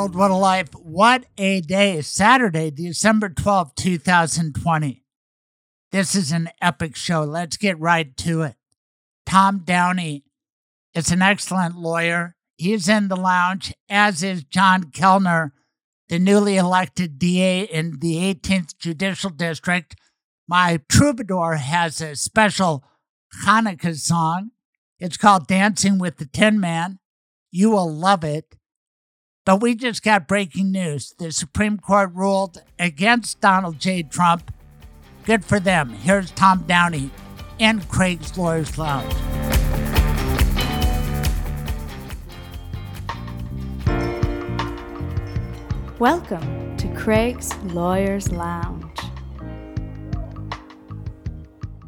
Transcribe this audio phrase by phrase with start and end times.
[0.00, 0.68] World, what a life.
[0.74, 2.00] What a day.
[2.00, 5.04] Saturday, December 12th, 2020.
[5.92, 7.22] This is an epic show.
[7.24, 8.54] Let's get right to it.
[9.26, 10.24] Tom Downey
[10.94, 12.34] is an excellent lawyer.
[12.56, 15.52] He's in the lounge, as is John Kellner,
[16.08, 19.94] the newly elected DA in the 18th Judicial District.
[20.48, 22.84] My troubadour has a special
[23.44, 24.52] Hanukkah song.
[24.98, 27.00] It's called Dancing with the Tin Man.
[27.50, 28.54] You will love it.
[29.46, 31.14] But we just got breaking news.
[31.18, 34.02] The Supreme Court ruled against Donald J.
[34.02, 34.52] Trump.
[35.24, 35.90] Good for them.
[35.90, 37.10] Here's Tom Downey
[37.58, 39.14] in Craig's Lawyers Lounge.
[45.98, 49.09] Welcome to Craig's Lawyers Lounge.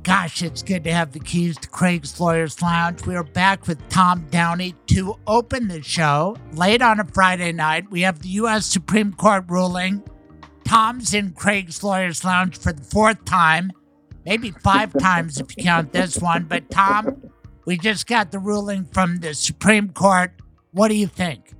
[0.04, 3.06] Gosh, it's good to have the keys to Craig's Lawyers Lounge.
[3.06, 7.88] We are back with Tom Downey to open the show late on a Friday night.
[7.88, 8.66] We have the U.S.
[8.66, 10.02] Supreme Court ruling.
[10.64, 13.70] Tom's in Craig's Lawyers Lounge for the fourth time,
[14.24, 16.46] maybe five times if you count this one.
[16.46, 17.30] But Tom,
[17.64, 20.32] we just got the ruling from the Supreme Court.
[20.72, 21.52] What do you think?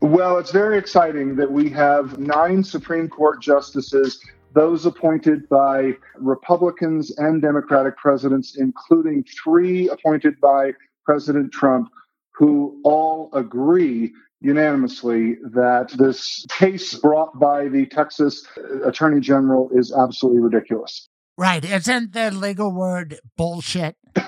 [0.00, 4.20] Well, it's very exciting that we have nine Supreme Court justices,
[4.56, 10.72] those appointed by Republicans and Democratic presidents, including three appointed by
[11.04, 11.90] President Trump,
[12.34, 18.46] who all agree unanimously that this case brought by the Texas
[18.84, 21.08] Attorney General is absolutely ridiculous.
[21.38, 21.62] Right.
[21.62, 23.96] Isn't the legal word bullshit?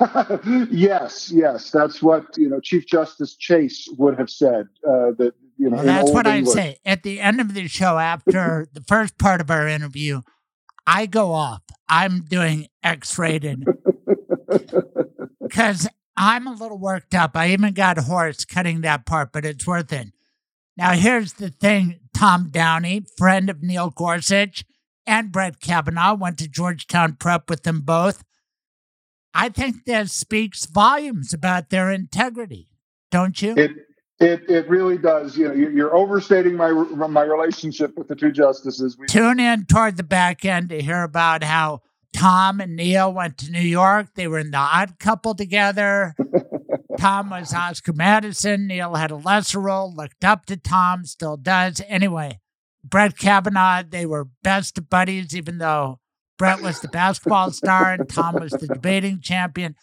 [0.70, 1.70] yes, yes.
[1.70, 4.66] That's what, you know, Chief Justice Chase would have said.
[4.86, 6.78] Uh, that, you know, Well, that's what I say.
[6.84, 10.22] At the end of the show, after the first part of our interview,
[10.86, 11.62] I go off.
[11.88, 13.64] I'm doing X rated
[15.42, 17.32] because I'm a little worked up.
[17.36, 20.08] I even got hoarse cutting that part, but it's worth it.
[20.76, 24.64] Now, here's the thing Tom Downey, friend of Neil Gorsuch
[25.06, 28.22] and Brett Kavanaugh, went to Georgetown Prep with them both.
[29.34, 32.68] I think that speaks volumes about their integrity,
[33.10, 33.54] don't you?
[33.56, 33.70] It
[34.20, 35.36] it it really does.
[35.36, 38.98] You know, you're, overstating my my relationship with the two justices.
[38.98, 43.38] We, Tune in toward the back end to hear about how Tom and Neil went
[43.38, 44.08] to New York.
[44.14, 46.14] They were in the odd couple together.
[46.98, 48.66] Tom was Oscar Madison.
[48.66, 51.80] Neil had a lesser role, looked up to Tom, still does.
[51.86, 52.40] Anyway,
[52.82, 56.00] Brett Kavanaugh, they were best buddies, even though
[56.38, 59.76] Brett was the basketball star and Tom was the debating champion.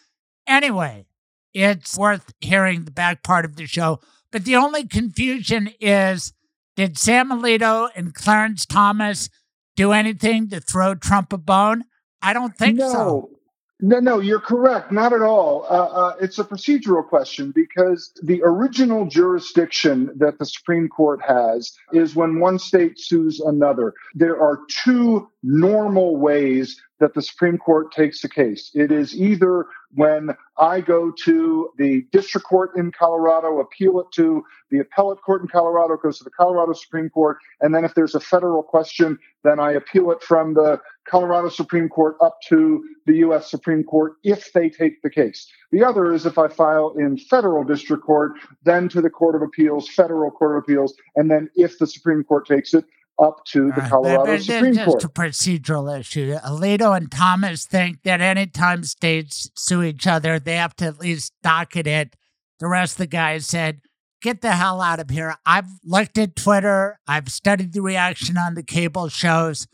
[0.45, 1.06] Anyway,
[1.53, 4.00] it's worth hearing the back part of the show.
[4.35, 6.34] But the only confusion is
[6.75, 9.29] did Sam Alito and Clarence Thomas
[9.78, 11.85] do anything to throw Trump a bone?
[12.22, 13.29] I don't think no, so.
[13.79, 14.19] no, no.
[14.19, 14.91] You're correct.
[14.91, 15.66] Not at all.
[15.69, 21.72] Uh, uh, it's a procedural question because the original jurisdiction that the Supreme Court has
[21.94, 23.94] is when one state sues another.
[24.16, 28.69] There are two normal ways that the Supreme Court takes a case.
[28.74, 34.44] It is either when I go to the district court in Colorado, appeal it to
[34.69, 38.16] the appellate court in Colorado, goes to the Colorado Supreme Court, and then if there's
[38.16, 43.17] a federal question, then I appeal it from the Colorado Supreme Court up to the
[43.17, 43.50] U.S.
[43.50, 45.47] Supreme Court if they take the case.
[45.72, 48.33] The other is if I file in federal district court,
[48.63, 52.23] then to the Court of Appeals, federal Court of Appeals, and then if the Supreme
[52.23, 52.85] Court takes it,
[53.18, 55.02] up to the Colorado Supreme Court.
[55.02, 56.36] just a procedural issue.
[56.46, 61.34] Alito and Thomas think that anytime states sue each other, they have to at least
[61.42, 62.16] docket it.
[62.60, 63.81] The rest of the guys said,
[64.22, 65.36] get the hell out of here.
[65.45, 67.00] I've looked at Twitter.
[67.07, 69.68] I've studied the reaction on the cable shows.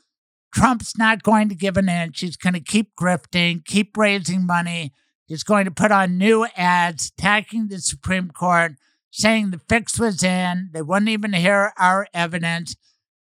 [0.54, 2.19] Trump's not going to give an inch.
[2.19, 4.94] He's going to keep grifting, keep raising money.
[5.25, 8.74] He's going to put on new ads attacking the Supreme Court,
[9.12, 10.69] saying the fix was in.
[10.74, 12.75] They wouldn't even hear our evidence.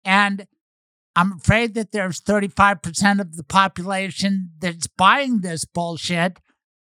[0.09, 0.47] And
[1.15, 6.39] I'm afraid that there's 35% of the population that's buying this bullshit.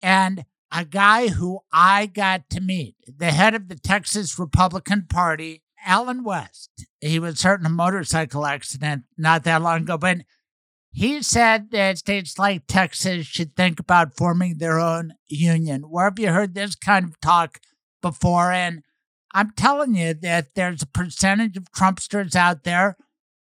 [0.03, 5.63] And a guy who I got to meet, the head of the Texas Republican Party,
[5.83, 6.69] Allen West,
[7.01, 10.17] he was hurt in a motorcycle accident not that long ago, but
[10.91, 15.89] he said that states like Texas should think about forming their own union.
[15.89, 17.59] Where have you heard this kind of talk
[17.99, 18.51] before?
[18.51, 18.83] And
[19.33, 22.95] I'm telling you that there's a percentage of Trumpsters out there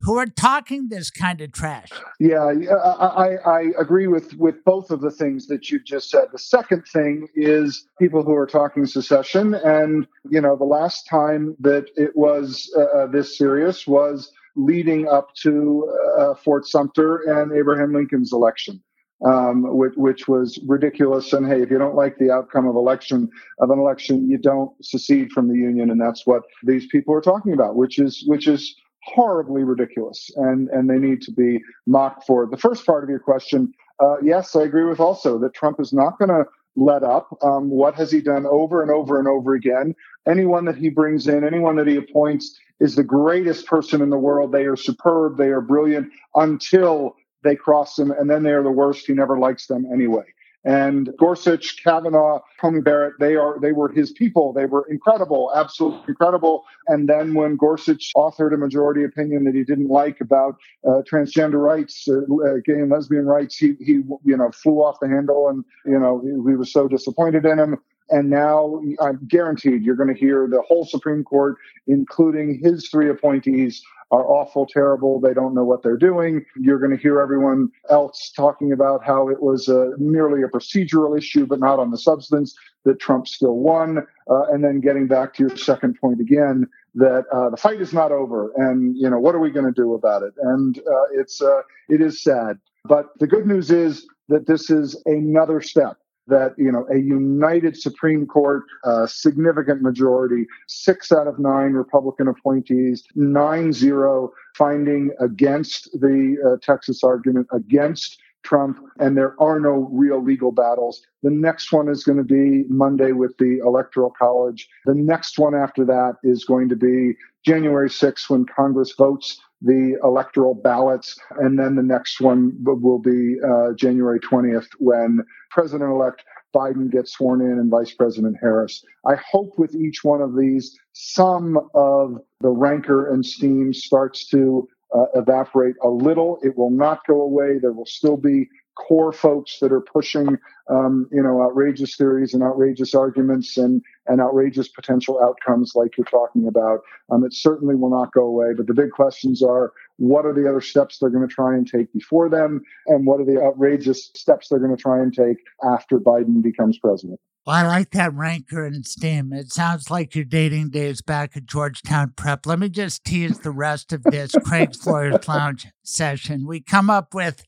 [0.02, 1.88] who are talking this kind of trash.
[2.18, 6.26] Yeah, I, I, agree with, with both of the things that you just said.
[6.32, 9.54] The second thing is people who are talking secession.
[9.54, 15.08] And, you know, the last time that it was uh, uh this serious was leading
[15.08, 18.82] up to uh, Fort Sumter and Abraham Lincoln's election.
[19.24, 21.32] Um, which, which, was ridiculous.
[21.32, 24.72] And hey, if you don't like the outcome of election of an election, you don't
[24.84, 28.48] secede from the union, and that's what these people are talking about, which is which
[28.48, 32.46] is horribly ridiculous and, and they need to be mocked for.
[32.46, 35.92] The first part of your question, uh, yes, I agree with also that Trump is
[35.92, 36.44] not going to
[36.76, 37.36] let up.
[37.42, 39.94] Um, what has he done over and over and over again?
[40.26, 44.18] Anyone that he brings in, anyone that he appoints is the greatest person in the
[44.18, 44.52] world.
[44.52, 45.36] They are superb.
[45.36, 49.06] They are brilliant until they cross him, and then they are the worst.
[49.06, 50.24] He never likes them anyway.
[50.64, 54.52] And Gorsuch, Kavanaugh, Coney Barrett, they are they were his people.
[54.52, 56.64] They were incredible, absolutely incredible.
[56.86, 60.56] And then when Gorsuch authored a majority opinion that he didn't like about
[60.86, 64.98] uh, transgender rights, uh, uh gay and lesbian rights, he he you know flew off
[65.00, 67.78] the handle, and you know we were so disappointed in him.
[68.12, 71.56] And now I'm guaranteed you're going to hear the whole Supreme Court,
[71.86, 75.18] including his three appointees, are awful, terrible.
[75.18, 76.44] They don't know what they're doing.
[76.60, 81.16] You're going to hear everyone else talking about how it was a, merely a procedural
[81.16, 82.54] issue, but not on the substance,
[82.84, 84.06] that Trump still won.
[84.30, 87.94] Uh, and then getting back to your second point again, that uh, the fight is
[87.94, 88.52] not over.
[88.56, 90.34] And, you know, what are we going to do about it?
[90.42, 92.58] And uh, it's, uh, it is sad.
[92.84, 95.96] But the good news is that this is another step
[96.32, 102.26] that you know a united Supreme Court, a significant majority, six out of nine Republican
[102.26, 109.88] appointees, nine zero finding against the uh, Texas argument against Trump, and there are no
[109.92, 111.02] real legal battles.
[111.22, 114.68] The next one is going to be Monday with the Electoral College.
[114.86, 117.14] The next one after that is going to be
[117.44, 121.18] January 6th when Congress votes the electoral ballots.
[121.38, 126.22] And then the next one will be uh, January 20th when President elect
[126.54, 128.84] Biden gets sworn in and Vice President Harris.
[129.06, 134.68] I hope with each one of these, some of the rancor and steam starts to
[134.94, 136.38] uh, evaporate a little.
[136.42, 137.58] It will not go away.
[137.58, 140.38] There will still be core folks that are pushing,
[140.68, 146.04] um, you know, outrageous theories and outrageous arguments and and outrageous potential outcomes like you're
[146.04, 146.80] talking about.
[147.10, 148.52] Um, it certainly will not go away.
[148.56, 151.66] But the big questions are: what are the other steps they're going to try and
[151.66, 155.38] take before them, and what are the outrageous steps they're going to try and take
[155.64, 157.20] after Biden becomes president?
[157.44, 159.32] Well, I like that rancor and steam.
[159.32, 162.46] It sounds like your dating days back at Georgetown Prep.
[162.46, 166.46] Let me just tease the rest of this Craig's Lawyers Lounge session.
[166.46, 167.44] We come up with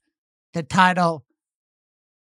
[0.55, 1.25] the title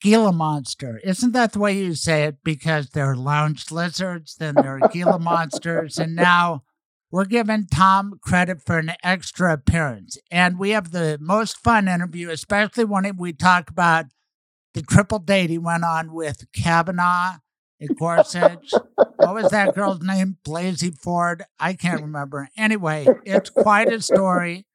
[0.02, 1.00] Gila Monster.
[1.04, 2.38] Isn't that the way you say it?
[2.44, 6.64] Because they're lounge lizards, then they're Gila monsters, and now
[7.10, 10.18] we're giving Tom credit for an extra appearance.
[10.30, 14.08] And we have the most fun interview, especially when we talk about
[14.74, 17.36] the triple date he went on with Kavanaugh
[17.80, 18.72] and Gorsuch.
[18.96, 20.38] what was that girl's name?
[20.46, 21.44] Blasey Ford?
[21.60, 22.50] I can't remember.
[22.58, 24.66] Anyway, it's quite a story.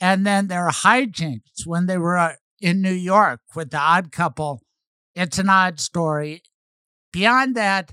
[0.00, 4.62] And then there are hijinks when they were in New York with the odd couple.
[5.14, 6.42] It's an odd story.
[7.12, 7.92] Beyond that,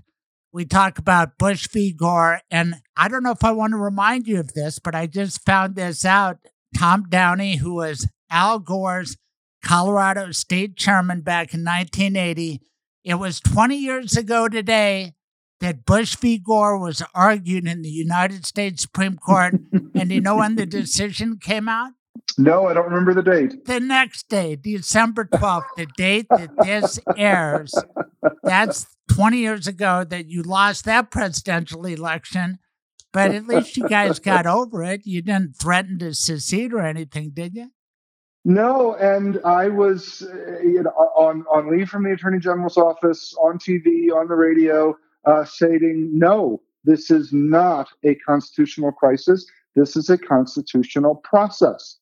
[0.51, 1.91] we talk about Bush v.
[1.91, 2.39] Gore.
[2.49, 5.45] And I don't know if I want to remind you of this, but I just
[5.45, 6.37] found this out.
[6.77, 9.17] Tom Downey, who was Al Gore's
[9.63, 12.61] Colorado state chairman back in 1980,
[13.03, 15.13] it was 20 years ago today
[15.59, 16.37] that Bush v.
[16.37, 19.55] Gore was argued in the United States Supreme Court.
[19.93, 21.91] and you know when the decision came out?
[22.37, 23.65] No, I don't remember the date.
[23.65, 27.73] The next day, December 12th, the date that this airs.
[28.43, 32.59] That's 20 years ago that you lost that presidential election.
[33.13, 35.05] But at least you guys got over it.
[35.05, 37.71] You didn't threaten to secede or anything, did you?
[38.43, 43.33] No, and I was uh, you know, on on leave from the Attorney General's office,
[43.41, 44.95] on TV, on the radio,
[45.25, 49.47] uh, stating no, this is not a constitutional crisis.
[49.75, 51.97] This is a constitutional process.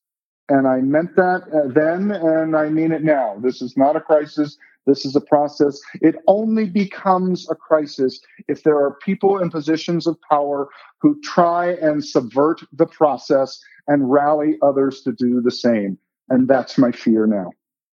[0.53, 3.37] And I meant that uh, then, and I mean it now.
[3.41, 4.55] This is not a crisis.
[4.85, 5.81] This is a process.
[5.95, 10.67] It only becomes a crisis if there are people in positions of power
[11.01, 15.97] who try and subvert the process and rally others to do the same.
[16.29, 17.49] And that's my fear now.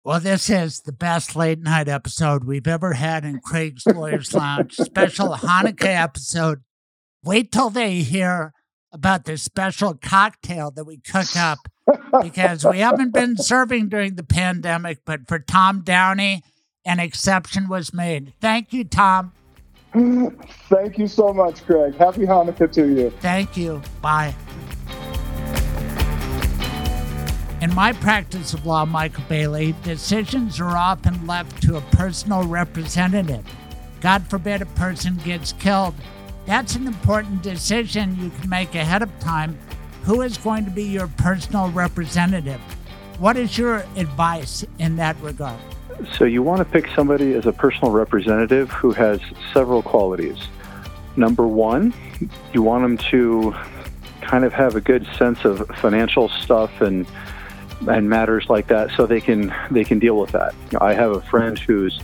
[0.05, 4.77] Well, this is the best late night episode we've ever had in Craig's Lawyers Lounge,
[4.77, 6.63] special Hanukkah episode.
[7.25, 8.53] Wait till they hear
[8.95, 11.59] about this special cocktail that we cook up
[12.23, 16.43] because we haven't been serving during the pandemic, but for Tom Downey,
[16.87, 18.33] an exception was made.
[18.41, 19.33] Thank you, Tom.
[19.93, 21.95] Thank you so much, Craig.
[21.97, 23.11] Happy Hanukkah to you.
[23.21, 23.83] Thank you.
[24.01, 24.35] Bye.
[27.61, 33.45] In my practice of law, Michael Bailey, decisions are often left to a personal representative.
[34.01, 35.95] God forbid a person gets killed.
[36.47, 39.59] That's an important decision you can make ahead of time.
[40.03, 42.61] Who is going to be your personal representative?
[43.19, 45.61] What is your advice in that regard?
[46.19, 49.21] So, you want to pick somebody as a personal representative who has
[49.53, 50.37] several qualities.
[51.17, 51.95] Number one,
[52.53, 53.55] you want them to
[54.21, 57.07] kind of have a good sense of financial stuff and
[57.89, 60.55] and matters like that so they can they can deal with that.
[60.81, 62.01] I have a friend who's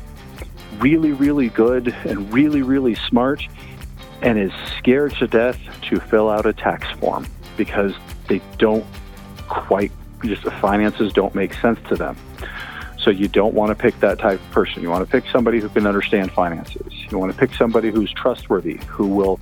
[0.79, 3.43] really really good and really really smart
[4.23, 7.95] and is scared to death to fill out a tax form because
[8.29, 8.85] they don't
[9.49, 9.93] quite
[10.25, 12.17] just the finances don't make sense to them.
[12.99, 14.83] So you don't want to pick that type of person.
[14.83, 16.93] You want to pick somebody who can understand finances.
[17.11, 19.41] You want to pick somebody who's trustworthy, who will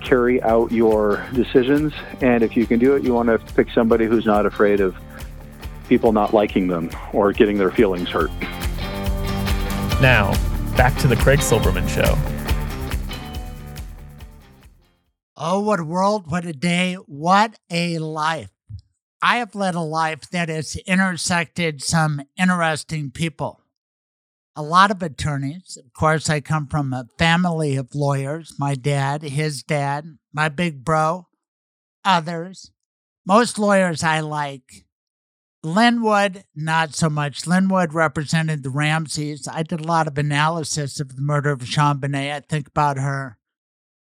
[0.00, 1.92] carry out your decisions.
[2.22, 4.96] And if you can do it, you want to pick somebody who's not afraid of
[5.88, 8.30] people not liking them or getting their feelings hurt.
[10.00, 10.32] Now,
[10.76, 12.16] back to the Craig Silverman Show.
[15.38, 18.50] Oh, what a world, what a day, what a life.
[19.20, 23.60] I have led a life that has intersected some interesting people.
[24.54, 25.76] A lot of attorneys.
[25.76, 30.84] Of course, I come from a family of lawyers my dad, his dad, my big
[30.84, 31.26] bro,
[32.02, 32.70] others.
[33.26, 34.86] Most lawyers I like
[35.62, 37.46] Lin Wood, not so much.
[37.46, 39.46] Lin Wood represented the Ramseys.
[39.46, 42.32] I did a lot of analysis of the murder of JonBenét.
[42.32, 43.36] I think about her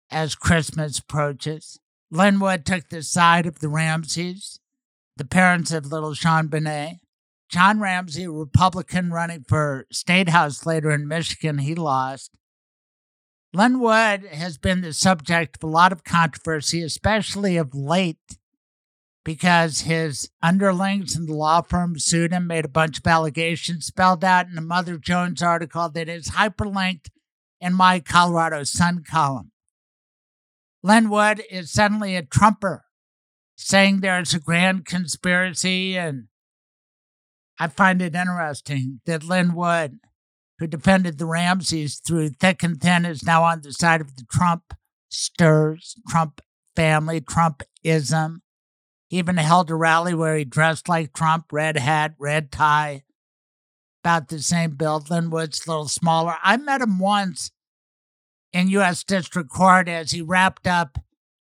[0.10, 1.80] as Christmas approaches.
[2.10, 4.60] Lin Wood took the side of the Ramseys,
[5.18, 7.00] the parents of little JonBenét.
[7.50, 12.32] John Ramsey, Republican running for state house later in Michigan, he lost.
[13.54, 18.38] Lin Wood has been the subject of a lot of controversy, especially of late
[19.28, 24.24] because his underlings in the law firm sued him, made a bunch of allegations spelled
[24.24, 27.10] out in a Mother Jones article that is hyperlinked
[27.60, 29.52] in my Colorado Sun column.
[30.84, 32.86] Lin Wood is suddenly a Trumper,
[33.56, 35.98] saying there's a grand conspiracy.
[35.98, 36.28] And
[37.60, 40.00] I find it interesting that Lin Wood,
[40.60, 44.26] who defended the Ramseys through thick and thin, is now on the side of the
[44.32, 44.74] Trump
[45.10, 46.42] stirs, Trump
[46.76, 48.38] family, Trumpism.
[49.08, 53.04] He even held a rally where he dressed like Trump, red hat, red tie,
[54.04, 55.10] about the same build.
[55.10, 56.36] Lin Wood's a little smaller.
[56.44, 57.52] I met him once
[58.58, 59.04] in U.S.
[59.04, 60.98] District Court as he wrapped up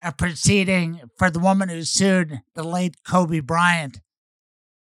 [0.02, 4.00] a proceeding for the woman who sued the late Kobe Bryant.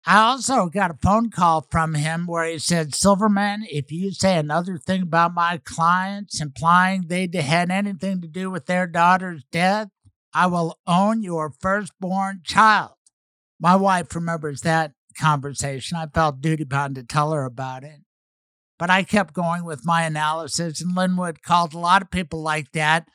[0.05, 4.37] I also got a phone call from him where he said, Silverman, if you say
[4.37, 9.87] another thing about my clients, implying they had anything to do with their daughter's death,
[10.31, 12.91] I will own your firstborn child.
[13.59, 15.97] My wife remembers that conversation.
[15.97, 18.01] I felt duty bound to tell her about it.
[18.81, 22.41] But I kept going with my analysis, and Lin Wood called a lot of people
[22.41, 23.07] like that.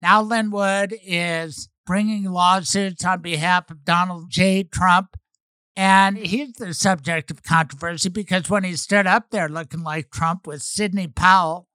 [0.00, 4.62] Now, Lin Wood is bringing lawsuits on behalf of Donald J.
[4.62, 5.16] Trump.
[5.74, 10.46] And he's the subject of controversy because when he stood up there looking like Trump
[10.46, 11.66] with Sidney Powell,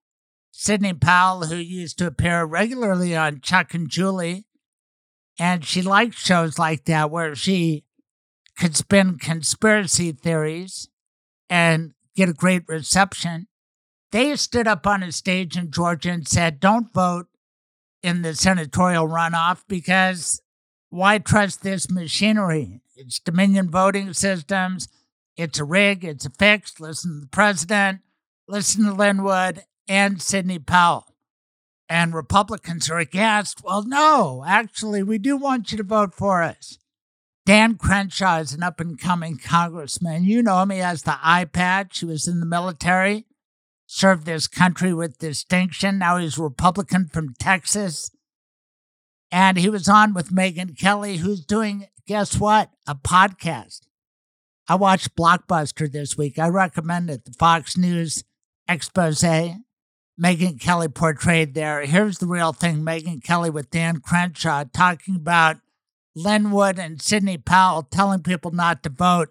[0.52, 4.46] Sidney Powell, who used to appear regularly on Chuck and Julie,
[5.38, 7.84] and she likes shows like that where she
[8.58, 10.88] could spin conspiracy theories
[11.50, 13.48] and get a great reception.
[14.12, 17.28] They stood up on a stage in Georgia and said, Don't vote
[18.02, 20.42] in the senatorial runoff because
[20.90, 22.82] why trust this machinery?
[22.96, 24.88] It's Dominion voting systems.
[25.36, 26.06] It's a rig.
[26.06, 26.80] It's a fix.
[26.80, 28.02] Listen to the president.
[28.48, 31.16] Listen to Lin Wood and Sidney Powell.
[31.90, 33.64] And Republicans are aghast.
[33.64, 36.78] Well, no, actually, we do want you to vote for us.
[37.46, 40.24] Dan Crenshaw is an up and coming congressman.
[40.24, 40.70] You know him.
[40.70, 42.00] He has the eye patch.
[42.00, 43.26] He was in the military,
[43.86, 45.98] served this country with distinction.
[45.98, 48.12] Now he's a Republican from Texas.
[49.30, 52.70] And he was on with Megyn Kelly, who's doing, guess what?
[52.88, 53.82] A podcast.
[54.70, 56.40] I watched Blockbuster this week.
[56.40, 57.26] I recommend it.
[57.26, 58.24] The Fox News
[58.70, 61.82] expose Megyn Kelly portrayed there.
[61.82, 65.58] Here's the real thing Megyn Kelly with Dan Crenshaw talking about
[66.16, 69.30] Lin Wood and Sidney Powell telling people not to vote.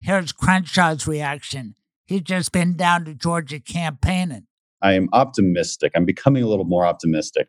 [0.00, 1.74] Here's Crenshaw's reaction.
[2.04, 4.46] He's just been down to Georgia campaigning.
[4.82, 5.92] I am optimistic.
[5.94, 7.48] I'm becoming a little more optimistic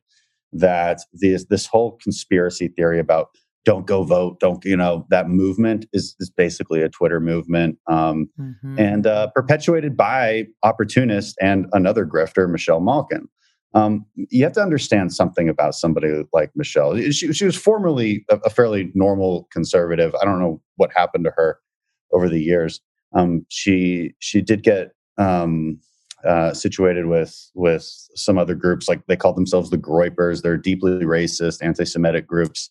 [0.53, 3.29] that this this whole conspiracy theory about
[3.65, 8.29] don't go vote, don't you know that movement is is basically a Twitter movement, um,
[8.39, 8.79] mm-hmm.
[8.79, 13.27] and uh, perpetuated by opportunist and another grifter, Michelle Malkin.
[13.73, 16.97] Um, you have to understand something about somebody like Michelle.
[17.11, 20.15] She, she was formerly a, a, fairly normal conservative.
[20.19, 21.59] I don't know what happened to her
[22.13, 22.79] over the years.
[23.13, 25.79] Um, she she did get um,
[26.25, 27.83] uh, situated with with
[28.15, 30.41] some other groups, like they call themselves the Groypers.
[30.41, 32.69] They're deeply racist, anti-Semitic groups.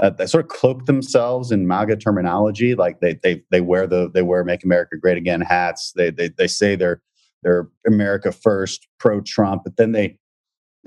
[0.00, 4.10] Uh, they sort of cloak themselves in MAGA terminology, like they they they wear the
[4.12, 5.92] they wear "Make America Great Again" hats.
[5.96, 7.02] They they they say they're
[7.42, 10.18] they're America first, pro Trump, but then they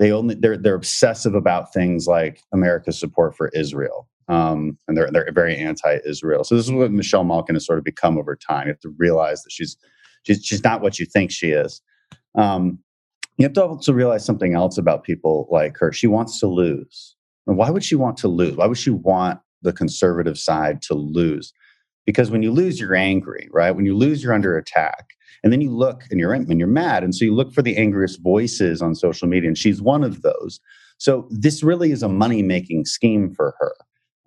[0.01, 4.10] they only they're they're obsessive about things like America's support for Israel.
[4.27, 6.43] Um, and they're they're very anti-Israel.
[6.43, 8.67] So this is what Michelle Malkin has sort of become over time.
[8.67, 9.77] You have to realize that she's
[10.24, 11.81] she's she's not what you think she is.
[12.36, 12.79] Um,
[13.38, 15.93] you have to also realize something else about people like her.
[15.93, 17.15] She wants to lose.
[17.46, 18.55] And why would she want to lose?
[18.55, 21.53] Why would she want the conservative side to lose?
[22.08, 23.72] Because when you lose, you're angry, right?
[23.75, 25.10] When you lose, you're under attack.
[25.43, 27.03] And then you look and you're and you're mad.
[27.03, 30.21] And so you look for the angriest voices on social media, and she's one of
[30.21, 30.59] those.
[30.97, 33.73] So this really is a money-making scheme for her.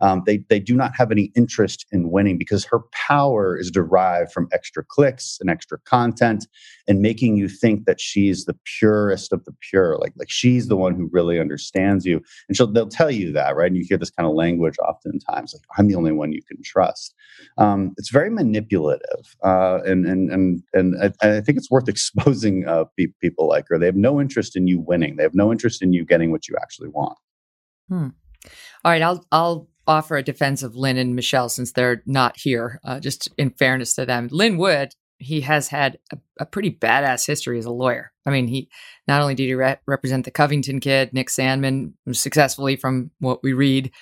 [0.00, 4.32] Um, they, they do not have any interest in winning because her power is derived
[4.32, 6.46] from extra clicks and extra content
[6.88, 10.76] and making you think that she's the purest of the pure like like she's the
[10.76, 12.20] one who really understands you.
[12.48, 13.68] And she'll they'll tell you that right?
[13.68, 16.58] And you hear this kind of language oftentimes like i'm the only one you can
[16.64, 17.14] trust.
[17.58, 22.66] Um, it's very manipulative uh, and and and and I, I, think it's worth exposing
[22.66, 22.84] uh,
[23.20, 23.78] people like her.
[23.78, 25.16] They have no interest in you winning.
[25.16, 27.18] They have no interest in you getting what you actually want.
[27.88, 28.08] Hmm.
[28.82, 32.81] all right i'll i'll offer a defense of Lin and Michelle since they're not here,
[32.85, 34.29] uh, just in fairness to them.
[34.31, 38.12] Lin Wood, he has had a, a, pretty badass history as a lawyer.
[38.26, 38.69] I mean, he
[39.07, 43.53] not only did he re- represent the Covington kid, Nick Sandmann, successfully from what we
[43.53, 43.93] read,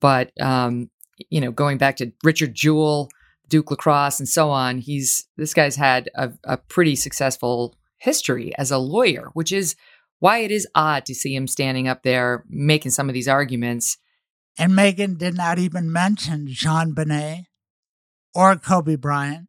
[0.00, 0.90] but, um,
[1.30, 3.08] you know, going back to Richard Jewell,
[3.48, 8.70] Duke Lacrosse, and so on, he's this guy's had a, a pretty successful history as
[8.70, 9.76] a lawyer, which is
[10.18, 13.98] why it is odd to see him standing up there making some of these arguments
[14.58, 17.46] and Megyn did not even mention JonBenét
[18.34, 19.48] or Kobe Bryant.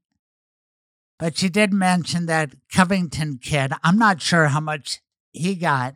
[1.20, 3.74] But she did mention that Covington kid.
[3.84, 5.00] I'm not sure how much
[5.32, 5.96] he got.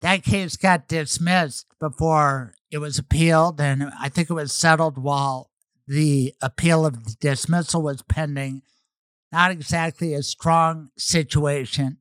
[0.00, 5.50] That case got dismissed before it was appealed, and I think it was settled while
[5.86, 8.62] the appeal of the dismissal was pending.
[9.30, 11.98] Not exactly a strong situation.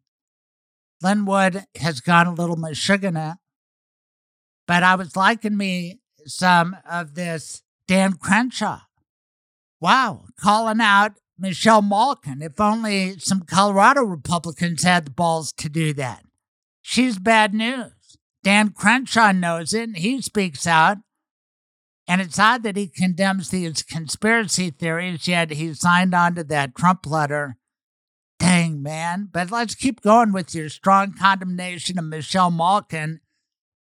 [1.02, 3.36] Lin Wood has gone a little Michigan,
[4.66, 6.00] but I was liking me
[6.30, 8.82] some of this Dan Crenshaw.
[9.82, 12.42] Wow, calling out Michelle Malkin.
[12.42, 16.24] If only some Colorado Republicans had the balls to do that.
[16.82, 17.92] She's bad news.
[18.44, 20.98] Dan Crenshaw knows it and he speaks out.
[22.08, 26.76] And it's odd that he condemns these conspiracy theories, yet he signed on to that
[26.76, 27.58] Trump letter.
[28.40, 29.30] Dang, man.
[29.32, 33.20] But let's keep going with your strong condemnation of Michelle Malkin.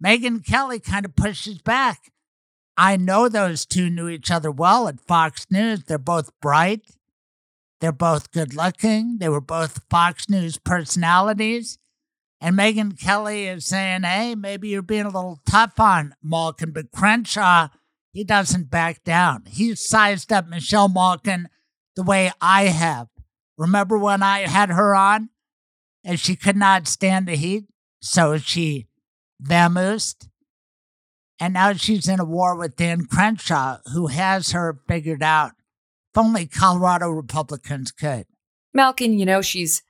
[0.03, 2.11] Megyn Kelly kind of pushes back.
[2.77, 5.83] I know those two knew each other well at Fox News.
[5.83, 6.81] They're both bright.
[7.81, 9.17] They're both good looking.
[9.19, 11.79] They were both Fox News personalities.
[12.39, 16.91] And Megyn Kelly is saying, hey, maybe you're being a little tough on Malkin, but
[16.91, 17.69] Crenshaw,
[18.11, 19.45] he doesn't back down.
[19.47, 21.49] He sized up Michelle Malkin
[21.95, 23.07] the way I have.
[23.57, 25.29] Remember when I had her on
[26.03, 27.65] and she could not stand the heat?
[28.01, 28.87] So she
[29.43, 30.29] vamoosed
[31.39, 35.51] and now she's in a war with Dan Crenshaw, who has her figured out.
[36.13, 38.25] If only Colorado Republicans could.
[38.73, 39.83] Malkin, you know, she's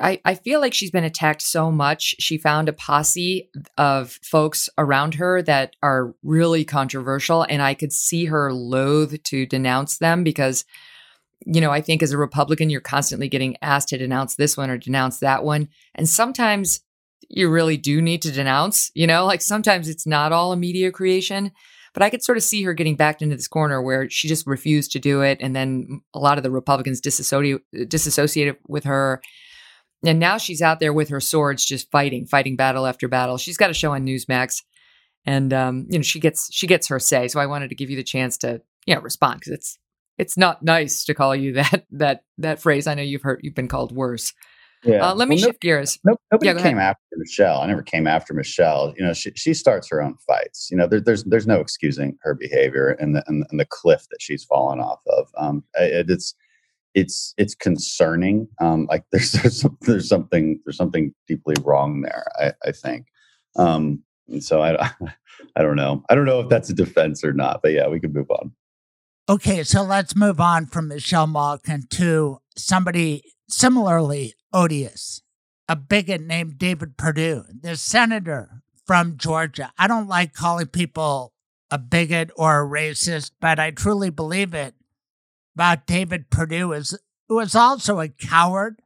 [0.00, 2.14] I, I feel like she's been attacked so much.
[2.18, 7.92] She found a posse of folks around her that are really controversial, and I could
[7.92, 10.64] see her loath to denounce them because,
[11.46, 14.70] you know, I think as a Republican, you're constantly getting asked to denounce this one
[14.70, 15.68] or denounce that one.
[15.94, 16.80] And sometimes
[17.30, 18.90] you really do need to denounce.
[18.94, 21.52] You know, like sometimes it's not all a media creation,
[21.94, 24.46] but I could sort of see her getting backed into this corner where she just
[24.46, 25.38] refused to do it.
[25.40, 29.22] And then a lot of the Republicans disassociated, disassociated with her.
[30.04, 33.38] And now she's out there with her swords, just fighting, fighting battle after battle.
[33.38, 34.62] She's got a show on Newsmax,
[35.26, 37.28] and um, you know she gets she gets her say.
[37.28, 39.78] So I wanted to give you the chance to you know respond because it's
[40.16, 42.86] it's not nice to call you that that that phrase.
[42.86, 44.32] I know you've heard you've been called worse.
[44.84, 45.10] Yeah.
[45.10, 45.98] Uh, let me well, shift no, gears.
[46.04, 46.90] No, nobody yeah, came ahead.
[46.90, 47.60] after Michelle.
[47.60, 48.94] I never came after Michelle.
[48.96, 50.68] You know, she, she starts her own fights.
[50.70, 54.06] You know, there, there's there's no excusing her behavior and the and, and the cliff
[54.10, 55.28] that she's fallen off of.
[55.36, 56.34] Um, it, it's
[56.94, 58.48] it's it's concerning.
[58.60, 62.24] Um, like there's there's, there's something there's something deeply wrong there.
[62.38, 63.06] I, I think.
[63.56, 64.90] Um, and so I
[65.56, 66.02] I don't know.
[66.08, 67.60] I don't know if that's a defense or not.
[67.62, 68.52] But yeah, we could move on.
[69.28, 75.22] Okay, so let's move on from Michelle Malkin to somebody similarly odious,
[75.68, 79.72] a bigot named David Perdue, the senator from Georgia.
[79.78, 81.32] I don't like calling people
[81.70, 84.74] a bigot or a racist, but I truly believe it
[85.54, 88.82] about David Perdue is who is also a coward.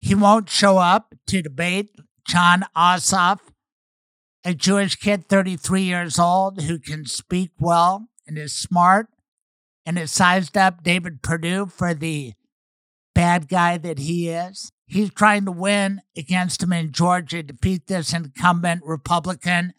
[0.00, 1.94] He won't show up to debate
[2.26, 3.38] Jon Ossoff,
[4.44, 9.08] a Jewish kid, 33 years old, who can speak well and is smart
[9.86, 12.34] and has sized up David Perdue for the
[13.20, 14.72] bad guy that he is.
[14.86, 19.74] He's trying to win against him in Georgia, defeat this incumbent Republican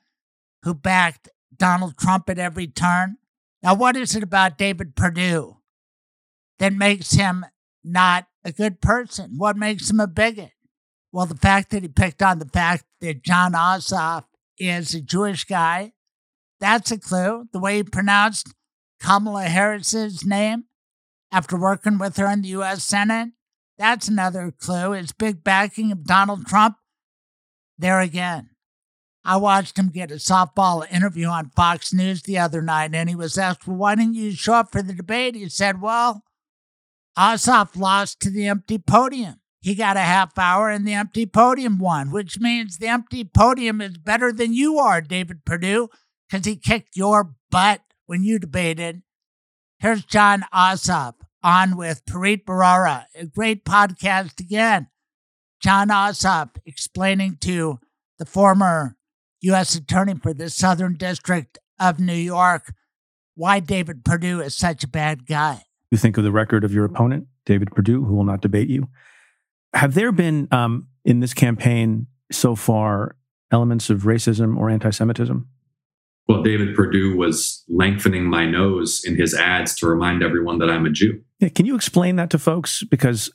[0.61, 1.27] who backed
[1.57, 3.17] Donald Trump at every turn.
[3.63, 5.57] Now, what is it about David Perdue
[6.59, 7.43] that makes him
[7.83, 9.33] not a good person?
[9.37, 10.51] What makes him a bigot?
[11.11, 14.25] Well, the fact that he picked on the fact that Jon Ossoff
[14.59, 15.93] is a Jewish guy,
[16.59, 17.47] that's a clue.
[17.51, 18.53] The way he pronounced
[19.01, 20.65] Kamala Harris's name
[21.31, 22.83] after working with her in the U.S.
[22.83, 23.29] Senate,
[23.77, 24.91] that's another clue.
[24.91, 26.77] His big backing of Donald Trump,
[27.77, 28.49] there again.
[29.23, 33.15] I watched him get a softball interview on Fox News the other night, and he
[33.15, 35.35] was asked, Well, why didn't you show up for the debate?
[35.35, 36.23] He said, Well,
[37.17, 39.35] Ossoff lost to the empty podium.
[39.61, 43.79] He got a half hour and the empty podium won, which means the empty podium
[43.79, 45.89] is better than you are, David Perdue,
[46.27, 49.03] because he kicked your butt when you debated.
[49.77, 54.87] Here's Jon Ossoff on with Preet Bharara, a great podcast again.
[55.59, 57.79] Jon Ossoff explaining to
[58.17, 58.95] the former
[59.41, 59.75] U.S.
[59.75, 62.73] Attorney for the Southern District of New York
[63.35, 65.63] why David Perdue is such a bad guy.
[65.89, 68.87] You think of the record of your opponent, David Perdue, who will not debate you.
[69.73, 73.15] Have there been um, in this campaign so far
[73.51, 75.47] elements of racism or anti Semitism?
[76.27, 80.85] Well, David Perdue was lengthening my nose in his ads to remind everyone that I'm
[80.85, 81.21] a Jew.
[81.39, 82.83] Yeah, can you explain that to folks?
[82.83, 83.31] Because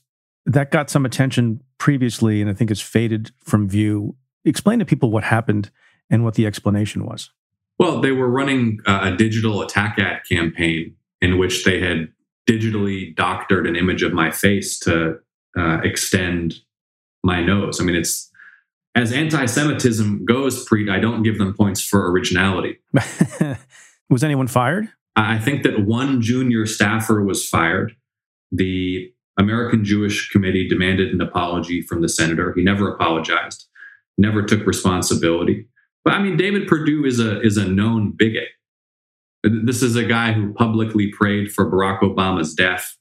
[0.46, 4.16] that got some attention previously, and I think it's faded from view.
[4.44, 5.70] Explain to people what happened
[6.08, 7.30] and what the explanation was.
[7.78, 12.08] Well, they were running a digital attack ad campaign in which they had
[12.48, 15.18] digitally doctored an image of my face to
[15.58, 16.54] uh, extend
[17.24, 17.80] my nose.
[17.80, 18.30] I mean, it's
[18.96, 20.90] as anti-Semitism goes, Preet.
[20.90, 22.78] I don't give them points for originality.
[24.10, 24.88] was anyone fired?
[25.14, 27.94] I think that one junior staffer was fired.
[28.50, 32.54] The American Jewish Committee demanded an apology from the senator.
[32.56, 33.66] He never apologized,
[34.16, 35.68] never took responsibility.
[36.02, 38.48] But I mean, David Perdue is a is a known bigot.
[39.42, 42.96] This is a guy who publicly prayed for Barack Obama's death.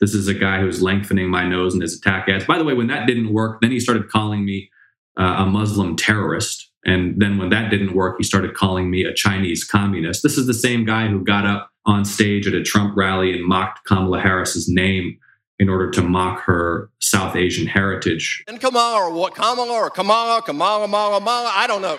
[0.00, 2.44] This is a guy who's lengthening my nose in his attack ads.
[2.44, 4.70] By the way, when that didn't work, then he started calling me
[5.18, 6.70] Uh, a Muslim terrorist.
[6.84, 10.22] And then when that didn't work, he started calling me a Chinese communist.
[10.22, 13.44] This is the same guy who got up on stage at a Trump rally and
[13.44, 15.18] mocked Kamala Harris's name
[15.58, 18.44] in order to mock her South Asian heritage.
[18.46, 21.98] And Kamala or what Kamala or Kamala, Kamala, Kamala, Kamala, I don't know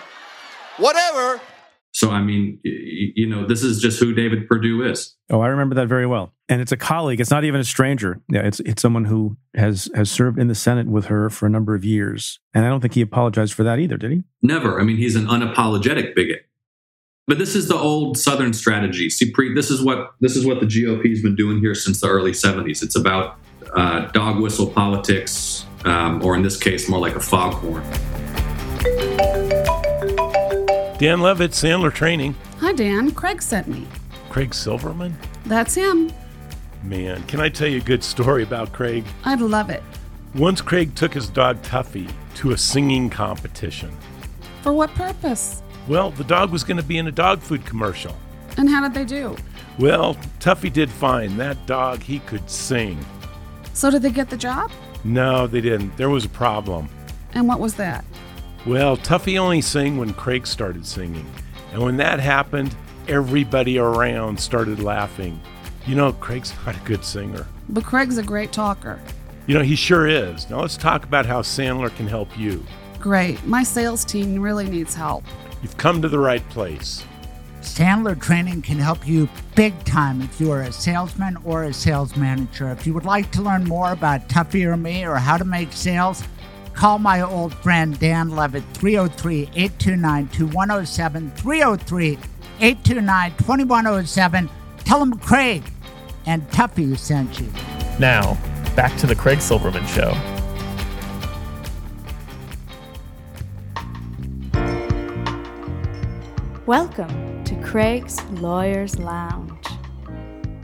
[0.78, 1.40] whatever.
[2.00, 5.14] So, I mean, you know, this is just who David Perdue is.
[5.28, 6.32] Oh, I remember that very well.
[6.48, 7.20] And it's a colleague.
[7.20, 8.22] It's not even a stranger.
[8.30, 11.50] Yeah, it's it's someone who has has served in the Senate with her for a
[11.50, 12.40] number of years.
[12.54, 14.22] And I don't think he apologized for that either, did he?
[14.40, 14.80] Never.
[14.80, 16.46] I mean, he's an unapologetic bigot.
[17.26, 19.10] But this is the old Southern strategy.
[19.10, 22.08] See, Preet, this is what this is what the GOP's been doing here since the
[22.08, 22.82] early '70s.
[22.82, 23.36] It's about
[23.76, 27.84] uh, dog whistle politics, um, or in this case, more like a foghorn.
[31.00, 32.34] Dan Levitt, Sandler Training.
[32.58, 33.12] Hi, Dan.
[33.12, 33.86] Craig sent me.
[34.28, 35.16] Craig Silverman?
[35.46, 36.12] That's him.
[36.82, 39.06] Man, can I tell you a good story about Craig?
[39.24, 39.82] I'd love it.
[40.34, 43.90] Once Craig took his dog Tuffy to a singing competition.
[44.60, 45.62] For what purpose?
[45.88, 48.14] Well, the dog was going to be in a dog food commercial.
[48.58, 49.34] And how did they do?
[49.78, 51.38] Well, Tuffy did fine.
[51.38, 53.02] That dog, he could sing.
[53.72, 54.70] So, did they get the job?
[55.04, 55.96] No, they didn't.
[55.96, 56.90] There was a problem.
[57.32, 58.04] And what was that?
[58.66, 61.26] Well, Tuffy only sang when Craig started singing.
[61.72, 62.76] And when that happened,
[63.08, 65.40] everybody around started laughing.
[65.86, 67.46] You know, Craig's not a good singer.
[67.70, 69.00] But Craig's a great talker.
[69.46, 70.48] You know, he sure is.
[70.50, 72.62] Now let's talk about how Sandler can help you.
[72.98, 73.42] Great.
[73.46, 75.24] My sales team really needs help.
[75.62, 77.04] You've come to the right place.
[77.62, 82.16] Sandler Training can help you big time if you are a salesman or a sales
[82.16, 82.70] manager.
[82.70, 85.72] If you would like to learn more about Tuffy or me or how to make
[85.72, 86.22] sales,
[86.80, 91.30] Call my old friend Dan Levitt, 303 829 2107.
[91.32, 92.12] 303
[92.58, 94.50] 829 2107.
[94.78, 95.62] Tell him Craig
[96.24, 97.52] and Tuffy sent you.
[97.98, 98.38] Now,
[98.74, 100.14] back to the Craig Silverman Show.
[106.64, 109.59] Welcome to Craig's Lawyers Lounge.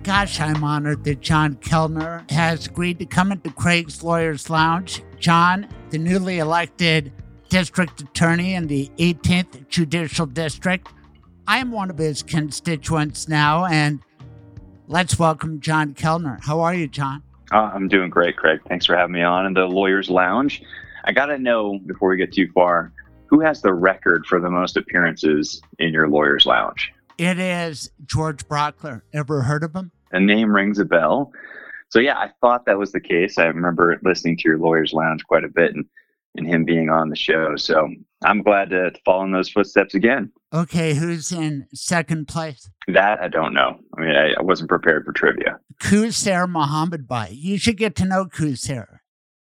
[0.07, 5.03] Gosh, I'm honored that John Kellner has agreed to come into Craig's Lawyers Lounge.
[5.19, 7.13] John, the newly elected
[7.49, 10.87] district attorney in the 18th Judicial District.
[11.49, 13.99] I am one of his constituents now, and
[14.87, 16.39] let's welcome John Kellner.
[16.41, 17.25] How are you, John?
[17.51, 18.61] Uh, I'm doing great, Craig.
[18.69, 20.63] Thanks for having me on in the Lawyers Lounge.
[21.03, 22.93] I got to know before we get too far
[23.27, 26.93] who has the record for the most appearances in your Lawyers Lounge?
[27.19, 29.03] It is George Brauchler.
[29.13, 29.91] Ever heard of him?
[30.13, 31.33] A name rings a bell.
[31.89, 33.39] So, yeah, I thought that was the case.
[33.39, 35.85] I remember listening to your Lawyers Lounge quite a bit and,
[36.37, 37.57] and him being on the show.
[37.57, 37.89] So,
[38.25, 40.33] I'm glad to, to follow in those footsteps again.
[40.53, 42.71] Okay, who's in second place?
[42.89, 43.79] That I don't know.
[43.97, 45.59] I mean, I, I wasn't prepared for trivia.
[45.83, 47.29] Qusair Mohamedbhai.
[47.33, 48.99] You should get to know Qusair.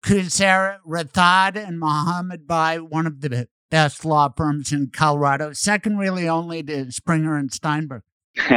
[0.05, 6.63] Qusair Rathod and Mohamedbhai, one of the best law firms in Colorado, second really only
[6.63, 8.03] to Springer and Steinberg.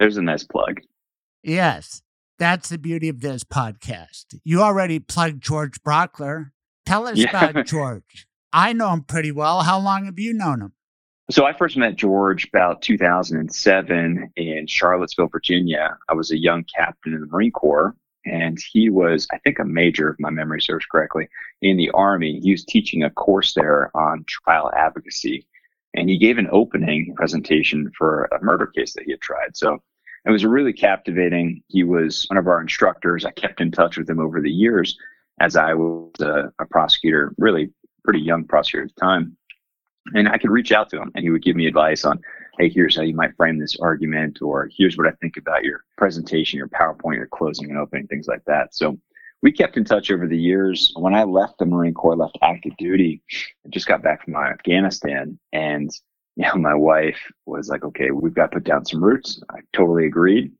[0.00, 0.80] There's a nice plug.
[1.42, 2.02] Yes,
[2.38, 4.38] that's the beauty of this podcast.
[4.44, 6.52] You already plugged George Brauchler.
[6.86, 7.50] Tell us yeah.
[7.50, 8.26] about George.
[8.52, 9.62] I know him pretty well.
[9.62, 10.72] How long have you known him?
[11.30, 15.96] So I first met George about 2007 in Charlottesville, Virginia.
[16.08, 19.64] I was a young captain in the Marine Corps, and he was, I think, a
[19.64, 21.28] major, if my memory serves correctly,
[21.62, 22.40] in the Army.
[22.40, 25.46] He was teaching a course there on trial advocacy,
[25.94, 29.56] and he gave an opening presentation for a murder case that he had tried.
[29.56, 29.82] So
[30.24, 31.62] it was really captivating.
[31.68, 33.24] He was one of our instructors.
[33.24, 34.96] I kept in touch with him over the years
[35.40, 37.72] as I was a, a prosecutor, really
[38.04, 39.36] pretty young prosecutor at the time.
[40.14, 42.20] And I could reach out to him and he would give me advice on,
[42.58, 45.84] hey, here's how you might frame this argument, or here's what I think about your
[45.96, 48.74] presentation, your PowerPoint, your closing and opening, things like that.
[48.74, 48.98] So
[49.42, 50.92] we kept in touch over the years.
[50.96, 53.22] When I left the Marine Corps, left active duty,
[53.64, 55.90] I just got back from Afghanistan and
[56.36, 59.40] you know, my wife was like, okay, we've got to put down some roots.
[59.50, 60.52] I totally agreed.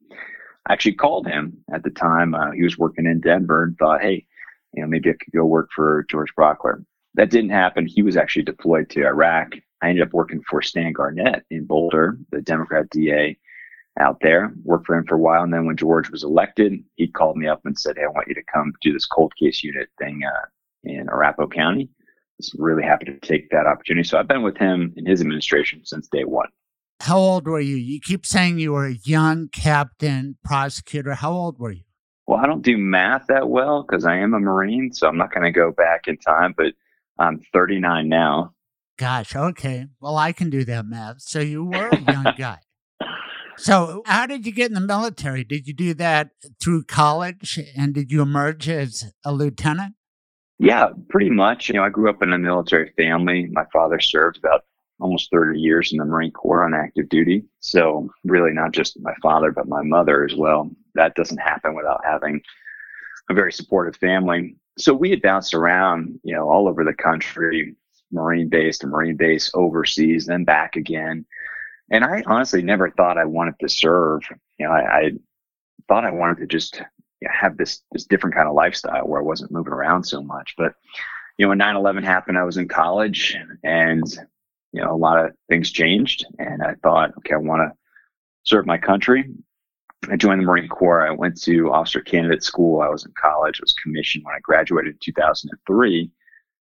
[0.67, 2.35] I actually called him at the time.
[2.35, 4.27] Uh, he was working in Denver and thought, hey,
[4.75, 6.85] you know, maybe I could go work for George Brauchler.
[7.15, 7.87] That didn't happen.
[7.87, 9.55] He was actually deployed to Iraq.
[9.83, 13.37] I ended up working for Stan Garnett in Boulder, the Democrat DA
[13.99, 14.55] out there.
[14.65, 17.49] Worked for him for a while, and then when George was elected, he called me
[17.49, 20.23] up and said, "Hey, I want you to come do this cold case unit thing
[20.25, 20.47] uh,
[20.85, 21.91] in Arapahoe County."
[22.42, 24.09] Was really happy to take that opportunity.
[24.09, 26.48] So I've been with him in his administration since day one.
[27.00, 27.76] How old were you?
[27.76, 31.14] You keep saying you were a young captain prosecutor.
[31.14, 31.83] How old were you?
[32.26, 35.33] Well, I don't do math that well because I am a Marine, so I'm not
[35.33, 36.55] going to go back in time.
[36.57, 36.74] But
[37.18, 38.55] I'm 39 now.
[38.98, 39.87] Gosh, okay.
[40.00, 41.22] Well, I can do that math.
[41.22, 42.59] So you were a young guy.
[43.57, 45.44] So, how did you get in the military?
[45.44, 49.94] Did you do that through college and did you emerge as a lieutenant?
[50.59, 51.69] Yeah, pretty much.
[51.69, 53.49] You know, I grew up in a military family.
[53.51, 54.65] My father served about
[55.01, 57.45] almost 30 years in the Marine Corps on active duty.
[57.61, 60.71] So, really, not just my father, but my mother as well.
[60.95, 62.41] That doesn't happen without having
[63.29, 67.75] a very supportive family so we had bounced around, you know, all over the country,
[68.11, 71.27] Marine base to Marine base overseas, then back again.
[71.91, 74.23] And I honestly never thought I wanted to serve.
[74.59, 75.11] You know, I, I
[75.88, 76.83] thought I wanted to just
[77.31, 80.55] have this this different kind of lifestyle where I wasn't moving around so much.
[80.57, 80.75] But
[81.39, 84.05] you know, when 9/11 happened, I was in college, and
[84.73, 87.77] you know, a lot of things changed, and I thought, okay, I want to
[88.45, 89.31] serve my country.
[90.11, 91.07] I joined the Marine Corps.
[91.07, 92.81] I went to officer candidate school.
[92.81, 93.61] I was in college.
[93.61, 96.11] I was commissioned when I graduated in 2003.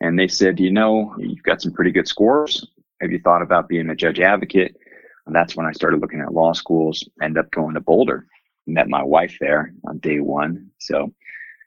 [0.00, 2.66] And they said, you know, you've got some pretty good scores.
[3.00, 4.76] Have you thought about being a judge advocate?
[5.26, 8.26] And that's when I started looking at law schools, end up going to Boulder.
[8.68, 10.70] Met my wife there on day one.
[10.78, 11.12] So,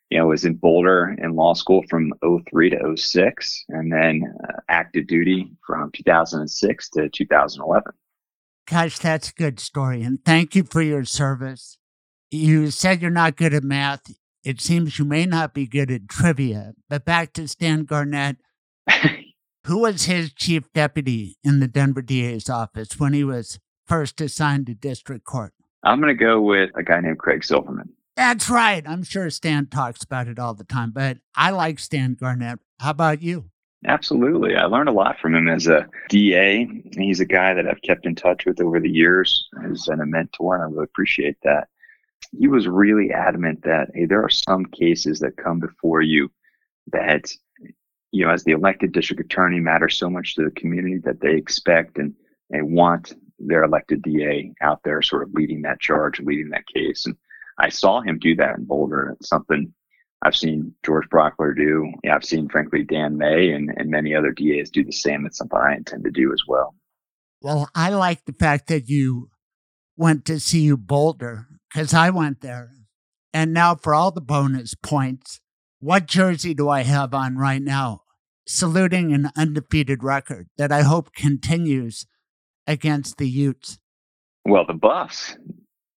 [0.09, 4.33] you know, I was in Boulder in law school from 03 to 06 and then
[4.43, 7.91] uh, active duty from 2006 to 2011.
[8.69, 10.03] Gosh, that's a good story.
[10.03, 11.77] And thank you for your service.
[12.29, 14.03] You said you're not good at math.
[14.43, 16.73] It seems you may not be good at trivia.
[16.89, 18.37] But back to Stan Garnett.
[19.65, 24.67] Who was his chief deputy in the Denver DA's office when he was first assigned
[24.67, 25.53] to district court?
[25.83, 27.89] I'm going to go with a guy named Craig Silverman.
[28.15, 28.83] That's right.
[28.87, 32.59] I'm sure Stan talks about it all the time, but I like Stan Garnett.
[32.79, 33.45] How about you?
[33.87, 34.55] Absolutely.
[34.55, 36.67] I learned a lot from him as a DA.
[36.97, 39.47] He's a guy that I've kept in touch with over the years.
[39.67, 41.67] He's been a mentor, and I really appreciate that.
[42.37, 46.31] He was really adamant that, hey, there are some cases that come before you
[46.91, 47.31] that,
[48.11, 51.35] you know, as the elected district attorney matter so much to the community that they
[51.35, 52.13] expect and
[52.51, 57.05] they want their elected DA out there sort of leading that charge, leading that case.
[57.05, 57.15] And
[57.57, 59.15] I saw him do that in Boulder.
[59.19, 59.73] It's something
[60.21, 61.91] I've seen George Brauchler do.
[62.09, 65.25] I've seen, frankly, Dan May and, and many other DAs do the same.
[65.25, 66.75] It's something I intend to do as well.
[67.41, 69.29] Well, I like the fact that you
[69.97, 72.71] went to CU Boulder because I went there.
[73.33, 75.39] And now for all the bonus points,
[75.79, 78.01] what jersey do I have on right now?
[78.45, 82.05] Saluting an undefeated record that I hope continues
[82.71, 83.77] against the Utes.
[84.45, 85.35] Well, the Buffs.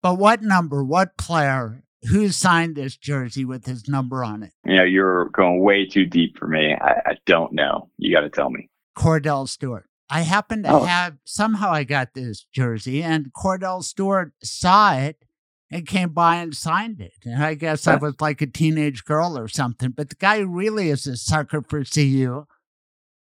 [0.02, 4.52] But what number, what player, who signed this jersey with his number on it?
[4.66, 6.74] You know, you're going way too deep for me.
[6.74, 7.88] I, I don't know.
[7.96, 8.68] You got to tell me.
[8.98, 9.86] Kordell Stewart.
[10.10, 10.84] I happen to Oh.
[10.84, 15.24] have, somehow I got this jersey, and Kordell Stewart saw it
[15.70, 17.14] and came by and signed it.
[17.24, 19.90] And I guess I was like a teenage girl or something.
[19.92, 22.44] But the guy really is a sucker for CU,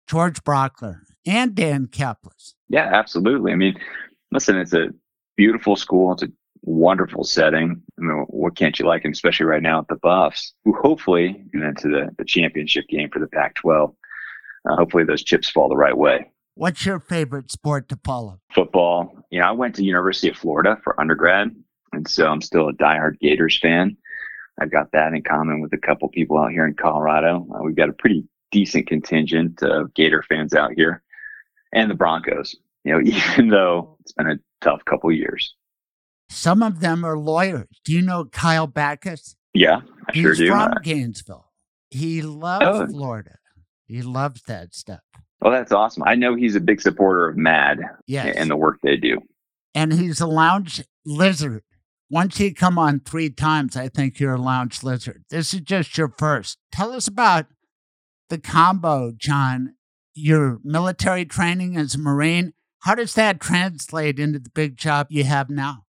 [0.07, 2.55] George Brauchler and Dan Caplis.
[2.71, 3.51] Yeah, absolutely.
[3.51, 3.75] I mean,
[4.31, 4.89] listen, it's a
[5.35, 6.13] beautiful school.
[6.13, 6.29] It's a
[6.61, 7.81] wonderful setting.
[7.97, 11.43] I mean, what can't you like, and especially right now at the Buffs, who hopefully
[11.53, 13.93] get into the, the championship game for the Pac 12.
[14.69, 16.31] Uh, hopefully, those chips fall the right way.
[16.55, 18.39] What's your favorite sport to follow?
[18.53, 19.15] Football.
[19.31, 21.55] You know, I went to University of Florida for undergrad,
[21.91, 23.97] and so I'm still a diehard Gators fan.
[24.59, 27.47] I've got that in common with a couple people out here in Colorado.
[27.53, 31.01] Uh, we've got a pretty decent contingent of Gator fans out here,
[31.73, 32.55] and the Broncos.
[32.83, 35.53] You know, even though it's been a tough couple of years.
[36.29, 37.67] Some of them are lawyers.
[37.83, 39.35] Do you know Kyle Bachus?
[39.53, 40.47] Yeah, I He's sure do.
[40.47, 41.51] from Gainesville.
[41.89, 42.87] He loves Oh.
[42.87, 43.35] Florida.
[43.85, 45.01] He loves that stuff.
[45.41, 46.03] well, that's awesome.
[46.05, 48.35] I know he's a big supporter of MADD Yes.
[48.37, 49.17] and the work they do.
[49.75, 51.63] and he's a lounge lizard.
[52.09, 55.23] Once you come on three times, I think you're a lounge lizard.
[55.29, 56.57] This is just your first.
[56.71, 57.45] Tell us about
[58.29, 59.75] the combo, John.
[60.21, 62.53] Your military training as a Marine.
[62.81, 65.85] How does that translate into the big job you have now?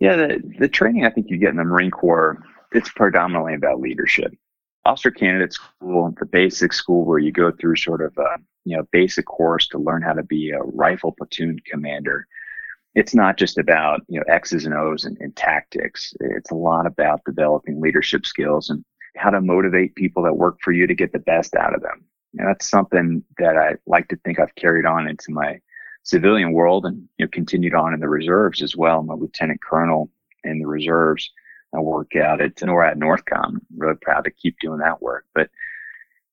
[0.00, 3.80] Yeah, the, the training I think you get in the Marine Corps, it's predominantly about
[3.80, 4.32] leadership.
[4.84, 8.82] Officer candidate school, the basic school where you go through sort of a you know
[8.92, 12.26] basic course to learn how to be a rifle platoon commander.
[12.94, 16.12] It's not just about you know X's and O's and, and tactics.
[16.20, 18.84] It's a lot about developing leadership skills and
[19.16, 22.04] how to motivate people that work for you to get the best out of them.
[22.38, 25.60] And that's something that I like to think I've carried on into my
[26.02, 29.00] civilian world and you know continued on in the reserves as well.
[29.00, 30.10] I'm a lieutenant colonel
[30.44, 31.30] in the reserves.
[31.74, 33.60] I work out at NORAD Northcom.
[33.76, 35.26] Really proud to keep doing that work.
[35.34, 35.50] But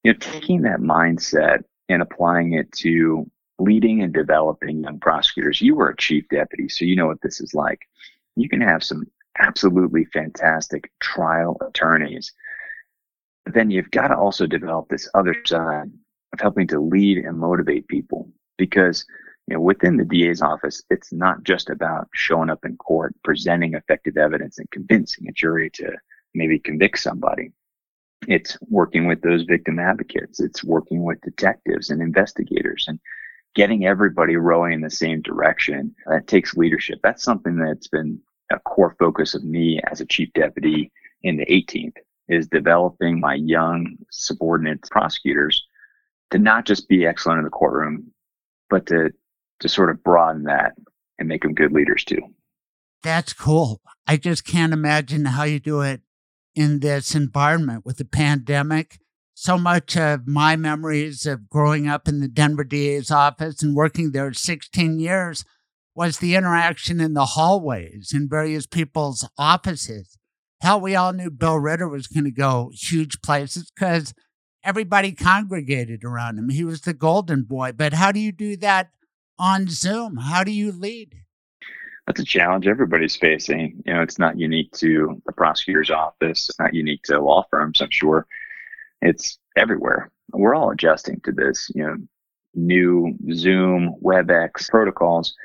[0.03, 3.29] you know, taking that mindset and applying it to
[3.59, 5.61] leading and developing young prosecutors.
[5.61, 7.81] You were a chief deputy, so you know what this is like.
[8.35, 9.07] You can have some
[9.39, 12.33] absolutely fantastic trial attorneys.
[13.47, 15.89] But then you've got to also develop this other side
[16.33, 19.05] of helping to lead and motivate people because
[19.47, 23.73] you know within the DA's office it's not just about showing up in court presenting
[23.73, 25.93] effective evidence and convincing a jury to
[26.33, 27.53] maybe convict somebody.
[28.27, 30.41] It's working with those victim advocates.
[30.41, 32.99] It's working with detectives and investigators and
[33.55, 35.95] getting everybody rowing in the same direction.
[36.05, 36.99] That takes leadership.
[37.01, 38.19] That's something that's been
[38.51, 40.91] a core focus of me as a chief deputy
[41.23, 41.95] in the 18th
[42.29, 45.65] is developing my young subordinate prosecutors
[46.31, 48.11] to not just be excellent in the courtroom,
[48.69, 49.11] but to
[49.59, 50.73] to sort of broaden that
[51.17, 52.21] and make them good leaders too.
[53.01, 53.81] That's cool.
[54.05, 56.01] I just can't imagine how you do it
[56.55, 58.99] in this environment with the pandemic.
[59.33, 64.11] So much of my memories of growing up in the Denver DA's office and working
[64.11, 65.45] there 16 years
[65.93, 70.16] was the interaction in the hallways in various people's offices.
[70.61, 74.13] Hell, we all knew Bill Ritter was going to go huge places because
[74.63, 76.49] everybody congregated around him.
[76.49, 77.73] He was the golden boy.
[77.73, 78.89] But how do you do that
[79.37, 80.17] on Zoom?
[80.17, 81.15] How do you lead?
[82.07, 83.83] That's a challenge everybody's facing.
[83.85, 86.49] You know, it's not unique to the prosecutor's office.
[86.49, 88.25] It's not unique to law firms, I'm sure.
[89.01, 90.09] It's everywhere.
[90.31, 91.97] We're all adjusting to this, you know,
[92.55, 95.35] new Zoom, WebEx protocols.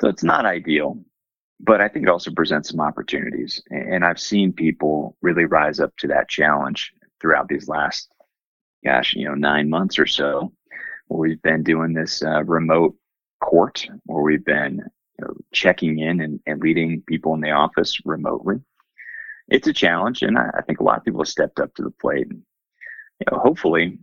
[0.00, 0.98] So it's not ideal,
[1.60, 3.60] but I think it also presents some opportunities.
[3.70, 8.10] And I've seen people really rise up to that challenge throughout these last,
[8.84, 10.52] gosh, you know, nine months or so,
[11.08, 12.94] where we've been doing this uh, remote
[13.40, 14.82] court, where we've been
[15.18, 18.56] you know, checking in and, and leading people in the office remotely.
[19.48, 21.82] It's a challenge, and I, I think a lot of people have stepped up to
[21.82, 22.28] the plate.
[22.28, 22.42] And,
[23.20, 23.98] you know, hopefully,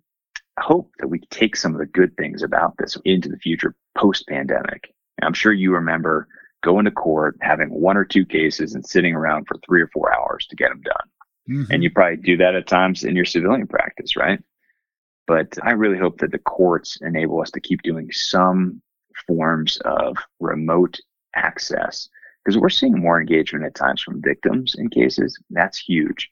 [0.60, 4.28] hope that we take some of the good things about this into the future post
[4.28, 4.94] pandemic.
[5.22, 6.28] I'm sure you remember
[6.66, 10.14] going to court, having one or two cases, and sitting around for three or four
[10.14, 11.08] hours to get them done.
[11.72, 14.40] And you probably do that at times in your civilian practice, right?
[15.28, 18.82] But I really hope that the courts enable us to keep doing some
[19.28, 21.00] forms of remote
[21.36, 22.10] access
[22.44, 25.38] because we're seeing more engagement at times from victims in cases.
[25.52, 26.32] That's huge.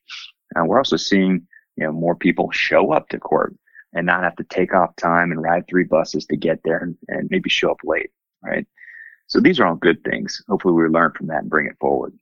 [0.55, 3.55] Uh, we're also seeing you know more people show up to court
[3.93, 6.97] and not have to take off time and ride three buses to get there and,
[7.07, 8.11] and maybe show up late,
[8.43, 8.67] right?
[9.33, 10.43] So these are all good things.
[10.47, 12.13] Hopefully we learn from that and bring it forward.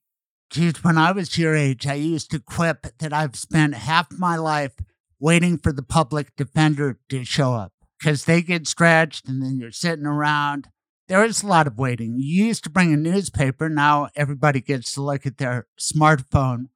[0.49, 4.37] Geez, when I was your age, I used to quip that I've spent half my
[4.37, 4.71] life
[5.19, 9.73] waiting for the public defender to show up because they get stretched and then you're
[9.73, 10.69] sitting around.
[11.09, 12.15] There is a lot of waiting.
[12.17, 13.67] You used to bring a newspaper.
[13.67, 16.69] Now everybody gets to look at their smartphone.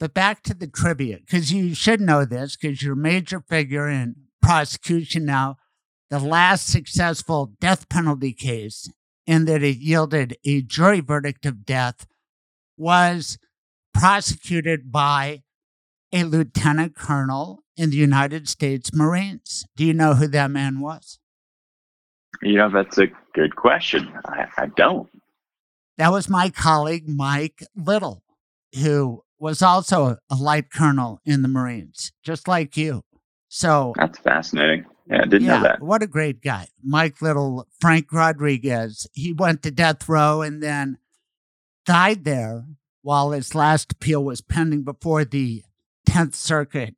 [0.00, 3.88] But back to the trivia, because you should know this because you're a major figure
[3.88, 5.58] in prosecution now.
[6.08, 8.90] The last successful death penalty case,
[9.30, 12.04] in that it yielded a jury verdict of death,
[12.76, 13.38] was
[13.94, 15.44] prosecuted by
[16.12, 19.64] a lieutenant colonel in the United States Marines.
[19.76, 21.20] Do you know who that man was?
[22.42, 24.12] You know, that's a good question.
[24.24, 25.08] I, I don't.
[25.96, 28.24] That was my colleague, Mike Little,
[28.82, 33.02] who was also a light colonel in the Marines, just like you.
[33.46, 34.86] So that's fascinating.
[35.10, 35.82] Yeah, I didn't yeah, know that.
[35.82, 36.68] What a great guy.
[36.82, 39.08] Mike Little, Frank Rodriguez.
[39.12, 40.98] He went to death row and then
[41.84, 42.64] died there
[43.02, 45.64] while his last appeal was pending before the
[46.08, 46.94] 10th Circuit.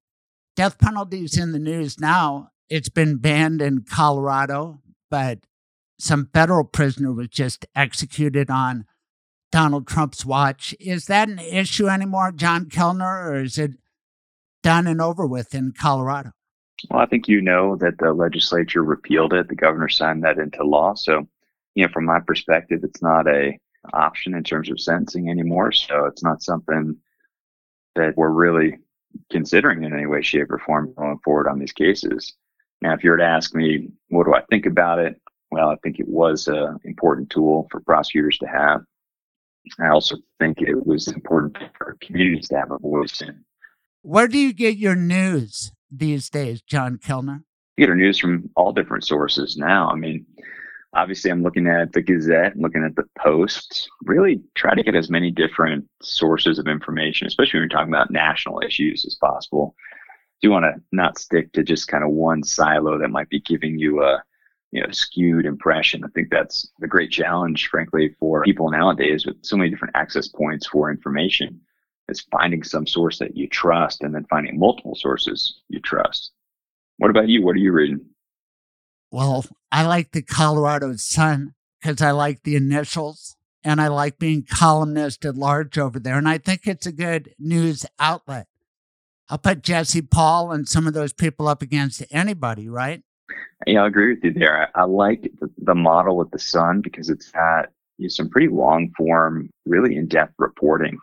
[0.56, 2.50] Death penalties in the news now.
[2.68, 5.40] It's been banned in Colorado, but
[5.98, 8.84] some federal prisoner was just executed on
[9.50, 10.74] Donald Trump's watch.
[10.80, 13.72] Is that an issue anymore, John Kellner, or is it
[14.62, 16.32] done and over with in Colorado?
[16.90, 19.48] Well, I think you know that the legislature repealed it.
[19.48, 20.94] The governor signed that into law.
[20.94, 21.26] So,
[21.74, 23.58] you know, from my perspective, it's not a
[23.92, 25.72] option in terms of sentencing anymore.
[25.72, 26.96] So it's not something
[27.94, 28.78] that we're really
[29.30, 32.32] considering in any way, shape, or form going forward on these cases.
[32.80, 35.20] Now, if you were to ask me, what do I think about it?
[35.50, 38.80] Well, I think it was an important tool for prosecutors to have.
[39.78, 43.44] I also think it was important for communities to have a voice in.
[44.02, 47.44] Where do you get your news these days, John Kellner?
[47.76, 49.88] You get our news from all different sources now.
[49.90, 50.26] I mean,
[50.94, 55.10] obviously I'm looking at the Gazette, looking at the Post, really try to get as
[55.10, 59.74] many different sources of information, especially when you're talking about national issues as possible.
[60.40, 63.40] Do you want to not stick to just kind of one silo that might be
[63.40, 64.22] giving you a
[64.72, 66.02] you know skewed impression.
[66.02, 70.26] I think that's the great challenge, frankly, for people nowadays with so many different access
[70.26, 71.60] points for information.
[72.08, 76.32] Is finding some source that you trust and then finding multiple sources you trust.
[76.98, 77.42] What about you?
[77.42, 78.04] What are you reading?
[79.10, 84.42] Well, I like the Colorado Sun because I like the initials and I like being
[84.42, 86.18] columnist at large over there.
[86.18, 88.46] And I think it's a good news outlet.
[89.28, 93.02] I'll put Jesse Paul and some of those people up against anybody, right?
[93.66, 94.68] Yeah, I agree with you there.
[94.74, 98.28] I, I like the, the, model with the Sun because it's got you know, some
[98.28, 100.98] pretty long form, really in depth reporting.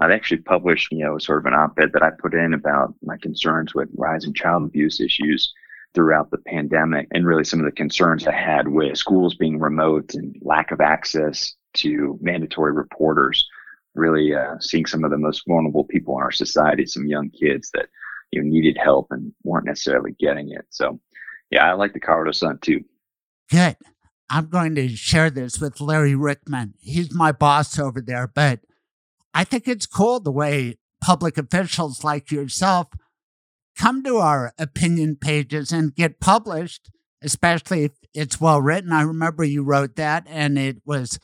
[0.00, 3.16] I've actually published, you know, sort of an op-ed that I put in about my
[3.16, 5.52] concerns with rising child abuse issues
[5.94, 10.14] throughout the pandemic and really some of the concerns I had with schools being remote
[10.14, 13.48] and lack of access to mandatory reporters,
[13.94, 17.70] really uh, seeing some of the most vulnerable people in our society, some young kids
[17.74, 17.86] that
[18.32, 20.66] you know needed help and weren't necessarily getting it.
[20.70, 21.00] So
[21.50, 22.80] yeah, I like the Colorado Sun too.
[23.50, 23.76] Good.
[24.30, 26.72] I'm going to share this with Larry Ryckman.
[26.80, 28.60] He's my boss over there, but
[29.34, 32.88] I think it's cool the way public officials like yourself
[33.76, 38.92] come to our opinion pages and get published, especially if it's well written.
[38.92, 41.18] I remember you wrote that and it was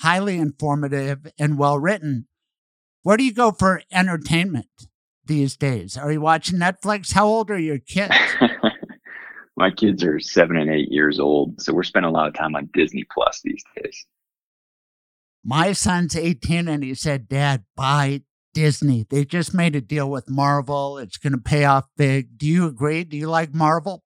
[0.00, 2.26] highly informative and well written.
[3.02, 4.86] Where do you go for entertainment
[5.26, 5.98] these days?
[5.98, 7.12] Are you watching Netflix?
[7.12, 8.14] How old are your kids?
[9.56, 12.56] My kids are seven and eight years old, so we're spending a lot of time
[12.56, 14.06] on Disney Plus these days.
[15.44, 18.22] My son's 18 and he said, Dad, buy
[18.52, 19.06] Disney.
[19.08, 20.98] They just made a deal with Marvel.
[20.98, 22.36] It's going to pay off big.
[22.36, 23.04] Do you agree?
[23.04, 24.02] Do you like Marvel?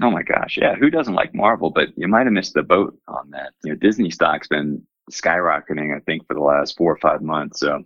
[0.00, 0.74] Oh my gosh, yeah.
[0.76, 1.70] Who doesn't like Marvel?
[1.70, 3.52] But you might have missed the boat on that.
[3.64, 7.60] You know, Disney stock's been skyrocketing, I think, for the last four or five months.
[7.60, 7.82] So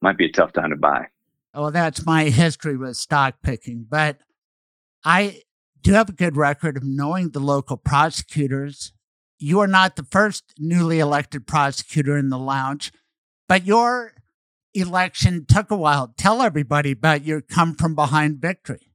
[0.00, 1.06] might be a tough time to buy.
[1.54, 3.86] Oh, that's my history with stock picking.
[3.88, 4.18] But
[5.04, 5.42] I
[5.82, 8.92] do have a good record of knowing the local prosecutors.
[9.42, 12.92] You are not the first newly elected prosecutor in the lounge,
[13.48, 14.12] but your
[14.72, 16.14] election took a while.
[16.16, 18.92] Tell everybody about your come from behind victory.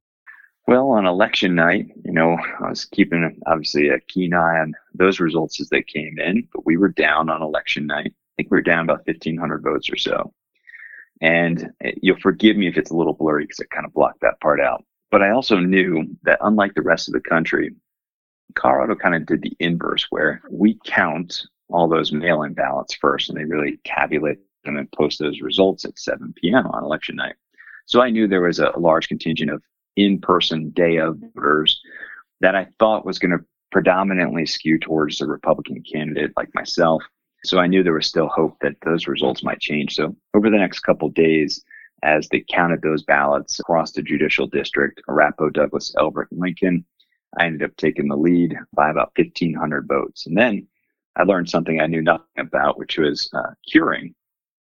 [0.66, 5.20] Well, on election night, you know, I was keeping obviously a keen eye on those
[5.20, 8.14] results as they came in, but we were down on election night.
[8.16, 10.34] I think we were down about 1,500 votes or so.
[11.20, 14.22] And eh, you'll forgive me if it's a little blurry because I kind of blocked
[14.22, 14.86] that part out.
[15.12, 17.72] But I also knew that unlike the rest of the country,
[18.56, 23.30] Colorado kind of did the inverse where we count all those mail in ballots first
[23.30, 26.66] and they really tabulate them and post those results at 7 p.m.
[26.68, 27.36] on election night.
[27.86, 29.62] So I knew there was a large contingent of
[29.96, 31.82] in-person day of voters
[32.42, 37.04] that I thought was going to predominantly skew towards the Republican candidate like myself.
[37.44, 39.96] So I knew there was still hope that those results might change.
[39.96, 41.64] So over the next couple days,
[42.04, 46.86] as they counted those ballots across the judicial district, Arapahoe, Douglas, Elbert, and Lincoln,
[47.38, 50.28] I ended up taking the lead by about 1,500 votes.
[50.28, 50.68] And then
[51.16, 54.14] I learned something I knew nothing about, which was uh, curing.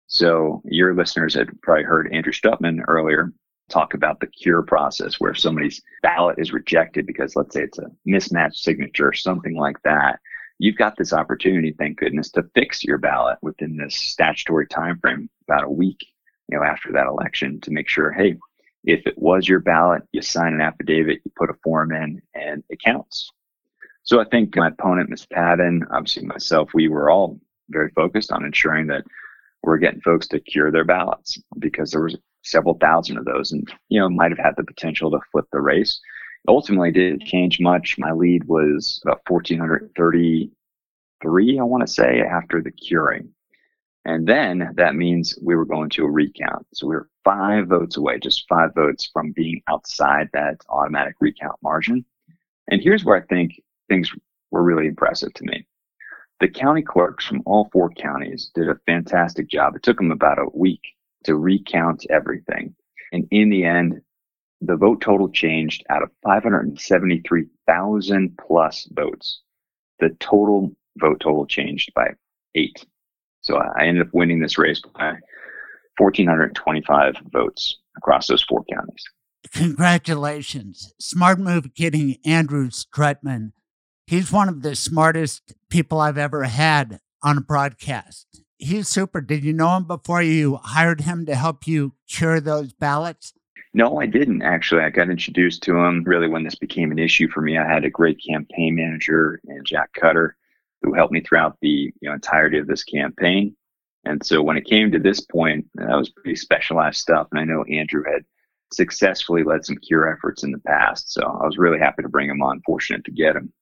[0.09, 3.33] So your listeners had probably heard Andrew Stutman earlier
[3.69, 7.79] talk about the cure process where if somebody's ballot is rejected because let's say it's
[7.79, 10.19] a mismatched signature or something like that.
[10.59, 15.31] You've got this opportunity, thank goodness, to fix your ballot within this statutory time frame,
[15.49, 16.05] about a week,
[16.49, 18.37] you know, after that election to make sure, hey,
[18.85, 22.65] if it was your ballot, you sign an affidavit, you put a form in, and
[22.69, 23.31] it counts.
[24.03, 25.27] So I think my opponent, Ms.
[25.27, 29.05] Padden, obviously myself, we were all very focused on ensuring that
[29.63, 33.71] we're getting folks to cure their ballots because there was several thousand of those and,
[33.89, 36.01] you know, might have had the potential to flip the race.
[36.49, 37.99] Ultimately didn't change much.
[37.99, 43.35] My lead was about 1,433, I want to say, after the curing.
[44.05, 46.67] And then that means we were going to a recount.
[46.73, 51.57] So we were five votes away, just five votes from being outside that automatic recount
[51.63, 52.05] margin.
[52.69, 54.11] And here's where I think things
[54.51, 55.67] were really impressive to me.
[56.41, 59.77] The county clerks from all four counties did a fantastic job.
[59.77, 60.81] It took them about a week
[61.25, 62.75] to recount everything.
[63.13, 64.01] And in the end,
[64.63, 69.43] the vote total changed out of 573,000 plus votes.
[69.99, 72.15] The total vote total changed by
[72.55, 72.87] eight.
[73.51, 75.15] So I ended up winning this race by
[75.99, 79.05] 1,425 votes across those four counties.
[79.53, 80.93] Congratulations.
[81.01, 83.51] Smart move getting Andrew Stutman.
[84.07, 88.41] He's one of the smartest people I've ever had on a broadcast.
[88.59, 89.21] He's super.
[89.21, 93.33] Did you know him before you hired him to help you cure those ballots?
[93.75, 94.83] No, I didn't actually.
[94.83, 97.59] I got introduced to him really when this became an issue for me.
[97.59, 100.37] I had a great campaign manager and Jack Cutter
[100.83, 103.55] who helped me throughout the you know, entirety of this campaign.
[104.05, 107.29] And so when it came to this point, that was pretty specialized stuff.
[107.31, 108.25] And I know Andrew had
[108.73, 111.13] successfully led some cure efforts in the past.
[111.13, 113.53] So I was really happy to bring him on, fortunate to get him.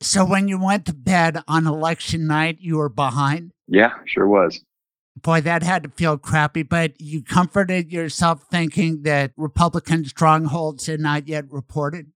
[0.00, 3.52] So when you went to bed on election night, you were behind?
[3.68, 4.60] Yeah, sure was.
[5.22, 10.98] Boy, that had to feel crappy, but you comforted yourself thinking that Republican strongholds had
[10.98, 12.10] not yet reported?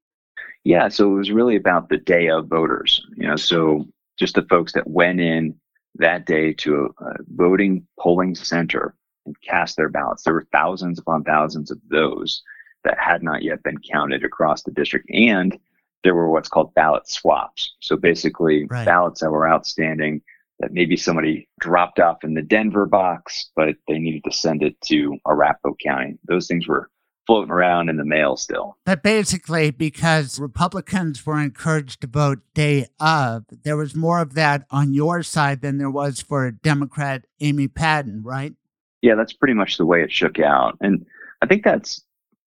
[0.64, 3.06] Yeah, so it was really about the day of voters.
[3.16, 3.86] You know, so
[4.18, 5.54] just the folks that went in
[5.96, 8.94] that day to a, a voting polling center
[9.26, 10.22] and cast their ballots.
[10.22, 12.42] There were thousands upon thousands of those
[12.84, 15.10] that had not yet been counted across the district.
[15.10, 15.58] And
[16.04, 17.74] there were what's called ballot swaps.
[17.80, 18.86] So basically, right.
[18.86, 20.22] ballots that were outstanding
[20.60, 24.80] that maybe somebody dropped off in the Denver box, but they needed to send it
[24.82, 26.18] to Arapahoe County.
[26.24, 26.90] Those things were
[27.28, 28.78] floating around in the mail still.
[28.86, 34.64] But basically, because Republicans were encouraged to vote day of, there was more of that
[34.70, 38.54] on your side than there was for Democrat Amy Padden, right?
[39.02, 40.78] Yeah, that's pretty much the way it shook out.
[40.80, 41.04] And
[41.42, 42.02] I think that's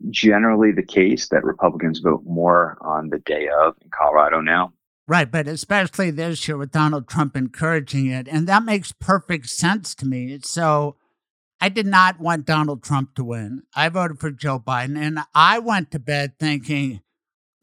[0.09, 4.73] generally the case that Republicans vote more on the day of in Colorado now.
[5.07, 8.27] Right, but especially this year with Donald Trump encouraging it.
[8.27, 10.37] And that makes perfect sense to me.
[10.43, 10.97] So
[11.61, 13.63] I did not want Donald Trump to win.
[13.75, 14.97] I voted for Joe Biden.
[14.97, 17.01] And I went to bed thinking,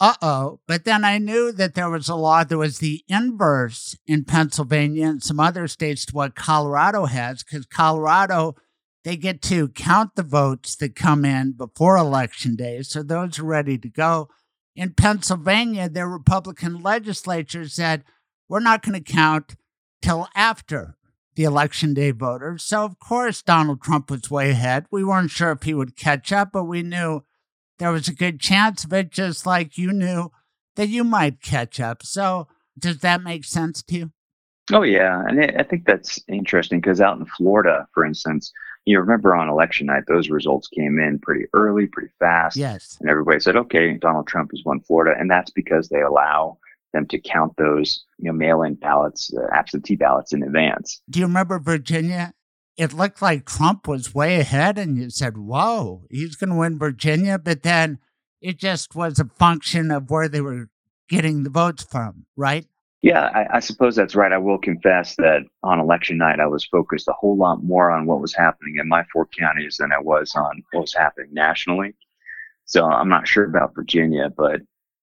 [0.00, 0.60] uh oh.
[0.66, 5.06] But then I knew that there was a law that was the inverse in Pennsylvania
[5.06, 8.56] and some other states to what Colorado has, because Colorado,
[9.04, 12.82] they get to count the votes that come in before election day.
[12.82, 14.28] So those are ready to go.
[14.74, 18.04] In Pennsylvania, their Republican legislature said,
[18.48, 19.54] we're not going to count
[20.00, 20.96] till after
[21.34, 22.62] the election day voters.
[22.62, 24.86] So, of course, Donald Trump was way ahead.
[24.90, 27.24] We weren't sure if he would catch up, but we knew
[27.78, 30.30] there was a good chance of it, just like you knew
[30.76, 32.02] that you might catch up.
[32.02, 34.12] So, does that make sense to you?
[34.72, 35.22] Oh, yeah.
[35.26, 38.52] And I think that's interesting because out in Florida, for instance,
[38.84, 42.56] you remember on election night, those results came in pretty early, pretty fast.
[42.56, 42.96] Yes.
[43.00, 45.18] And everybody said, okay, Donald Trump has won Florida.
[45.18, 46.58] And that's because they allow
[46.92, 51.00] them to count those, you know, mail-in ballots, uh, absentee ballots in advance.
[51.08, 52.34] Do you remember Virginia?
[52.76, 56.78] It looked like Trump was way ahead, and you said, "Whoa, he's going to win
[56.78, 57.98] Virginia." But then
[58.40, 60.68] it just was a function of where they were
[61.08, 62.66] getting the votes from, right?
[63.02, 64.32] Yeah, I, I, suppose that's right.
[64.32, 68.06] I will confess that on election night, I was focused a whole lot more on
[68.06, 71.96] what was happening in my four counties than I was on what was happening nationally.
[72.64, 74.60] So I'm not sure about Virginia, but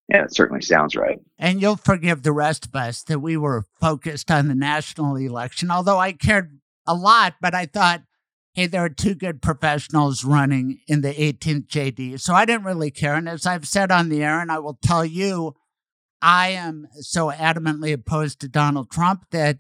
[0.10, 1.20] yeah, it certainly sounds right.
[1.38, 5.70] And you'll forgive the rest of us that we were focused on the national election,
[5.70, 8.02] although I cared a lot, but I thought,
[8.54, 12.20] hey, there are two good professionals running in the 18th JD.
[12.20, 13.14] So I didn't really care.
[13.14, 15.56] And as I've said on the air, and I will tell you,
[16.22, 19.60] I am so adamantly opposed to Donald Trump that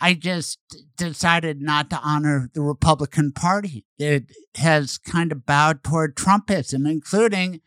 [0.00, 0.58] I just
[0.96, 3.84] decided not to honor the Republican Party.
[3.98, 7.60] It has kind of bowed toward Trumpism, including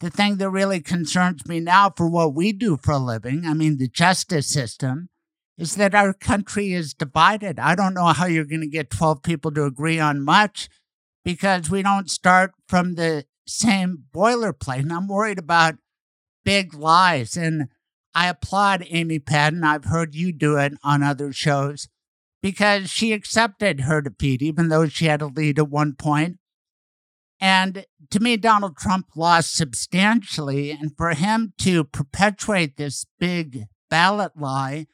[0.00, 3.44] the thing that really concerns me now for what we do for a living.
[3.46, 5.10] I mean, the justice system
[5.58, 7.58] is that our country is divided.
[7.58, 10.70] I don't know how you're going to get 12 people to agree on much
[11.22, 14.80] because we don't start from the same boilerplate.
[14.80, 15.74] And I'm worried about
[16.46, 17.36] big lies.
[17.36, 17.68] And
[18.14, 19.62] I applaud Amy Padden.
[19.62, 21.88] I've heard you do it on other shows
[22.42, 26.38] because she accepted her defeat, even though she had a lead at one point.
[27.40, 30.70] And to me, Donald Trump lost substantially.
[30.70, 34.86] And for him to perpetuate this big ballot lie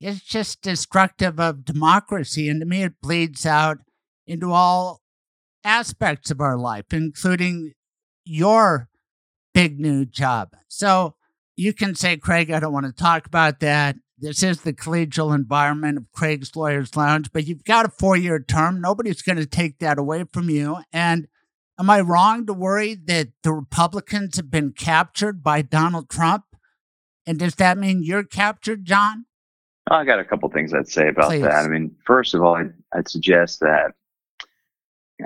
[0.00, 2.48] is just destructive of democracy.
[2.48, 3.78] And to me, it bleeds out
[4.26, 5.00] into all
[5.64, 7.72] aspects of our life, including
[8.24, 8.88] your
[9.54, 10.50] big new job.
[10.68, 11.14] So
[11.56, 13.96] you can say, Craig, I don't want to talk about that.
[14.18, 18.38] This is the collegial environment of Craig's Lawyers Lounge, but you've got a four year
[18.38, 18.80] term.
[18.80, 20.78] Nobody's going to take that away from you.
[20.92, 21.26] And
[21.78, 26.44] am I wrong to worry that the Republicans have been captured by Donald Trump?
[27.26, 29.26] And does that mean you're captured, John?
[29.88, 31.42] I got a couple things I'd say about Please.
[31.42, 31.64] that.
[31.64, 33.92] I mean, first of all, I'd, I'd suggest that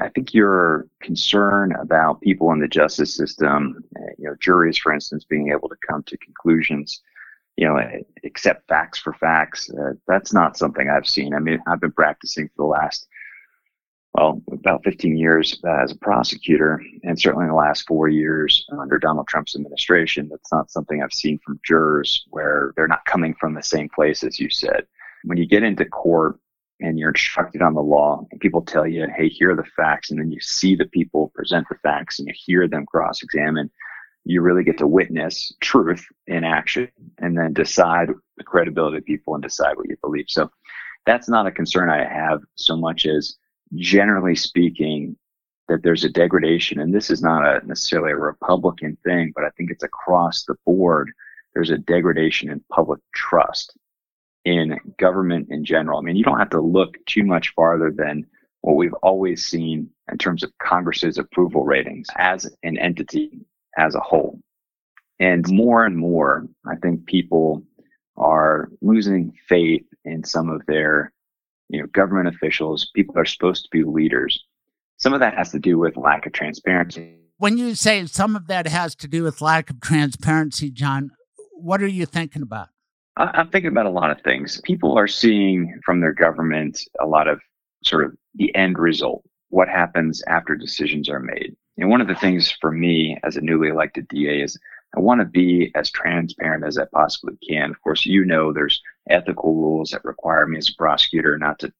[0.00, 4.92] I think your concern about people in the justice system, uh, you know, juries, for
[4.92, 7.00] instance, being able to come to conclusions,
[7.56, 7.80] you know,
[8.24, 11.34] accept facts for facts, uh, that's not something I've seen.
[11.34, 13.08] I mean, I've been practicing for the last,
[14.14, 18.98] well, about 15 years as a prosecutor, and certainly in the last four years under
[18.98, 23.54] Donald Trump's administration, that's not something I've seen from jurors where they're not coming from
[23.54, 24.86] the same place, as you said.
[25.22, 26.38] When you get into court,
[26.80, 30.10] and you're instructed on the law and people tell you, hey, here are the facts.
[30.10, 33.70] And then you see the people present the facts and you hear them cross examine.
[34.24, 39.34] You really get to witness truth in action and then decide the credibility of people
[39.34, 40.26] and decide what you believe.
[40.28, 40.50] So
[41.06, 43.36] that's not a concern I have so much as
[43.74, 45.16] generally speaking,
[45.68, 46.80] that there's a degradation.
[46.80, 50.56] And this is not a necessarily a Republican thing, but I think it's across the
[50.66, 51.12] board.
[51.54, 53.76] There's a degradation in public trust
[54.44, 55.98] in government in general.
[55.98, 58.26] I mean, you don't have to look too much farther than
[58.62, 63.40] what we've always seen in terms of Congress's approval ratings as an entity
[63.76, 64.40] as a whole.
[65.18, 67.62] And more and more, I think people
[68.16, 71.12] are losing faith in some of their,
[71.70, 72.90] you know, government officials.
[72.94, 74.44] People are supposed to be leaders.
[74.98, 77.16] Some of that has to do with lack of transparency.
[77.38, 81.10] When you say some of that has to do with lack of transparency, John,
[81.52, 82.68] what are you thinking about?
[83.16, 84.60] I- am thinking about a lot of things.
[84.64, 87.40] People are seeing from their government a lot of
[87.84, 91.56] sort of the end result, what happens after decisions are made.
[91.78, 94.58] And one of the things for me as a newly elected DA is
[94.96, 97.70] I want to be as transparent as I possibly can.
[97.70, 101.72] Of course, you know there's ethical rules that require me as a prosecutor not to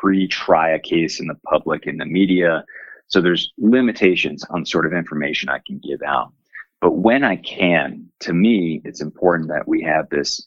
[0.00, 2.64] pre-try a case in the public in the media.
[3.08, 6.32] So there's limitations on sort of information I can give out.
[6.80, 10.46] But when I can, to me, it's important that we have this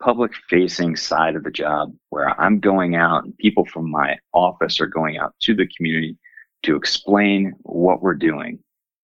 [0.00, 4.80] public facing side of the job where I'm going out and people from my office
[4.80, 6.16] are going out to the community
[6.64, 8.58] to explain what we're doing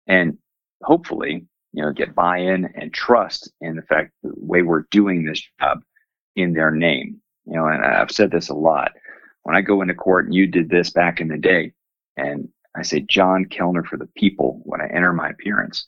[0.06, 0.36] and
[0.82, 5.24] hopefully, you know, get buy in and trust in the fact the way we're doing
[5.24, 5.82] this job
[6.37, 7.20] in their name.
[7.47, 8.93] You know, and I've said this a lot.
[9.43, 11.72] When I go into court and you did this back in the day
[12.16, 15.87] and I say John Kellner for the people when I enter my appearance,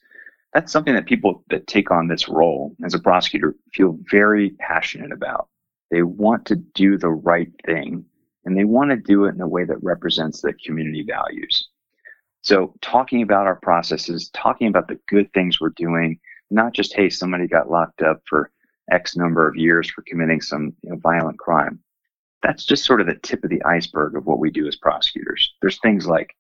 [0.53, 5.13] that's something that people that take on this role as a prosecutor feel very passionate
[5.13, 5.49] about.
[5.91, 8.05] They want to do the right thing
[8.45, 11.69] and they want to do it in a way that represents the community values.
[12.43, 16.19] So talking about our processes, talking about the good things we're doing,
[16.51, 18.51] not just, hey, somebody got locked up for
[18.91, 21.81] X number of years for committing some you know, violent crime.
[22.43, 25.55] That's just sort of the tip of the iceberg of what we do as prosecutors.
[25.61, 26.35] There's things like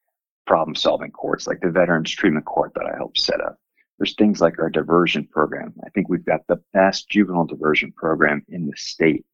[0.47, 3.59] problem solving courts, like the Veterans Treatment Court that I helped set up.
[3.99, 5.73] There's things like our diversion program.
[5.85, 9.25] I think we've got the best juvenile diversion program in the state.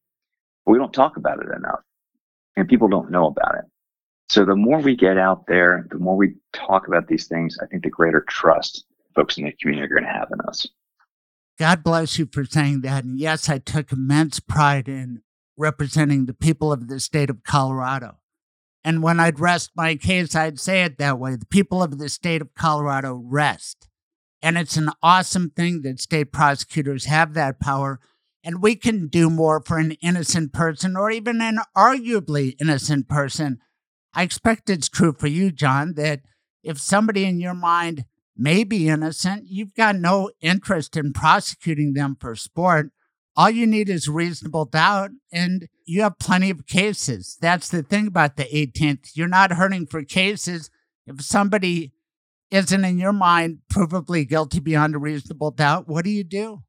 [0.64, 1.80] But we don't talk about it enough
[2.56, 3.64] and people don't know about it.
[4.28, 7.66] So the more we get out there, the more we talk about these things, I
[7.66, 8.84] think the greater trust
[9.14, 10.66] folks in the community are going to have in us.
[11.60, 13.04] God bless you for saying that.
[13.04, 15.20] And yes, I took immense pride in
[15.58, 18.16] representing the people of the state of Colorado.
[18.82, 21.36] And when I'd rest my case, I'd say it that way.
[21.36, 23.88] The people of the state of Colorado rest.
[24.40, 28.00] And it's an awesome thing that state prosecutors have that power.
[28.42, 33.58] And we can do more for an innocent person or even an arguably innocent person.
[34.14, 36.22] I expect it's true for you, John, that
[36.62, 38.06] if somebody in your mind
[38.40, 42.90] may be innocent, you've got no interest in prosecuting them for sport.
[43.36, 47.38] all you need is reasonable doubt, and you have plenty of cases.
[47.40, 49.10] That's the thing about the 18th.
[49.14, 50.70] You're not hurting for cases.
[51.06, 51.92] If somebody
[52.50, 56.62] isn't in your mind provably guilty beyond a reasonable doubt, what do you do?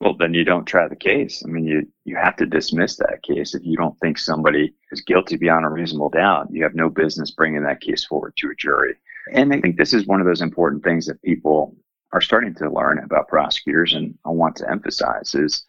[0.00, 1.42] Well, then you don't try the case.
[1.44, 3.54] I mean, you, you have to dismiss that case.
[3.54, 7.32] If you don't think somebody is guilty beyond a reasonable doubt, you have no business
[7.32, 8.94] bringing that case forward to a jury.
[9.32, 11.76] And I think this is one of those important things that people
[12.12, 13.94] are starting to learn about prosecutors.
[13.94, 15.64] And I want to emphasize is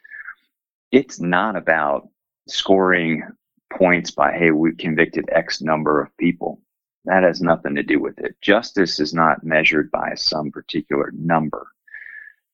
[0.92, 2.08] it's not about
[2.48, 3.24] scoring
[3.72, 6.62] points by, hey, we convicted X number of people.
[7.06, 8.36] That has nothing to do with it.
[8.42, 11.68] Justice is not measured by some particular number.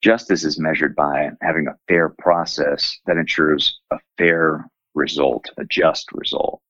[0.02, 6.12] Justice is measured by having a fair process that ensures a fair result, a just
[6.12, 6.62] result.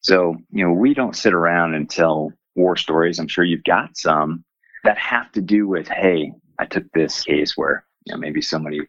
[0.00, 3.18] So, you know, we don't sit around and tell war stories.
[3.18, 4.44] I'm sure you've got some
[4.84, 8.80] that have to do with, hey, I took this case where, you know, maybe somebody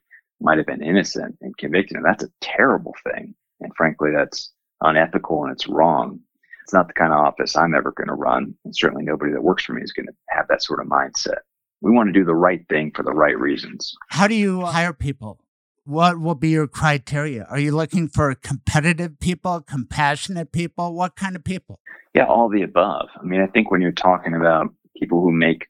[0.41, 1.97] might have been innocent and convicted.
[1.97, 3.35] And that's a terrible thing.
[3.61, 4.51] And frankly, that's
[4.81, 6.19] unethical and it's wrong.
[6.63, 8.55] It's not the kind of office I'm ever going to run.
[8.63, 11.39] And certainly nobody that works for me is going to have that sort of mindset.
[11.81, 13.93] We want to do the right thing for the right reasons.
[14.09, 15.39] How do you hire people?
[15.89, 17.47] What will be your criteria?
[17.49, 20.93] Are you looking for competitive people, compassionate people?
[20.93, 21.79] What kind of people?
[22.13, 23.09] Yeah, all the above.
[23.19, 25.65] I mean, I think when you're talking about people who make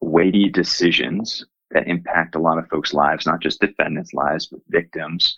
[0.00, 5.36] weighty decisions that impact a lot of folks' lives, not just defendants' lives, but victims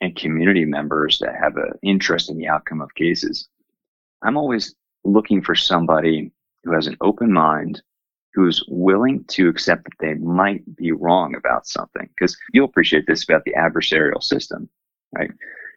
[0.00, 3.48] and community members that have an interest in the outcome of cases.
[4.22, 6.30] I'm always looking for somebody
[6.62, 7.82] who has an open mind,
[8.34, 12.08] who's willing to accept that they might be wrong about something.
[12.16, 14.68] Because you'll appreciate this about the adversarial system,
[15.14, 15.30] right?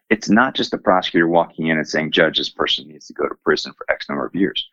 [0.10, 3.28] It's not just the prosecutor walking in and saying, Judge, this person needs to go
[3.28, 4.68] to prison for X number of years.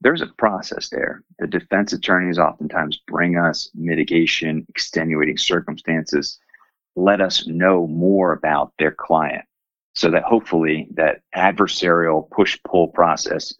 [0.00, 1.22] There's a process there.
[1.38, 6.38] The defense attorneys oftentimes bring us mitigation, extenuating circumstances,
[6.96, 9.44] let us know more about their client
[9.94, 13.54] so that hopefully that adversarial push pull process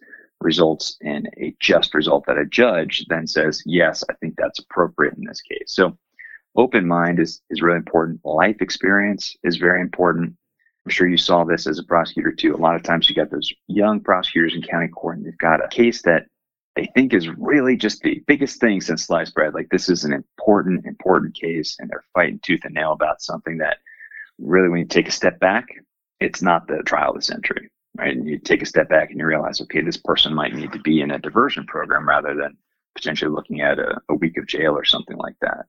[0.45, 5.15] results in a just result that a judge then says, yes, I think that's appropriate
[5.15, 5.65] in this case.
[5.67, 5.97] So
[6.55, 8.23] open mind is, is really important.
[8.23, 10.35] Life experience is very important.
[10.85, 12.55] I'm sure you saw this as a prosecutor too.
[12.55, 15.65] A lot of times you got those young prosecutors in county court and they've got
[15.65, 16.27] a case that
[16.75, 19.55] they think is really just the biggest thing since sliced bread.
[19.55, 23.57] Like this is an important, important case and they're fighting tooth and nail about something
[23.57, 23.77] that
[24.37, 25.65] really, when you take a step back,
[26.19, 28.15] it's not the trial of the century right?
[28.15, 30.79] And you take a step back and you realize, okay, this person might need to
[30.79, 32.57] be in a diversion program rather than
[32.95, 35.65] potentially looking at a, a week of jail or something like that.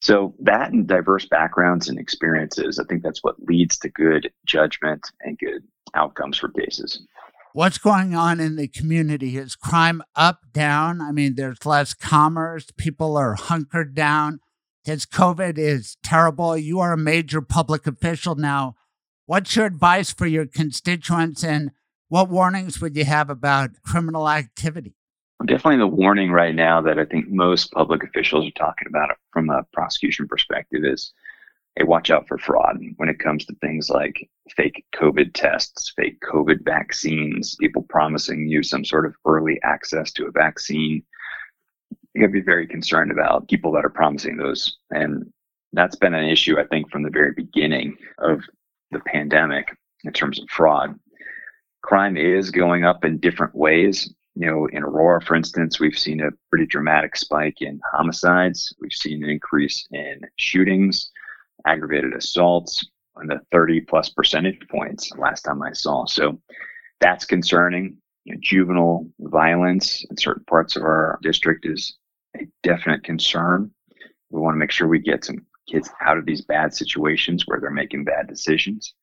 [0.00, 5.10] So that and diverse backgrounds and experiences, I think that's what leads to good judgment
[5.20, 5.62] and good
[5.94, 7.06] outcomes for cases.
[7.54, 9.38] What's going on in the community?
[9.38, 11.00] Is crime up, down?
[11.00, 12.66] I mean, there's less commerce.
[12.76, 14.40] People are hunkered down.
[14.84, 16.56] This COVID is terrible.
[16.56, 18.74] You are a major public official now.
[19.26, 21.70] What's your advice for your constituents and
[22.08, 24.94] what warnings would you have about criminal activity?
[25.46, 29.48] Definitely the warning right now that I think most public officials are talking about from
[29.48, 31.12] a prosecution perspective is
[31.76, 36.20] hey, watch out for fraud when it comes to things like fake COVID tests, fake
[36.20, 41.02] COVID vaccines, people promising you some sort of early access to a vaccine.
[42.14, 44.76] You got to be very concerned about people that are promising those.
[44.90, 45.32] And
[45.72, 48.42] that's been an issue, I think, from the very beginning of
[48.90, 50.98] the pandemic in terms of fraud.
[51.82, 54.12] Crime is going up in different ways.
[54.34, 58.74] You know, in Aurora, for instance, we've seen a pretty dramatic spike in homicides.
[58.80, 61.10] We've seen an increase in shootings,
[61.66, 62.84] aggravated assaults,
[63.20, 66.06] in the 30 plus percentage points last time I saw.
[66.06, 66.40] So
[67.00, 67.96] that's concerning.
[68.24, 71.96] You know, juvenile violence in certain parts of our district is
[72.36, 73.70] a definite concern.
[74.30, 77.60] We want to make sure we get some kids out of these bad situations where
[77.60, 78.94] they're making bad decisions.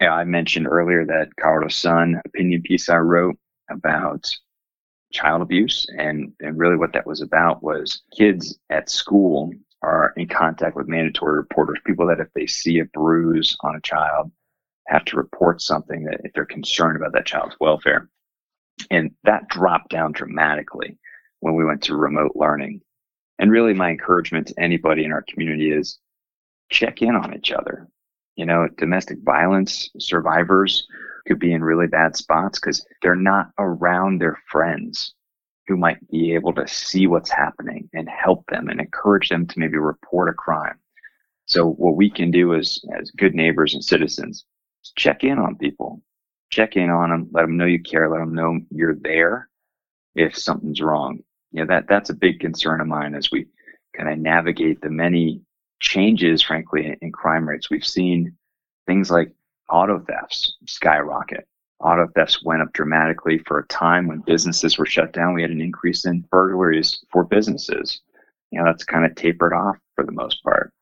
[0.00, 3.36] I mentioned earlier that Colorado Sun opinion piece I wrote
[3.70, 4.28] about
[5.12, 9.52] child abuse and, and really what that was about was kids at school
[9.82, 13.80] are in contact with mandatory reporters, people that if they see a bruise on a
[13.80, 14.32] child
[14.88, 18.08] have to report something that if they're concerned about that child's welfare.
[18.90, 20.98] And that dropped down dramatically
[21.40, 22.80] when we went to remote learning.
[23.38, 25.98] And really, my encouragement to anybody in our community is
[26.70, 27.88] check in on each other.
[28.36, 30.86] You know, domestic violence survivors
[31.26, 35.14] could be in really bad spots because they're not around their friends
[35.66, 39.58] who might be able to see what's happening and help them and encourage them to
[39.58, 40.78] maybe report a crime.
[41.46, 44.44] So what we can do as, as good neighbors and citizens
[44.84, 46.02] is check in on people,
[46.50, 49.48] check in on them, let them know you care, let them know you're there
[50.14, 51.20] if something's wrong
[51.54, 53.46] you know that that's a big concern of mine as we
[53.96, 55.40] kind of navigate the many
[55.78, 57.70] changes, frankly, in crime rates.
[57.70, 58.36] We've seen
[58.88, 59.32] things like
[59.70, 61.46] auto thefts skyrocket.
[61.78, 65.32] Auto thefts went up dramatically for a time when businesses were shut down.
[65.32, 68.00] We had an increase in burglaries for businesses.
[68.50, 70.72] You know, that's kind of tapered off for the most part.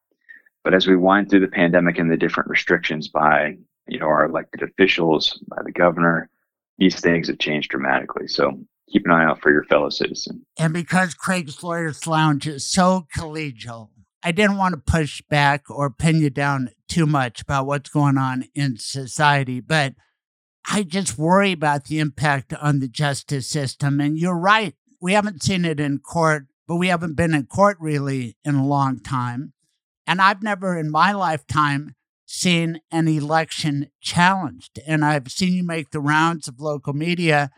[0.64, 3.58] But as we wind through the pandemic and the different restrictions by,
[3.88, 6.30] you know, our elected officials, by the governor,
[6.78, 8.26] these things have changed dramatically.
[8.26, 8.58] So
[8.93, 10.45] keep an eye out for your fellow citizen.
[10.59, 13.88] And because Craig's Lawyers Lounge is so collegial,
[14.22, 18.18] I didn't want to push back or pin you down too much about what's going
[18.18, 19.95] on in society, but
[20.70, 24.01] I just worry about the impact on the justice system.
[24.01, 24.74] And you're right.
[25.01, 28.66] We haven't seen it in court, but we haven't been in court really in a
[28.66, 29.55] long time.
[30.07, 31.95] And I've never in my lifetime
[32.26, 34.78] seen an election challenged.
[34.86, 37.51] And I've seen you make the rounds of local media.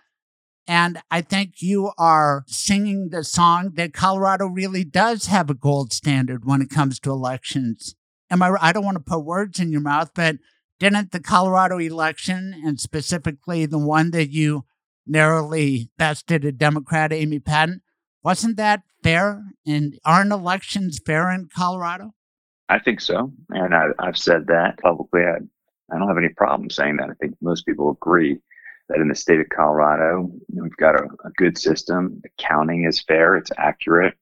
[0.66, 5.92] And I think you are singing the song that Colorado really does have a gold
[5.92, 7.94] standard when it comes to elections.
[8.30, 8.56] Am I?
[8.60, 10.36] I don't want to put words in your mouth, but
[10.80, 14.64] didn't the Colorado election, and specifically the one that you
[15.06, 17.82] narrowly bested a Democrat, Amy Padden,
[18.22, 19.42] wasn't that fair?
[19.66, 22.14] And aren't elections fair in Colorado?
[22.68, 23.32] I think so.
[23.50, 25.20] And I, have said that publicly.
[25.20, 25.36] I,
[25.94, 27.10] I don't have any problem saying that.
[27.10, 28.40] I think most people agree
[28.88, 32.20] that in the state of Colorado, we've got a, a good system.
[32.22, 34.14] The counting is fair, it's accurate.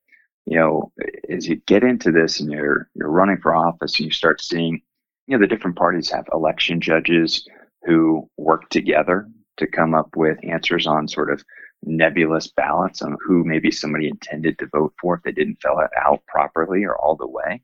[0.46, 0.92] You know,
[1.30, 4.80] as you get into this and you're you're running for office and you start seeing,
[5.26, 7.46] you know, the different parties have election judges
[7.84, 11.44] who work together to come up with answers on sort of
[11.84, 15.90] nebulous ballots on who maybe somebody intended to vote for if they didn't fill it
[15.96, 17.60] out properly or all the way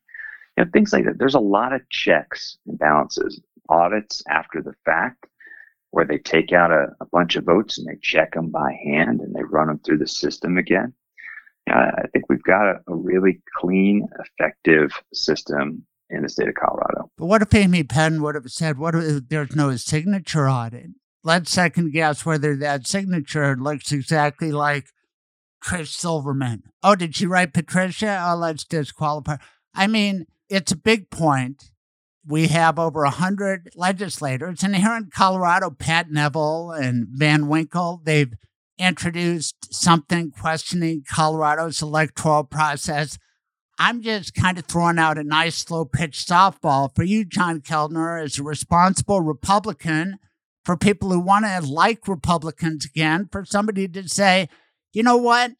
[0.59, 1.19] you know, things like that.
[1.19, 5.27] There's a lot of checks and balances, audits after the fact,
[5.91, 9.21] where they take out a, a bunch of votes and they check them by hand
[9.21, 10.93] and they run them through the system again.
[11.71, 16.55] Uh, I think we've got a, a really clean, effective system in the state of
[16.55, 17.11] Colorado.
[17.17, 20.91] But what if Amy Penn would have said, "What if there's no signature audit?"
[21.25, 24.87] Let's second guess whether that signature looks exactly like
[25.63, 26.63] Trish Silverman.
[26.83, 28.25] Oh, did she write Patricia?
[28.27, 29.37] Oh, let's disqualify.
[29.75, 31.71] I mean, it's a big point.
[32.29, 38.35] We have over 100 legislators, and here in Colorado, Pat Neville and Van Winkle, they've
[38.79, 43.19] introduced something questioning Colorado's electoral process.
[43.79, 48.19] I'm just kind of throwing out a nice slow pitch softball for you, John Kellner,
[48.19, 50.19] as a responsible Republican,
[50.67, 54.51] for people who want to like Republicans again, for somebody to say,
[54.93, 55.53] you know what?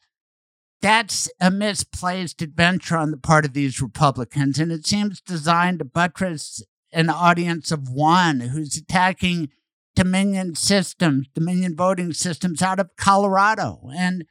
[0.81, 5.85] That's a misplaced adventure on the part of these Republicans, and it seems designed to
[5.85, 6.63] buttress
[6.93, 9.51] an audience of one who's attacking
[9.97, 13.91] Dominion systems, Dominion voting systems out of Colorado.
[13.97, 14.25] And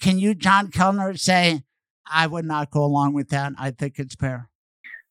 [0.00, 1.62] can you, John Kellner, say,
[2.10, 3.52] I would not go along with that?
[3.56, 4.50] I think it's fair.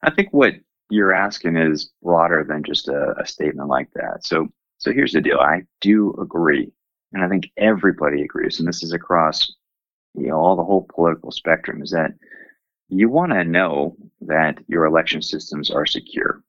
[0.04, 0.56] I think what
[0.90, 4.26] you're asking is broader than just a, a statement like that.
[4.26, 5.40] So, so here's the deal.
[5.40, 6.72] I do agree,
[7.14, 9.50] and I think everybody agrees, and this is across
[10.16, 12.12] you know, all the whole political spectrum is that
[12.90, 16.44] you want to know that your election systems are secure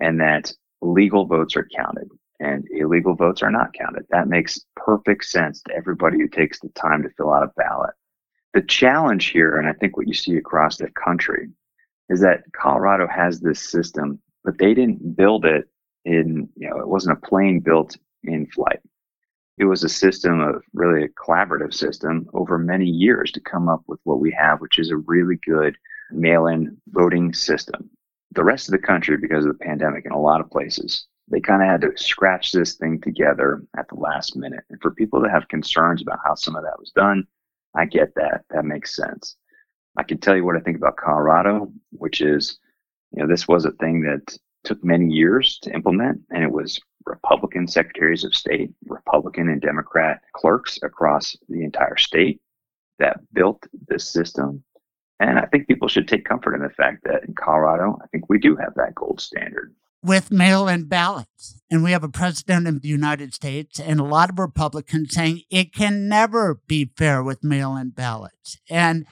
[0.00, 2.08] and that legal votes are counted
[2.40, 4.06] and illegal votes are not counted.
[4.10, 7.94] That makes perfect sense to everybody who takes the time to fill out a ballot.
[8.54, 11.48] The challenge here, and I think what you see across the country,
[12.08, 15.68] is that Colorado has this system, but they didn't build it
[16.04, 18.80] in, you know, it wasn't a plane built in flight
[19.58, 23.82] it was a system of really a collaborative system over many years to come up
[23.86, 25.76] with what we have, which is a really good
[26.10, 27.88] mail in voting system.
[28.32, 31.40] The rest of the country, because of the pandemic in a lot of places, they
[31.40, 34.64] kind of had to scratch this thing together at the last minute.
[34.70, 37.26] And for people to have concerns about how some of that was done,
[37.74, 38.44] I get that.
[38.50, 39.36] That makes sense.
[39.96, 42.58] I can tell you what I think about Colorado, which is,
[43.12, 44.36] you know, this was a thing that
[44.66, 50.20] took many years to implement, and it was Republican secretaries of state, Republican and Democrat
[50.34, 52.40] clerks across the entire state
[52.98, 54.62] that built this system.
[55.20, 58.28] And I think people should take comfort in the fact that in Colorado, I think
[58.28, 59.74] we do have that gold standard.
[60.02, 61.60] With mail in ballots.
[61.70, 65.42] And we have a president of the United States and a lot of Republicans saying
[65.50, 68.58] it can never be fair with mail in ballots.
[68.68, 69.06] And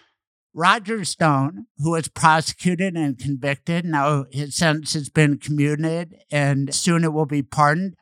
[0.54, 7.02] Roger Stone, who was prosecuted and convicted, now his sentence has been commuted and soon
[7.02, 7.96] it will be pardoned.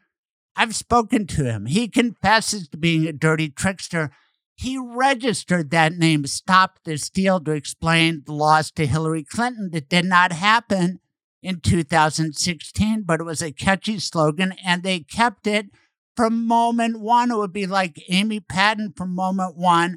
[0.55, 1.65] I've spoken to him.
[1.65, 4.11] He confesses to being a dirty trickster.
[4.55, 9.89] He registered that name, Stop the Steal, to explain the loss to Hillary Clinton that
[9.89, 11.01] did not happen
[11.43, 15.71] in 2016, but it was a catchy slogan and they kept it
[16.15, 17.31] from moment one.
[17.31, 19.97] It would be like Amy Padden from moment one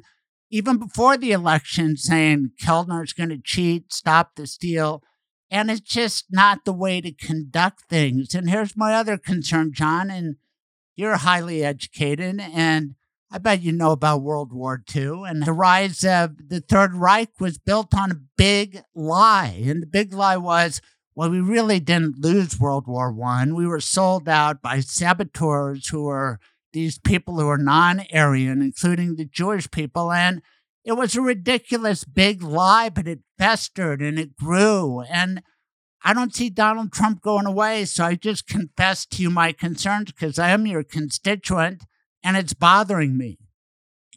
[0.50, 5.02] even before the election saying Kellner's going to cheat, stop the steal.
[5.50, 8.34] And it's just not the way to conduct things.
[8.34, 10.36] And here's my other concern, John, and
[10.96, 12.94] you're highly educated, and
[13.30, 15.24] I bet you know about World War II.
[15.26, 19.62] And the rise of the Third Reich was built on a big lie.
[19.66, 20.80] And the big lie was,
[21.14, 23.54] well, we really didn't lose World War One.
[23.54, 26.38] We were sold out by saboteurs who were
[26.76, 30.12] these people who are non-Aryan, including the Jewish people.
[30.12, 30.42] And
[30.84, 35.00] it was a ridiculous big lie, but it festered and it grew.
[35.00, 35.42] And
[36.04, 37.86] I don't see Donald Trump going away.
[37.86, 41.84] So I just confess to you my concerns because I am your constituent
[42.22, 43.38] and it's bothering me.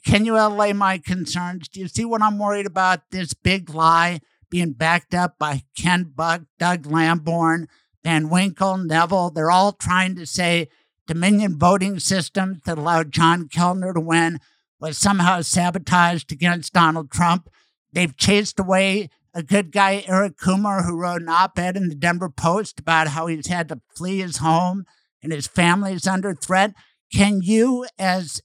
[0.06, 1.70] Can you allay my concerns?
[1.70, 3.10] Do you see what I'm worried about?
[3.10, 7.68] This big lie being backed up by Ken Buck, Doug Lamborn,
[8.04, 9.30] Van Winkle, Neville.
[9.30, 10.68] They're all trying to say
[11.10, 14.38] Dominion voting systems that allowed John Kellner to win
[14.80, 17.50] was somehow sabotaged against Donald Trump.
[17.92, 21.96] They've chased away a good guy, Eric Coomer, who wrote an op ed in the
[21.96, 24.86] Denver Post about how he's had to flee his home
[25.24, 26.76] and his family is under threat.
[27.12, 28.40] Can you, as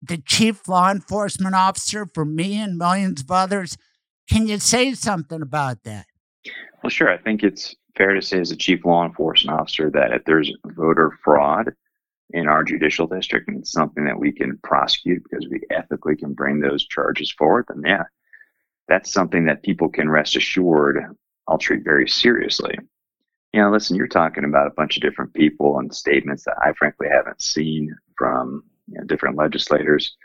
[0.00, 3.76] the chief law enforcement officer for me and millions of others,
[4.26, 6.06] can you say something about that?
[6.82, 7.10] Well, sure.
[7.10, 10.50] I think it's fair to say, as a chief law enforcement officer, that if there's
[10.64, 11.74] voter fraud
[12.32, 16.32] in our judicial district and it's something that we can prosecute because we ethically can
[16.32, 18.04] bring those charges forward, then yeah,
[18.88, 21.04] that's something that people can rest assured
[21.50, 22.74] I'll treat very seriously.
[23.52, 26.72] You know, listen, you're talking about a bunch of different people and statements that I
[26.74, 30.16] frankly haven't seen from you know, different legislators.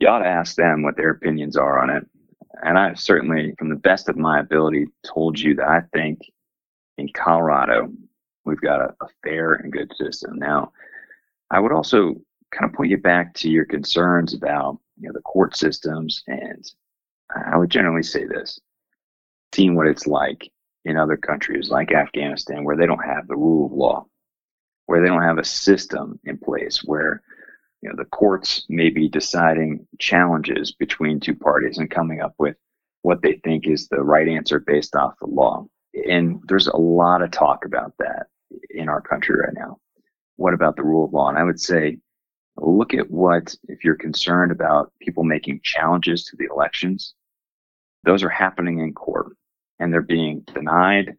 [0.00, 2.04] You ought to ask them what their opinions are on it.
[2.64, 6.18] And I've certainly, from the best of my ability, told you that I think
[6.98, 7.92] in Colorado,
[8.44, 10.36] we've got a, a fair and good system.
[10.36, 10.72] Now,
[11.52, 12.14] I would also
[12.50, 16.64] kind of point you back to your concerns about you know the court systems, and
[17.46, 18.58] I would generally say this:
[19.54, 20.50] seeing what it's like
[20.86, 24.06] in other countries like Afghanistan, where they don't have the rule of law,
[24.86, 27.22] where they don't have a system in place, where
[27.82, 32.56] you know the courts may be deciding challenges between two parties and coming up with
[33.02, 35.66] what they think is the right answer based off the law.
[36.08, 38.28] And there's a lot of talk about that
[38.70, 39.78] in our country right now.
[40.42, 41.28] What about the rule of law?
[41.28, 41.98] And I would say,
[42.56, 47.14] look at what, if you're concerned about people making challenges to the elections,
[48.02, 49.36] those are happening in court
[49.78, 51.14] and they're being denied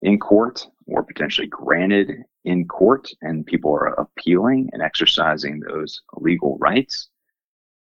[0.00, 6.56] in court or potentially granted in court and people are appealing and exercising those legal
[6.56, 7.10] rights.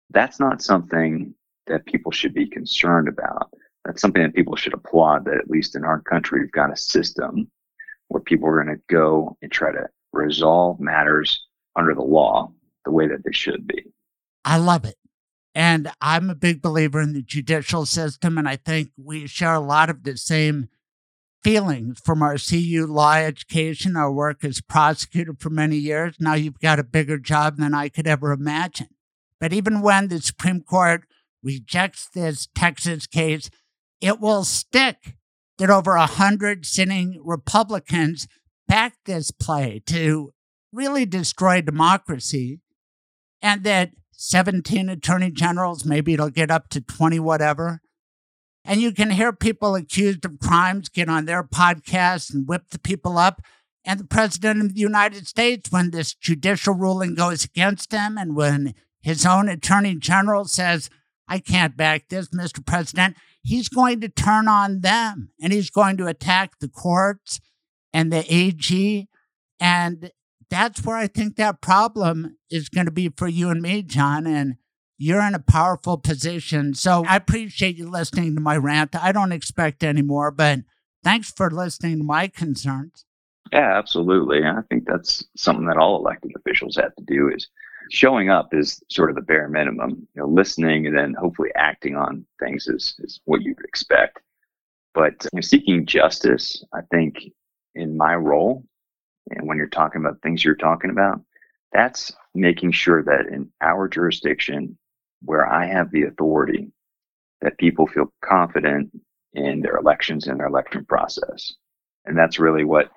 [0.10, 1.36] That's not something
[1.68, 3.54] that people should be concerned about.
[3.86, 6.76] That's something that people should applaud that at least in our country, we've got a
[6.76, 7.52] system
[8.08, 11.46] where people are going to go and try to resolve matters
[11.76, 12.52] under the law
[12.86, 13.84] the way that they should be.
[14.46, 14.96] I love it.
[15.56, 19.60] And I'm a big believer in the judicial system, and I think we share a
[19.60, 20.70] lot of the same
[21.44, 26.16] feelings from our CU law education, our work as prosecutor for many years.
[26.20, 28.88] Now you've got a bigger job than I could ever imagine.
[29.40, 31.04] But even when the Supreme Court
[31.44, 33.50] rejects this Texas case,
[34.00, 35.18] it will stick
[35.58, 38.28] that over a hundred sitting Republicans
[38.68, 40.34] backed this play to
[40.72, 42.60] really destroy democracy,
[43.42, 47.82] and that 17 attorney generals, maybe it'll get up to 20, whatever.
[48.66, 52.80] And you can hear people accused of crimes get on their podcasts and whip the
[52.80, 53.42] people up.
[53.86, 58.36] And the president of the United States, when this judicial ruling goes against him, and
[58.36, 60.90] when his own attorney general says,
[61.28, 62.66] I can't back this, Mr.
[62.66, 67.42] President, he's going to turn on them and he's going to attack the courts
[67.94, 69.08] and the AG.
[69.60, 70.12] And
[70.50, 74.28] that's where I think that problem is going to be for you and me, John.
[74.28, 74.56] And
[74.98, 76.74] you're in a powerful position.
[76.74, 78.96] So I appreciate you listening to my rant.
[78.96, 80.60] I don't expect any more, but
[81.04, 83.06] thanks for listening to my concerns.
[83.52, 84.44] Yeah, absolutely.
[84.46, 87.48] I think that's something that all elected officials have to do is
[87.92, 90.08] showing up is sort of the bare minimum.
[90.16, 94.20] You know, listening and then hopefully acting on things is, is what you would expect.
[94.94, 97.18] But you know, seeking justice, I think
[97.76, 98.64] in my role,
[99.30, 101.22] and when you're talking about things you're talking about,
[101.72, 104.78] that's making sure that in our jurisdiction,
[105.24, 106.72] where I have the authority,
[107.42, 108.92] that people feel confident
[109.34, 111.54] in their elections and their election process.
[112.06, 112.92] And that's really what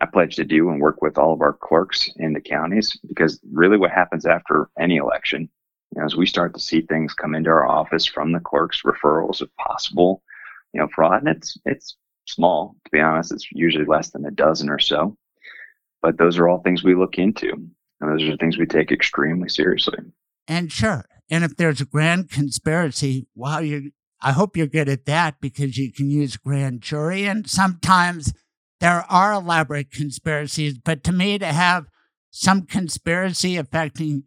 [0.00, 3.40] I pledge to do and work with all of our clerks in the counties because
[3.52, 5.48] really what happens after any election,
[5.94, 8.82] you know, as we start to see things come into our office from the clerks,
[8.82, 10.22] referrals if possible,
[10.72, 11.96] you know, fraud, and it's it's
[12.26, 15.16] small, to be honest, it's usually less than a dozen or so.
[16.00, 17.52] But those are all things we look into.
[18.00, 19.98] And those are things we take extremely seriously.
[20.48, 21.04] And sure.
[21.30, 23.92] And if there's a grand conspiracy, wow, you
[24.22, 27.24] I hope you're good at that because you can use grand jury.
[27.24, 28.32] And sometimes
[28.80, 31.86] there are elaborate conspiracies, but to me, to have
[32.30, 34.24] some conspiracy affecting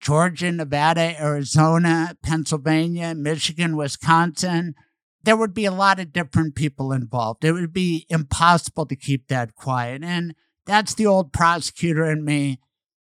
[0.00, 4.74] Georgia, Nevada, Arizona, Pennsylvania, Michigan, Wisconsin,
[5.22, 7.44] there would be a lot of different people involved.
[7.44, 10.02] It would be impossible to keep that quiet.
[10.02, 10.34] And
[10.66, 12.60] that's the old prosecutor in me.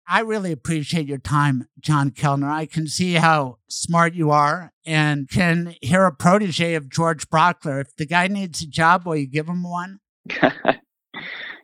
[0.07, 2.51] I really appreciate your time, John Kellner.
[2.51, 7.81] I can see how smart you are and can hear a protege of George Brauchler.
[7.81, 10.01] If the guy needs a job, will you give him one?
[10.43, 10.77] yeah,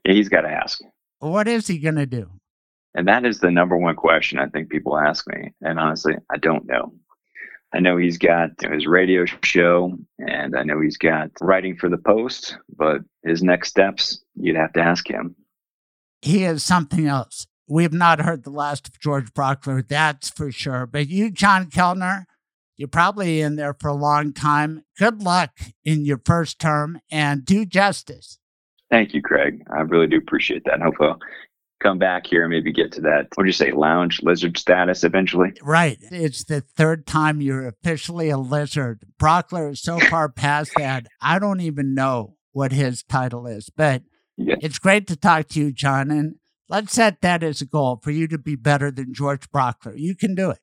[0.05, 0.81] he's got to ask.
[1.19, 2.31] What is he going to do?
[2.95, 5.53] And that is the number one question I think people ask me.
[5.61, 6.95] And honestly, I don't know.
[7.73, 11.99] I know he's got his radio show and I know he's got writing for the
[11.99, 15.37] Post, but his next steps, you'd have to ask him.
[16.21, 17.47] He is something else.
[17.69, 20.87] We have not heard the last of George Brauchler, that's for sure.
[20.87, 22.27] But you, John Kellner,
[22.77, 24.83] you're probably in there for a long time.
[24.99, 25.51] Good luck
[25.85, 28.39] in your first term and do justice.
[28.91, 29.63] Thank you, Craig.
[29.71, 30.75] I really do appreciate that.
[30.75, 31.15] And hopefully uh,
[31.81, 35.03] come back here and maybe get to that, what do you say, lounge lizard status
[35.03, 35.53] eventually?
[35.63, 35.99] Right.
[36.01, 39.05] It's the third time you're officially a lizard.
[39.19, 43.71] Brauchler is so far past that, I don't even know what his title is.
[43.75, 44.03] But
[44.37, 44.57] yeah.
[44.61, 46.11] it's great to talk to you, John.
[46.11, 46.37] And
[46.69, 49.95] let's set that as a goal for you to be better than George Brauchler.
[49.97, 50.59] You can do it.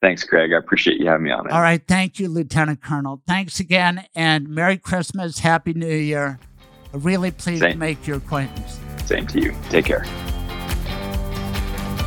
[0.00, 0.52] Thanks, Greg.
[0.52, 1.46] I appreciate you having me on.
[1.46, 1.52] It.
[1.52, 1.82] All right.
[1.86, 3.22] Thank you, Lieutenant Colonel.
[3.26, 4.04] Thanks again.
[4.16, 5.38] And Merry Christmas.
[5.38, 6.40] Happy New Year.
[6.92, 7.72] Really pleased Same.
[7.72, 8.80] to make your acquaintance.
[9.06, 9.54] Same to you.
[9.70, 10.04] Take care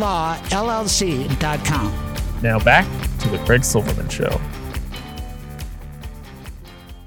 [0.00, 1.92] lawllc.com.
[2.42, 2.86] Now back
[3.20, 4.40] to the Craig Silverman Show.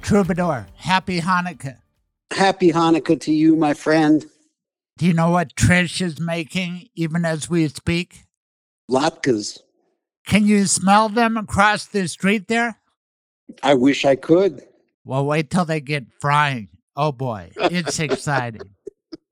[0.02, 1.78] Troubadour, happy Hanukkah.
[2.32, 4.26] Happy Hanukkah to you, my friend.
[4.98, 8.26] Do you know what Trish is making even as we speak?
[8.90, 9.60] Latkes.
[10.26, 12.80] Can you smell them across the street there?
[13.64, 14.64] I wish I could.
[15.06, 16.70] Well, wait till they get frying.
[16.96, 18.62] Oh boy, it's exciting.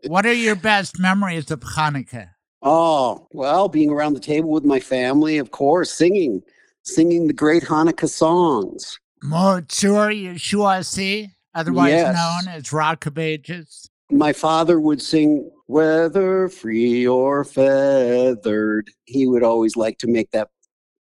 [0.05, 2.29] What are your best memories of Hanukkah?
[2.61, 6.41] Oh, well, being around the table with my family, of course, singing,
[6.83, 8.99] singing the great Hanukkah songs.
[9.23, 12.15] Maoz Tzur Yeshua otherwise yes.
[12.15, 13.89] known as Rock of Ages.
[14.09, 18.89] My father would sing, whether free or feathered.
[19.05, 20.49] He would always like to make that,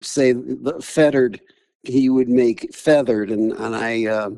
[0.01, 1.39] say, the fettered.
[1.83, 3.31] He would make feathered.
[3.31, 4.31] And, and I, uh,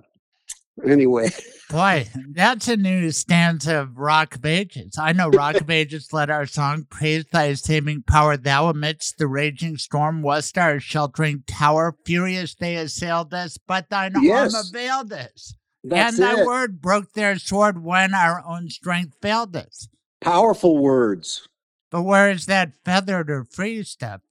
[0.87, 1.29] anyway.
[1.69, 4.95] Boy, that's a new stance of Rock of Ages.
[4.99, 9.27] I know Rock of Ages led our song, Praise Thy Saving Power, Thou amidst the
[9.27, 11.95] raging storm, wast our sheltering tower.
[12.05, 14.53] Furious they assailed us, but thine yes.
[14.53, 15.55] arm availed us.
[15.83, 16.45] That's and thy it.
[16.45, 19.87] word broke their sword when our own strength failed us.
[20.21, 21.47] Powerful words.
[21.91, 24.21] But where is that feathered or free stuff?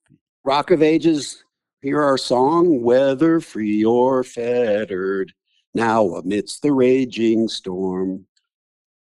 [0.45, 1.45] Rock of Ages,
[1.81, 5.33] hear our song, whether free or fettered
[5.75, 8.27] now amidst the raging storm.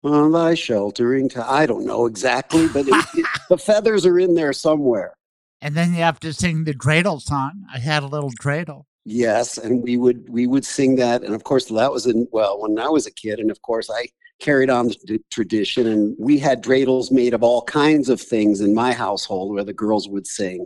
[0.03, 4.33] On thy sheltering to I don't know exactly, but it, it, the feathers are in
[4.33, 5.13] there somewhere.
[5.61, 7.65] And then you have to sing the dreidel song.
[7.71, 8.85] I had a little dreidel.
[9.05, 12.61] Yes, and we would we would sing that, and of course that was in well
[12.61, 14.07] when I was a kid, and of course I
[14.39, 18.73] carried on the tradition, and we had dreidels made of all kinds of things in
[18.73, 20.65] my household where the girls would sing.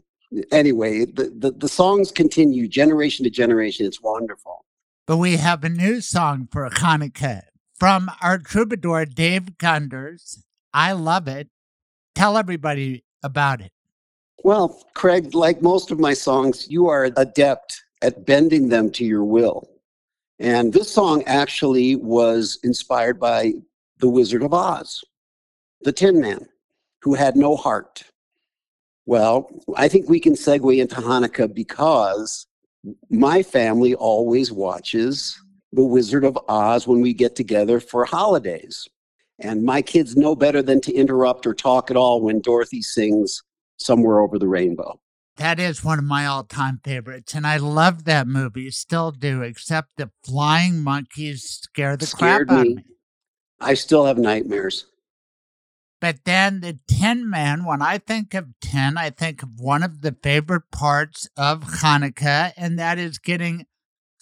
[0.52, 3.86] Anyway, the, the, the songs continue generation to generation.
[3.86, 4.66] It's wonderful.
[5.08, 7.44] But we have a new song for Hanukkah
[7.78, 10.44] from our troubadour, Dave Gunders.
[10.74, 11.48] I love it.
[12.16, 13.72] Tell everybody about it.
[14.44, 19.24] Well, Craig, like most of my songs, you are adept at bending them to your
[19.24, 19.70] will.
[20.40, 23.54] And this song actually was inspired by
[24.00, 25.04] the Wizard of Oz,
[25.82, 26.48] the Tin Man,
[27.04, 28.04] who had no heart.
[29.06, 32.48] Well, I think we can segue into Hanukkah because
[33.10, 35.40] my family always watches
[35.74, 38.88] The Wizard of Oz when we get together for holidays.
[39.40, 43.44] And my kids know better than to interrupt or talk at all when Dorothy sings
[43.78, 45.00] Somewhere Over the Rainbow.
[45.38, 47.34] That is one of my all time favorites.
[47.34, 52.60] And I love that movie, still do, except the flying monkeys scare the Scared crap
[52.60, 52.72] out me.
[52.72, 52.84] of me.
[53.60, 54.86] I still have nightmares.
[56.06, 60.02] But then the Tin Man, when I think of tin, I think of one of
[60.02, 63.66] the favorite parts of Hanukkah, and that is getting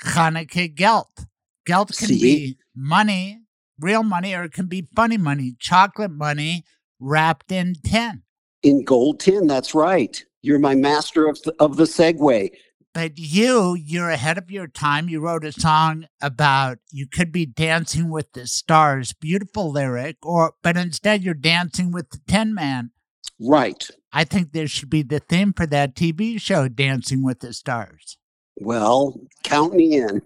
[0.01, 1.25] Hanukkah gelt.
[1.65, 2.21] Gelt can See?
[2.21, 3.41] be money,
[3.77, 6.63] real money, or it can be funny money, chocolate money
[7.01, 8.21] wrapped in tin.
[8.61, 10.23] In gold tin, that's right.
[10.41, 12.49] You're my master of the, of the segue.
[12.93, 15.09] But you, you're ahead of your time.
[15.09, 19.13] You wrote a song about you could be dancing with the stars.
[19.13, 22.91] Beautiful lyric, or but instead you're dancing with the Tin Man.
[23.39, 23.89] Right.
[24.11, 28.17] I think there should be the theme for that TV show, Dancing with the Stars.
[28.57, 30.21] Well, count me in.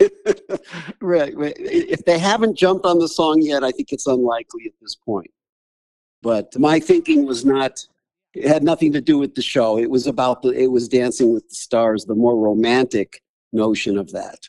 [1.00, 1.56] right, right.
[1.58, 5.30] If they haven't jumped on the song yet, I think it's unlikely at this point.
[6.22, 7.86] But my thinking was not
[8.34, 9.78] it had nothing to do with the show.
[9.78, 14.12] It was about the it was dancing with the stars, the more romantic notion of
[14.12, 14.48] that.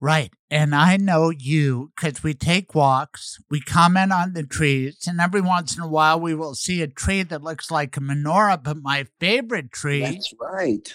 [0.00, 0.32] Right.
[0.50, 5.42] And I know you because we take walks, we comment on the trees, and every
[5.42, 8.62] once in a while we will see a tree that looks like a menorah.
[8.62, 10.94] But my favorite tree That's right.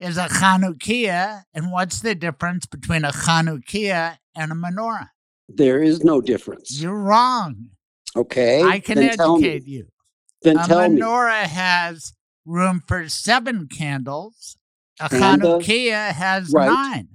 [0.00, 1.44] is a Chanukia.
[1.54, 5.08] And what's the difference between a Chanukia and a menorah?
[5.48, 6.78] There is no difference.
[6.80, 7.70] You're wrong.
[8.14, 8.62] Okay.
[8.62, 9.48] I can then tell me.
[9.48, 9.86] educate you.
[10.42, 11.00] Then a tell me.
[11.00, 12.12] menorah has
[12.44, 14.56] room for seven candles.
[15.00, 16.66] A And a- Chanukia has right.
[16.70, 17.08] nine.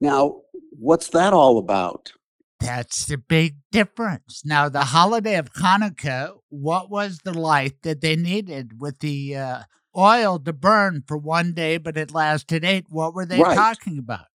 [0.00, 0.42] Now,
[0.78, 2.12] what's that all about?
[2.60, 4.42] That's the big difference.
[4.44, 9.58] Now, the holiday of Hanukkah, what was the light that they needed with the uh,
[9.96, 12.86] oil to burn for one day, but it lasted eight?
[12.88, 13.56] What were they Right.
[13.56, 14.26] talking about?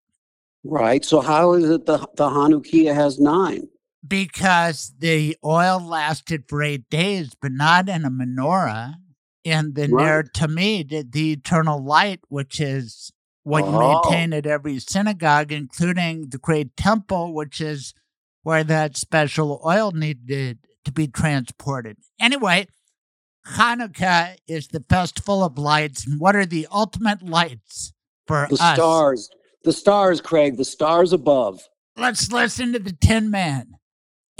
[0.62, 1.04] Right.
[1.04, 3.68] So how is it the the Hanukkah has nine?
[4.06, 8.94] Because the oil lasted for eight days, but not in a menorah.
[9.42, 10.04] In the Right.
[10.04, 13.10] Ner Tamid, the eternal light, which is
[13.42, 14.02] what you Oh.
[14.02, 17.94] maintain at every synagogue, including the great temple, which is
[18.42, 21.96] where that special oil needed to be transported.
[22.18, 22.66] Anyway,
[23.46, 26.06] Hanukkah is the festival of lights.
[26.06, 27.92] And what are the ultimate lights
[28.26, 28.74] for The us?
[28.76, 29.28] stars.
[29.64, 31.66] The stars, Craig, the stars above.
[31.96, 33.74] Let's listen to the Tin Man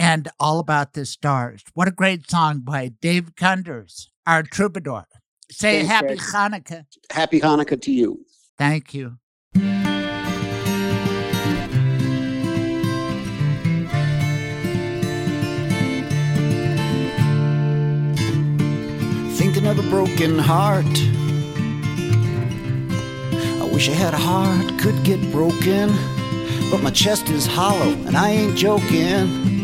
[0.00, 1.62] and All About the Stars.
[1.74, 5.04] What a great song by Dave Gunders, our troubadour.
[5.50, 6.18] Say Thanks, Happy Craig.
[6.18, 6.84] Hanukkah.
[7.10, 8.24] Happy Hanukkah to you.
[8.56, 9.18] Thank you.
[19.34, 20.84] thinking of a broken heart.
[23.58, 25.88] I wish I had a heart could get broken,
[26.70, 29.59] but my chest is hollow and I ain't joking.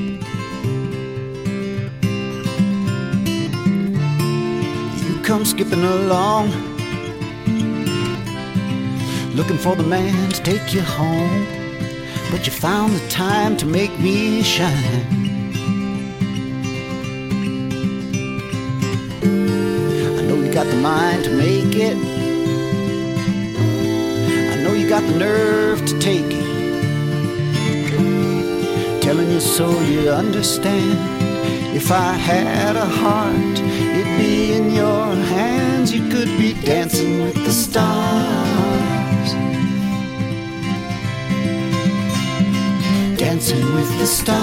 [5.27, 6.48] Come skipping along,
[9.35, 11.44] looking for the man to take you home,
[12.31, 14.70] but you found the time to make me shine.
[20.16, 21.97] I know you got the mind to make it.
[24.53, 26.47] I know you got the nerve to take it.
[29.03, 31.26] Telling you so you understand.
[31.77, 35.94] If I had a heart, it'd be in your hands.
[35.94, 39.28] You could be dancing with the stars.
[43.19, 44.36] Dancing with the stars.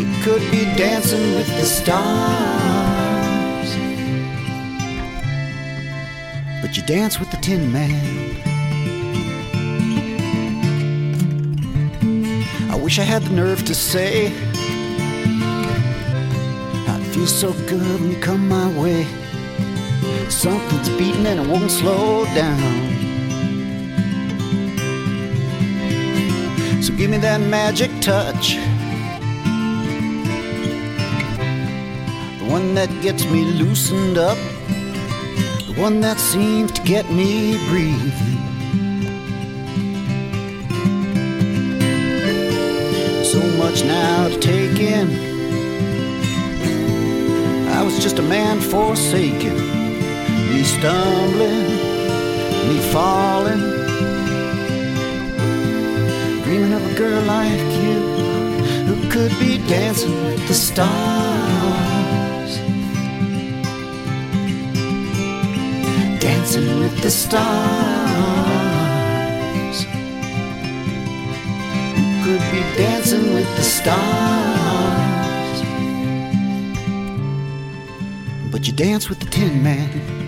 [0.00, 2.00] You could be dancing with the stars.
[6.62, 8.29] But you dance with the Tin Man.
[12.90, 14.32] Wish I had the nerve to say,
[16.88, 19.04] I feel so good when you come my way.
[20.28, 22.58] Something's beating and it won't slow down.
[26.82, 28.56] So give me that magic touch.
[32.40, 34.38] The one that gets me loosened up.
[35.68, 38.29] The one that seems to get me breathing.
[43.30, 45.08] So much now to take in.
[47.68, 49.56] I was just a man forsaken.
[50.50, 51.68] Me stumbling,
[52.68, 53.60] me falling.
[56.42, 58.00] Dreaming of a girl like you
[58.88, 60.90] who could be dancing with the stars.
[66.20, 68.29] Dancing with the stars.
[73.40, 73.96] With the stars.
[78.50, 80.19] But you dance with the Tin Man.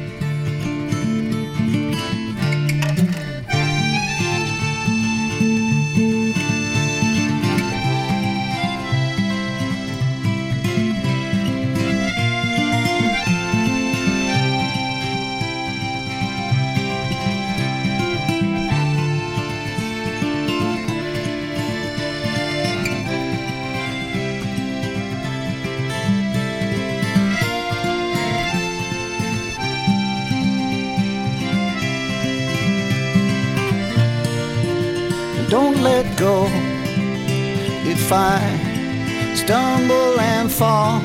[38.12, 41.01] I stumble and fall,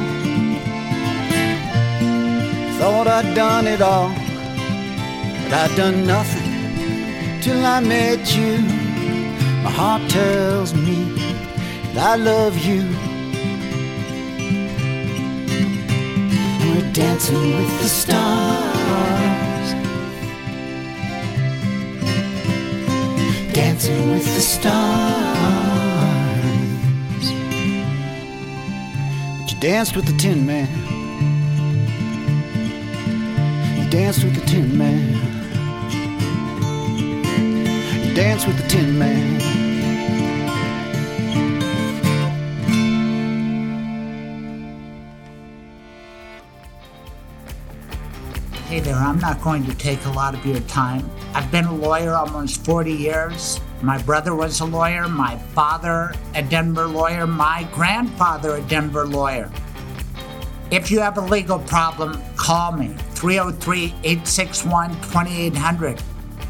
[2.80, 4.10] thought I'd done it all,
[5.44, 8.58] but I'd done nothing till I met you.
[9.64, 11.14] My heart tells me
[11.94, 12.87] that I love you.
[29.60, 30.68] Danced with the Tin Man.
[33.76, 35.16] You danced with the Tin Man.
[38.06, 39.40] You danced with the Tin Man.
[48.68, 51.10] Hey there, I'm not going to take a lot of your time.
[51.34, 53.60] I've been a lawyer almost 40 years.
[53.82, 59.52] My brother was a lawyer, my father a Denver lawyer, my grandfather a Denver lawyer.
[60.70, 66.00] If you have a legal problem, call me 303 861 2800.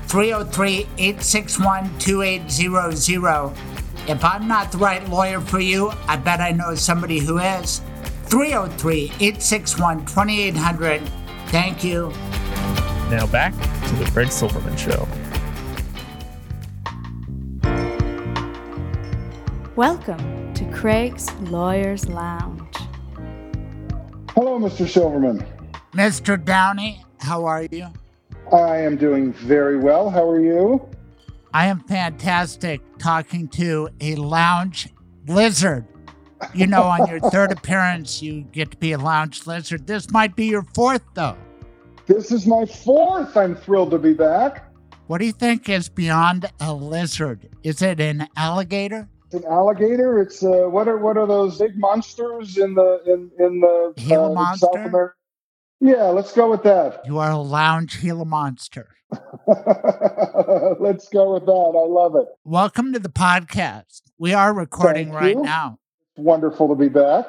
[0.07, 3.53] 303 861 2800.
[4.09, 7.79] If I'm not the right lawyer for you, I bet I know somebody who is.
[8.25, 11.01] 303 861 2800.
[11.47, 12.11] Thank you.
[13.09, 15.06] Now back to the Craig Silverman Show.
[19.77, 22.75] Welcome to Craig's Lawyers Lounge.
[24.31, 24.89] Hello, Mr.
[24.89, 25.45] Silverman.
[25.93, 26.43] Mr.
[26.43, 27.85] Downey, how are you?
[28.51, 30.09] I am doing very well.
[30.09, 30.89] How are you?
[31.53, 34.89] I am fantastic talking to a lounge
[35.27, 35.85] lizard.
[36.55, 39.85] You know, on your third appearance, you get to be a lounge lizard.
[39.85, 41.37] This might be your fourth, though.
[42.07, 43.37] This is my fourth.
[43.37, 44.73] I'm thrilled to be back.
[45.05, 47.47] What do you think is beyond a lizard?
[47.61, 49.07] Is it an alligator?
[49.27, 50.21] It's an alligator.
[50.21, 54.31] It's uh, what are what are those big monsters in the in in the Gila
[54.31, 54.67] uh, monster?
[54.73, 55.15] South America?
[55.81, 57.01] Yeah, let's go with that.
[57.05, 58.87] You are a lounge Gila monster.
[60.79, 61.51] let's go with that.
[61.51, 62.27] I love it.
[62.45, 64.03] Welcome to the podcast.
[64.17, 65.41] We are recording Thank right you.
[65.41, 65.79] now.
[66.15, 67.25] Wonderful to be back.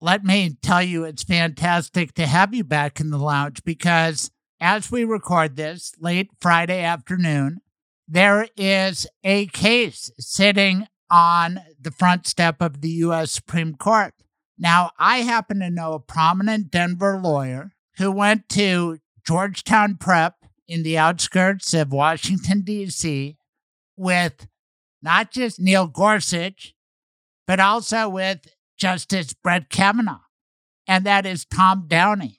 [0.00, 4.90] Let me tell you, it's fantastic to have you back in the lounge because as
[4.90, 7.60] we record this late Friday afternoon,
[8.08, 13.32] there is a case sitting on the front step of the U.S.
[13.32, 14.14] Supreme Court.
[14.58, 20.34] Now, I happen to know a prominent Denver lawyer who went to Georgetown Prep
[20.66, 23.36] in the outskirts of Washington, D.C.,
[23.96, 24.46] with
[25.02, 26.74] not just Neil Gorsuch,
[27.46, 30.20] but also with Justice Brett Kavanaugh,
[30.86, 32.37] and that is Tom Downey.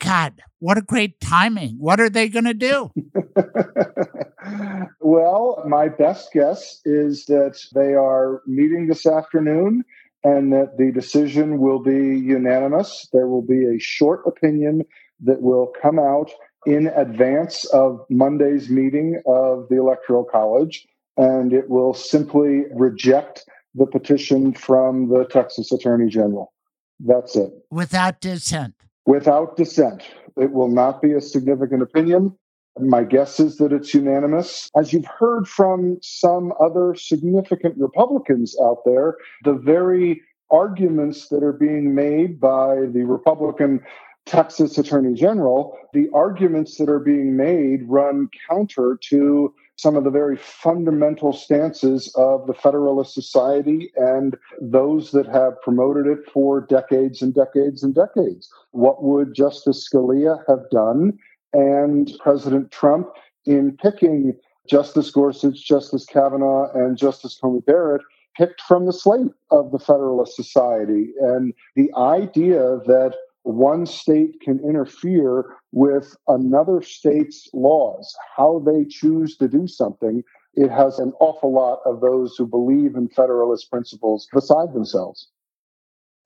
[0.00, 1.76] God, what a great timing.
[1.78, 2.90] What are they going to do?
[5.00, 9.82] Well, my best guess is that they are meeting this afternoon
[10.22, 13.08] and that the decision will be unanimous.
[13.12, 14.84] There will be a short opinion
[15.22, 16.30] that will come out
[16.66, 23.86] in advance of Monday's meeting of the Electoral College, and it will simply reject the
[23.86, 26.52] petition from the Texas Attorney General.
[27.00, 27.50] That's it.
[27.70, 28.74] Without dissent.
[29.08, 30.02] Without dissent.
[30.36, 32.36] It will not be a significant opinion.
[32.78, 34.68] My guess is that it's unanimous.
[34.76, 40.20] As you've heard from some other significant Republicans out there, the very
[40.50, 43.80] arguments that are being made by the Republican
[44.26, 50.10] Texas Attorney General, the arguments that are being made run counter to some of the
[50.10, 57.22] very fundamental stances of the Federalist Society and those that have promoted it for decades
[57.22, 58.50] and decades and decades.
[58.72, 61.16] What would Justice Scalia have done
[61.52, 63.08] and President Trump
[63.46, 64.36] in picking
[64.68, 68.02] Justice Gorsuch, Justice Kavanaugh, and Justice Coney Barrett
[68.36, 71.12] picked from the slate of the Federalist Society.
[71.20, 79.36] And the idea that one state can interfere with another state's laws, how they choose
[79.36, 80.22] to do something,
[80.54, 85.28] it has an awful lot of those who believe in federalist principles beside themselves.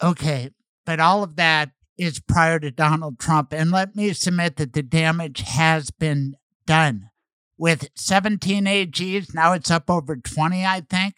[0.03, 0.51] Okay,
[0.87, 3.53] but all of that is prior to Donald Trump.
[3.53, 6.37] And let me submit that the damage has been
[6.67, 7.11] done.
[7.59, 11.15] With 17 AGs, now it's up over 20, I think.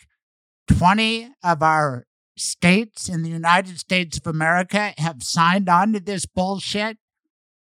[0.67, 6.27] 20 of our states in the United States of America have signed on to this
[6.27, 6.99] bullshit.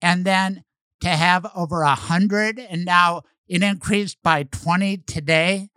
[0.03, 0.65] And then
[1.01, 5.69] to have over a 100, and now it increased by 20 today,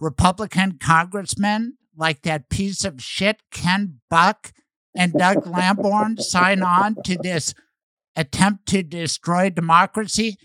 [0.00, 4.52] Republican congressmen like that piece of shit, Ken Buck
[4.96, 7.54] and Doug Lamborn, sign on to this
[8.16, 10.36] attempt to destroy democracy.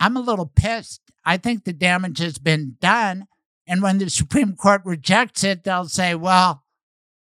[0.00, 1.00] I'm a little pissed.
[1.24, 3.26] I think the damage has been done.
[3.66, 6.63] And when the Supreme Court rejects it, they'll say, well,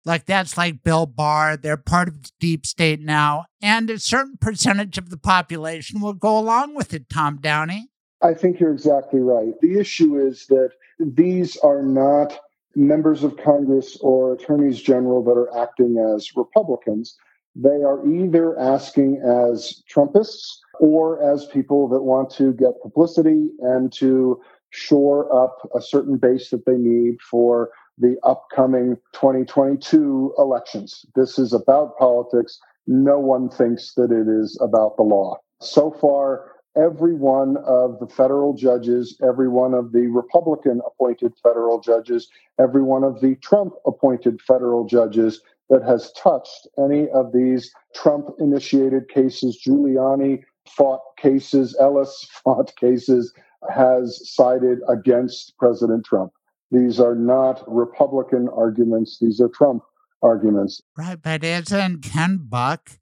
[0.09, 1.57] like that's like Bill Barr.
[1.57, 3.45] They're part of the deep state now.
[3.63, 7.91] And a certain percentage of the population will go along with it, Tom Downey.
[8.21, 9.53] I think you're exactly right.
[9.61, 12.41] The issue is that these are not
[12.75, 17.17] members of Congress or attorneys general that are acting as Republicans.
[17.55, 23.93] They are either asking as Trumpists or as people that want to get publicity and
[23.95, 24.41] to
[24.71, 31.05] shore up a certain base that they need for the upcoming 2022 elections.
[31.15, 32.59] This is about politics.
[32.87, 35.37] No one thinks that it is about the law.
[35.61, 41.81] So far, every one of the federal judges, every one of the Republican appointed federal
[41.81, 47.73] judges, every one of the Trump appointed federal judges that has touched any of these
[47.95, 53.33] Trump initiated cases, Giuliani fought cases, Ellis fought cases,
[53.69, 56.33] has sided against President Trump.
[56.71, 59.83] These are not Republican arguments, these are Trump
[60.23, 60.83] arguments.
[60.97, 62.99] Right, but isn't Ken Buck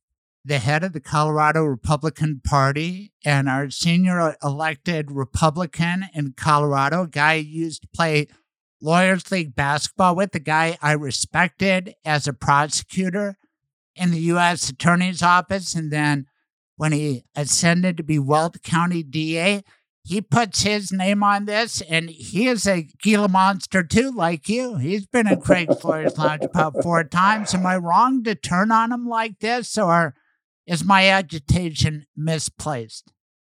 [0.47, 7.33] the head of the Colorado Republican Party and our senior elected Republican in Colorado, guy
[7.33, 8.29] I used to play
[8.81, 13.39] Lawyers League basketball with, the guy I respected as a prosecutor
[13.97, 14.69] in the U.S.
[14.69, 15.75] Attorney's Office.
[15.75, 16.27] And then
[16.77, 19.65] when he ascended to be Weld County DA,
[20.07, 24.77] he puts his name on this, and he is a Gila monster too, like you.
[24.77, 27.53] He's been in Craig's Lawyers Lounge about four times.
[27.55, 30.15] Am I wrong to turn on him like this, or
[30.65, 33.13] is my agitation misplaced?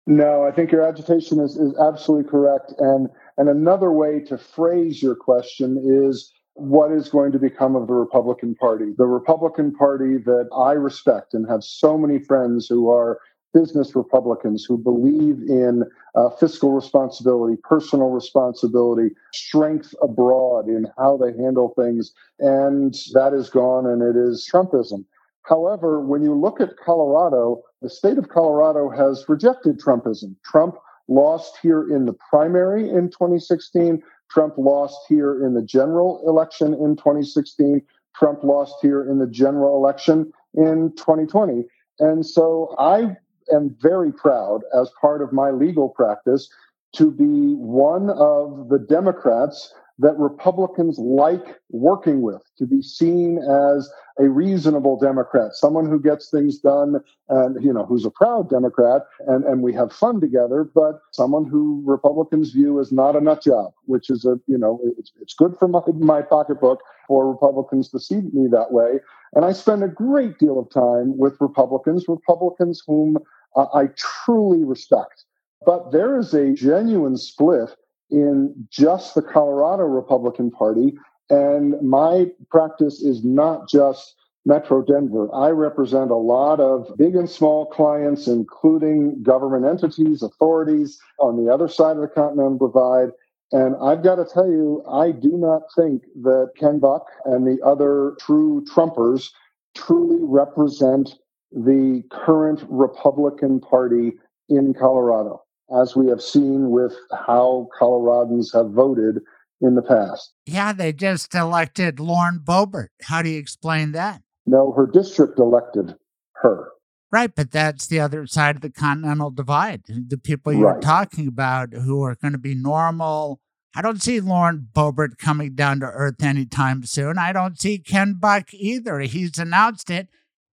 [0.05, 2.73] No, I think your agitation is, is absolutely correct.
[2.77, 7.87] And and another way to phrase your question is what is going to become of
[7.87, 8.93] the Republican Party?
[8.97, 13.19] The Republican Party that I respect and have so many friends who are
[13.53, 15.83] business Republicans who believe in
[16.17, 22.11] uh, fiscal responsibility, personal responsibility, strength abroad in how they handle things.
[22.39, 25.05] And that is gone and it is Trumpism.
[25.43, 30.35] However, when you look at Colorado, the state of Colorado has rejected Trumpism.
[30.43, 30.75] Trump
[31.07, 34.01] lost here in the primary in 2016.
[34.29, 37.81] Trump lost here in the general election in 2016.
[38.15, 41.65] Trump lost here in the general election in 2020.
[41.99, 43.15] And so I
[43.53, 46.49] am very proud, as part of my legal practice,
[46.93, 53.89] to be one of the Democrats that Republicans like working with, to be seen as
[54.19, 56.97] a reasonable Democrat, someone who gets things done
[57.29, 61.45] and, you know, who's a proud Democrat and, and we have fun together, but someone
[61.45, 65.33] who Republicans view as not a nut job, which is a, you know, it's, it's
[65.33, 68.99] good for my, my pocketbook for Republicans to see me that way.
[69.33, 73.17] And I spend a great deal of time with Republicans, Republicans whom
[73.57, 75.25] I truly respect.
[75.65, 77.75] But there is a genuine split
[78.09, 80.93] in just the Colorado Republican Party.
[81.29, 84.15] And my practice is not just
[84.45, 85.27] Metro Denver.
[85.35, 91.51] I represent a lot of big and small clients, including government entities, authorities on the
[91.51, 93.09] other side of the Continental Divide.
[93.51, 97.61] And I've got to tell you, I do not think that Ken Buck and the
[97.61, 99.29] other true Trumpers
[99.75, 101.15] truly represent
[101.51, 104.13] the current Republican Party
[104.49, 105.43] in Colorado
[105.81, 109.19] as we have seen with how Coloradans have voted
[109.61, 110.33] in the past.
[110.45, 112.89] Yeah, they just elected Lauren Boebert.
[113.03, 114.21] How do you explain that?
[114.45, 115.95] No, her district elected
[116.41, 116.69] her.
[117.11, 119.83] Right, but that's the other side of the continental divide.
[119.87, 120.81] The people you're right.
[120.81, 123.39] talking about who are going to be normal.
[123.75, 127.17] I don't see Lauren Boebert coming down to earth anytime soon.
[127.17, 128.99] I don't see Ken Buck either.
[128.99, 130.07] He's announced it.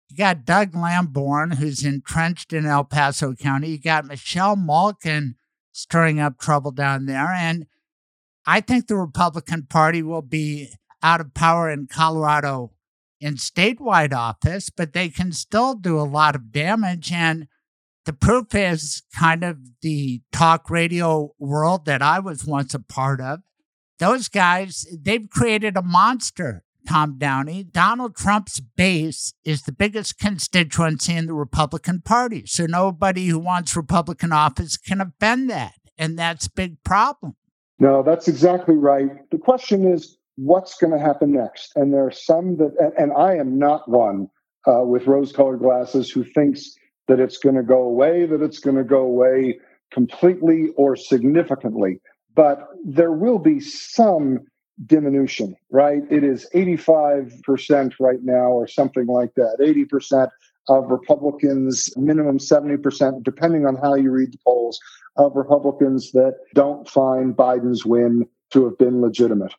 [0.09, 3.69] You got Doug Lamborn, who's entrenched in El Paso County.
[3.69, 5.35] You got Michelle Malkin
[5.71, 7.31] stirring up trouble down there.
[7.31, 7.65] And
[8.45, 10.69] I think the Republican Party will be
[11.01, 12.71] out of power in Colorado
[13.19, 17.11] in statewide office, but they can still do a lot of damage.
[17.11, 17.47] And
[18.05, 23.19] the proof is kind of the talk radio world that I was once a part
[23.19, 23.39] of.
[23.99, 27.63] those guys, they've created a monster, Tom Downey.
[27.63, 32.43] Donald Trump's base is the biggest constituency in the Republican Party.
[32.45, 35.73] So nobody who wants Republican office can offend that.
[35.97, 37.35] And that's a big problem.
[37.79, 39.09] No, that's exactly right.
[39.31, 41.71] The question is, what's going to happen next?
[41.75, 44.27] And there are some that, and, and I am not one
[44.67, 46.73] uh, with rose colored glasses who thinks
[47.07, 49.59] that it's going to go away, that it's going to go away
[49.91, 51.99] completely or significantly.
[52.35, 54.39] But there will be some
[54.85, 56.01] diminution, right?
[56.09, 60.29] It is 85% right now, or something like that, 80%
[60.67, 64.79] of Republicans, minimum 70%, depending on how you read the polls,
[65.17, 69.53] of Republicans that don't find Biden's win to have been legitimate.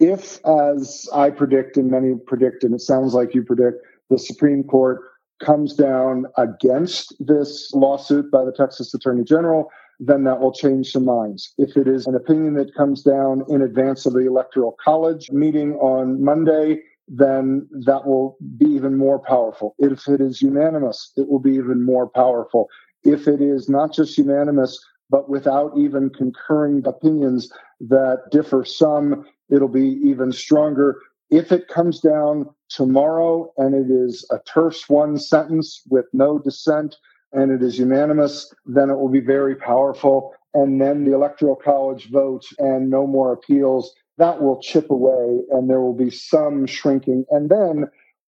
[0.00, 3.78] If, as I predict and many predict, and it sounds like you predict,
[4.10, 5.00] the Supreme Court
[5.40, 11.04] comes down against this lawsuit by the Texas Attorney General, then that will change some
[11.04, 11.52] minds.
[11.58, 15.74] If it is an opinion that comes down in advance of the Electoral College meeting
[15.74, 19.74] on Monday, then that will be even more powerful.
[19.78, 22.68] If it is unanimous, it will be even more powerful.
[23.02, 24.78] If it is not just unanimous,
[25.10, 27.50] but without even concurring opinions
[27.80, 31.00] that differ some, it'll be even stronger.
[31.30, 36.96] If it comes down tomorrow and it is a terse one sentence with no dissent
[37.32, 40.34] and it is unanimous, then it will be very powerful.
[40.54, 45.68] And then the Electoral College vote and no more appeals, that will chip away and
[45.68, 47.24] there will be some shrinking.
[47.30, 47.88] And then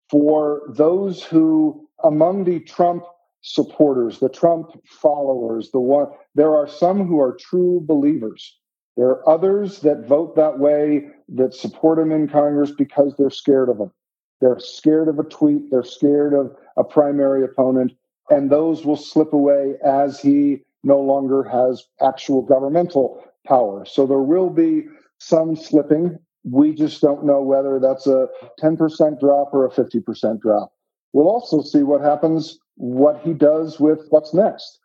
[0.09, 3.03] for those who, among the Trump
[3.41, 8.57] supporters, the Trump followers, the one, there are some who are true believers
[8.97, 13.69] there are others that vote that way that support him in Congress because they're scared
[13.69, 13.91] of him.
[14.39, 15.69] They're scared of a tweet.
[15.69, 17.93] They're scared of a primary opponent.
[18.29, 23.85] And those will slip away as he no longer has actual governmental power.
[23.85, 24.85] So there will be
[25.19, 26.17] some slipping.
[26.43, 28.27] We just don't know whether that's a
[28.61, 30.73] 10% drop or a 50% drop.
[31.13, 34.79] We'll also see what happens, what he does with what's next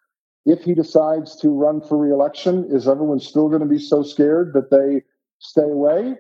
[0.47, 4.53] if he decides to run for reelection, is everyone still going to be so scared
[4.55, 5.03] that they
[5.39, 6.17] stay away?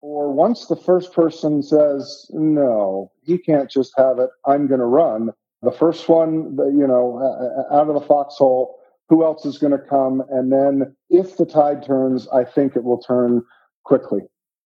[0.00, 4.86] Or once the first person says, no, he can't just have it, I'm going to
[4.86, 5.32] run,
[5.62, 8.78] the first one, you know, uh, uh, out of the foxhole,
[9.08, 10.22] who else is going to come?
[10.30, 13.42] And then if the tide turns, I think it will turn
[13.84, 14.20] quickly.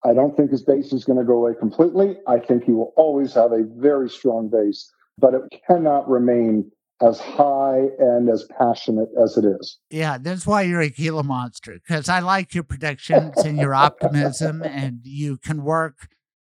[0.05, 2.16] I don't think his base is going to go away completely.
[2.27, 6.70] I think he will always have a very strong base, but it cannot remain
[7.01, 9.78] as high and as passionate as it is.
[9.90, 14.62] Yeah, that's why you're a Gila monster because I like your predictions and your optimism,
[14.64, 16.09] and you can work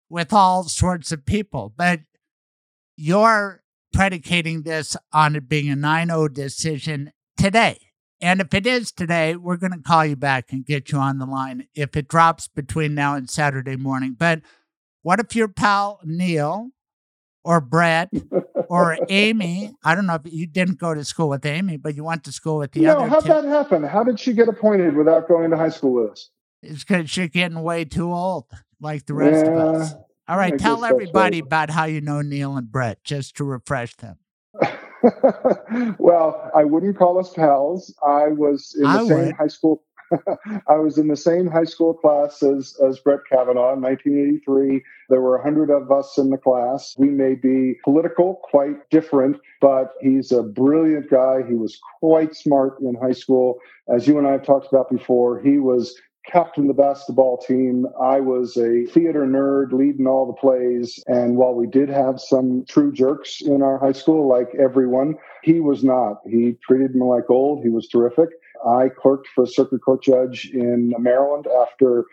[0.10, 1.74] with all sorts of people.
[1.76, 2.02] But
[2.96, 3.62] you're
[3.94, 7.80] predicating this on it being a 9 0 decision today.
[8.20, 11.20] And if it is today, we're going to call you back and get you on
[11.20, 14.16] the line if it drops between now and Saturday morning.
[14.18, 14.42] But
[15.04, 16.72] what if your pal Neil
[17.48, 18.10] or Brett
[18.70, 19.72] or Amy.
[19.84, 22.32] I don't know if you didn't go to school with Amy, but you went to
[22.34, 23.08] school with the other.
[23.08, 23.28] no, other.
[23.28, 23.84] How'd that happen?
[23.84, 26.30] How did she get appointed without going to high school with us?
[26.62, 28.46] It's because she's getting way too old,
[28.82, 29.94] like the rest yeah, of us.
[30.28, 34.18] All right, tell everybody about how you know Neil and Brett, just to refresh them.
[36.00, 37.94] well, I wouldn't call us pals.
[38.06, 39.36] I was in the I same would.
[39.36, 39.84] high school.
[40.68, 44.82] I was in the same high school class as, as Brett Kavanaugh in 1983.
[45.10, 46.96] There were 100 of us in the class.
[46.98, 51.40] We may be political, quite different, but he's a brilliant guy.
[51.48, 53.60] He was quite smart in high school.
[53.94, 55.96] As you and I have talked about before, he was
[56.28, 57.88] captain the basketball team.
[58.00, 61.02] I was a theater nerd leading all the plays.
[61.08, 65.60] And while we did have some true jerks in our high school, like everyone, he
[65.60, 66.18] was not.
[66.26, 67.64] He treated me like gold.
[67.64, 68.30] He was terrific.
[68.66, 72.06] I clerked for a circuit court judge in Maryland after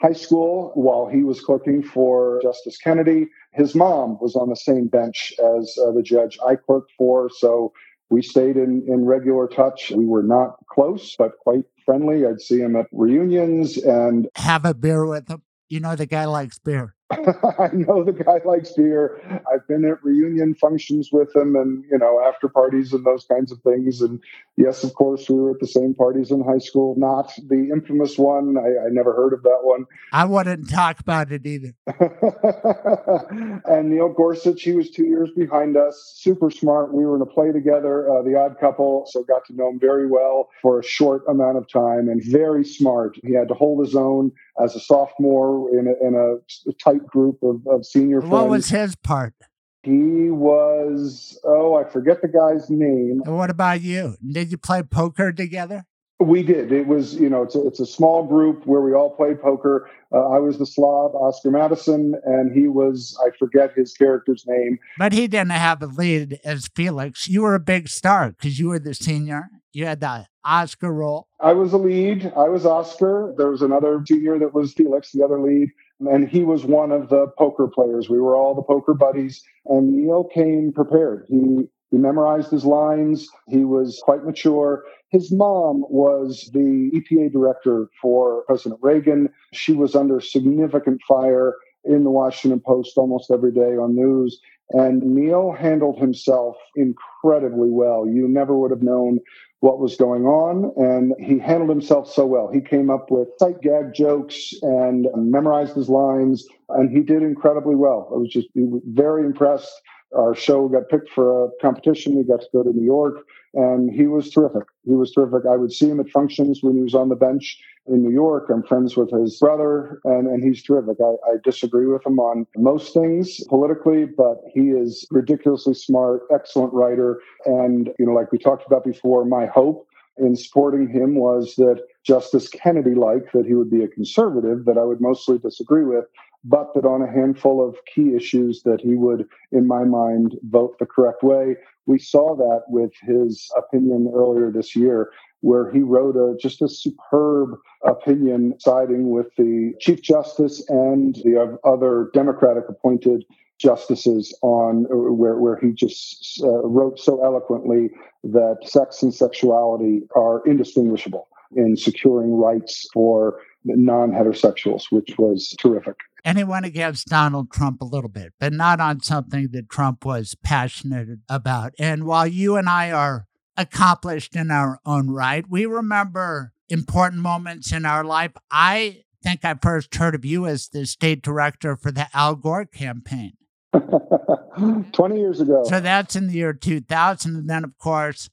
[0.00, 3.28] high school while he was clerking for Justice Kennedy.
[3.52, 7.30] His mom was on the same bench as uh, the judge I clerked for.
[7.30, 7.72] So
[8.12, 9.90] we stayed in, in regular touch.
[9.90, 12.26] We were not close, but quite friendly.
[12.26, 15.42] I'd see him at reunions and have a beer with him.
[15.70, 16.94] You know, the guy likes beer.
[17.58, 19.20] I know the guy likes beer.
[19.52, 23.52] I've been at reunion functions with him and, you know, after parties and those kinds
[23.52, 24.00] of things.
[24.00, 24.20] And
[24.56, 28.16] yes, of course, we were at the same parties in high school, not the infamous
[28.16, 28.56] one.
[28.56, 29.84] I, I never heard of that one.
[30.12, 31.74] I wouldn't talk about it either.
[33.66, 36.94] and Neil Gorsuch, he was two years behind us, super smart.
[36.94, 39.78] We were in a play together, uh, The Odd Couple, so got to know him
[39.78, 43.18] very well for a short amount of time and very smart.
[43.22, 44.32] He had to hold his own
[44.62, 48.32] as a sophomore in a, in a tight group of, of senior what friends.
[48.32, 49.34] What was his part?
[49.82, 53.20] He was, oh, I forget the guy's name.
[53.24, 54.16] And what about you?
[54.24, 55.84] Did you play poker together?
[56.20, 56.70] We did.
[56.70, 59.90] It was, you know, it's a, it's a small group where we all played poker.
[60.14, 64.78] Uh, I was the Slav, Oscar Madison, and he was, I forget his character's name.
[64.98, 67.26] But he didn't have a lead as Felix.
[67.26, 69.48] You were a big star because you were the senior.
[69.72, 71.26] You had the Oscar role.
[71.40, 72.32] I was a lead.
[72.36, 73.34] I was Oscar.
[73.36, 75.70] There was another senior that was Felix, the other lead.
[76.10, 78.08] And he was one of the poker players.
[78.08, 79.42] We were all the poker buddies.
[79.66, 81.26] And Neil came prepared.
[81.28, 83.28] He he memorized his lines.
[83.48, 84.82] He was quite mature.
[85.10, 89.28] His mom was the EPA director for President Reagan.
[89.52, 91.54] She was under significant fire
[91.84, 94.40] in the Washington Post almost every day on news.
[94.70, 98.08] And Neil handled himself incredibly well.
[98.08, 99.18] You never would have known
[99.62, 100.72] what was going on.
[100.76, 102.50] And he handled himself so well.
[102.52, 107.76] He came up with sight gag jokes and memorized his lines, and he did incredibly
[107.76, 108.10] well.
[108.12, 109.72] I was just very impressed
[110.16, 112.16] our show got picked for a competition.
[112.16, 113.24] We got to go to New York,
[113.54, 114.64] and he was terrific.
[114.84, 115.48] He was terrific.
[115.48, 118.48] I would see him at functions when he was on the bench in New York.
[118.52, 120.98] I'm friends with his brother, and, and he's terrific.
[121.00, 126.72] I, I disagree with him on most things politically, but he is ridiculously smart, excellent
[126.72, 127.20] writer.
[127.44, 129.88] And, you know, like we talked about before, my hope
[130.18, 134.78] in supporting him was that Justice Kennedy like that he would be a conservative that
[134.78, 136.04] I would mostly disagree with,
[136.44, 140.78] but that on a handful of key issues that he would, in my mind, vote
[140.78, 141.56] the correct way.
[141.86, 145.10] We saw that with his opinion earlier this year,
[145.42, 147.50] where he wrote a just a superb
[147.84, 153.24] opinion siding with the Chief Justice and the other Democratic appointed
[153.58, 157.90] justices on where, where he just uh, wrote so eloquently
[158.24, 165.96] that sex and sexuality are indistinguishable in securing rights for non heterosexuals, which was terrific
[166.24, 170.04] and he went against Donald Trump a little bit, but not on something that Trump
[170.04, 171.72] was passionate about.
[171.78, 177.72] And while you and I are accomplished in our own right, we remember important moments
[177.72, 178.32] in our life.
[178.50, 182.66] I think I first heard of you as the state director for the Al Gore
[182.66, 183.32] campaign.
[184.92, 185.64] 20 years ago.
[185.64, 187.36] So that's in the year 2000.
[187.36, 188.28] And then, of course,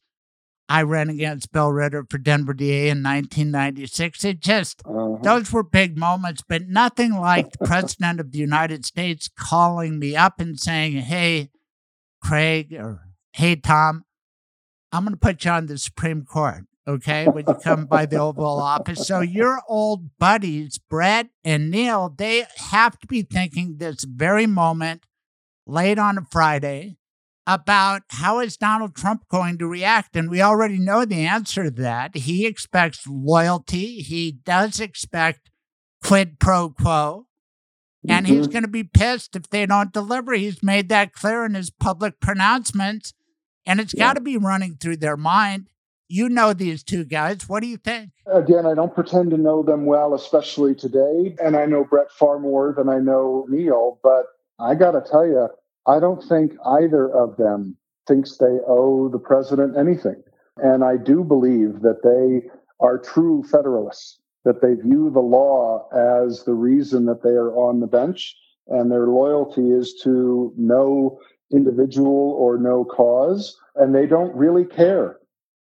[0.68, 4.24] I ran against Bill Ritter for Denver DA in 1996.
[4.24, 5.18] It just, uh-huh.
[5.24, 10.16] those were big moments, but nothing like the President of the United States calling me
[10.16, 11.50] up and saying, hey,
[12.22, 13.02] Craig, or
[13.34, 14.04] hey, Tom,
[14.92, 18.18] I'm going to put you on the Supreme Court, okay, when you come by the
[18.18, 19.06] Oval Office.
[19.06, 25.06] So your old buddies, Brett and Neil, they have to be thinking this very moment,
[25.68, 26.98] late on a Friday,
[27.46, 30.16] about how is Donald Trump going to react.
[30.16, 32.16] And we already know the answer to that.
[32.16, 34.02] He expects loyalty.
[34.02, 35.50] He does expect
[36.04, 37.26] quid pro quo.
[38.08, 38.36] And mm-hmm.
[38.36, 40.34] he's going to be pissed if they don't deliver.
[40.34, 43.14] He's made that clear in his public pronouncements.
[43.66, 44.08] And it's yeah.
[44.08, 45.70] got to be running through their mind.
[46.08, 47.48] You know these two guys.
[47.48, 48.12] What do you think?
[48.26, 51.36] Again, I don't pretend to know them well, especially today.
[51.44, 54.00] And I know Brett far more than I know Neil.
[54.02, 54.26] But
[54.60, 55.50] I got to tell you,
[55.88, 57.78] I don't think either of them
[58.08, 60.22] thinks they owe the president anything.
[60.58, 62.50] And I do believe that they
[62.80, 67.80] are true Federalists, that they view the law as the reason that they are on
[67.80, 68.36] the bench,
[68.68, 71.20] and their loyalty is to no
[71.54, 73.58] individual or no cause.
[73.76, 75.18] And they don't really care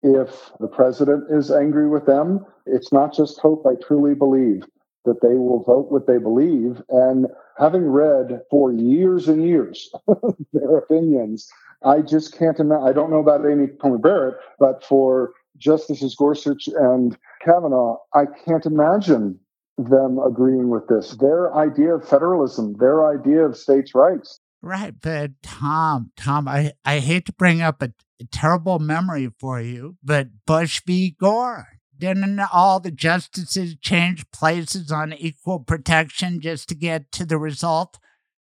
[0.04, 2.46] if the president is angry with them.
[2.66, 4.64] It's not just hope, I truly believe
[5.06, 6.82] that they will vote what they believe.
[6.90, 7.28] And
[7.58, 9.92] having read for years and years
[10.54, 11.50] their opinions,
[11.84, 12.88] I just can't imagine.
[12.88, 18.66] I don't know about Amy Coney Barrett, but for Justices Gorsuch and Kavanaugh, I can't
[18.66, 19.40] imagine
[19.78, 21.12] them agreeing with this.
[21.18, 24.40] Their idea of federalism, their idea of states' rights.
[24.64, 24.94] Right.
[25.00, 27.92] But Tom, Tom, I, I hate to bring up a,
[28.22, 31.18] a terrible memory for you, but Bush v.
[31.20, 31.68] Gore
[32.00, 38.00] didn't all the justices change places on equal protection just to get to the result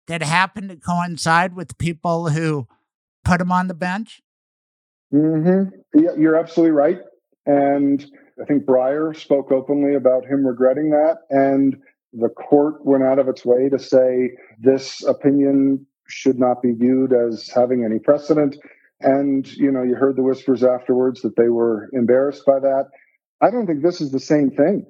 [0.08, 2.68] that happened to coincide with people who
[3.26, 4.22] put him on the bench?
[5.12, 6.20] Mm-hmm.
[6.22, 7.00] You're absolutely right.
[7.48, 8.06] And
[8.40, 11.18] I think Breyer spoke openly about him regretting that.
[11.32, 11.78] And
[12.14, 17.14] the court went out of its way to say this opinion should not be viewed
[17.14, 18.58] as having any precedent.
[19.00, 22.86] And, you know, you heard the whispers afterwards that they were embarrassed by that.
[23.42, 24.86] I don't think this is the same thing.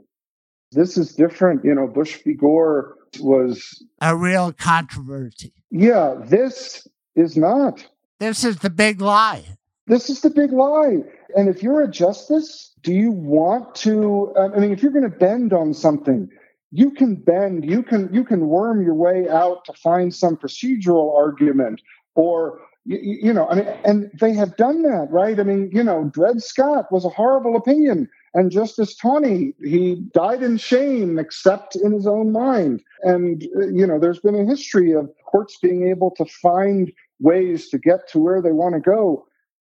[0.71, 1.63] This is different.
[1.63, 2.33] You know, Bush v.
[2.33, 5.53] Gore was a real controversy.
[5.69, 7.87] Yeah, this is not.
[8.19, 9.43] This is the big lie.
[9.87, 10.97] This is the big lie.
[11.35, 14.33] And if you're a justice, do you want to?
[14.37, 16.29] I mean, if you're going to bend on something,
[16.71, 17.65] you can bend.
[17.65, 21.81] You can you can worm your way out to find some procedural argument
[22.15, 25.39] or you, you know, I mean, and they have done that, right?
[25.39, 30.41] I mean, you know, Dred Scott was a horrible opinion And Justice Taney, he died
[30.41, 32.81] in shame, except in his own mind.
[33.03, 37.77] And, you know, there's been a history of courts being able to find ways to
[37.77, 39.25] get to where they want to go.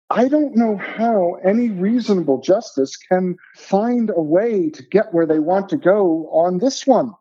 [0.09, 5.39] I don't know how any reasonable justice can find a way to get where they
[5.39, 7.13] want to go on this one.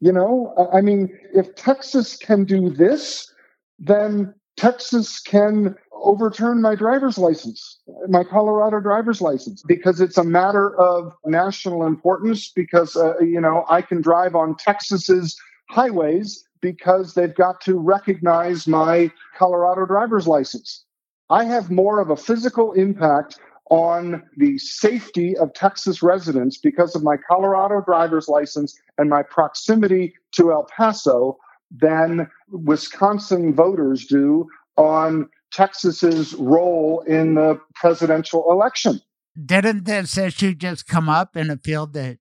[0.00, 3.32] You know, I mean, if Texas can do this,
[3.78, 10.78] then Texas can overturn my driver's license, my Colorado driver's license, because it's a matter
[10.78, 12.52] of national importance.
[12.54, 15.36] Because, uh, you know, I can drive on Texas's
[15.70, 20.85] highways because they've got to recognize my Colorado driver's license.
[21.30, 23.38] I have more of a physical impact
[23.68, 30.14] on the safety of Texas residents because of my Colorado driver's license and my proximity
[30.32, 31.36] to El Paso
[31.70, 34.46] than Wisconsin voters do
[34.76, 39.00] on Texas's role in the presidential election.
[39.44, 42.18] Didn't this issue just come up in a field that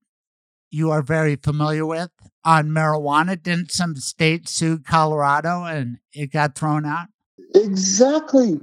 [0.72, 2.10] you are very familiar with
[2.44, 3.42] on marijuana?
[3.42, 7.08] Didn't some state sue Colorado and it got thrown out?
[7.54, 8.60] Exactly.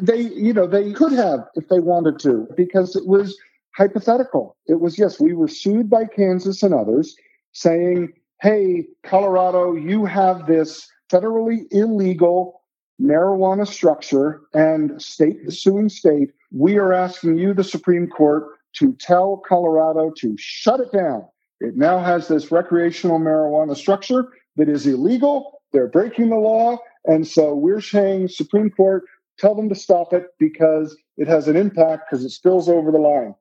[0.00, 3.36] They, you know, they could have if they wanted to, because it was
[3.74, 4.56] hypothetical.
[4.66, 7.16] It was, yes, we were sued by Kansas and others
[7.52, 12.62] saying, hey, Colorado, you have this federally illegal
[13.00, 16.32] marijuana structure and state suing state.
[16.50, 18.44] We are asking you, the Supreme Court,
[18.74, 21.26] to tell Colorado to shut it down.
[21.60, 25.62] It now has this recreational marijuana structure that is illegal.
[25.72, 26.78] They're breaking the law.
[27.04, 29.04] And so we're saying, Supreme Court,
[29.42, 32.98] tell them to stop it because it has an impact because it spills over the
[32.98, 33.34] line.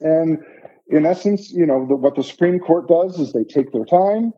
[0.00, 0.38] And
[0.88, 4.34] in essence, you know, the, what the Supreme Court does is they take their time.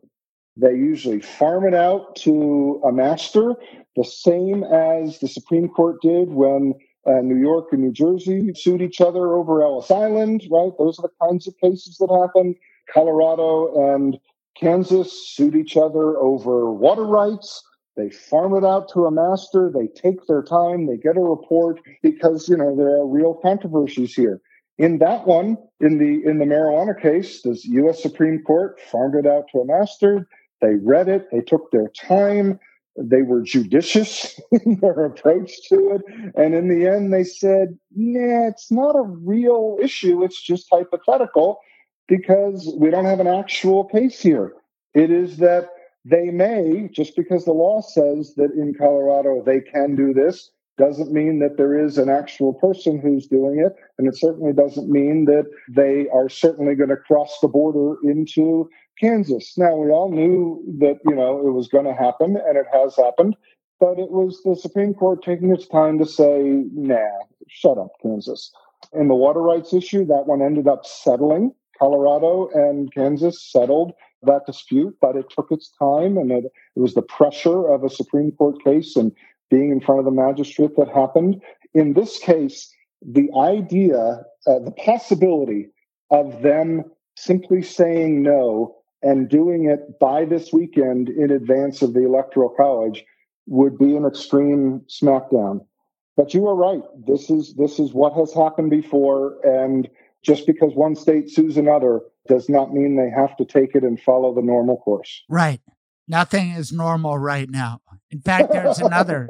[0.55, 3.55] They usually farm it out to a master,
[3.95, 6.73] the same as the Supreme Court did when
[7.05, 10.71] uh, New York and New Jersey sued each other over Ellis Island, right?
[10.79, 12.55] Those are the kinds of cases that happen.
[12.91, 14.17] Colorado and
[14.59, 17.61] Kansas sued each other over water rights.
[17.97, 19.71] They farm it out to a master.
[19.73, 20.85] They take their time.
[20.85, 24.39] They get a report because, you know, there are real controversies here.
[24.77, 28.01] In that one, in the in the marijuana case, the U.S.
[28.01, 30.27] Supreme Court farmed it out to a master.
[30.61, 31.27] They read it.
[31.31, 32.59] They took their time.
[32.95, 36.01] They were judicious in their approach to it.
[36.35, 40.23] And in the end, they said, nah, it's not a real issue.
[40.23, 41.59] It's just hypothetical
[42.07, 44.53] because we don't have an actual case here.
[44.93, 45.69] It is that
[46.09, 51.11] they may, just because the law says that in Colorado they can do this, doesn't
[51.11, 53.75] mean that there is an actual person who's doing it.
[53.97, 58.69] And it certainly doesn't mean that they are certainly going to cross the border into
[58.99, 59.57] Kansas.
[59.57, 62.95] Now, we all knew that, you know, it was going to happen and it has
[62.95, 63.35] happened,
[63.79, 68.51] but it was the Supreme Court taking its time to say, nah, shut up, Kansas.
[68.93, 71.53] In the water rights issue, that one ended up settling.
[71.79, 73.93] Colorado and Kansas settled
[74.27, 77.89] that dispute, but it took its time and it, it was the pressure of a
[77.89, 79.11] Supreme Court case and
[79.49, 81.41] being in front of the magistrate that happened.
[81.73, 82.71] In this case,
[83.01, 85.67] the idea, uh, the possibility
[86.11, 86.83] of them
[87.15, 93.05] simply saying no and doing it by this weekend in advance of the Electoral College
[93.47, 95.65] would be an extreme smackdown.
[96.15, 96.81] But you are right.
[97.05, 99.87] This is this is what has happened before, and
[100.23, 103.99] just because one state sues another does not mean they have to take it and
[103.99, 105.23] follow the normal course.
[105.29, 105.61] Right.
[106.07, 107.81] Nothing is normal right now.
[108.11, 109.27] In fact, there's another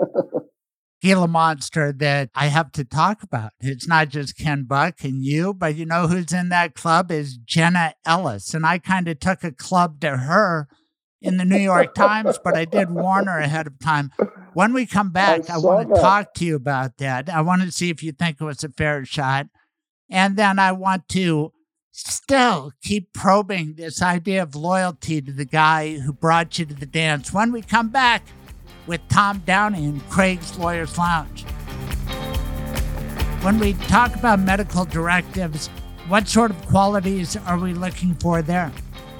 [1.01, 3.51] Gila monster that I have to talk about.
[3.59, 7.37] It's not just Ken Buck and you, but you know who's in that club is
[7.37, 8.53] Jenna Ellis.
[8.53, 10.67] And I kind of took a club to her
[11.21, 14.11] in the New York Times, but I did warn her ahead of time.
[14.53, 16.01] When we come back, I, I want to that.
[16.01, 17.29] talk to you about that.
[17.29, 19.47] I want to see if you think it was a fair shot.
[20.09, 21.51] And then I want to
[21.97, 26.85] still keep probing this idea of loyalty to the guy who brought you to the
[26.85, 28.23] dance when we come back
[28.85, 31.43] with Tom Downey and Craig's Lawyers Lounge.
[33.41, 35.67] When we talk about medical directives,
[36.07, 38.71] what sort of qualities are we looking for there?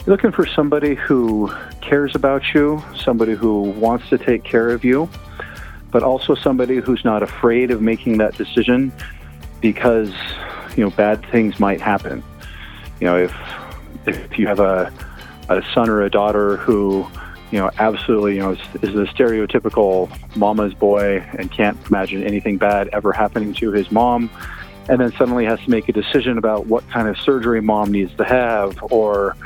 [0.06, 1.52] You're looking for somebody who
[1.82, 5.10] cares about you, somebody who wants to take care of you,
[5.92, 8.94] but also somebody who's not afraid of making that decision
[9.62, 10.14] because,
[10.76, 12.24] you know, bad things might happen
[13.00, 13.36] you know, if
[14.06, 14.92] if you have a
[15.50, 17.06] a son or a daughter who
[17.52, 22.58] you know absolutely you know is, is the stereotypical mama's boy and can't imagine anything
[22.58, 24.30] bad ever happening to his mom
[24.90, 28.14] and then suddenly has to make a decision about what kind of surgery mom needs
[28.18, 29.38] to have or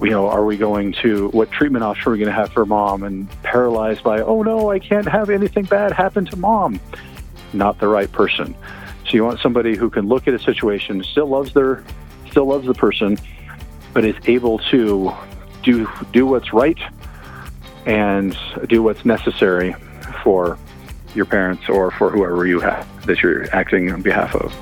[0.00, 2.64] you know are we going to what treatment option are we going to have for
[2.64, 6.80] mom and paralyzed by oh no i can't have anything bad happen to mom
[7.52, 8.54] not the right person.
[9.04, 11.84] So you want somebody who can look at a situation still loves their
[12.36, 13.16] still loves the person,
[13.94, 15.10] but is able to
[15.62, 16.76] do do what's right
[17.86, 18.36] and
[18.68, 19.74] do what's necessary
[20.22, 20.58] for
[21.14, 24.52] your parents or for whoever you have that you're acting on behalf of.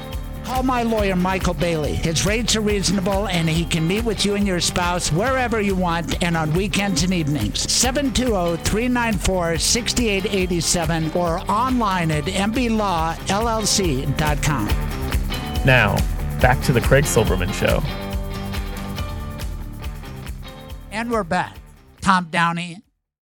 [0.44, 1.94] Call my lawyer, Michael Bailey.
[1.94, 5.74] His rates are reasonable, and he can meet with you and your spouse wherever you
[5.74, 7.68] want and on weekends and evenings.
[7.72, 13.08] 720 394 6887 or online at mblawllc.com.
[15.66, 15.96] Now,
[16.44, 17.82] back to the Craig Silverman Show.
[20.90, 21.56] And we're back.
[22.02, 22.82] Tom Downey,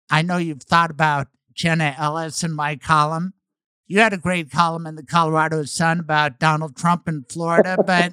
[0.10, 3.36] I know you've thought about Jenna Ellis in my column.
[3.86, 8.12] You had a great column in the Colorado Sun about Donald Trump in Florida, but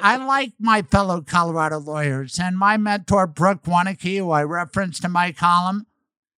[0.00, 2.38] I like my fellow Colorado lawyers.
[2.40, 5.86] And my mentor, Brooke Wunnicke, who I referenced in my column,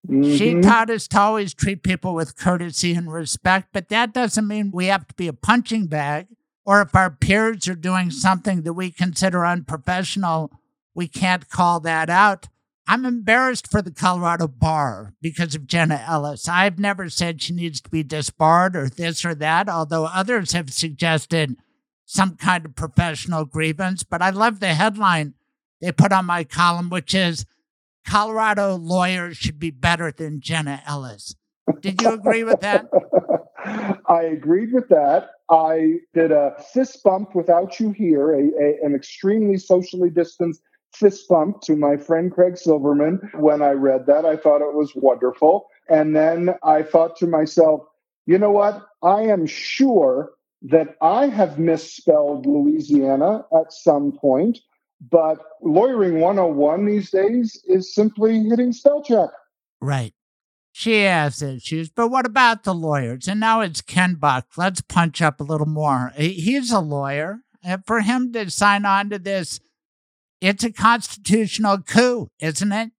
[0.10, 0.36] mm-hmm.
[0.36, 4.72] she taught us to always treat people with courtesy and respect, but that doesn't mean
[4.74, 6.26] we have to be a punching bag.
[6.66, 10.52] Or if our peers are doing something that we consider unprofessional,
[10.94, 12.48] we can't call that out.
[12.88, 16.48] I'm embarrassed for the Colorado bar because of Jenna Ellis.
[16.48, 20.74] I've never said she needs to be disbarred or this or that, although others have
[20.74, 21.56] suggested
[22.06, 24.02] some kind of professional grievance.
[24.02, 25.36] But I love the headline
[25.80, 27.46] they put on my column, which is
[28.08, 31.36] Colorado lawyers should be better than Jenna Ellis.
[31.82, 32.88] Did you agree with that?
[34.08, 35.30] I agreed with that.
[35.50, 40.62] I did a fist bump without you here, a, a, an extremely socially distanced
[40.94, 44.26] fist bump to my friend Craig Silverman when I read that.
[44.26, 45.68] I thought it was wonderful.
[45.90, 47.82] And then I thought to myself,
[48.26, 48.86] you know what?
[49.02, 50.32] I am sure
[50.64, 54.60] that I have misspelled Louisiana at some point,
[55.10, 59.30] but lawyering 101 these days is simply hitting spell check.
[59.82, 60.14] Right.
[60.80, 63.28] She has issues, but what about the lawyers?
[63.28, 64.46] And now it's Ken Buck.
[64.56, 66.14] Let's punch up a little more.
[66.16, 67.40] He's a lawyer.
[67.62, 69.60] And for him to sign on to this
[70.40, 72.92] it's a constitutional coup, isn't it?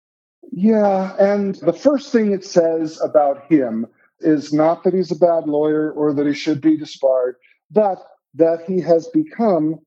[0.52, 1.16] Yeah.
[1.18, 3.86] And the first thing it says about him
[4.18, 7.36] is not that he's a bad lawyer or that he should be disbarred,
[7.70, 7.96] but
[8.34, 9.78] that he has become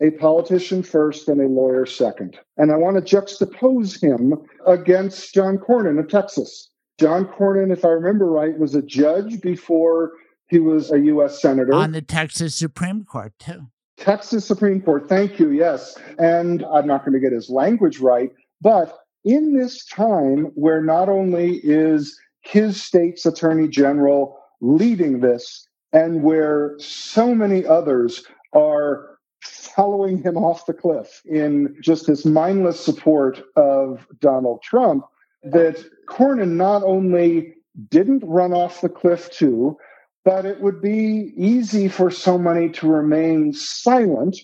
[0.00, 2.38] a politician first and a lawyer second.
[2.56, 6.70] And I want to juxtapose him against John Cornyn of Texas.
[6.98, 10.12] John Cornyn, if I remember right, was a judge before
[10.48, 11.40] he was a U.S.
[11.40, 11.74] Senator.
[11.74, 13.68] On the Texas Supreme Court, too.
[13.96, 15.96] Texas Supreme Court, thank you, yes.
[16.18, 21.08] And I'm not going to get his language right, but in this time where not
[21.08, 28.24] only is his state's attorney general leading this, and where so many others
[28.54, 35.04] are following him off the cliff in just this mindless support of Donald Trump,
[35.42, 37.54] that Cornyn not only
[37.88, 39.76] didn't run off the cliff too,
[40.24, 44.36] but it would be easy for so many to remain silent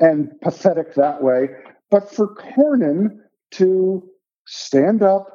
[0.00, 1.48] and pathetic that way,
[1.90, 3.18] but for Cornyn
[3.52, 4.08] to
[4.46, 5.28] stand up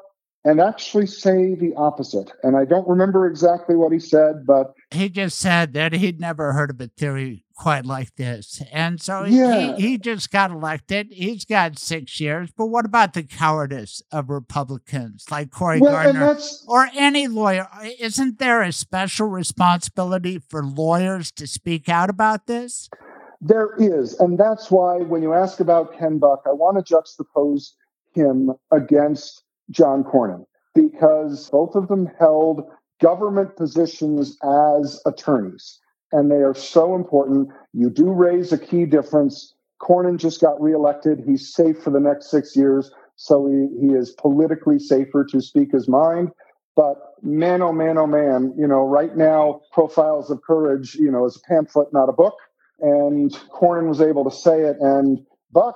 [0.46, 2.32] and actually say the opposite.
[2.44, 6.54] And I don't remember exactly what he said, but he just said that he'd never
[6.54, 8.62] heard of a theory quite like this.
[8.72, 9.76] And so yeah.
[9.76, 11.08] he, he just got elected.
[11.12, 12.52] He's got six years.
[12.56, 17.68] But what about the cowardice of Republicans like Cory well, Gardner or any lawyer?
[18.00, 22.90] Isn't there a special responsibility for lawyers to speak out about this?
[23.42, 24.18] There is.
[24.20, 27.72] And that's why when you ask about Ken Buck, I want to juxtapose
[28.14, 32.64] him against John Cornyn because both of them held
[33.02, 35.80] government positions as attorneys.
[36.14, 37.50] And they are so important.
[37.74, 39.54] You do raise a key difference.
[39.82, 41.24] Cornyn just got reelected.
[41.26, 42.92] He's safe for the next six years.
[43.16, 46.32] So he, he is politically safer to speak his mind.
[46.76, 51.26] But man, oh man, oh man, you know, right now, Profiles of Courage, you know,
[51.26, 52.36] is a pamphlet, not a book.
[52.80, 54.78] And Cornyn was able to say it.
[54.80, 55.76] And Buck,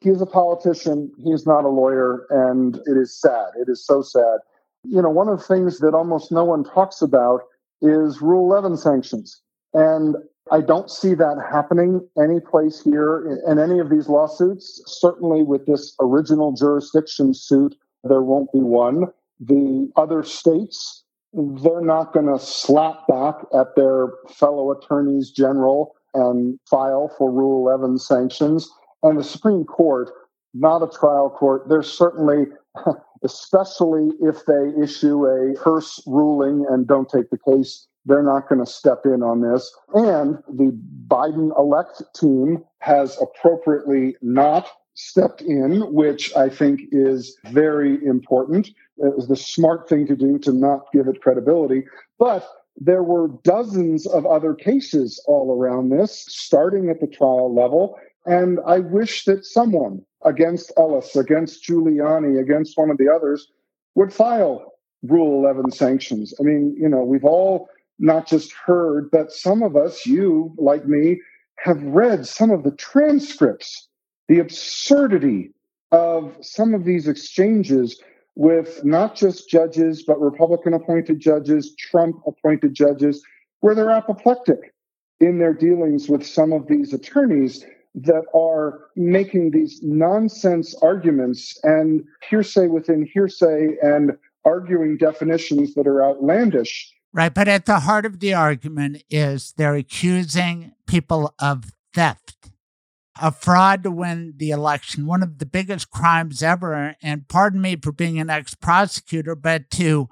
[0.00, 1.12] he's a politician.
[1.24, 2.26] He's not a lawyer.
[2.30, 3.48] And it is sad.
[3.60, 4.38] It is so sad
[4.84, 7.42] you know, one of the things that almost no one talks about
[7.82, 9.42] is Rule 11 sanctions.
[9.74, 10.16] And
[10.50, 14.82] I don't see that happening any place here in, in any of these lawsuits.
[14.86, 17.74] Certainly with this original jurisdiction suit,
[18.04, 19.06] there won't be one.
[19.40, 26.58] The other states, they're not going to slap back at their fellow attorneys general and
[26.68, 28.70] file for Rule 11 sanctions.
[29.02, 30.10] And the Supreme Court,
[30.54, 32.46] not a trial court, they're certainly
[33.24, 37.86] especially if they issue a Hearst ruling and don't take the case.
[38.08, 39.70] They're not going to step in on this.
[39.94, 40.76] And the
[41.06, 48.68] Biden elect team has appropriately not stepped in, which I think is very important.
[48.96, 51.84] It was the smart thing to do to not give it credibility.
[52.18, 52.48] But
[52.80, 57.98] there were dozens of other cases all around this, starting at the trial level
[58.28, 63.50] And I wish that someone against Ellis, against Giuliani, against one of the others
[63.94, 66.34] would file Rule 11 sanctions.
[66.38, 67.68] I mean, you know, we've all
[67.98, 71.20] not just heard, but some of us, you like me,
[71.58, 73.88] have read some of the transcripts,
[74.28, 75.52] the absurdity
[75.90, 78.00] of some of these exchanges
[78.36, 83.22] with not just judges, but Republican appointed judges, Trump appointed judges,
[83.60, 84.72] where they're apoplectic
[85.20, 87.64] in their dealings with some of these attorneys
[87.94, 96.04] that are making these nonsense arguments and hearsay within hearsay and arguing definitions that are
[96.04, 96.92] outlandish.
[97.12, 97.32] Right.
[97.32, 102.50] But at the heart of the argument is they're accusing people of theft,
[103.20, 106.96] a fraud to win the election, one of the biggest crimes ever.
[107.02, 110.08] And pardon me for being an ex prosecutor, but to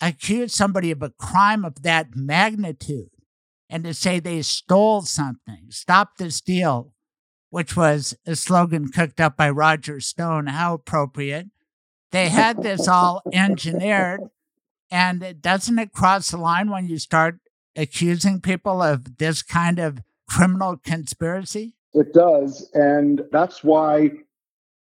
[0.00, 3.10] accuse somebody of a crime of that magnitude
[3.68, 6.92] and to say they stole something, stop this deal,
[7.50, 11.46] which was a slogan cooked up by Roger Stone, how appropriate.
[12.12, 14.20] They had this all engineered.
[14.90, 17.38] And doesn't it cross the line when you start
[17.76, 21.74] accusing people of this kind of criminal conspiracy?
[21.94, 22.68] It does.
[22.74, 24.10] And that's why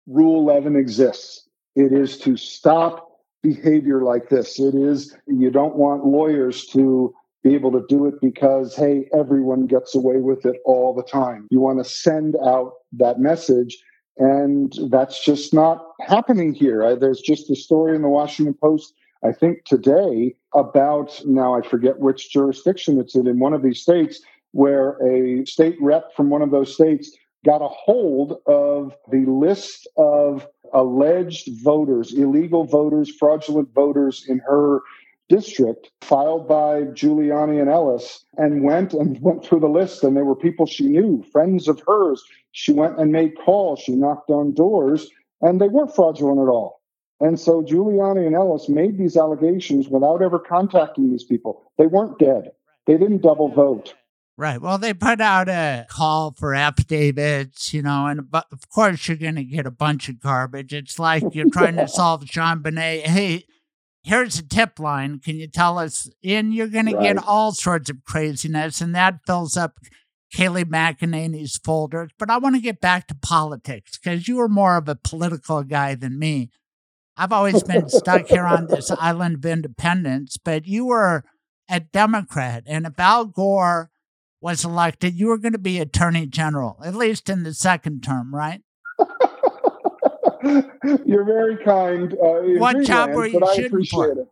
[0.08, 1.48] Rule 11 exists.
[1.76, 4.60] It is to stop behavior like this.
[4.60, 7.14] It is, you don't want lawyers to
[7.44, 11.48] be able to do it because, hey, everyone gets away with it all the time.
[11.52, 13.78] You want to send out that message.
[14.18, 16.96] And that's just not happening here.
[16.96, 18.94] There's just a story in the Washington Post,
[19.24, 23.82] I think today, about now I forget which jurisdiction it's in, in one of these
[23.82, 24.22] states,
[24.52, 27.12] where a state rep from one of those states
[27.44, 34.82] got a hold of the list of alleged voters, illegal voters, fraudulent voters in her
[35.30, 40.26] district filed by Giuliani and Ellis and went and went through the list and there
[40.26, 42.24] were people she knew, friends of hers.
[42.52, 45.10] She went and made calls, she knocked on doors
[45.42, 46.82] and they weren't fraudulent at all.
[47.20, 51.72] And so Giuliani and Ellis made these allegations without ever contacting these people.
[51.78, 52.52] They weren't dead.
[52.88, 53.94] They didn't double vote.
[54.38, 54.62] Right.
[54.62, 59.36] Well, they put out a call for affidavits, you know, and of course you're going
[59.36, 60.74] to get a bunch of garbage.
[60.74, 63.04] It's like you're trying to solve JonBenét.
[63.04, 63.46] Hey,
[64.04, 65.20] here's a tip line.
[65.20, 66.10] Can you tell us?
[66.22, 66.96] And you're going right.
[66.98, 69.80] to get all sorts of craziness, and that fills up
[70.36, 72.12] Kayleigh McEnany's folders.
[72.20, 75.64] But I want to get back to politics because you were more of a political
[75.64, 76.50] guy than me.
[77.18, 81.24] I've always been stuck here on this island of independence, but you were
[81.70, 82.64] a Democrat.
[82.68, 83.90] And if Al Gore
[84.42, 88.36] was elected, you were going to be attorney general, at least in the second term,
[88.36, 88.62] right?
[91.06, 92.14] You're very kind.
[92.14, 94.12] Uh, what job were you I shooting appreciate for?
[94.12, 94.28] it.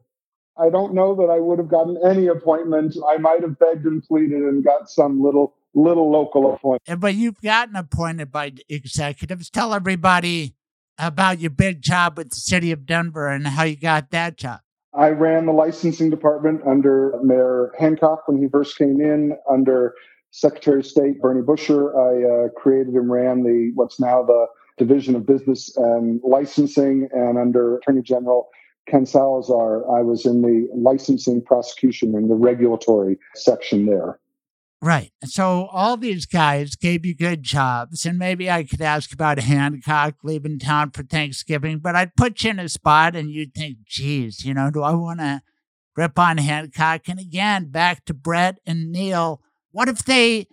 [0.55, 2.95] I don't know that I would have gotten any appointment.
[3.09, 6.99] I might have begged and pleaded and got some little little local appointment.
[6.99, 9.49] But you've gotten appointed by executives.
[9.49, 10.53] Tell everybody
[10.97, 14.59] about your big job with the city of Denver and how you got that job.
[14.93, 19.95] I ran the licensing department under Mayor Hancock when he first came in, under
[20.31, 21.95] Secretary of State Bernie Buescher.
[21.95, 24.47] I uh, created and ran the what's now the
[24.77, 28.49] Division of Business and Licensing, and under Attorney General
[28.87, 34.19] Ken Salazar, I was in the licensing, prosecution, and the regulatory section there.
[34.83, 35.13] Right.
[35.23, 40.15] So all these guys gave you good jobs, and maybe I could ask about Hancock
[40.25, 44.43] leaving town for Thanksgiving, but I'd put you in a spot and you'd think, geez,
[44.43, 45.41] you know, do I want to
[45.95, 47.07] rip on Hancock?
[47.07, 49.39] And again, back to Brett and Neil.
[49.71, 50.47] What if they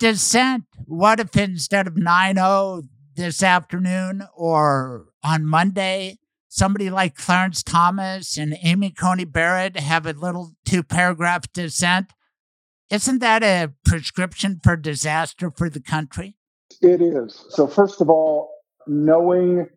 [0.00, 0.64] dissent?
[0.84, 2.82] What if instead of 9 0
[3.14, 6.18] this afternoon or on Monday,
[6.48, 12.12] somebody like Clarence Thomas and Amy Coney Barrett have a little two paragraph dissent?
[12.90, 16.36] Isn't that a prescription for disaster for the country?
[16.80, 17.44] It is.
[17.50, 18.50] So, first of all,
[18.86, 19.68] knowing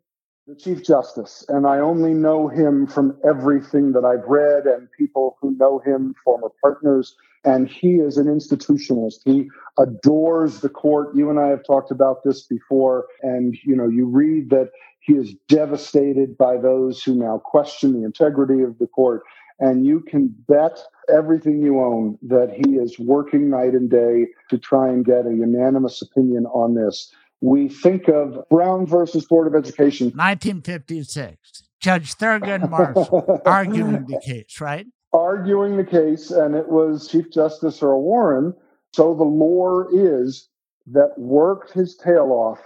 [0.48, 5.38] the Chief Justice, and I only know him from everything that I've read and people
[5.42, 9.20] who know him, former partners, and he is an institutionalist.
[9.26, 11.16] He adores the court.
[11.16, 14.70] You and I have talked about this before, and you know, you read that
[15.02, 19.24] he is devastated by those who now question the integrity of the court.
[19.62, 24.58] And you can bet everything you own that he is working night and day to
[24.58, 27.14] try and get a unanimous opinion on this.
[27.42, 30.08] We think of Brown versus Board of Education.
[30.08, 31.64] 1956.
[31.80, 34.88] Judge Thurgood Marshall arguing the case, right?
[35.14, 38.54] Arguing the case, and it was Chief Justice Earl Warren.
[38.94, 40.50] So the lore is
[40.88, 42.60] that worked his tail off,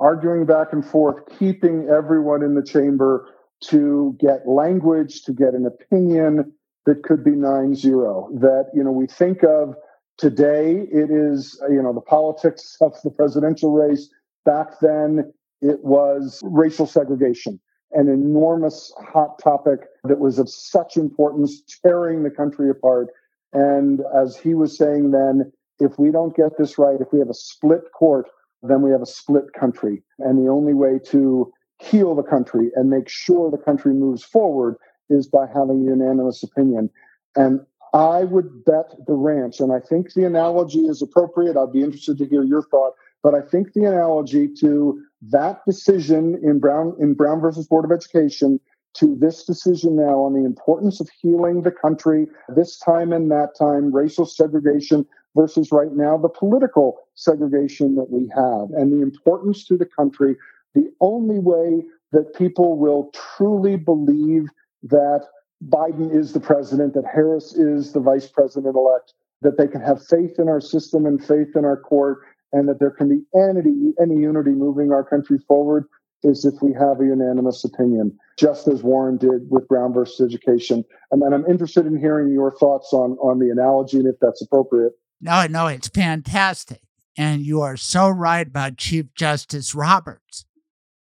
[0.00, 3.28] arguing back and forth, keeping everyone in the chamber
[3.64, 6.52] to get language, to get an opinion
[6.86, 8.30] that could be 9 0.
[8.40, 9.74] That, you know, we think of
[10.20, 14.10] Today, it is, you know, the politics of the presidential race.
[14.44, 15.32] Back then,
[15.62, 17.58] it was racial segregation,
[17.92, 23.08] an enormous hot topic that was of such importance, tearing the country apart.
[23.54, 27.30] And as he was saying then, if we don't get this right, if we have
[27.30, 28.28] a split court,
[28.60, 30.02] then we have a split country.
[30.18, 31.50] And the only way to
[31.80, 34.76] heal the country and make sure the country moves forward
[35.08, 36.90] is by having unanimous opinion.
[37.36, 37.60] And
[37.92, 41.56] I would bet the ranch, and I think the analogy is appropriate.
[41.56, 42.92] I'd be interested to hear your thought,
[43.22, 47.92] but I think the analogy to that decision in Brown in Brown versus Board of
[47.92, 48.60] Education
[48.94, 53.56] to this decision now on the importance of healing the country this time and that
[53.58, 59.64] time, racial segregation versus right now the political segregation that we have, and the importance
[59.64, 60.36] to the country.
[60.74, 61.82] The only way
[62.12, 64.48] that people will truly believe
[64.84, 65.26] that
[65.68, 70.04] Biden is the president, that Harris is the vice president elect, that they can have
[70.04, 72.20] faith in our system and faith in our court,
[72.52, 75.86] and that there can be any, any unity moving our country forward
[76.22, 80.84] is if we have a unanimous opinion, just as Warren did with Brown versus education.
[81.10, 84.42] And then I'm interested in hearing your thoughts on, on the analogy and if that's
[84.42, 84.92] appropriate.
[85.20, 86.82] No, no, it's fantastic.
[87.16, 90.44] And you are so right about Chief Justice Roberts.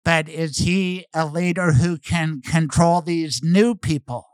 [0.05, 4.27] But is he a leader who can control these new people?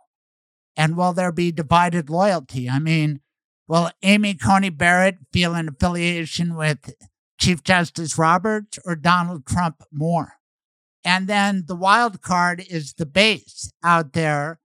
[0.77, 2.69] And will there be divided loyalty?
[2.69, 3.21] I mean,
[3.69, 6.95] will Amy Coney Barrett feel an affiliation with
[7.39, 10.35] Chief Justice Roberts or Donald Trump more?
[11.05, 14.61] And then the wild card is the base out there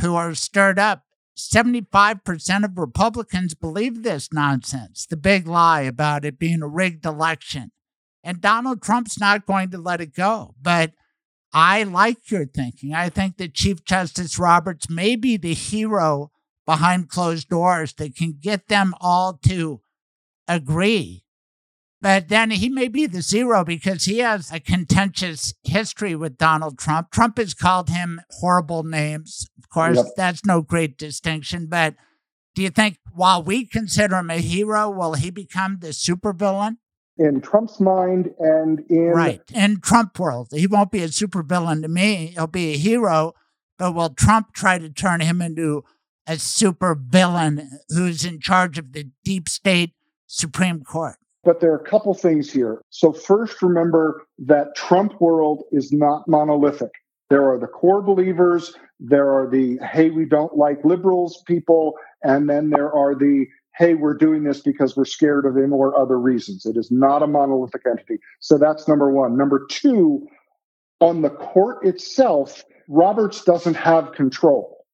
[0.00, 1.04] who are stirred up.
[1.36, 7.72] 75% of Republicans believe this nonsense, the big lie about it being a rigged election.
[8.24, 10.54] And Donald Trump's not going to let it go.
[10.60, 10.92] But
[11.52, 12.94] I like your thinking.
[12.94, 16.32] I think that Chief Justice Roberts may be the hero
[16.66, 19.80] behind closed doors that can get them all to
[20.48, 21.24] agree.
[22.00, 26.78] But then he may be the zero because he has a contentious history with Donald
[26.78, 27.10] Trump.
[27.10, 29.46] Trump has called him horrible names.
[29.58, 30.06] Of course, yep.
[30.16, 31.66] that's no great distinction.
[31.66, 31.94] But
[32.54, 36.76] do you think while we consider him a hero, will he become the supervillain?
[37.16, 40.48] In Trump's mind and in right in Trump world.
[40.50, 42.32] He won't be a supervillain to me.
[42.34, 43.34] He'll be a hero,
[43.78, 45.84] but will Trump try to turn him into
[46.26, 49.92] a supervillain who's in charge of the deep state
[50.26, 51.16] Supreme Court?
[51.44, 52.80] But there are a couple things here.
[52.88, 56.92] So first, remember that Trump world is not monolithic.
[57.28, 58.74] There are the core believers.
[58.98, 63.46] There are the hey, we don't like liberals people, and then there are the
[63.76, 66.64] hey, we're doing this because we're scared of him or other reasons.
[66.64, 68.18] It is not a monolithic entity.
[68.40, 69.36] So that's number one.
[69.36, 70.26] Number two,
[71.00, 74.84] on the court itself, Roberts doesn't have control.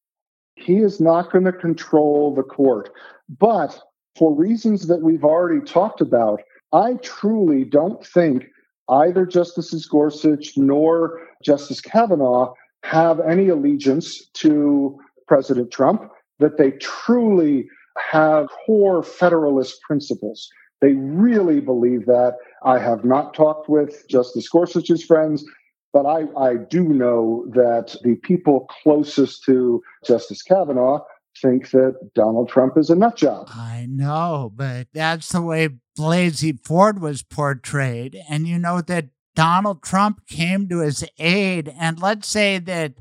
[0.54, 2.90] He is not going to control the court.
[3.28, 3.78] But
[4.16, 6.40] for reasons that we've already talked about,
[6.72, 8.46] I truly don't think
[8.88, 12.52] either Justices Gorsuch nor Justice Kavanaugh
[12.82, 14.98] have any allegiance to
[15.28, 20.48] President Trump, that they truly have core Federalist principles.
[20.80, 22.36] They really believe that.
[22.64, 25.44] I have not talked with Justice Gorsuch's friends,
[25.92, 31.00] but I, I do know that the people closest to Justice Kavanaugh
[31.40, 33.48] think that Donald Trump is a nut job.
[33.50, 38.18] I know, but that's the way Blasey Ford was portrayed.
[38.28, 41.72] And you know that Donald Trump came to his aid.
[41.78, 42.94] And let's say that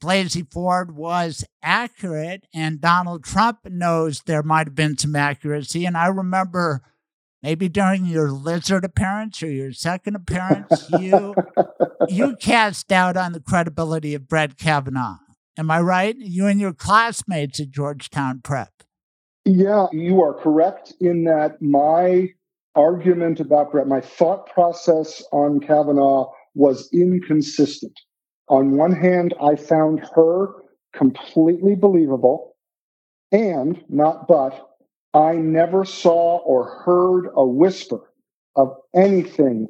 [0.00, 5.84] Blasey Ford was accurate, and Donald Trump knows there might have been some accuracy.
[5.84, 6.82] And I remember
[7.42, 11.34] maybe during your lizard appearance or your second appearance, you
[12.08, 15.18] you cast doubt on the credibility of Brett Kavanaugh.
[15.58, 16.16] Am I right?
[16.16, 18.72] You and your classmates at Georgetown Prep.
[19.44, 22.28] Yeah, you are correct in that my
[22.74, 27.98] argument about Brett, my thought process on Kavanaugh was inconsistent
[28.50, 30.48] on one hand, I found her
[30.92, 32.56] completely believable,
[33.30, 34.68] and not but,
[35.14, 38.12] I never saw or heard a whisper
[38.56, 39.68] of anything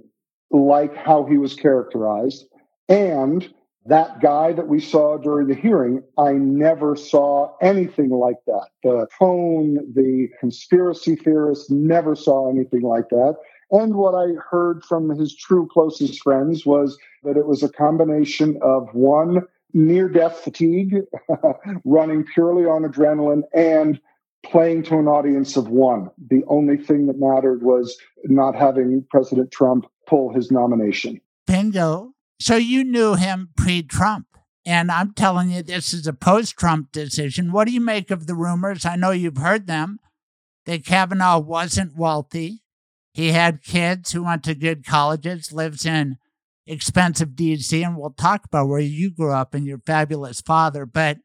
[0.51, 2.47] like how he was characterized.
[2.89, 3.48] And
[3.86, 8.69] that guy that we saw during the hearing, I never saw anything like that.
[8.82, 13.36] The tone, the conspiracy theorists never saw anything like that.
[13.70, 18.59] And what I heard from his true closest friends was that it was a combination
[18.62, 19.42] of one,
[19.72, 20.97] near death fatigue,
[21.84, 24.01] running purely on adrenaline, and
[24.44, 26.10] playing to an audience of one.
[26.30, 31.20] The only thing that mattered was not having President Trump pull his nomination.
[31.47, 32.12] Bingo.
[32.40, 34.26] So you knew him pre Trump.
[34.66, 37.52] And I'm telling you, this is a post Trump decision.
[37.52, 38.84] What do you make of the rumors?
[38.84, 39.98] I know you've heard them
[40.66, 42.62] that Kavanaugh wasn't wealthy.
[43.12, 46.16] He had kids who went to good colleges, lives in
[46.66, 50.87] expensive DC, and we'll talk about where you grew up and your fabulous father.
[50.87, 51.19] But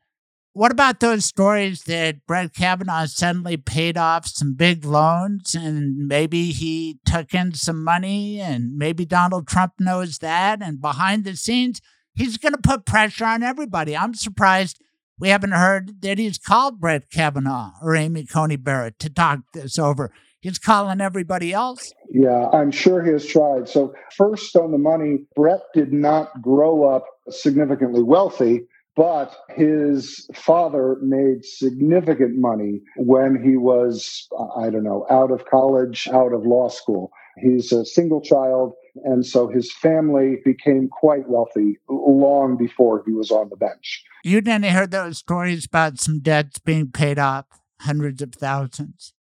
[0.53, 6.52] what about those stories that Brett Kavanaugh suddenly paid off some big loans and maybe
[6.53, 10.62] he took in some money and maybe Donald Trump knows that?
[10.62, 11.82] And behind the scenes,
[12.14, 13.98] he's going to put pressure on everybody.
[13.98, 14.82] I'm surprised
[15.20, 19.78] we haven't heard that he's called Brett Kavanaugh or Amy Coney Barrett to talk this
[19.78, 20.10] over.
[20.45, 21.91] He's calling everybody else.
[22.11, 23.67] Yeah, I'm sure he has tried.
[23.67, 30.97] So, first on the money, Brett did not grow up significantly wealthy but his father
[31.01, 34.27] made significant money when he was,
[34.57, 37.11] I don't know, out of college, out of law school.
[37.38, 38.73] He's a single child,
[39.03, 44.05] and so his family became quite wealthy long before he was on the bench.
[44.23, 47.45] You didn't hear those stories about some debts being paid off,
[47.81, 49.15] hundreds of thousands.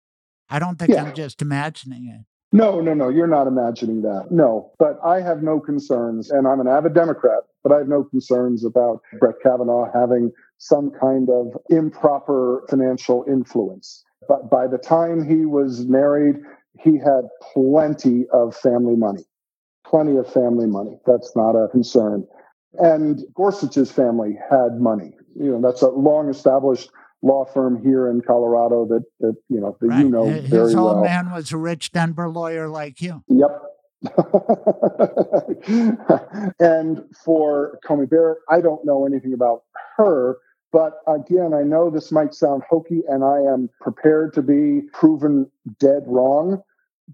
[0.52, 1.06] I don't think yeah.
[1.06, 2.26] I'm just imagining it.
[2.54, 4.28] No, no, no, you're not imagining that.
[4.30, 8.04] No, but I have no concerns, and I'm an avid Democrat, but I have no
[8.04, 14.04] concerns about Brett Kavanaugh having some kind of improper financial influence.
[14.28, 16.36] But by the time he was married,
[16.78, 19.24] he had plenty of family money,
[19.86, 21.00] plenty of family money.
[21.06, 22.28] That's not a concern.
[22.74, 25.14] And Gorsuch's family had money.
[25.36, 26.92] You know, that's a long established
[27.22, 30.04] law firm here in Colorado that that you know that right.
[30.04, 31.04] you know His very old well.
[31.04, 33.24] man was a rich Denver lawyer like you.
[33.28, 33.64] Yep.
[36.60, 39.62] and for Coney Barrett, I don't know anything about
[39.98, 40.38] her,
[40.72, 45.52] but again, I know this might sound hokey, and I am prepared to be proven
[45.80, 46.64] dead wrong.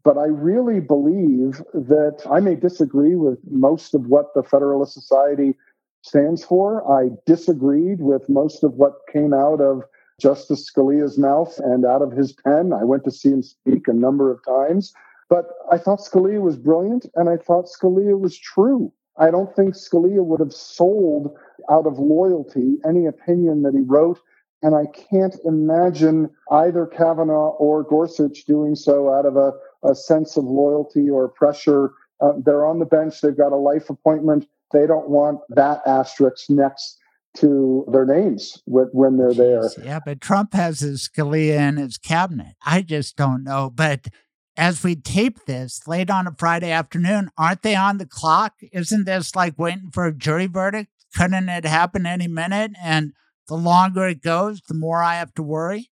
[0.04, 5.56] But I really believe that I may disagree with most of what the Federalist Society
[6.04, 6.90] stands for.
[6.90, 9.84] I disagreed with most of what came out of
[10.20, 12.74] Justice Scalia's mouth and out of his pen.
[12.74, 14.94] I went to see him speak a number of times,
[15.30, 18.92] but I thought Scalia was brilliant and I thought Scalia was true.
[19.18, 21.36] I don't think Scalia would have sold
[21.70, 24.20] out of loyalty any opinion that he wrote.
[24.64, 29.54] And I can't imagine either Kavanaugh or Gorsuch doing so out of a,
[29.84, 31.92] a sense of loyalty or pressure.
[32.22, 34.48] Uh, they're on the bench, they've got a life appointment.
[34.72, 36.98] They don't want that asterisk next
[37.40, 39.70] to their names when they're there.
[39.84, 42.56] Yeah, but Trump has his Scalia in his cabinet.
[42.66, 43.72] I just don't know.
[43.74, 44.08] But
[44.56, 48.54] as we tape this late on a Friday afternoon, aren't they on the clock?
[48.72, 50.92] Isn't this like waiting for a jury verdict?
[51.16, 52.72] Couldn't it happen any minute?
[52.82, 53.14] And
[53.48, 55.90] the longer it goes, the more I have to worry.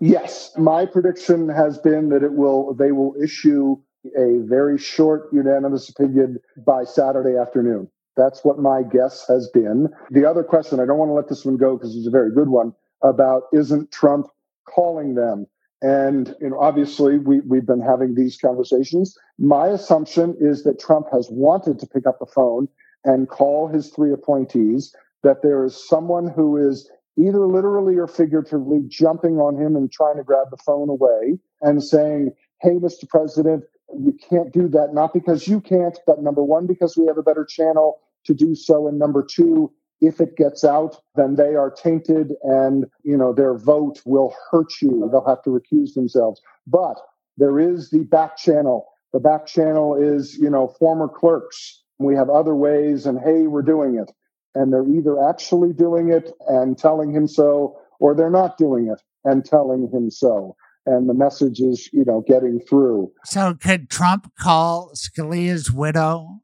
[0.00, 2.74] Yes, my prediction has been that it will.
[2.74, 3.76] They will issue
[4.16, 7.88] a very short unanimous opinion by Saturday afternoon.
[8.20, 9.88] That's what my guess has been.
[10.10, 12.30] The other question, I don't want to let this one go because it's a very
[12.30, 14.26] good one about isn't Trump
[14.68, 15.46] calling them?
[15.80, 19.16] And you know, obviously, we, we've been having these conversations.
[19.38, 22.68] My assumption is that Trump has wanted to pick up the phone
[23.04, 28.82] and call his three appointees, that there is someone who is either literally or figuratively
[28.86, 33.08] jumping on him and trying to grab the phone away and saying, Hey, Mr.
[33.08, 33.64] President,
[33.98, 37.22] you can't do that, not because you can't, but number one, because we have a
[37.22, 38.88] better channel to do so.
[38.88, 43.56] And number two, if it gets out, then they are tainted and, you know, their
[43.56, 45.08] vote will hurt you.
[45.10, 46.40] They'll have to recuse themselves.
[46.66, 46.96] But
[47.36, 48.86] there is the back channel.
[49.12, 51.82] The back channel is, you know, former clerks.
[51.98, 54.10] We have other ways and hey, we're doing it.
[54.54, 59.00] And they're either actually doing it and telling him so, or they're not doing it
[59.24, 60.56] and telling him so
[60.86, 63.12] and the message is, you know, getting through.
[63.24, 66.40] So could Trump call Scalia's widow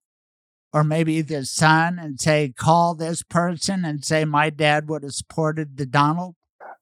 [0.76, 5.14] or maybe the son and say, call this person and say, my dad would have
[5.14, 6.34] supported the Donald?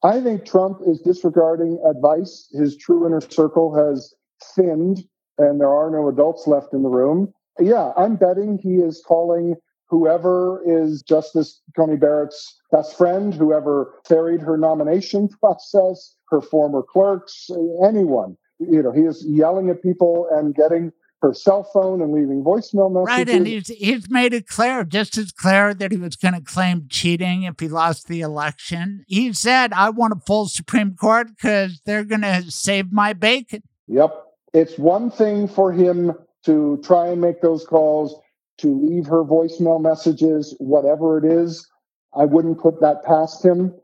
[0.03, 2.49] I think Trump is disregarding advice.
[2.51, 4.13] His true inner circle has
[4.57, 5.05] thinned
[5.39, 7.33] and there are no adults left in the room.
[7.61, 9.55] Yeah, I'm betting he is calling
[9.89, 17.49] whoever is Justice Coney Barrett's best friend, whoever ferried her nomination process, her former clerks,
[17.85, 18.37] anyone.
[18.59, 20.91] You know, he is yelling at people and getting
[21.25, 23.17] her cell phone and leaving voicemail messages.
[23.17, 26.43] Right, and he's, he's made it clear, just as clear, that he was going to
[26.43, 29.05] claim cheating if he lost the election.
[29.09, 33.63] He said, I want a full Supreme Court because they're going to save my bacon.
[33.89, 34.15] Yep.
[34.53, 36.13] It's one thing for him
[36.45, 38.15] to try and make those calls,
[38.59, 41.67] to leave her voicemail messages, whatever it is.
[42.15, 43.75] I wouldn't put that past him.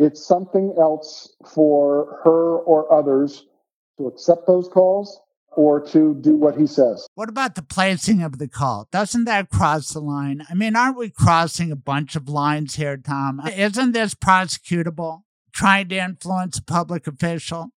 [0.00, 3.46] It's something else for her or others
[3.98, 5.20] to accept those calls
[5.54, 7.06] or to do what he says.
[7.14, 8.88] What about the placing of the call?
[8.90, 10.44] Doesn't that cross the line?
[10.48, 13.40] I mean, aren't we crossing a bunch of lines here, Tom?
[13.56, 15.22] Isn't this prosecutable?
[15.52, 17.70] Trying to influence a public official?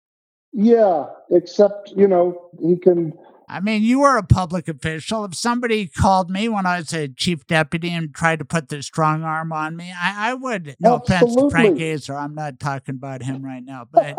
[0.52, 3.12] Yeah, except, you know, he can.
[3.48, 5.24] I mean, you were a public official.
[5.24, 8.80] If somebody called me when I was a chief deputy and tried to put the
[8.82, 10.76] strong arm on me, I, I would.
[10.78, 11.92] No offense to Frank Absolutely.
[11.92, 14.16] Azar, I'm not talking about him right now, but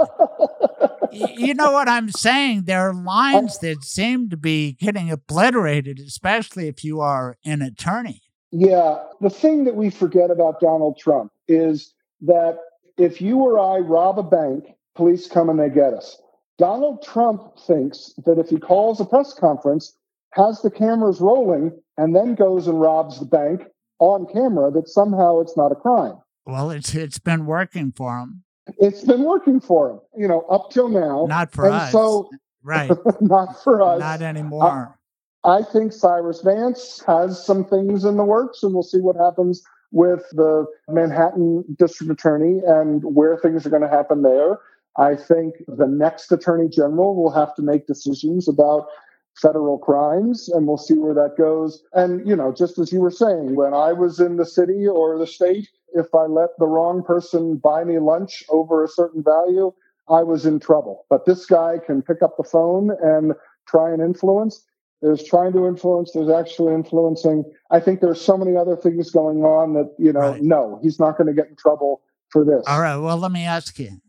[1.35, 2.63] you know what I'm saying?
[2.63, 3.03] There are oh.
[3.03, 8.21] lines that seem to be getting obliterated, especially if you are an attorney.
[8.51, 12.57] Yeah, the thing that we forget about Donald Trump is that
[12.97, 14.65] if you or I rob a bank,
[14.95, 16.17] police come and they get us.
[16.57, 19.97] Donald Trump thinks that if he calls a press conference,
[20.31, 23.63] has the cameras rolling, and then goes and robs the bank
[23.99, 26.15] on camera, that somehow it's not a crime.
[26.45, 28.44] Well, it's it's been working for him.
[28.79, 31.25] It's been working for him, you know, up till now.
[31.27, 31.91] Not for and us.
[31.91, 32.29] So,
[32.65, 32.91] Right.
[33.21, 33.99] not for us.
[33.99, 34.97] Not anymore.
[35.43, 39.61] I think Cyrus Vance has some things in the works, and we'll see what happens
[39.91, 44.57] with the Manhattan district attorney and where things are going to happen there.
[44.97, 48.87] I think the next attorney general will have to make decisions about
[49.35, 51.83] federal crimes, and we'll see where that goes.
[51.93, 55.19] And, you know, just as you were saying, when I was in the city or
[55.19, 59.71] the state, if I let the wrong person buy me lunch over a certain value,
[60.09, 61.05] I was in trouble.
[61.09, 63.33] But this guy can pick up the phone and
[63.67, 64.63] try and influence.
[65.01, 67.43] There's trying to influence, there's actually influencing.
[67.69, 71.17] I think there's so many other things going on that, you know, no, he's not
[71.17, 72.63] going to get in trouble for this.
[72.67, 72.97] All right.
[72.97, 74.01] Well, let me ask you.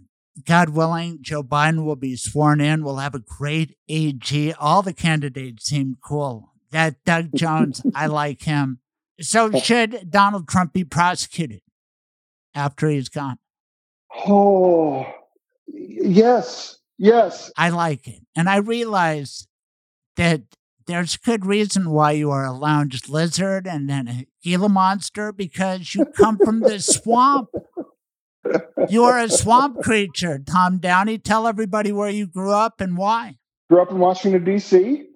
[0.44, 2.84] God willing, Joe Biden will be sworn in.
[2.84, 4.52] We'll have a great AG.
[4.54, 6.52] All the candidates seem cool.
[6.72, 8.80] That Doug Jones, I like him.
[9.18, 11.62] So, should Donald Trump be prosecuted
[12.56, 13.38] after he's gone?
[14.26, 15.06] Oh,
[15.68, 17.52] yes, yes.
[17.56, 18.22] I like it.
[18.34, 19.46] And I realize
[20.16, 20.42] that
[20.86, 25.94] there's good reason why you are a lounge lizard and then a Gila monster because
[25.94, 27.50] you come from the swamp.
[28.88, 31.18] You are a swamp creature, Tom Downey.
[31.18, 33.38] Tell everybody where you grew up and why.
[33.68, 35.06] Grew up in Washington, D.C.,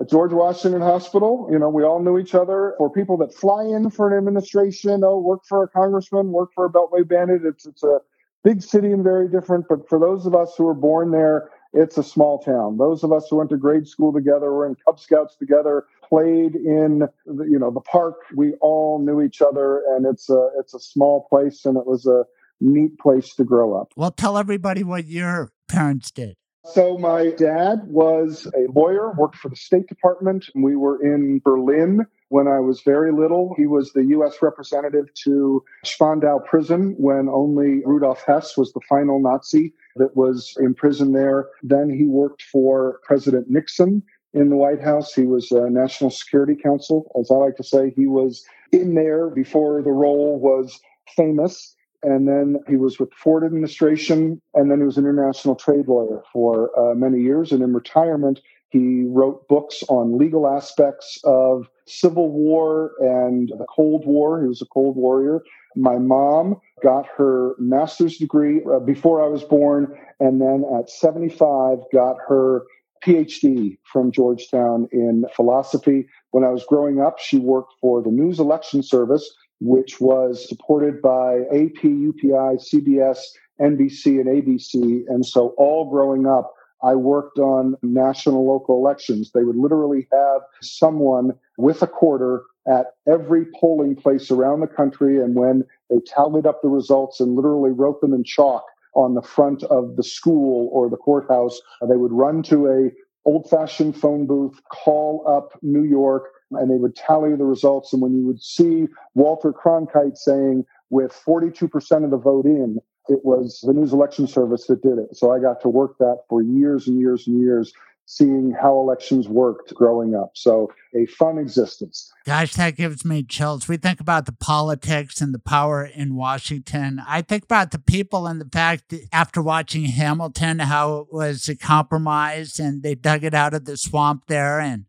[0.00, 1.48] at George Washington Hospital.
[1.50, 2.74] You know, we all knew each other.
[2.78, 6.64] For people that fly in for an administration, oh, work for a congressman, work for
[6.64, 8.00] a Beltway bandit, it's, it's a
[8.42, 9.66] big city and very different.
[9.68, 12.78] But for those of us who were born there, it's a small town.
[12.78, 16.56] Those of us who went to grade school together, were in Cub Scouts together, played
[16.56, 18.16] in the, you know the park.
[18.34, 22.06] We all knew each other, and it's a it's a small place, and it was
[22.06, 22.24] a
[22.60, 23.92] neat place to grow up.
[23.96, 26.36] Well, tell everybody what your parents did.
[26.66, 30.46] So my dad was a lawyer, worked for the State Department.
[30.54, 33.54] We were in Berlin when I was very little.
[33.56, 34.36] He was the U.S.
[34.42, 41.14] representative to Spandau prison when only Rudolf Hess was the final Nazi that was imprisoned
[41.14, 41.48] there.
[41.62, 44.02] Then he worked for President Nixon
[44.34, 45.14] in the White House.
[45.14, 47.90] He was a National Security Council, as I like to say.
[47.96, 50.78] He was in there before the role was
[51.16, 55.54] famous and then he was with the Ford administration, and then he was an international
[55.54, 57.52] trade lawyer for uh, many years.
[57.52, 58.40] And in retirement,
[58.70, 64.40] he wrote books on legal aspects of Civil War and the Cold War.
[64.40, 65.42] He was a Cold Warrior.
[65.76, 71.78] My mom got her master's degree uh, before I was born, and then at 75
[71.92, 72.62] got her
[73.04, 76.06] PhD from Georgetown in philosophy.
[76.30, 81.00] When I was growing up, she worked for the News Election Service, which was supported
[81.02, 83.18] by AP, UPI, CBS,
[83.60, 85.02] NBC, and ABC.
[85.08, 89.32] And so, all growing up, I worked on national local elections.
[89.32, 95.22] They would literally have someone with a quarter at every polling place around the country.
[95.22, 98.64] And when they tallied up the results and literally wrote them in chalk
[98.94, 102.90] on the front of the school or the courthouse, they would run to a
[103.26, 107.92] old fashioned phone booth, call up New York, and they would tally the results.
[107.92, 112.78] And when you would see Walter Cronkite saying, with 42% of the vote in,
[113.08, 115.16] it was the News Election Service that did it.
[115.16, 117.72] So I got to work that for years and years and years,
[118.06, 120.32] seeing how elections worked growing up.
[120.34, 122.12] So a fun existence.
[122.26, 123.68] Gosh, that gives me chills.
[123.68, 127.00] We think about the politics and the power in Washington.
[127.06, 131.48] I think about the people and the fact that after watching Hamilton, how it was
[131.48, 134.86] a compromise and they dug it out of the swamp there and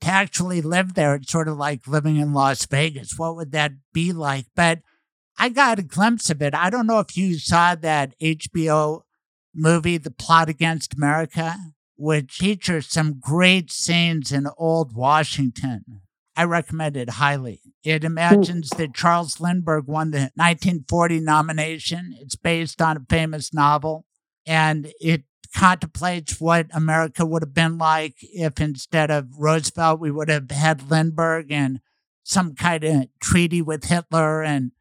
[0.00, 3.18] to actually live there, it's sort of like living in Las Vegas.
[3.18, 4.46] What would that be like?
[4.54, 4.80] But
[5.38, 6.54] I got a glimpse of it.
[6.54, 9.02] I don't know if you saw that HBO
[9.54, 11.56] movie, The Plot Against America,
[11.96, 16.02] which features some great scenes in old Washington.
[16.36, 17.60] I recommend it highly.
[17.84, 18.06] It hmm.
[18.06, 22.14] imagines that Charles Lindbergh won the 1940 nomination.
[22.18, 24.06] It's based on a famous novel,
[24.46, 25.24] and it
[25.54, 30.90] contemplates what America would have been like if instead of Roosevelt, we would have had
[30.90, 31.80] Lindbergh and
[32.22, 34.72] some kind of treaty with Hitler and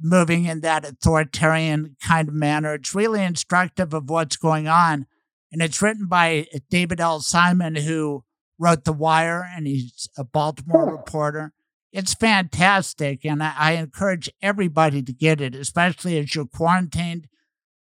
[0.00, 2.74] moving in that authoritarian kind of manner.
[2.74, 5.06] It's really instructive of what's going on.
[5.52, 7.20] and it's written by David L.
[7.20, 8.24] Simon, who
[8.58, 11.52] wrote The Wire, and he's a Baltimore reporter.
[11.92, 17.28] It's fantastic, and I, I encourage everybody to get it, especially as you're quarantined.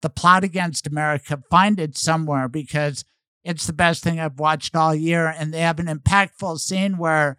[0.03, 3.05] The Plot Against America, find it somewhere because
[3.43, 5.27] it's the best thing I've watched all year.
[5.27, 7.37] And they have an impactful scene where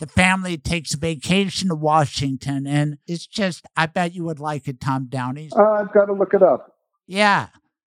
[0.00, 4.66] the family takes a vacation to Washington, and it's just, I bet you would like
[4.66, 5.50] it, Tom Downey.
[5.56, 6.72] Uh, I've got to look it up.
[7.06, 7.48] Yeah.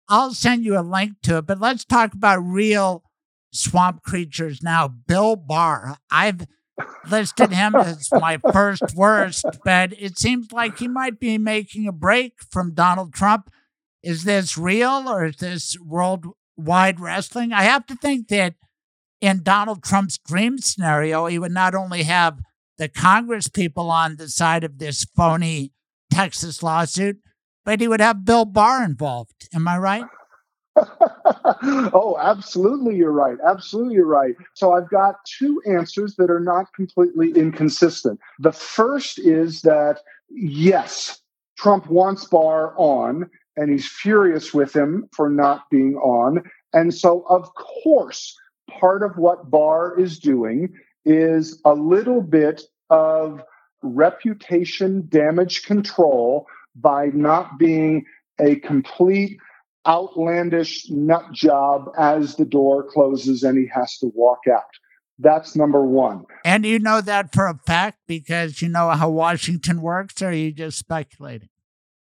[0.10, 3.04] I'll send you a link to it, but let's talk about real
[3.52, 4.88] swamp creatures now.
[4.88, 5.98] Bill Barr.
[6.12, 6.48] I've
[7.10, 11.92] listed him as my first worst, but it seems like he might be making a
[11.92, 13.50] break from Donald Trump.
[14.08, 17.52] Is this real or is this worldwide wrestling?
[17.52, 18.54] I have to think that
[19.20, 22.40] in Donald Trump's dream scenario, he would not only have
[22.78, 25.74] the Congress people on the side of this phony
[26.10, 27.18] Texas lawsuit,
[27.66, 29.50] but he would have Bill Barr involved.
[29.54, 30.06] Am I right?
[31.94, 33.38] oh, absolutely, you're right.
[33.46, 34.36] Absolutely, you're right.
[34.54, 38.22] So I've got two answers that are not completely inconsistent.
[38.40, 41.20] The first is that, yes,
[41.58, 46.44] Trump wants Barr on, and he's furious with him for not being on.
[46.74, 48.36] And so, of course,
[48.70, 50.74] part of what Barr is doing
[51.06, 53.44] is a little bit of
[53.82, 58.06] reputation damage control by not being
[58.40, 59.38] a complete
[59.88, 64.64] outlandish nut job as the door closes and he has to walk out.
[65.20, 66.26] That's number one.
[66.46, 70.34] And you know that for a fact because you know how Washington works, or are
[70.34, 71.50] you just speculating?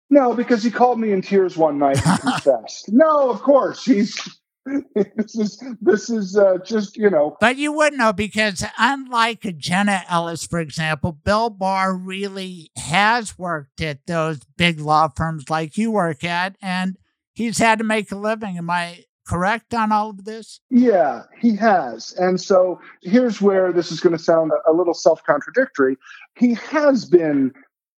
[0.09, 2.89] No, because he called me in tears one night and confessed.
[2.93, 3.85] no, of course.
[3.85, 4.17] He's
[4.95, 7.37] this is this is uh, just you know.
[7.41, 13.81] But you wouldn't know because unlike Jenna Ellis, for example, Bill Barr really has worked
[13.81, 16.97] at those big law firms like you work at, and
[17.33, 18.59] he's had to make a living.
[18.59, 20.61] Am I correct on all of this?
[20.71, 22.13] Yeah, he has.
[22.15, 25.97] And so here's where this is going to sound a little self contradictory.
[26.37, 27.53] He has been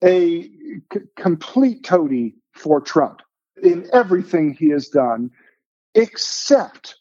[0.04, 3.20] a c- complete toady for Trump
[3.62, 5.30] in everything he has done
[5.94, 6.96] except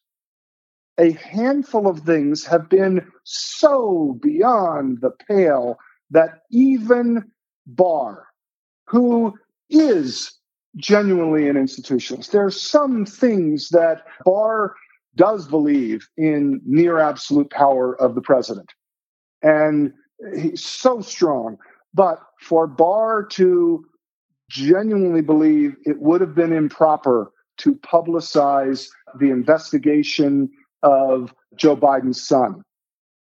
[0.99, 5.77] a handful of things have been so beyond the pale
[6.11, 7.23] that even
[7.67, 8.27] Barr,
[8.87, 9.33] who
[9.69, 10.33] is
[10.77, 14.75] genuinely an institutionalist, there are some things that Barr
[15.15, 18.71] does believe in near absolute power of the president.
[19.43, 19.93] And
[20.35, 21.57] he's so strong.
[21.97, 23.83] But for Barr to
[24.51, 28.87] genuinely believe it would have been improper to publicize
[29.19, 30.49] the investigation
[30.83, 32.61] of Joe Biden's son.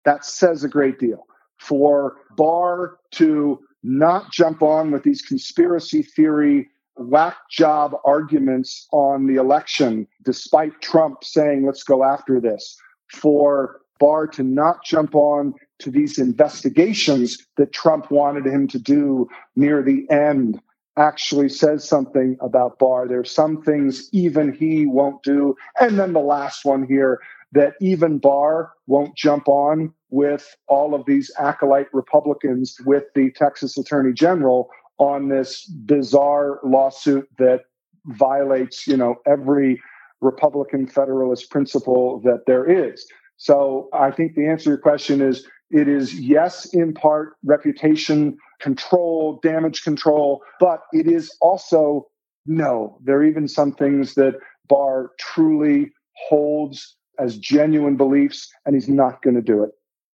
[0.07, 1.27] That says a great deal.
[1.61, 9.35] For Barr to not jump on with these conspiracy theory whack job arguments on the
[9.35, 12.79] election, despite Trump saying, let's go after this.
[13.13, 19.29] For Barr to not jump on to these investigations that Trump wanted him to do
[19.57, 20.61] near the end
[20.97, 23.09] actually says something about Barr.
[23.09, 25.57] There's some things even he won't do.
[25.81, 27.21] And then the last one here
[27.53, 33.77] that even Barr won't jump on with all of these acolyte Republicans with the Texas
[33.77, 37.63] Attorney General on this bizarre lawsuit that
[38.07, 39.81] violates, you know, every
[40.21, 43.07] Republican Federalist principle that there is.
[43.37, 48.37] So I think the answer to your question is it is yes, in part reputation
[48.61, 52.07] control, damage control, but it is also
[52.47, 52.99] no.
[53.03, 54.35] There are even some things that
[54.69, 55.93] Barr truly
[56.29, 59.71] holds as genuine beliefs, and he's not going to do it.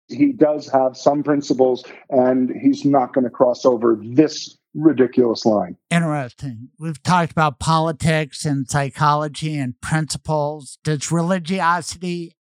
[0.09, 5.77] He does have some principles, and he's not going to cross over this ridiculous line.
[5.91, 6.69] Interesting.
[6.79, 10.79] We've talked about politics and psychology and principles.
[10.83, 12.37] Does religiosity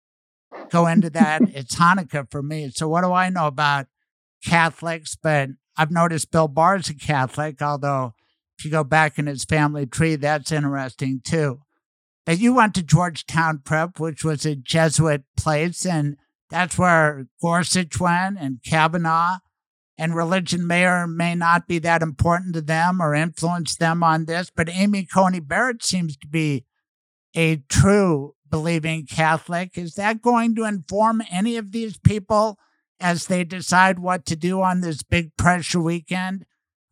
[0.70, 1.43] go into that?
[1.55, 2.70] it's Hanukkah for me.
[2.70, 3.87] So, what do I know about
[4.45, 5.16] Catholics?
[5.20, 8.15] But I've noticed Bill Barr is a Catholic, although
[8.59, 11.61] if you go back in his family tree, that's interesting too.
[12.27, 16.16] But you went to Georgetown Prep, which was a Jesuit place, and
[16.51, 19.39] that's where Gorsuch went and Kavanaugh.
[19.97, 24.27] And religion may or may not be that important to them or influence them on
[24.27, 24.51] this.
[24.55, 26.65] But Amy Coney Barrett seems to be
[27.35, 29.77] a true believing Catholic.
[29.77, 32.59] Is that going to inform any of these people
[33.01, 36.45] as they decide what to do on this big pressure weekend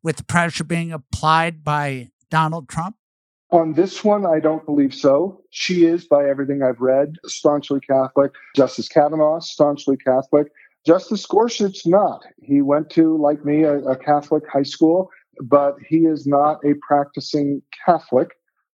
[0.03, 2.97] with pressure being applied by Donald Trump?
[3.51, 5.43] On this one, I don't believe so.
[5.51, 8.33] She is, by everything I've read, staunchly Catholic.
[8.57, 10.49] Justice Kavanaugh, staunchly Catholic.
[10.85, 12.24] Justice Gorsuch, not.
[12.43, 15.11] He went to, like me, a, a Catholic high school,
[15.43, 18.31] but he is not a practicing Catholic.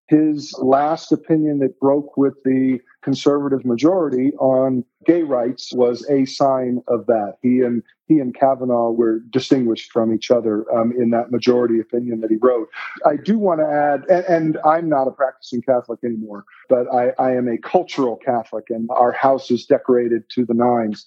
[0.09, 6.83] His last opinion that broke with the conservative majority on gay rights was a sign
[6.89, 7.37] of that.
[7.41, 12.21] He and he and Kavanaugh were distinguished from each other um, in that majority opinion
[12.21, 12.69] that he wrote.
[13.07, 17.13] I do want to add, and, and I'm not a practicing Catholic anymore, but I,
[17.19, 21.07] I am a cultural Catholic, and our house is decorated to the nines.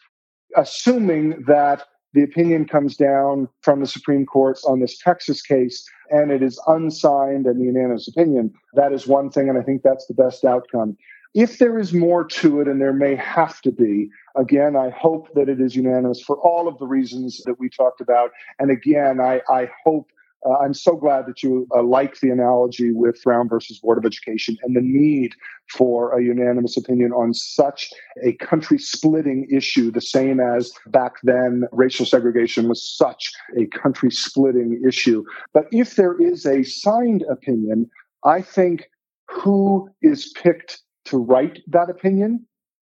[0.55, 1.85] Assuming that
[2.15, 6.59] the opinion comes down from the Supreme Court on this Texas case and it is
[6.67, 8.53] unsigned and the unanimous opinion.
[8.73, 10.97] That is one thing, and I think that's the best outcome.
[11.33, 15.27] If there is more to it, and there may have to be, again, I hope
[15.35, 18.31] that it is unanimous for all of the reasons that we talked about.
[18.59, 20.09] And again, I, I hope
[20.45, 24.05] uh, I'm so glad that you uh, like the analogy with Brown versus Board of
[24.05, 25.33] Education and the need
[25.71, 27.89] for a unanimous opinion on such
[28.23, 34.11] a country splitting issue, the same as back then racial segregation was such a country
[34.11, 35.23] splitting issue.
[35.53, 37.89] But if there is a signed opinion,
[38.23, 38.89] I think
[39.27, 42.45] who is picked to write that opinion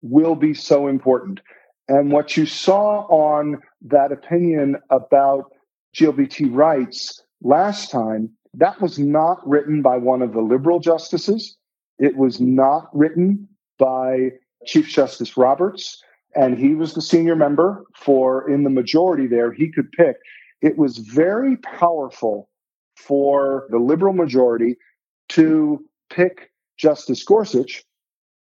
[0.02, 1.42] will be so important.
[1.88, 5.52] And what you saw on that opinion about
[5.96, 11.58] GLBT rights last time, that was not written by one of the liberal justices.
[12.00, 13.48] It was not written
[13.78, 14.32] by
[14.66, 16.04] Chief Justice Roberts,
[16.36, 19.52] and he was the senior member for in the majority there.
[19.52, 20.18] He could pick.
[20.62, 22.50] It was very powerful
[22.96, 24.78] for the liberal majority
[25.30, 27.84] to pick Justice Gorsuch,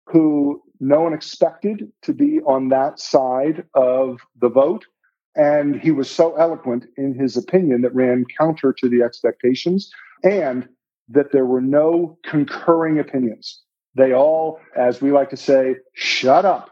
[0.06, 4.86] who no one expected to be on that side of the vote
[5.36, 9.90] and he was so eloquent in his opinion that ran counter to the expectations
[10.24, 10.68] and
[11.08, 13.60] that there were no concurring opinions.
[13.94, 16.70] They all, as we like to say, shut up.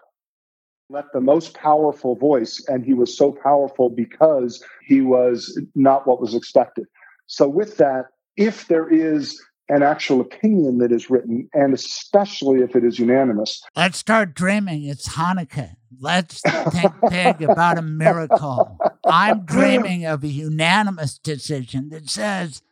[0.90, 6.20] Let the most powerful voice, and he was so powerful because he was not what
[6.20, 6.86] was expected.
[7.26, 8.06] So, with that,
[8.38, 9.38] if there is
[9.68, 13.62] an actual opinion that is written, and especially if it is unanimous.
[13.76, 14.84] Let's start dreaming.
[14.84, 15.74] It's Hanukkah.
[16.00, 18.78] Let's think big about a miracle.
[19.06, 22.62] I'm dreaming of a unanimous decision that says,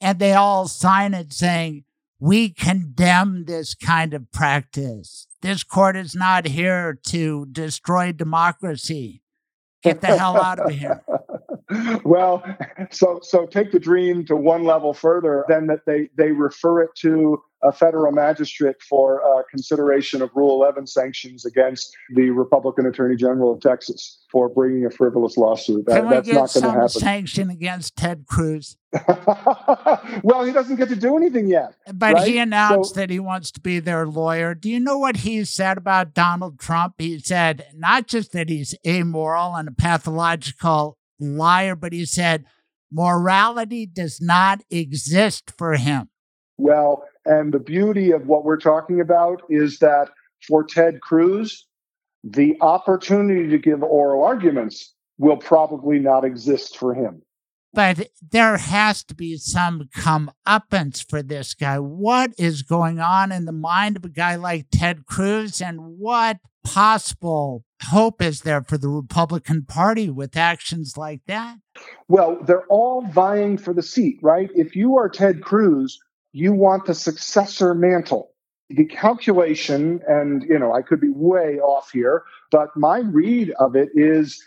[0.00, 1.84] and they all sign it saying,
[2.18, 5.26] we condemn this kind of practice.
[5.40, 9.22] This court is not here to destroy democracy.
[9.82, 11.02] Get the hell out of here.
[12.04, 12.44] well,
[12.90, 15.44] so so take the dream to one level further.
[15.48, 20.60] Then that they they refer it to a federal magistrate for uh, consideration of Rule
[20.62, 25.86] 11 sanctions against the Republican Attorney General of Texas for bringing a frivolous lawsuit.
[25.86, 26.88] That, Can we that's get not going to happen.
[26.88, 28.76] sanction against Ted Cruz?
[30.24, 31.74] well, he doesn't get to do anything yet.
[31.94, 32.26] But right?
[32.26, 34.54] he announced So- that he wants to be their lawyer.
[34.54, 36.94] Do you know what he said about Donald Trump?
[36.98, 42.44] He said not just that he's amoral and a pathological liar, but he said
[42.90, 46.08] morality does not exist for him.
[46.58, 50.10] Well, and the beauty of what we're talking about is that
[50.46, 51.66] for Ted Cruz,
[52.24, 57.22] the opportunity to give oral arguments will probably not exist for him.
[57.74, 61.78] But there has to be some comeuppance for this guy.
[61.78, 66.38] What is going on in the mind of a guy like Ted Cruz, and what
[66.64, 71.56] possible hope is there for the Republican Party with actions like that?
[72.08, 74.50] Well, they're all vying for the seat, right?
[74.54, 75.98] If you are Ted Cruz,
[76.32, 78.30] you want the successor mantle.
[78.70, 83.76] The calculation, and you know, I could be way off here, but my read of
[83.76, 84.42] it is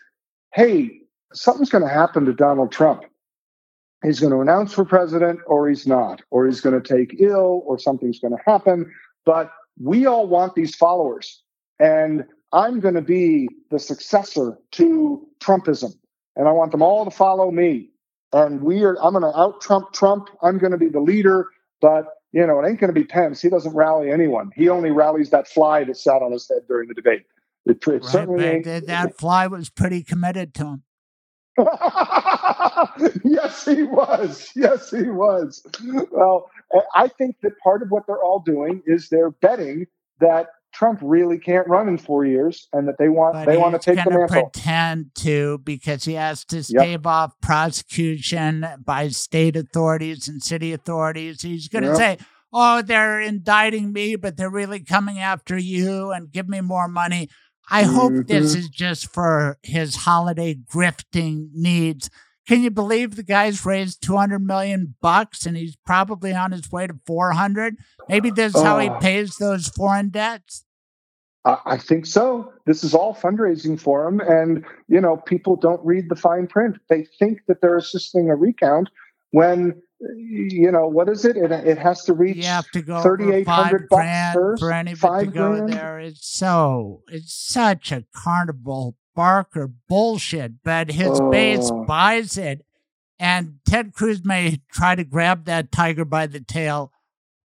[0.54, 0.90] hey,
[1.34, 3.04] something's going to happen to Donald Trump.
[4.04, 7.62] He's going to announce for president, or he's not, or he's going to take ill,
[7.66, 8.92] or something's going to happen.
[9.26, 9.52] But
[9.82, 11.44] we all want these followers.
[11.80, 15.94] And I'm going to be the successor to Trumpism.
[16.36, 17.90] And I want them all to follow me.
[18.34, 20.30] And we are, I'm going to out Trump Trump.
[20.42, 21.48] I'm going to be the leader.
[21.82, 23.42] But, you know, it ain't going to be Pence.
[23.42, 24.52] He doesn't rally anyone.
[24.56, 27.24] He only rallies that fly that sat on his head during the debate.
[27.66, 30.84] It, it right, certainly that, that fly was pretty committed to him.
[33.24, 34.52] yes, he was.
[34.56, 35.66] Yes, he was.
[36.12, 36.50] Well,
[36.94, 39.88] I think that part of what they're all doing is they're betting
[40.20, 43.82] that Trump really can't run in four years, and that they want But they want
[43.82, 44.28] to take the mantle.
[44.52, 51.42] pretend to because he has to stave off prosecution by state authorities and city authorities.
[51.42, 51.98] He's going to Yep.
[51.98, 52.18] say,
[52.52, 57.30] "Oh, they're indicting me, but they're really coming after you and give me more money."
[57.72, 58.58] I hope this Mhm.
[58.60, 62.10] is just for his holiday grifting needs.
[62.48, 66.86] Can you believe the guy's raised 200 million bucks and he's probably on his way
[66.88, 67.76] to 400?
[68.08, 69.00] Maybe this is how he Oh.
[69.00, 70.64] pays those foreign debts.
[71.44, 72.52] I, I think so.
[72.66, 76.78] This is all fundraising for him, and you know, people don't read the fine print.
[76.90, 78.90] They think that they're assisting a recount
[79.32, 79.82] when
[80.18, 81.38] you know, what is it?
[81.38, 84.60] It, it has to reach You have to go thirty eight hundred bucks grand first.
[84.62, 85.70] for anybody to go grand?
[85.74, 86.00] there.
[86.00, 90.64] It's so it's such a carnival barker bullshit.
[90.64, 91.86] But his base Oh.
[91.86, 92.66] buys it,
[93.20, 96.92] and Ted Cruz may try to grab that tiger by the tail,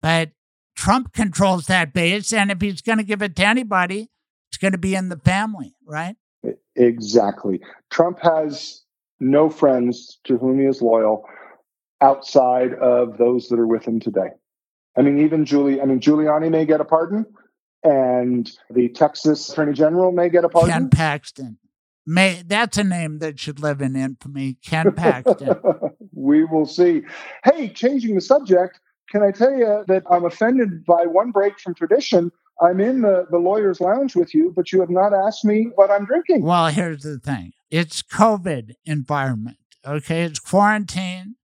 [0.01, 0.31] but
[0.75, 4.09] Trump controls that base, and if he's going to give it to anybody,
[4.49, 6.15] it's going to be in the family, right?
[6.75, 7.61] Exactly.
[7.91, 8.81] Trump has
[9.19, 11.23] no friends to whom he is loyal
[12.01, 14.29] outside of those that are with him today.
[14.97, 17.25] I mean, even Julie, I mean, Giuliani may get a pardon,
[17.83, 20.71] and the Texas Attorney General may get a pardon.
[20.71, 21.57] Ken Paxton.
[22.05, 24.57] May that's a name that should live in infamy.
[24.65, 25.55] Ken Paxton.
[26.13, 27.03] we will see.
[27.45, 28.79] Hey, changing the subject,
[29.09, 32.31] can I tell you that I'm offended by one break from tradition?
[32.61, 35.89] I'm in the, the lawyer's lounge with you, but you have not asked me what
[35.89, 36.43] I'm drinking.
[36.43, 37.53] Well, here's the thing.
[37.71, 39.57] It's COVID environment.
[39.85, 40.23] Okay.
[40.23, 41.35] It's quarantine.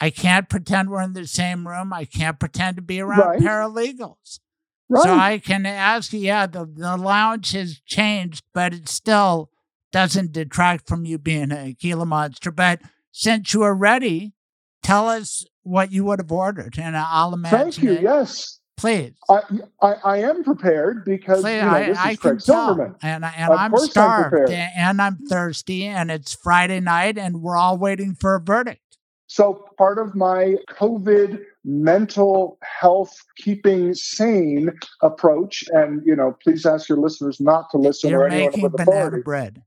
[0.00, 1.92] I can't pretend we're in the same room.
[1.92, 3.40] I can't pretend to be around Right.
[3.40, 4.40] paralegals.
[4.88, 5.02] Right.
[5.04, 9.50] So I can ask you, yeah, the, the lounge has changed, but it still
[9.92, 12.50] doesn't detract from you being a Gila monster.
[12.50, 12.80] But
[13.12, 14.34] since you are ready,
[14.82, 17.58] tell us what you would have ordered, and I'll imagine.
[17.58, 17.92] Thank you.
[17.92, 18.02] it.
[18.02, 18.60] Yes.
[18.76, 19.12] Please.
[19.30, 19.40] I,
[19.80, 22.66] I, I am prepared because Please, you know, I, this I is can Craig tell.
[22.66, 22.96] Silverman.
[23.02, 27.16] And, I- and Of I'm course I'm starved and I'm thirsty, and it's Friday night,
[27.16, 28.80] and we're all waiting for a verdict.
[29.28, 34.70] So part of my COVID mental health keeping sane
[35.02, 38.62] approach, and you know, please ask your listeners not to listen You're or anyone making
[38.62, 39.22] with banana authority.
[39.22, 39.62] bread.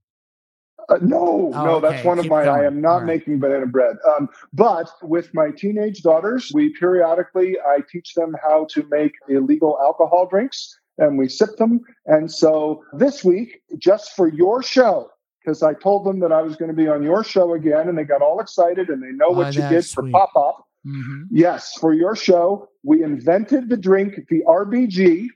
[0.89, 2.43] Uh, no, Oh, no, that's okay, one of keep my.
[2.45, 3.05] I am not right.
[3.07, 3.97] making banana bread.
[4.15, 9.77] Um, but with my teenage daughters, we periodically I teach them how to make illegal
[9.81, 11.81] alcohol drinks, and we sip them.
[12.05, 15.09] And so this week, just for your show,
[15.43, 17.97] because I told them that I was going to be on your show again, and
[17.97, 20.09] they got all excited, and they know Oh, what you did that's for.
[20.09, 20.66] Pop Up.
[20.87, 21.23] Mhm.
[21.31, 25.27] Yes, for your show, we invented the drink, the RBG.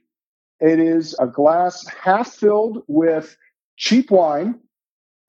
[0.60, 3.36] It is a glass half filled with
[3.76, 4.60] cheap wine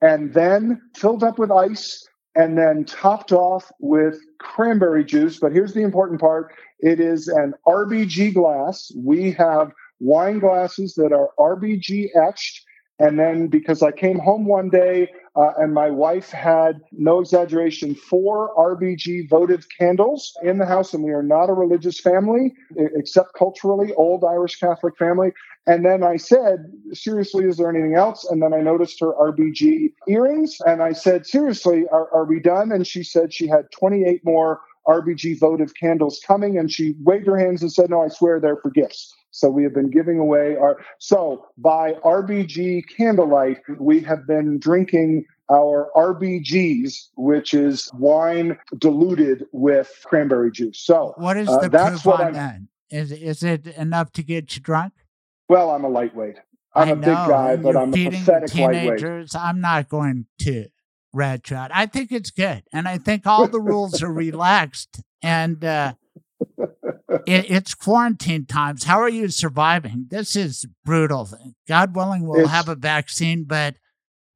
[0.00, 5.38] and then filled up with ice and then topped off with cranberry juice.
[5.38, 8.90] But here's the important part it is an RBG glass.
[8.96, 12.64] We have wine glasses that are RBG etched.
[12.98, 17.94] And then because I came home one day uh, and my wife had, no exaggeration,
[17.94, 23.34] four RBG votive candles in the house, and we are not a religious family, except
[23.34, 25.32] culturally, old Irish Catholic family.
[25.66, 28.24] And then I said, seriously, is there anything else?
[28.30, 30.58] And then I noticed her RBG earrings.
[30.64, 32.70] And I said, seriously, are, are we done?
[32.70, 36.58] And she said she had 28 more RBG votive candles coming.
[36.58, 39.12] And she waved her hands and said, no, I swear they're for gifts.
[39.34, 45.24] So we have been giving away our, so by RBG candlelight, we have been drinking
[45.52, 50.78] our RBGs, which is wine diluted with cranberry juice.
[50.80, 52.58] So What is uh, the that's proof what on I'm, that?
[52.90, 54.92] Is is it enough to get you drunk?
[55.48, 56.36] well, I'm a lightweight.
[56.76, 58.98] I'm I a big guy, but I'm a pathetic lightweight.
[58.98, 59.34] teenagers.
[59.34, 60.66] I'm not going to
[61.12, 61.72] rat you out.
[61.74, 65.94] I think it's good, and I think all the rules are relaxed, and uh,
[67.26, 68.84] it, it's quarantine times.
[68.84, 70.06] How are you surviving?
[70.08, 71.28] This is brutal.
[71.68, 73.76] God willing, we'll It's- have a vaccine, but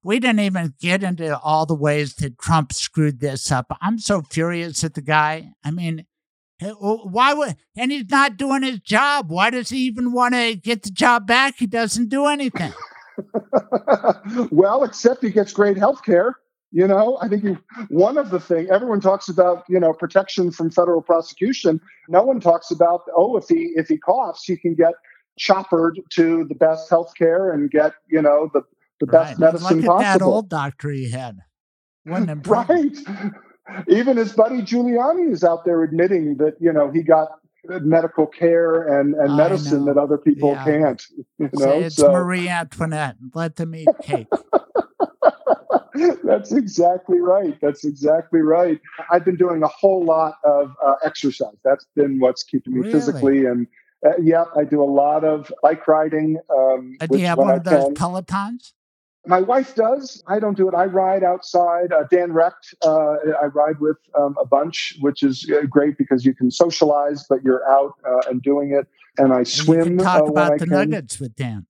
[0.03, 3.67] we didn't even get into all the ways that Trump screwed this up.
[3.81, 5.51] I'm so furious at the guy.
[5.65, 6.07] I mean,
[6.61, 9.31] why would, and he's not doing his job.
[9.31, 11.55] Why does he even want to get the job back?
[11.59, 12.73] He doesn't do anything.
[14.51, 16.37] well, except he gets great health care.
[16.71, 20.51] You know, I think you, one of the things everyone talks about, you know, protection
[20.51, 21.81] from federal prosecution.
[22.09, 24.93] No one talks about, oh, if he if he coughs, he can get
[25.39, 28.63] choppered to the best health care and get, you know, the,
[29.01, 29.39] the best Right.
[29.39, 30.19] medicine Look at possible.
[30.19, 31.39] that old doctor he had.
[32.05, 32.99] What an improvement.
[32.99, 33.33] Right.
[33.89, 37.29] Even his buddy Giuliani is out there admitting that, you know, he got
[37.81, 40.65] medical care and, and medicine that other people Yeah.
[40.65, 41.03] can't.
[41.39, 43.17] You Say know, it's so Marie Antoinette.
[43.35, 44.29] Let them eat cake.
[46.25, 47.57] that's exactly right.
[47.61, 48.81] That's exactly right.
[49.11, 51.57] I've been doing a whole lot of uh, exercise.
[51.65, 52.93] That's been what's keeping me Really?
[52.93, 53.67] physically and.
[54.07, 56.39] Uh, yeah, I do a lot of bike riding.
[56.57, 58.73] Um, Uh, do you have one I of those can- Pelotons?
[59.27, 60.23] My wife does.
[60.29, 60.75] I don't do it.
[60.75, 61.93] I ride outside.
[61.93, 66.25] Uh, Dan Recht, uh, I ride with um, a bunch, which is uh, great because
[66.25, 68.87] you can socialize, but you're out uh, and doing it.
[69.21, 70.69] And I You swim can talk uh, when about the can.
[70.69, 71.67] nuggets with Dan.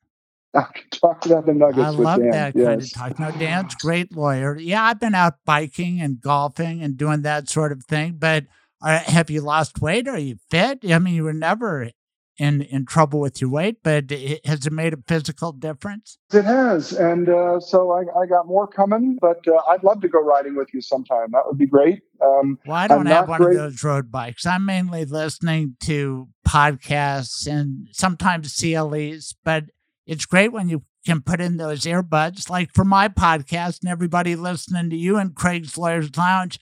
[0.55, 2.31] I talk about the nuggets I love Dan.
[2.31, 2.93] that yes.
[2.93, 3.19] kind of talk.
[3.19, 4.57] Now, Dan's great lawyer.
[4.57, 8.17] Yeah, I've been out biking and golfing and doing that sort of thing.
[8.19, 8.47] But
[8.81, 10.09] uh, have you lost weight?
[10.09, 10.81] Are you fit?
[10.91, 11.91] I mean, you were never
[12.39, 16.19] in, in trouble with your weight, but it, has it made a physical difference?
[16.33, 16.93] It has.
[16.93, 20.55] And uh, so I, I, got more coming, but uh, I'd love to go riding
[20.55, 21.29] with you sometime.
[21.33, 22.01] That would be great.
[22.23, 23.57] Um, well, I don't have one great.
[23.57, 24.47] of those road bikes.
[24.47, 29.65] I'm mainly listening to podcasts and sometimes CLEs, but
[30.09, 32.49] it's great when you can put in those earbuds.
[32.49, 36.59] Like for my podcast and everybody listening to you and Craig's Lawyers Lounge,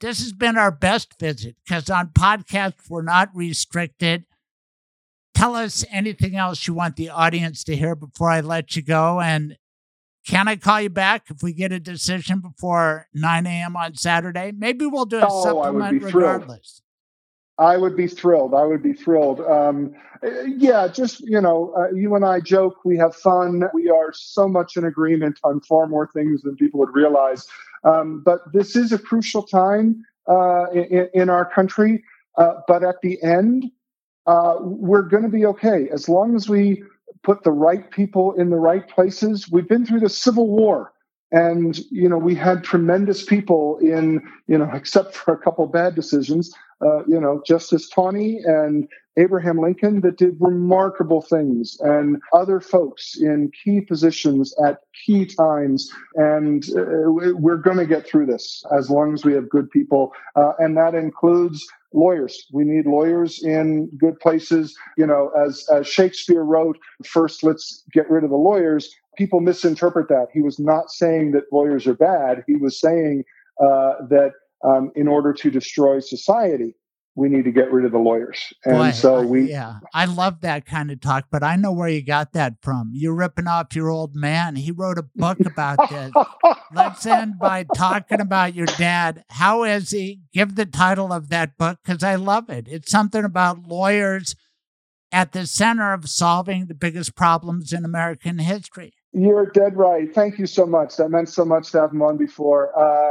[0.00, 4.24] this has been our best visit because on podcasts, we're not restricted.
[5.34, 9.20] Tell us anything else you want the audience to hear before I let you go.
[9.20, 9.56] And
[10.26, 13.76] can I call you back if we get a decision before 9 a.m.
[13.76, 14.52] on Saturday?
[14.54, 16.82] Maybe we'll do a oh, supplement regardless.
[17.60, 18.54] I would be thrilled.
[18.54, 19.40] I would be thrilled.
[19.42, 19.94] Um,
[20.46, 23.64] yeah, just, you know, uh, you and I joke, we have fun.
[23.74, 27.46] We are so much in agreement on far more things than people would realize.
[27.84, 32.02] Um, but this is a crucial time uh, in, in, our country.
[32.38, 33.70] Uh, but at the end,
[34.26, 36.82] uh, we're going to be okay as long as we
[37.22, 39.50] put the right people in the right places.
[39.50, 40.92] We've been through the Civil War.
[41.32, 45.94] And, you know, we had tremendous people in, you know, except for a couple bad
[45.94, 46.52] decisions,
[46.84, 53.16] uh, you know, Justice Taney and Abraham Lincoln that did remarkable things, and other folks
[53.20, 55.90] in key positions at key times.
[56.14, 60.12] And uh, we're going to get through this as long as we have good people.
[60.36, 62.46] Uh, and that includes lawyers.
[62.52, 64.76] We need lawyers in good places.
[64.96, 68.94] You know, as, as Shakespeare wrote, first let's get rid of the lawyers.
[69.20, 70.28] People misinterpret that.
[70.32, 72.42] He was not saying that lawyers are bad.
[72.46, 73.24] He was saying
[73.62, 74.30] uh, that
[74.64, 76.74] um, in order to destroy society,
[77.16, 78.42] we need to get rid of the lawyers.
[78.64, 79.50] And Boy, so we.
[79.50, 82.92] Yeah, I love that kind of talk, but I know where you got that from.
[82.94, 84.56] You're ripping off your old man.
[84.56, 86.12] He wrote a book about this.
[86.72, 89.22] Let's end by talking about your dad.
[89.28, 90.20] How is he?
[90.32, 92.68] Give the title of that book because I love it.
[92.70, 94.34] It's something about lawyers
[95.12, 98.94] at the center of solving the biggest problems in American history.
[99.12, 100.12] You're dead right.
[100.14, 100.96] Thank you so much.
[100.96, 102.70] That meant so much to have him on before.
[102.78, 103.10] Uh,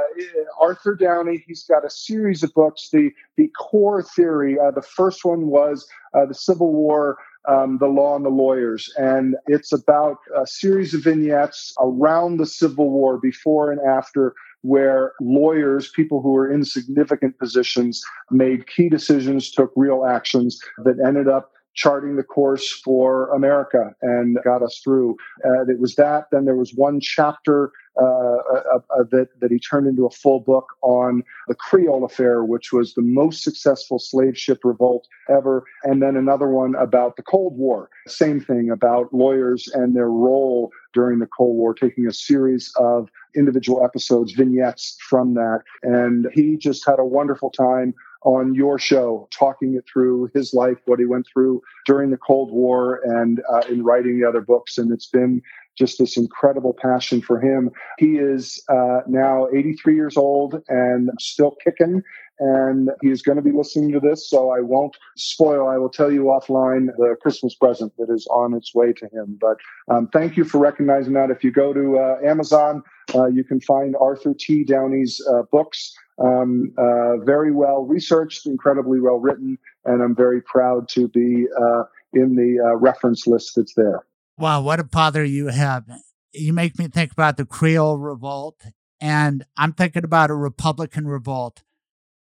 [0.60, 2.90] Arthur Downey, he's got a series of books.
[2.92, 7.18] The the core theory, uh, the first one was uh, the Civil War,
[7.50, 12.45] um, the law and the lawyers, and it's about a series of vignettes around the
[12.45, 18.88] Civil War, before and after, where lawyers, people who were in significant positions, made key
[18.88, 24.82] decisions, took real actions that ended up charting the course for America and got us
[24.84, 25.16] through.
[25.46, 26.26] Uh, it was that.
[26.32, 30.40] Then there was one chapter uh, uh, uh, that, that he turned into a full
[30.40, 35.66] book on the Creole Affair, which was the most successful slave ship revolt ever.
[35.84, 37.90] And then another one about the Cold War.
[38.08, 43.10] Same thing about lawyers and their role during the Cold War, taking a series of
[43.36, 45.64] individual episodes, vignettes from that.
[45.84, 50.78] And he just had a wonderful time on your show, talking it through his life,
[50.86, 54.78] what he went through during the Cold War, and uh, in writing the other books.
[54.78, 55.42] And it's been
[55.80, 57.72] just this incredible passion for him.
[57.98, 62.04] He is uh, now 83 years old and still kicking.
[62.42, 65.68] And he's going to be listening to this, so I won't spoil.
[65.68, 69.38] I will tell you offline the Christmas present that is on its way to him.
[69.42, 69.58] But
[69.94, 71.32] um, thank you for recognizing that.
[71.32, 72.82] If you go to uh, Amazon,
[73.14, 74.64] uh, you can find Arthur T.
[74.64, 75.94] Downey's uh, books.
[76.20, 81.84] Um, uh, very well researched, incredibly well written, and I'm very proud to be uh,
[82.14, 84.06] in the uh, reference list that's there.
[84.38, 85.86] Wow, what a father you have!
[86.34, 88.62] You make me think about the Creole Revolt,
[89.00, 91.64] and I'm thinking about a Republican revolt.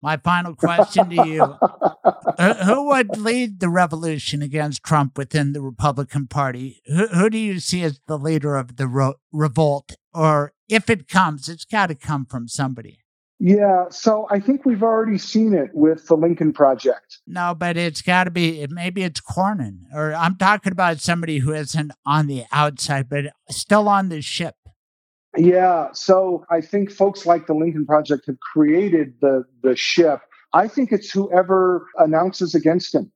[0.02, 1.44] My final question to you
[2.66, 6.82] Who would lead the revolution against Trump within the Republican Party?
[6.86, 9.96] Who, who do you see as the leader of the ro- revolt?
[10.14, 13.00] Or if it comes, it's got to come from somebody.
[13.40, 17.20] Yeah, so I think we've already seen it with the Lincoln Project.
[17.28, 21.54] No, but it's got to be, maybe it's Cornyn, or I'm talking about somebody who
[21.54, 24.56] isn't on the outside, but still on the ship.
[25.38, 30.22] Yeah, so I think folks like the Lincoln Project have created the, the ship.
[30.54, 33.12] I think it's whoever announces against him,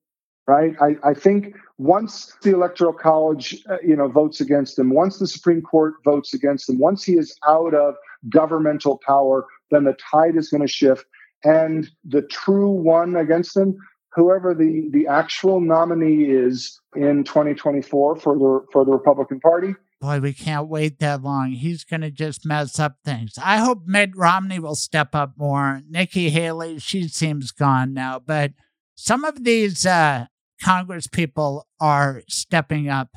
[0.45, 0.75] right?
[0.79, 5.25] I, I think once the Electoral College, uh, you know, votes against him, once the
[5.25, 7.95] Supreme Court votes against him, once he is out of
[8.29, 11.05] governmental power, then the tide is going to shift.
[11.43, 13.75] And the true one against them,
[14.13, 19.73] whoever the, the actual nominee is in 2024 for the for the Republican Party.
[19.99, 21.51] Boy, we can't wait that long.
[21.51, 23.33] He's going to just mess up things.
[23.41, 25.81] I hope Mitt Romney will step up more.
[25.87, 28.53] Nikki Haley, she seems gone now, but
[28.95, 30.25] some of these uh,
[30.63, 33.09] Congress people are stepping up.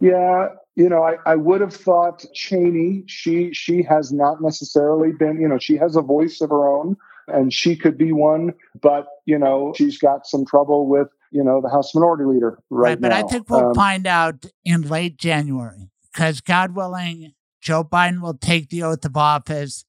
[0.00, 5.40] Yeah, you know, I, I would have thought Cheney, she she has not necessarily been,
[5.40, 6.96] you know, she has a voice of her own.
[7.28, 8.52] and she could be one.
[8.80, 12.90] But, you know, she's got some trouble with, you know, the House Minority Leader right,
[12.90, 13.18] right but now.
[13.18, 18.34] I think we'll Um, find out in late January because, God willing, Joe Biden will
[18.34, 19.84] take the oath of office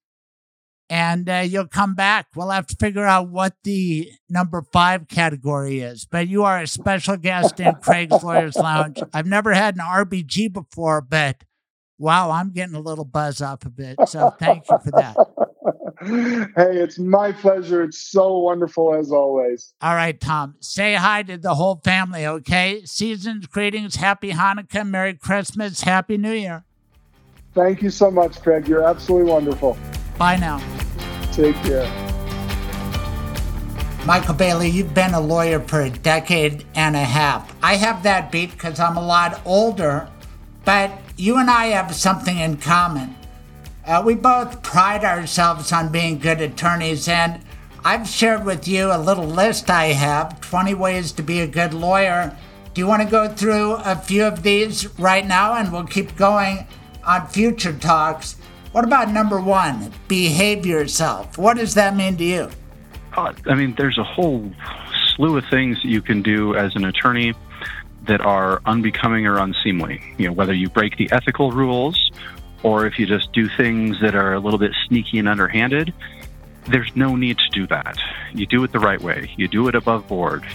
[0.90, 2.28] and uh, you'll come back.
[2.36, 6.06] We'll have to figure out what the number five category is.
[6.06, 9.02] But you are a special guest in Craig's Lawyers Lounge.
[9.14, 11.44] I've never had an RBG before, but
[11.98, 13.98] wow, I'm getting a little buzz off of it.
[14.08, 15.16] So thank you for that.
[16.56, 17.84] hey, it's my pleasure.
[17.84, 19.74] It's so wonderful as always.
[19.82, 22.84] All right, Tom, say hi to the whole family, okay?
[22.86, 26.66] Seasons, greetings, happy Hanukkah, Merry Christmas, Happy New Year.
[27.54, 28.68] Thank you so much, Craig.
[28.68, 29.78] You're absolutely wonderful.
[30.18, 30.75] Bye now.
[31.36, 31.84] Take care.
[34.06, 37.54] Michael Bailey, you've been a lawyer for a decade and a half.
[37.62, 40.08] I have that beat because I'm a lot older,
[40.64, 43.18] but you and I have something in common.
[43.86, 47.42] Uh, we both pride ourselves on being good attorneys, and
[47.84, 51.74] I've shared with you a little list I have 20 ways to be a good
[51.74, 52.38] lawyer.
[52.74, 56.16] Do you want to go through a few of these right now, and we'll keep
[56.16, 56.66] going
[57.04, 58.38] on future talks?
[58.76, 61.38] What about number one, behave yourself?
[61.38, 62.50] What does that mean to you?
[63.16, 64.52] Uh, I mean, there's a whole
[65.16, 67.34] slew of things that you can do as an attorney
[68.06, 70.02] that are unbecoming or unseemly.
[70.18, 72.12] You know, whether you break the ethical rules
[72.64, 75.94] or if you just do things that are a little bit sneaky and underhanded,
[76.68, 77.98] there's no need to do that.
[78.34, 79.32] You do it the right way.
[79.38, 80.46] You do it above board.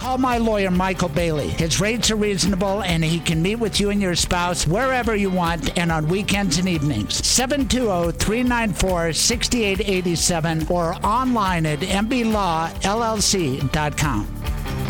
[0.00, 1.48] Call my lawyer, Michael Bailey.
[1.48, 5.28] His rates are reasonable, and he can meet with you and your spouse wherever you
[5.28, 7.14] want and on weekends and evenings.
[7.26, 12.42] 720 394 6887 or online at mblawllc.com.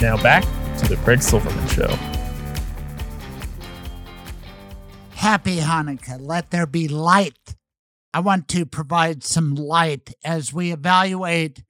[0.00, 0.44] Now back
[0.78, 1.88] to the Craig Silverman Show.
[5.10, 6.18] Happy Hanukkah.
[6.20, 7.56] Let there be light.
[8.14, 11.64] I want to provide some light as we evaluate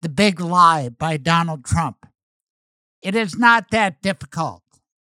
[0.00, 2.06] the big lie by Donald Trump.
[3.02, 4.62] It is not that difficult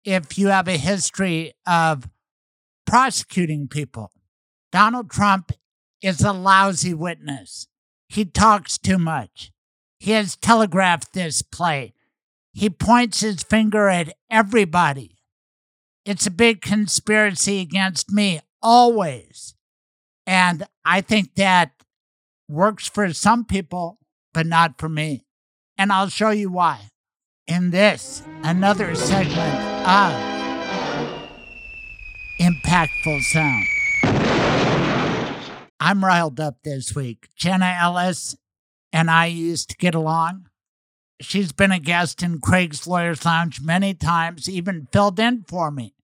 [0.04, 2.08] if you have a history of
[2.86, 4.10] prosecuting people.
[4.72, 5.52] Donald Trump
[6.00, 7.68] is a lousy witness.
[8.08, 9.52] He talks too much.
[9.98, 11.92] He has telegraphed this play.
[12.52, 15.18] He points his finger at everybody.
[16.04, 19.54] It's a big conspiracy against me, always.
[20.26, 21.72] And I think that
[22.48, 23.98] works for some people,
[24.32, 25.26] but not for me.
[25.78, 26.91] And I'll show you why
[27.52, 29.55] in this, another segment
[29.86, 30.12] of
[32.40, 33.66] Impactful Sound.
[35.78, 37.28] I'm riled up this week.
[37.36, 38.36] Jenna Ellis
[38.92, 40.47] and I used to get along.
[41.20, 45.94] She's been a guest in Craig's Lawyers Lounge many times, even filled in for me.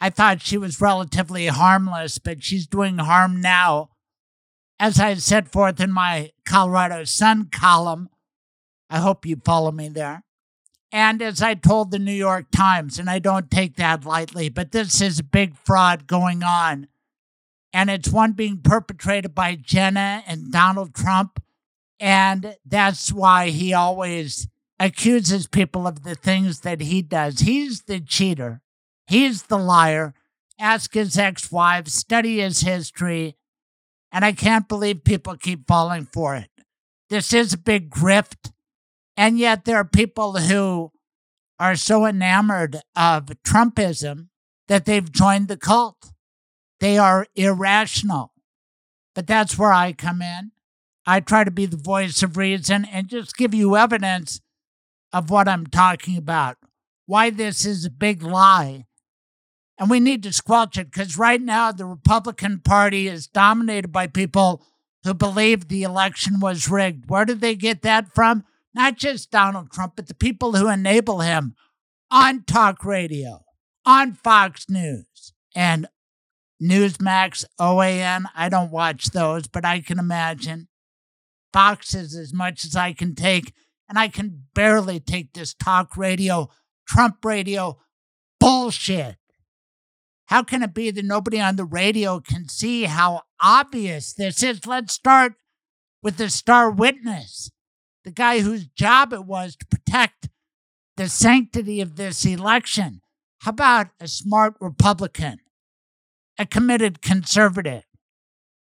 [0.00, 3.90] I thought she was relatively harmless, but she's doing harm now.
[4.78, 8.08] As I set forth in my Colorado Sun column,
[8.88, 10.24] I hope you follow me there.
[10.92, 14.72] And as I told the New York Times, and I don't take that lightly, but
[14.72, 16.88] this is a big fraud going on.
[17.72, 21.42] And it's one being perpetrated by Jenna and Donald Trump.
[21.98, 24.48] And that's why he always
[24.78, 27.40] accuses people of the things that he does.
[27.40, 28.60] He's the cheater,
[29.06, 30.14] he's the liar.
[30.58, 33.36] Ask his ex wife, study his history.
[34.12, 36.50] And I can't believe people keep falling for it.
[37.08, 38.52] This is a big grift.
[39.16, 40.92] And yet there are people who
[41.58, 44.28] are so enamored of Trumpism
[44.68, 46.12] that they've joined the cult.
[46.80, 48.32] They are irrational.
[49.14, 50.52] But that's where I come in.
[51.06, 54.40] I try to be the voice of reason and just give you evidence
[55.12, 56.56] of what I'm talking about,
[57.06, 58.86] why this is a big lie.
[59.78, 64.06] And we need to squelch it because right now the Republican Party is dominated by
[64.06, 64.64] people
[65.04, 67.10] who believe the election was rigged.
[67.10, 68.44] Where did they get that from?
[68.74, 71.54] Not just Donald Trump, but the people who enable him
[72.10, 73.44] on talk radio,
[73.84, 75.86] on Fox News, and
[76.62, 78.24] Newsmax, OAN.
[78.34, 80.68] I don't watch those, but I can imagine.
[81.52, 83.52] Fox is as much as I can take,
[83.88, 86.48] and I can barely take this talk radio,
[86.86, 87.78] Trump radio
[88.40, 89.16] bullshit.
[90.26, 94.66] How can it be that nobody on the radio can see how obvious this is?
[94.66, 95.34] Let's start
[96.02, 97.50] with the star witness,
[98.04, 100.28] the guy whose job it was to protect
[100.96, 103.00] the sanctity of this election.
[103.40, 105.38] How about a smart Republican,
[106.38, 107.84] a committed conservative,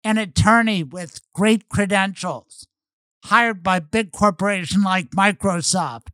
[0.05, 2.67] an attorney with great credentials,
[3.25, 6.09] hired by big corporation like Microsoft,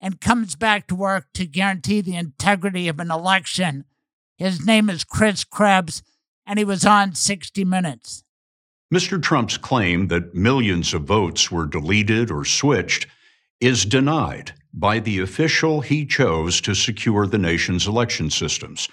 [0.00, 3.84] and comes back to work to guarantee the integrity of an election.
[4.36, 6.02] His name is Chris Krebs,
[6.46, 8.23] and he was on 60 Minutes.
[8.94, 9.20] Mr.
[9.20, 13.08] Trump's claim that millions of votes were deleted or switched
[13.60, 18.88] is denied by the official he chose to secure the nation's election systems.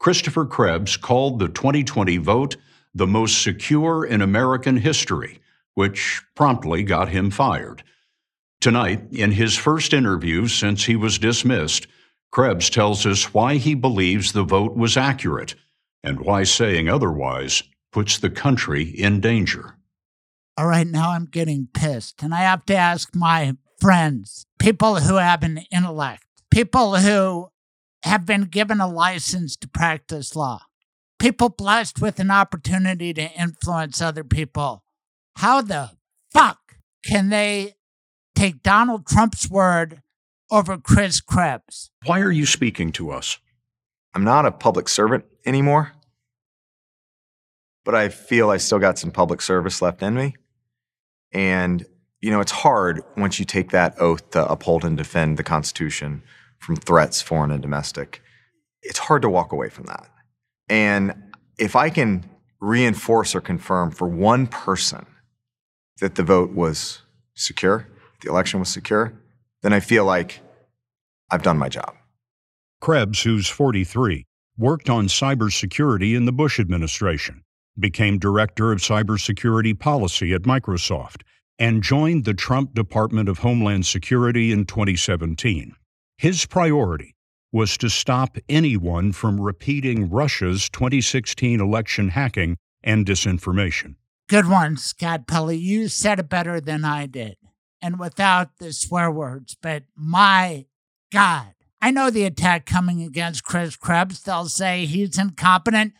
[0.00, 2.56] Christopher Krebs called the 2020 vote
[2.92, 5.38] the most secure in American history,
[5.74, 7.84] which promptly got him fired.
[8.60, 11.86] Tonight, in his first interview since he was dismissed,
[12.32, 15.54] Krebs tells us why he believes the vote was accurate
[16.02, 17.62] and why saying otherwise
[17.96, 19.74] puts the country in danger.
[20.58, 25.14] All right, now I'm getting pissed, and I have to ask my friends, people who
[25.14, 27.48] have an intellect, people who
[28.02, 30.60] have been given a license to practice law,
[31.18, 34.84] people blessed with an opportunity to influence other people.
[35.36, 35.92] How the
[36.30, 37.76] fuck can they
[38.34, 40.02] take Donald Trump's word
[40.50, 41.90] over Chris Krebs?
[42.04, 43.38] Why are you speaking to us?
[44.14, 45.92] I'm not a public servant anymore,
[47.86, 50.34] but I feel I still got some public service left in me.
[51.32, 51.86] And,
[52.20, 56.22] you know, it's hard once you take that oath to uphold and defend the Constitution
[56.58, 58.22] from threats, foreign and domestic.
[58.82, 60.10] It's hard to walk away from that.
[60.68, 61.14] And
[61.58, 62.28] if I can
[62.60, 65.06] reinforce or confirm for one person
[66.00, 67.02] that the vote was
[67.34, 67.86] secure,
[68.20, 69.12] the election was secure,
[69.62, 70.40] then I feel like
[71.30, 71.94] I've done my job.
[72.80, 74.26] Krebs, who's 43,
[74.58, 77.42] worked on cybersecurity in the Bush administration,
[77.78, 81.22] became director of cybersecurity policy at Microsoft,
[81.58, 85.74] and joined the Trump Department of Homeland Security in 2017.
[86.18, 87.14] His priority
[87.52, 93.94] was to stop anyone from repeating Russia's 2016 election hacking and disinformation.
[94.28, 95.56] Good one, Scott Pelley.
[95.56, 97.36] You said it better than I did.
[97.80, 100.66] And without the swear words, but my
[101.12, 101.52] God.
[101.80, 104.22] I know the attack coming against Chris Krebs.
[104.22, 105.92] They'll say he's incompetent.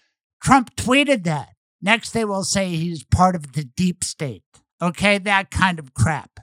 [0.43, 1.51] Trump tweeted that.
[1.81, 4.43] Next, they will say he's part of the deep state.
[4.81, 6.41] Okay, that kind of crap.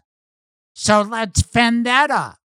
[0.73, 2.39] So let's fend that off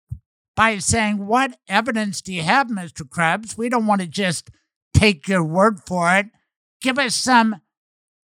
[0.55, 3.09] by saying, What evidence do you have, Mr.
[3.09, 3.57] Krebs?
[3.57, 4.51] We don't want to just
[4.95, 6.27] take your word for it.
[6.81, 7.61] Give us some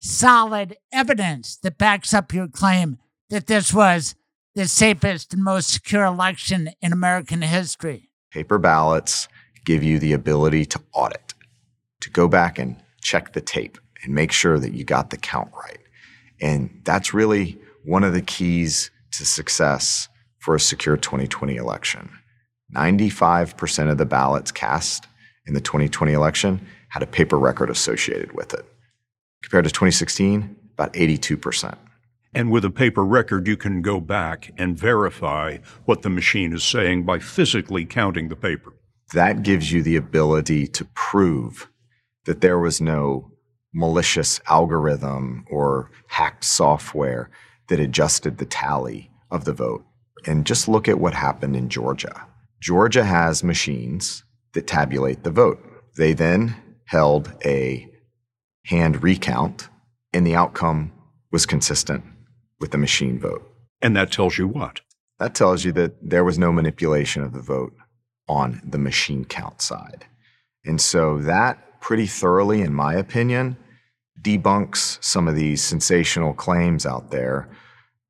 [0.00, 2.98] solid evidence that backs up your claim
[3.30, 4.14] that this was
[4.54, 8.10] the safest and most secure election in American history.
[8.30, 9.28] Paper ballots
[9.64, 11.34] give you the ability to audit,
[12.00, 15.50] to go back and check the tape and make sure that you got the count
[15.54, 15.78] right.
[16.40, 20.08] And that's really one of the keys to success
[20.38, 22.10] for a secure 2020 election.
[22.74, 25.06] 95% of the ballots cast
[25.46, 28.64] in the 2020 election had a paper record associated with it.
[29.42, 31.76] Compared to 2016, about 82%.
[32.34, 36.64] And with a paper record, you can go back and verify what the machine is
[36.64, 38.72] saying by physically counting the paper.
[39.12, 41.68] That gives you the ability to prove
[42.24, 43.31] that there was no
[43.72, 47.30] malicious algorithm or hacked software
[47.68, 49.84] that adjusted the tally of the vote.
[50.26, 52.26] And just look at what happened in Georgia.
[52.60, 55.60] Georgia has machines that tabulate the vote.
[55.96, 57.88] They then held a
[58.66, 59.68] hand recount,
[60.12, 60.92] and the outcome
[61.32, 62.04] was consistent
[62.60, 63.48] with the machine vote.
[63.80, 64.80] And that tells you what?
[65.18, 67.74] That tells you that there was no manipulation of the vote
[68.28, 70.04] on the machine count side.
[70.64, 73.56] And so that pretty thoroughly, in my opinion,
[74.22, 77.48] debunks some of these sensational claims out there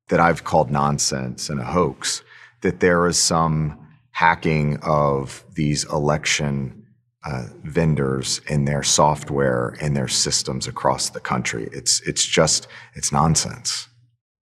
[0.09, 2.23] that I've called nonsense and a hoax,
[2.61, 3.79] that there is some
[4.11, 6.85] hacking of these election
[7.25, 11.69] uh, vendors and their software and their systems across the country.
[11.71, 13.87] It's, it's just, it's nonsense.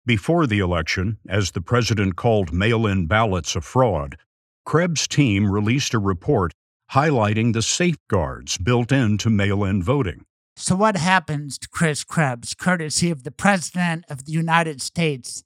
[0.04, 4.16] Before the election, as the president called mail in ballots a fraud,
[4.66, 6.52] Krebs' team released a report
[6.92, 10.24] highlighting the safeguards built into mail in voting.
[10.56, 15.42] So, what happens to Chris Krebs, courtesy of the President of the United States?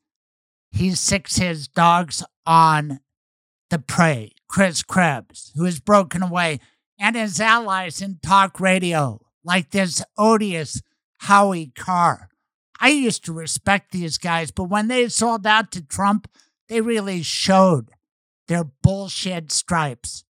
[0.70, 3.01] He sicks his dogs on
[3.70, 6.61] the prey, Chris Krebs, who has broken away,
[6.99, 10.83] and his allies in talk radio, like this odious
[11.19, 12.28] Howie Carr.
[12.81, 16.28] I used to respect these guys, but when they sold out to Trump,
[16.69, 17.91] they really showed
[18.47, 20.25] their bullshit stripes.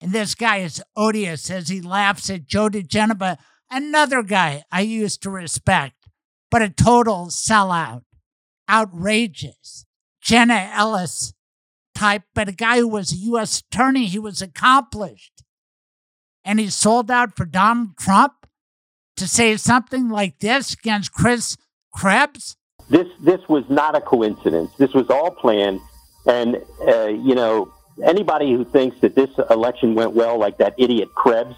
[0.00, 3.38] And this guy is odious as he laughs at Joe diGenova
[3.70, 6.08] another guy I used to respect,
[6.50, 8.02] but a total sellout,
[8.68, 9.84] outrageous.
[10.20, 11.34] Jenna Ellis
[11.94, 13.60] type, but a guy who was a U.S.
[13.60, 15.42] attorney, he was accomplished.
[16.44, 18.46] And he sold out for Donald Trump
[19.16, 21.56] to say something like this against Chris
[21.92, 22.56] Krebs?
[22.88, 24.70] This this was not a coincidence.
[24.78, 25.80] This was all planned,
[26.26, 27.72] and uh, you know
[28.04, 31.56] anybody who thinks that this election went well, like that idiot Krebs,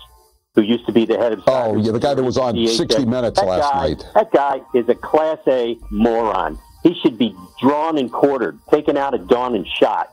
[0.58, 1.44] who used to be the head of.
[1.46, 2.76] Oh, yeah, the guy that was on DHS.
[2.76, 4.04] 60 Minutes That last guy- night.
[4.14, 6.58] That guy is a class A moron.
[6.82, 10.12] He should be drawn and quartered, taken out at dawn and shot.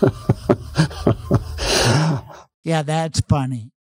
[2.64, 3.72] Yeah, that's funny.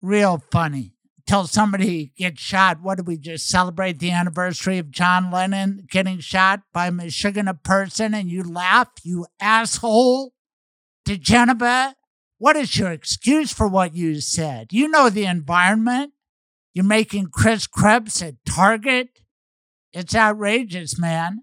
[0.00, 0.94] Real funny.
[1.26, 2.80] Till somebody gets shot.
[2.80, 7.46] What do we just celebrate the anniversary of John Lennon getting shot by a Michigan
[7.46, 10.32] a person and you laugh, you asshole?
[11.06, 11.92] diGenova,
[12.42, 14.72] what is your excuse for what you said?
[14.72, 16.12] You know the environment.
[16.74, 19.20] You're making Chris Krebs a target.
[19.92, 21.42] It's outrageous, man.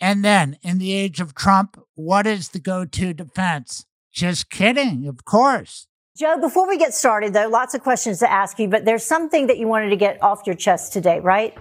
[0.00, 3.84] And then, in the age of Trump, what is the go to defense?
[4.10, 5.86] Just kidding, of course.
[6.16, 9.48] Joe, before we get started, though, lots of questions to ask you, but there's something
[9.48, 11.54] that you wanted to get off your chest today, right?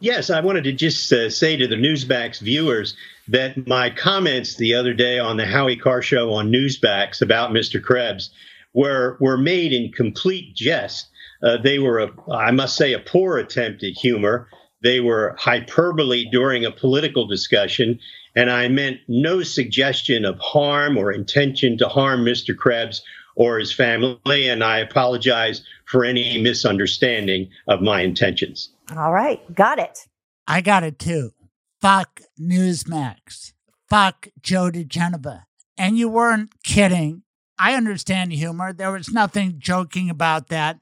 [0.00, 2.94] Yes, I wanted to just uh, say to the Newsmax viewers
[3.26, 7.82] that my comments the other day on the Howie Carr show on Newsmax about Mr.
[7.82, 8.30] Krebs
[8.72, 11.08] were were made in complete jest.
[11.42, 14.48] Uh, they were, a, I must say, a poor attempt at humor.
[14.84, 17.98] They were hyperbole during a political discussion,
[18.36, 22.56] and I meant no suggestion of harm or intention to harm Mr.
[22.56, 23.02] Krebs
[23.34, 24.48] or his family.
[24.48, 28.70] And I apologize for any misunderstanding of my intentions.
[28.96, 30.08] All right, got it.
[30.46, 31.32] I got it too.
[31.80, 33.52] Fuck Newsmax.
[33.88, 35.42] Fuck Joe diGenova.
[35.76, 37.22] And you weren't kidding.
[37.58, 38.72] I understand humor.
[38.72, 40.78] There was nothing joking about that.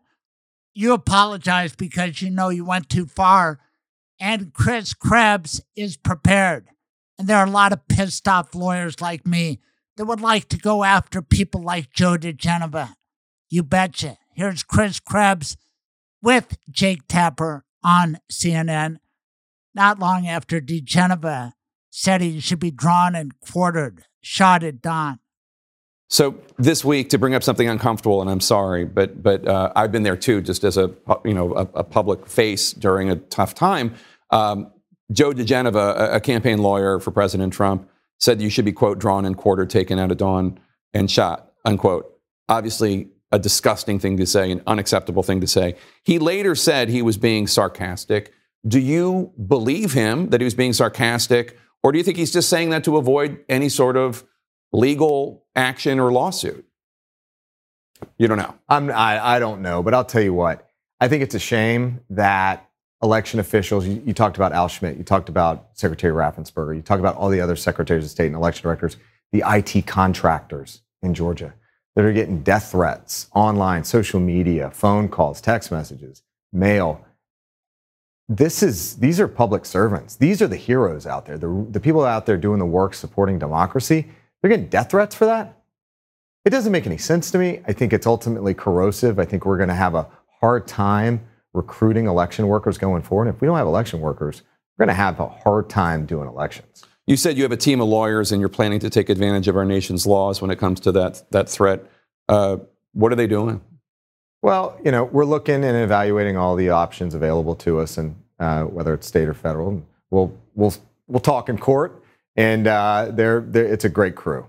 [0.75, 3.59] You apologized because you know you went too far.
[4.21, 6.69] And Chris Krebs is prepared.
[7.19, 9.61] And there are a lot of pissed off lawyers like me
[9.97, 12.95] that would like to go after people like Joe diGenova.
[13.51, 14.19] You betcha.
[14.35, 15.57] Here's Chris Krebs
[16.23, 18.97] with Jake Tapper on CNN
[19.75, 21.53] not long after diGenova
[21.91, 25.21] said he should be drawn and quartered, shot at dawn.
[26.09, 29.93] So this week, to bring up something uncomfortable, and I'm sorry, but but uh, I've
[29.93, 30.93] been there too, just as a
[31.25, 33.95] you know a, a public face during a tough time.
[34.31, 34.73] Um,
[35.13, 39.25] Joe diGenova, a, a campaign lawyer for President Trump, said you should be quote drawn
[39.25, 40.59] and quartered, taken out at dawn,
[40.95, 42.13] and shot unquote.
[42.49, 45.77] Obviously, a disgusting thing to say, an unacceptable thing to say.
[46.05, 48.33] He later said he was being sarcastic.
[48.67, 52.49] Do you believe him that he was being sarcastic, or do you think he's just
[52.49, 54.25] saying that to avoid any sort of
[54.73, 56.65] legal action or lawsuit?
[58.19, 58.55] You don't know.
[58.69, 60.69] I'm, I, I don't know, but I'll tell you what.
[61.01, 62.69] I think it's a shame that
[63.03, 67.01] election officials, you, you talked about Al Schmidt, you talked about Secretary Raffensperger, you talked
[67.01, 68.97] about all the other secretaries of state and election directors,
[69.33, 71.55] the IT contractors in Georgia
[71.97, 77.05] that are getting death threats online, social media, phone calls, text messages, mail.
[78.29, 80.15] This is, these are public servants.
[80.17, 83.39] These are the heroes out there, the, the people out there doing the work supporting
[83.39, 84.07] democracy.
[84.41, 85.57] They're getting death threats for that?
[86.45, 87.61] It doesn't make any sense to me.
[87.67, 89.19] I think it's ultimately corrosive.
[89.19, 90.07] I think we're going to have a
[90.41, 93.27] hard time recruiting election workers going forward.
[93.27, 94.43] And If we don't have election workers,
[94.77, 96.85] we're going to have a hard time doing elections.
[97.07, 99.57] You said you have a team of lawyers and you're planning to take advantage of
[99.57, 101.85] our nation's laws when it comes to that, that threat.
[102.29, 102.57] Uh,
[102.93, 103.61] what are they doing?
[104.43, 108.65] Well, you know, we're looking and evaluating all the options available to us, and uh,
[108.65, 109.85] whether it's state or federal.
[110.11, 110.75] We'll we'll
[111.09, 112.03] we'll talk in court,
[112.37, 114.47] and uh, they're, they're, it's a great crew.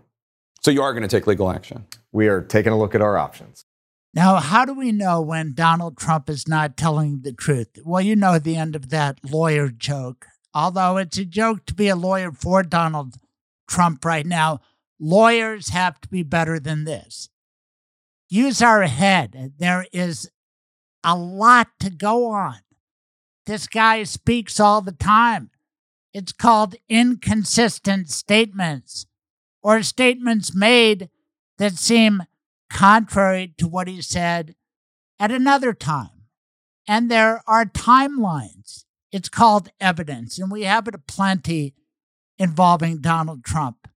[0.62, 1.86] So you are going to take legal action.
[2.12, 3.66] We are taking a look at our options.
[4.14, 7.80] Now, how do we know when Donald Trump is not telling the truth?
[7.84, 10.28] Well, you know the end of that lawyer joke.
[10.58, 13.14] Although it's a joke to be a lawyer for Donald
[13.68, 14.62] Trump right now,
[15.00, 17.30] lawyers have to be better than this.
[18.28, 19.54] Use our head.
[19.60, 20.32] There is
[21.04, 22.56] a lot to go on.
[23.46, 25.52] This guy speaks all the time.
[26.12, 29.06] It's called inconsistent statements
[29.62, 31.12] or statements made
[31.60, 32.24] that seem
[32.72, 34.56] contrary to what he said
[35.20, 36.24] at another time.
[36.88, 38.86] And there are timelines.
[39.12, 41.76] It's called evidence, and we have it aplenty
[42.38, 43.88] involving Donald Trump.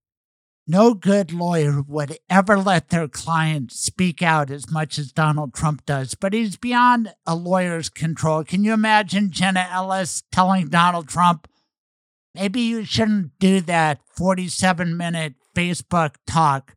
[0.66, 5.84] No good lawyer would ever let their client speak out as much as Donald Trump
[5.84, 8.44] does, but he's beyond a lawyer's control.
[8.44, 11.48] Can you imagine Jenna Ellis telling Donald Trump,
[12.34, 16.74] maybe you shouldn't do that 47 minute Facebook talk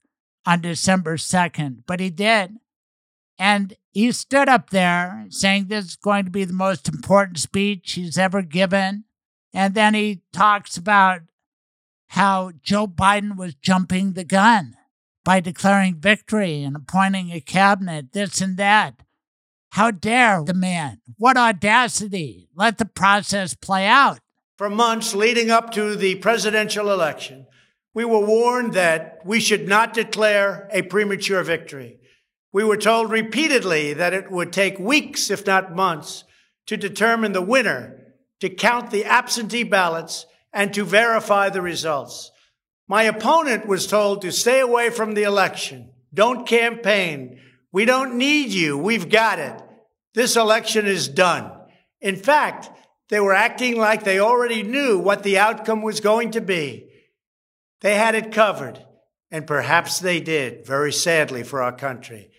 [0.47, 1.83] on December 2nd?
[1.85, 2.55] But he did.
[3.37, 7.93] And he stood up there saying this is going to be the most important speech
[7.93, 9.05] he's ever given.
[9.53, 11.21] And then he talks about
[12.09, 14.75] how Joe Biden was jumping the gun
[15.23, 19.01] by declaring victory and appointing a cabinet, this and that.
[19.71, 20.99] How dare the man?
[21.17, 22.49] What audacity.
[22.53, 24.19] Let the process play out.
[24.57, 27.47] For months leading up to the presidential election,
[27.93, 31.99] we were warned that we should not declare a premature victory.
[32.55, 36.23] We were told repeatedly that it would take weeks, if not months,
[36.67, 42.31] to determine the winner, to count the absentee ballots, and to verify the results.
[42.87, 45.91] My opponent was told to stay away from the election.
[46.13, 47.41] Don't campaign.
[47.73, 48.77] We don't need you.
[48.77, 49.61] We've got it.
[50.13, 51.51] This election is done.
[51.99, 52.69] In fact,
[53.09, 56.87] they were acting like they already knew what the outcome was going to be.
[57.81, 58.79] They had it covered,
[59.29, 62.31] and perhaps they did, very sadly for our country.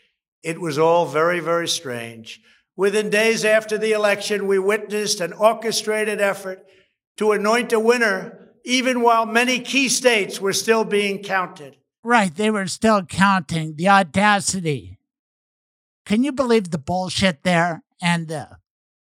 [0.46, 2.40] It was all very, very strange.
[2.76, 6.64] Within days after the election, we witnessed an orchestrated effort
[7.16, 11.78] to anoint a winner, even while many key states were still being counted.
[12.04, 13.74] Right, they were still counting.
[13.74, 15.00] The audacity.
[16.04, 18.58] Can you believe the bullshit there and the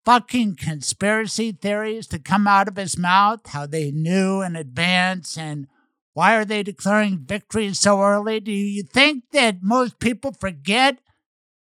[0.05, 3.47] fucking conspiracy theories to come out of his mouth?
[3.47, 5.67] How they knew in advance and
[6.13, 8.39] why are they declaring victory so early?
[8.39, 10.99] Do you think that most people forget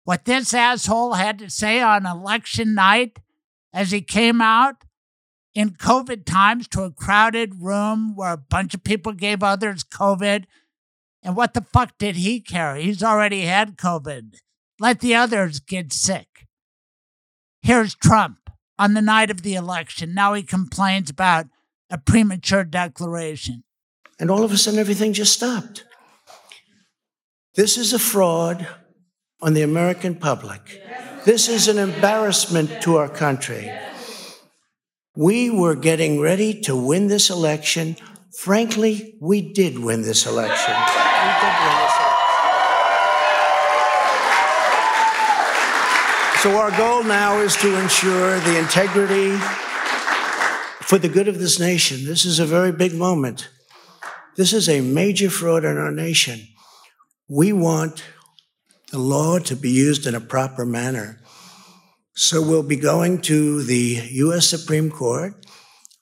[0.08, 3.18] what this asshole had to say on election night
[3.74, 4.76] as he came out
[5.54, 10.44] in COVID times to a crowded room where a bunch of people gave others COVID?
[11.22, 12.76] And what the fuck did he care?
[12.76, 14.36] He's already had COVID.
[14.80, 16.46] Let the others get sick.
[17.60, 20.14] Here's Trump on the night of the election.
[20.14, 21.48] Now he complains about
[21.90, 23.62] a premature declaration.
[24.18, 25.84] And all of a sudden, everything just stopped.
[27.56, 28.66] This is a fraud
[29.40, 30.82] on the American public.
[31.24, 33.70] This is an embarrassment to our country.
[35.14, 37.96] We were getting ready to win this election.
[38.36, 40.74] Frankly, we did win this election.
[40.74, 42.18] We did win this election.
[46.42, 49.36] So, our goal now is to ensure the integrity
[50.82, 52.06] for the good of this nation.
[52.06, 53.48] This is a very big moment.
[54.36, 56.40] This is a major fraud in our nation.
[57.28, 58.04] We want
[58.90, 61.20] the law to be used in a proper manner.
[62.14, 64.48] So we'll be going to the U.S.
[64.48, 65.34] Supreme Court.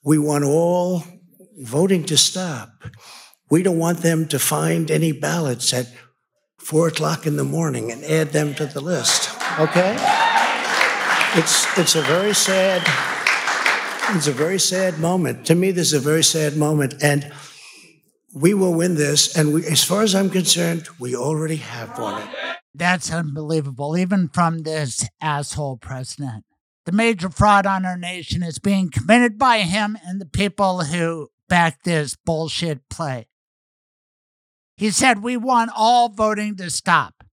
[0.05, 1.03] We want all
[1.59, 2.71] voting to stop.
[3.51, 5.87] We don't want them to find any ballots at
[6.59, 9.31] four o'clock in the morning and add them to the list.
[9.59, 9.97] Okay?
[11.35, 12.83] It's it's a very sad
[14.11, 15.47] it's a very sad moment.
[15.47, 16.95] To me, this is a very sad moment.
[17.03, 17.33] And
[18.33, 19.37] we will win this.
[19.37, 22.29] And we, as far as I'm concerned, we already have won it.
[22.77, 26.45] That's unbelievable, even from this asshole president.
[26.85, 31.31] The major fraud on our nation is being committed by him and the people who
[31.49, 33.29] back this bullshit play.
[34.77, 37.25] He said, We want all voting to stop.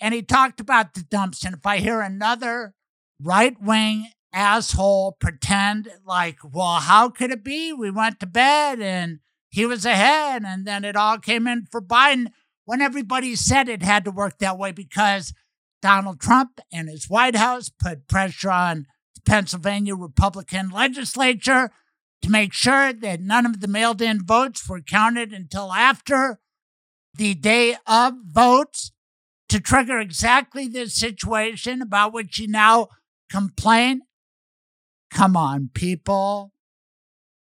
[0.00, 1.44] And he talked about the dumps.
[1.44, 2.74] And if I hear another
[3.20, 7.72] right wing asshole pretend like, well, how could it be?
[7.72, 11.82] We went to bed and he was ahead, and then it all came in for
[11.82, 12.28] Biden
[12.64, 15.32] when everybody said it had to work that way because
[15.80, 21.70] Donald Trump and his White House put pressure on the Pennsylvania Republican legislature
[22.22, 26.38] to make sure that none of the mailed in votes were counted until after
[27.14, 28.92] the day of votes
[29.48, 32.88] to trigger exactly this situation about which you now
[33.28, 34.00] complain.
[35.10, 36.52] Come on, people.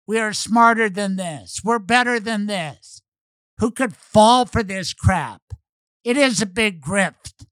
[0.07, 1.61] We are smarter than this.
[1.63, 3.00] We're better than this.
[3.61, 5.43] Who could fall for this crap?
[6.03, 7.45] It is a big grift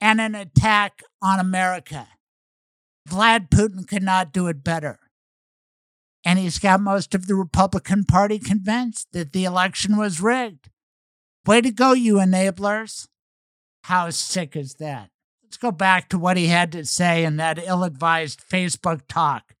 [0.00, 2.08] and an attack on America.
[3.08, 4.98] Vlad Putin could not do it better.
[6.26, 10.68] And he's got most of the Republican Party convinced that the election was rigged.
[11.46, 13.08] Way to go, you enablers.
[13.84, 15.08] How sick is that?
[15.42, 19.54] Let's go back to what he had to say in that ill advised Facebook talk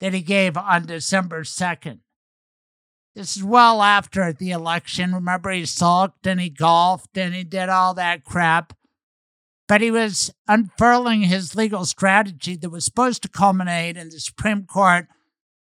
[0.00, 2.00] that he gave on December 2nd.
[3.14, 5.14] This is well after the election.
[5.14, 8.72] Remember, he sulked and he golfed and he did all that crap.
[9.68, 14.64] But he was unfurling his legal strategy that was supposed to culminate in the Supreme
[14.64, 15.06] Court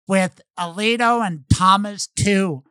[0.07, 2.63] with Alito and Thomas, two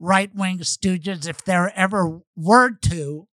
[0.00, 3.28] right wing stooges, if there ever were two,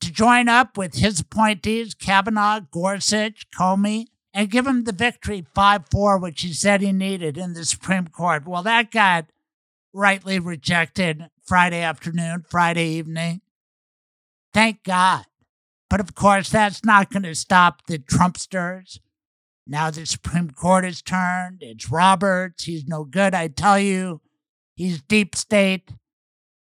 [0.00, 5.82] to join up with his appointees, Kavanaugh, Gorsuch, Coney, and give him the victory 5
[5.90, 8.46] 4, which he said he needed in the Supreme Court.
[8.46, 9.26] Well, that got
[9.94, 13.40] rightly rejected Friday afternoon, Friday evening.
[14.52, 15.24] Thank God.
[15.88, 18.98] But of course, that's not going to stop the Trumpsters.
[19.66, 21.58] Now the Supreme Court has turned.
[21.62, 22.64] It's Roberts.
[22.64, 24.20] He's no good, I tell you.
[24.74, 25.90] He's deep state.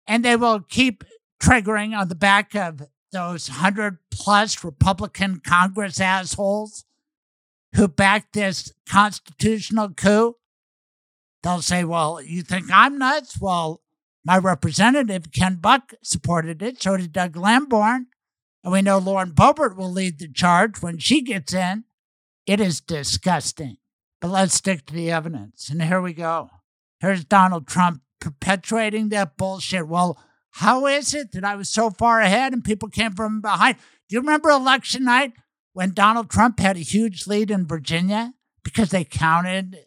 [0.07, 1.03] And they will keep
[1.41, 6.85] triggering on the back of those 100 plus Republican Congress assholes
[7.75, 10.35] who backed this constitutional coup,
[11.43, 13.39] they'll say, Well, you think I'm nuts?
[13.39, 13.81] Well,
[14.25, 16.81] my representative, Ken Buck, supported it.
[16.81, 18.07] So did Doug Lamborn.
[18.63, 21.83] And we know Lauren Boebert will lead the charge when she gets in.
[22.45, 23.77] It is disgusting.
[24.21, 25.69] But let's stick to the evidence.
[25.69, 26.49] And here we go.
[27.01, 29.89] Here's Donald Trump perpetuating that bullshit.
[29.89, 30.17] Well,
[30.51, 33.75] how is it that I was so far ahead and people came from behind?
[34.07, 35.33] Do you remember election night
[35.73, 39.79] when Donald Trump had a huge lead in Virginia because they counted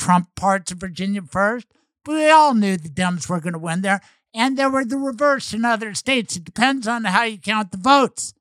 [0.00, 1.66] Trump parts of Virginia first?
[2.04, 4.00] But we all knew the Dems were going to win there.
[4.34, 6.36] And there were the reverse in other states.
[6.36, 8.32] It depends on how you count the votes.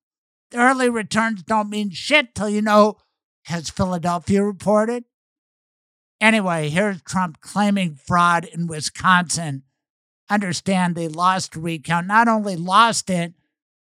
[0.52, 2.98] The early returns don't mean shit till you know,
[3.46, 5.04] has Philadelphia reported?
[6.22, 9.64] Anyway, here's Trump claiming fraud in Wisconsin.
[10.30, 12.08] Understand they lost a recount.
[12.08, 13.34] Not only lost it,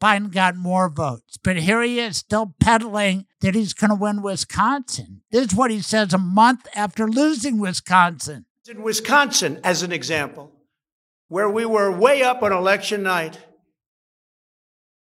[0.05, 1.37] Biden got more votes.
[1.37, 5.21] But here he is still peddling that he's going to win Wisconsin.
[5.31, 8.45] This is what he says a month after losing Wisconsin.
[8.69, 10.51] In Wisconsin, as an example,
[11.27, 13.39] where we were way up on election night,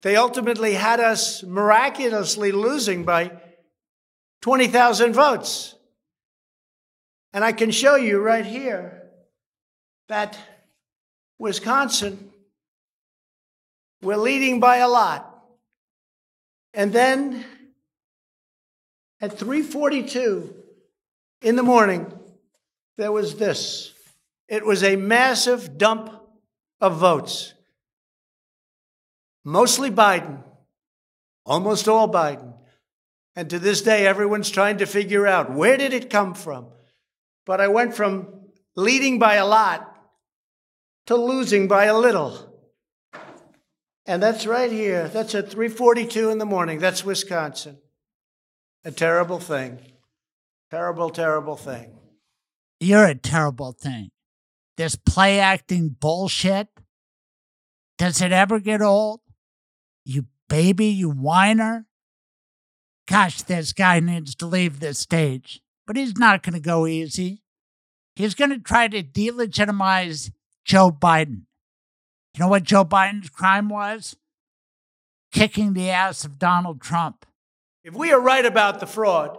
[0.00, 3.32] they ultimately had us miraculously losing by
[4.40, 5.74] 20,000 votes.
[7.34, 9.10] And I can show you right here
[10.08, 10.38] that
[11.38, 12.30] Wisconsin,
[14.02, 15.32] we're leading by a lot.
[16.74, 17.44] And then
[19.20, 20.54] at 342
[21.42, 22.12] in the morning,
[22.96, 23.92] there was this.
[24.48, 26.10] It was a massive dump
[26.80, 27.54] of votes.
[29.44, 30.42] Mostly Biden,
[31.44, 32.52] almost all Biden.
[33.34, 36.68] And to this day, everyone's trying to figure out where did it come from?
[37.44, 38.28] But I went from
[38.74, 39.92] leading by a lot
[41.06, 42.55] to losing by a little.
[44.06, 45.08] And that's right here.
[45.08, 46.78] That's at 3:42 in the morning.
[46.78, 47.78] That's Wisconsin.
[48.84, 49.80] A terrible thing.
[50.70, 51.98] Terrible, terrible thing.
[52.78, 54.10] You're a terrible thing.
[54.76, 56.68] This play acting bullshit.
[57.98, 59.20] Does it ever get old?
[60.04, 61.86] You baby, you whiner.
[63.08, 65.62] Gosh, this guy needs to leave this stage.
[65.86, 67.42] But he's not going to go easy.
[68.14, 70.30] He's going to try to delegitimize
[70.64, 71.45] Joe Biden.
[72.36, 74.14] You know what Joe Biden's crime was?
[75.32, 77.24] Kicking the ass of Donald Trump.
[77.82, 79.38] If we are right about the fraud,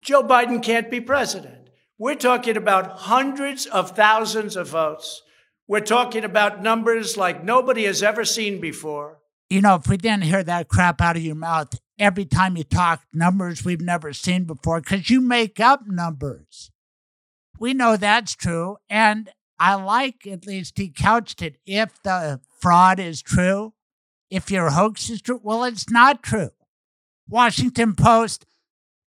[0.00, 1.68] Joe Biden can't be president.
[1.98, 5.20] We're talking about hundreds of thousands of votes.
[5.66, 9.18] We're talking about numbers like nobody has ever seen before.
[9.50, 12.64] You know, if we didn't hear that crap out of your mouth every time you
[12.64, 16.70] talk numbers we've never seen before, because you make up numbers.
[17.58, 18.78] We know that's true.
[18.88, 23.74] And I like, at least he couched it, if the fraud is true,
[24.30, 25.40] if your hoax is true.
[25.42, 26.50] Well, it's not true.
[27.28, 28.46] Washington Post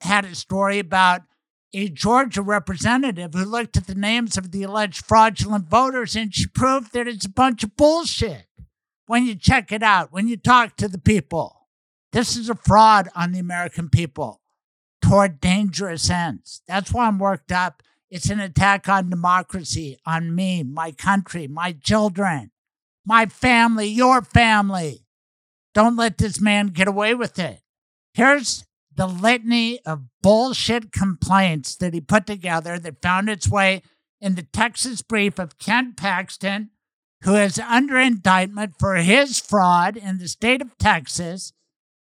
[0.01, 1.23] had a story about
[1.73, 6.47] a Georgia representative who looked at the names of the alleged fraudulent voters and she
[6.49, 8.47] proved that it's a bunch of bullshit
[9.07, 11.69] when you check it out, when you talk to the people.
[12.13, 14.41] This is a fraud on the American people
[15.01, 16.63] toward dangerous ends.
[16.67, 17.83] That's why I'm worked up.
[18.11, 22.51] It's an attack on democracy, on me, my country, my children,
[23.07, 25.07] my family, your family.
[25.75, 27.61] Don't let this man get away with it.
[28.15, 33.83] Here's the litany of bullshit complaints that he put together that found its way
[34.21, 36.71] in the Texas brief of Ken Paxton,
[37.23, 41.53] who is under indictment for his fraud in the state of Texas.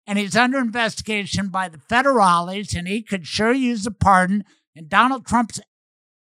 [0.07, 4.43] And he's under investigation by the federales, and he could sure use a pardon.
[4.75, 5.59] And Donald Trump's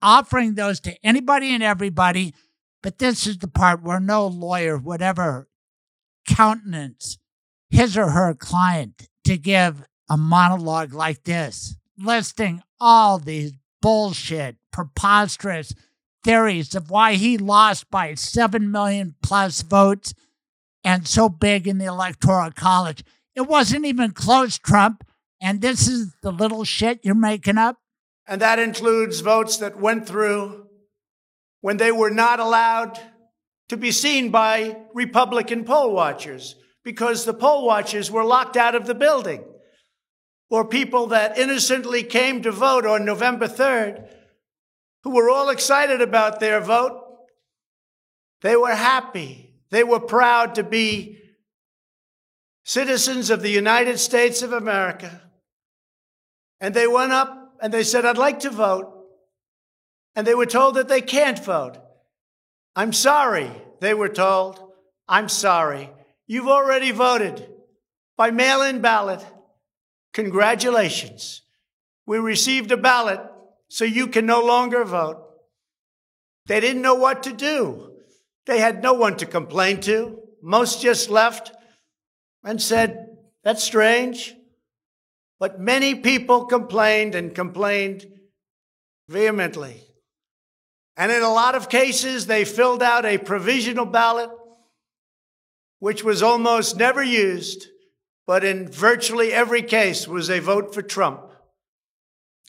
[0.02, 2.34] offering those to anybody and everybody.
[2.84, 5.48] But this is the part where no lawyer would ever
[6.28, 7.18] countenance
[7.70, 15.74] his or her client to give a monologue like this, listing all these bullshit, preposterous
[16.24, 20.14] theories of why he lost by 7 million plus votes
[20.84, 23.04] and so big in the Electoral College.
[23.36, 25.04] It wasn't even close, Trump.
[25.42, 27.78] And this is the little shit you're making up?
[28.28, 30.68] And that includes votes that went through
[31.62, 33.00] when they were not allowed
[33.70, 38.86] to be seen by Republican poll watchers because the poll watchers were locked out of
[38.86, 39.44] the building.
[40.50, 44.08] Or people that innocently came to vote on November 3rd
[45.04, 47.02] who were all excited about their vote.
[48.42, 49.54] They were happy.
[49.70, 51.18] They were proud to be
[52.64, 55.22] citizens of the United States of America.
[56.60, 58.94] And they went up and they said, I'd like to vote.
[60.16, 61.78] And they were told that they can't vote.
[62.76, 64.60] I'm sorry, they were told.
[65.08, 65.90] I'm sorry.
[66.26, 67.48] You've already voted
[68.18, 69.26] by mail in ballot.
[70.14, 71.44] Congratulations.
[72.06, 73.22] We received a ballot
[73.70, 75.24] so you can no longer vote.
[76.48, 77.92] They didn't know what to do.
[78.46, 80.20] They had no one to complain to.
[80.42, 81.52] Most just left.
[82.44, 84.36] and said, That's strange.
[85.40, 88.06] But many people complained and complained
[89.08, 89.82] vehemently.
[90.96, 94.32] And in a lot of cases, they filled out a provisional ballot,
[95.80, 97.68] which was almost never used,
[98.26, 101.22] but in virtually every case was a vote for Trump.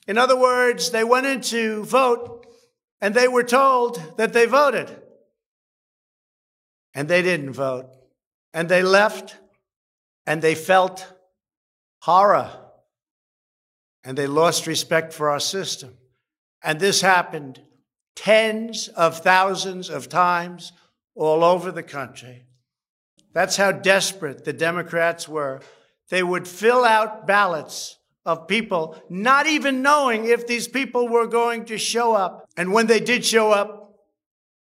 [0.07, 2.47] In other words, they went in to vote
[3.02, 5.02] and they were told that they voted.
[6.94, 7.91] And they didn't vote.
[8.55, 9.36] And they left
[10.26, 11.07] and they felt
[12.00, 12.68] horror
[14.09, 15.93] and they lost respect for our system.
[16.62, 17.61] And this happened
[18.17, 20.73] tens of thousands of times
[21.15, 22.45] all over the country.
[23.35, 25.61] That's how desperate the Democrats were.
[26.09, 31.67] They would fill out ballots of people, not even knowing if these people were going
[31.67, 32.49] to show up.
[32.57, 33.95] And when they did show up,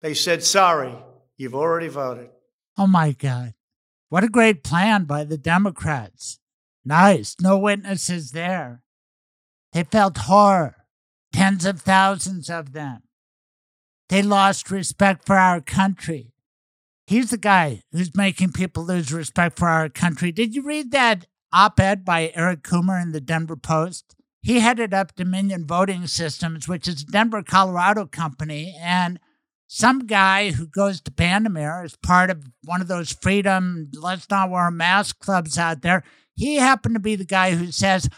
[0.01, 0.95] they said, Sorry,
[1.37, 2.31] you've already voted.
[2.75, 3.53] Oh my God.
[4.09, 6.39] What a great plan by the Democrats.
[6.83, 7.35] Nice.
[7.39, 8.81] No witnesses there.
[9.77, 10.75] They felt horror.
[11.31, 13.03] Tens of thousands of them.
[14.09, 16.33] They lost respect for our country.
[17.05, 20.31] He's the guy who's making people lose respect for our country.
[20.31, 24.15] Did you read that op ed by Eric Coomer in the Denver Post?
[24.41, 28.75] He headed up Dominion Voting Systems, which is a Denver, Colorado company.
[28.81, 29.19] And
[29.67, 34.49] some guy who goes to Bandimere as part of one of those freedom, let's not
[34.49, 36.01] wear a mask clubs out there.
[36.33, 38.09] He happened to be the guy who says,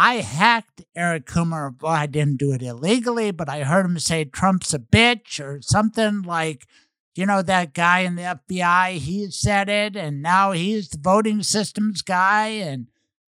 [0.00, 1.74] I hacked Eric Coomer.
[1.82, 5.60] Well, I didn't do it illegally, but I heard him say Trump's a bitch or
[5.60, 6.68] something like,
[7.16, 11.42] you know, that guy in the FBI, he said it, and now he's the voting
[11.42, 12.86] systems guy, and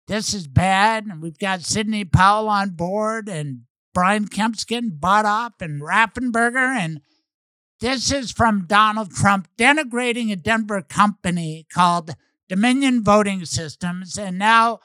[0.08, 1.06] this is bad.
[1.06, 3.60] And we've got Sidney Powell on board, and
[3.94, 6.76] Brian Kemp's getting bought up, and Raffensperger.
[6.76, 7.00] And
[7.78, 12.16] this is from Donald Trump denigrating a Denver company called
[12.48, 14.18] Dominion Voting Systems.
[14.18, 14.80] And now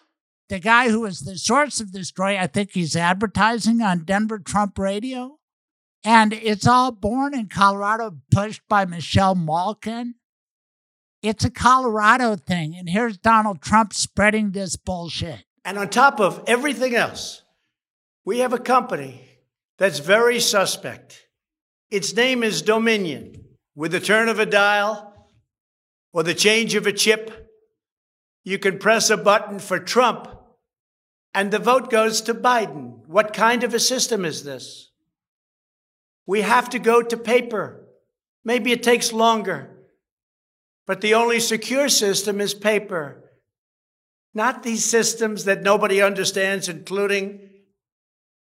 [0.52, 4.38] the guy who is the source of this story, I think he's advertising on Denver
[4.38, 5.40] Trump radio.
[6.04, 10.16] And it's all born in Colorado, pushed by Michelle Malkin.
[11.24, 12.76] It's a Colorado thing.
[12.76, 15.46] And here's Donald Trump spreading this bullshit.
[15.64, 17.44] And on top of everything else,
[18.26, 19.22] we have a company
[19.78, 21.28] that's very suspect.
[21.90, 23.46] Its name is Dominion.
[23.74, 25.30] With the turn of a dial
[26.12, 27.50] or the change of a chip,
[28.44, 30.28] you can press a button for Trump
[31.34, 33.06] and the vote goes to Biden.
[33.08, 34.92] What kind of a system is this?
[36.26, 37.88] We have to go to paper.
[38.44, 39.70] Maybe it takes longer,
[40.88, 43.32] but the only secure system is paper.
[44.34, 47.50] Not these systems that nobody understands, including,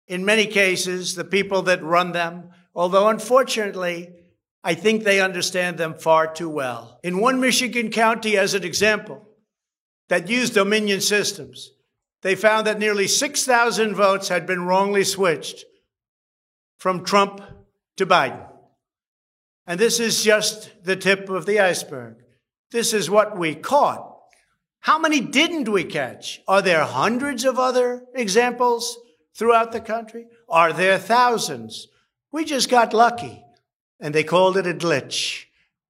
[0.08, 4.14] in many cases, the people that run them, although unfortunately,
[4.64, 7.00] I think they understand them far too well.
[7.04, 9.28] In one Michigan county, as an example,
[10.10, 11.72] that used Dominion systems,
[12.22, 15.66] they found that nearly 6,000 votes had been wrongly switched
[16.78, 17.42] from Trump
[17.98, 18.46] to Biden.
[19.66, 22.16] And this is just the tip of the iceberg.
[22.72, 24.06] This is what we caught.
[24.82, 26.42] How many didn't we catch?
[26.48, 28.98] Are there hundreds of other examples
[29.36, 30.26] throughout the country?
[30.48, 31.88] Are there thousands?
[32.32, 33.44] We just got lucky
[34.00, 35.46] and they called it a glitch.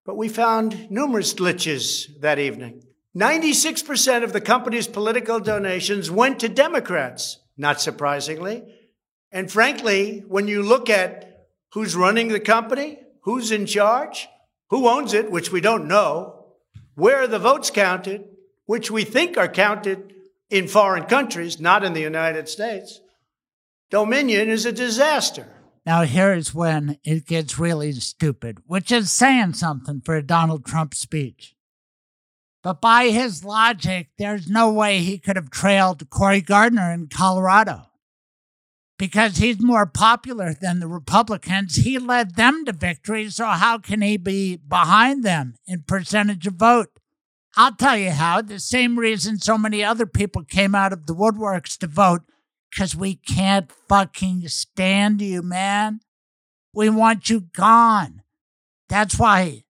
[0.05, 2.83] But we found numerous glitches that evening.
[3.17, 8.63] 96% of the company's political donations went to Democrats, not surprisingly.
[9.31, 14.27] And frankly, when you look at who's running the company, who's in charge,
[14.69, 16.45] who owns it, which we don't know,
[16.95, 18.25] where are the votes counted,
[18.65, 20.13] which we think are counted
[20.49, 23.01] in foreign countries, not in the United States,
[23.89, 25.47] Dominion is a disaster.
[25.85, 30.93] Now, here's when it gets really stupid, which is saying something for a Donald Trump
[30.93, 31.55] speech.
[32.61, 37.87] But by his logic, there's no way he could have trailed Cory Gardner in Colorado
[38.97, 41.77] because he's more popular than the Republicans.
[41.77, 46.55] He led them to victory, so how can he be behind them in percentage of
[46.55, 46.89] vote?
[47.55, 48.41] I'll tell you how.
[48.41, 52.21] The same reason so many other people came out of the woodworks to vote
[52.69, 56.01] because we can't fucking stand you, man.
[56.73, 58.21] We want you gone.
[58.89, 59.63] That's why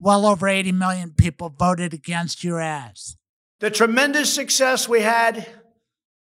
[0.00, 3.16] well over 80 million people voted against your ass.
[3.60, 5.46] The tremendous success we had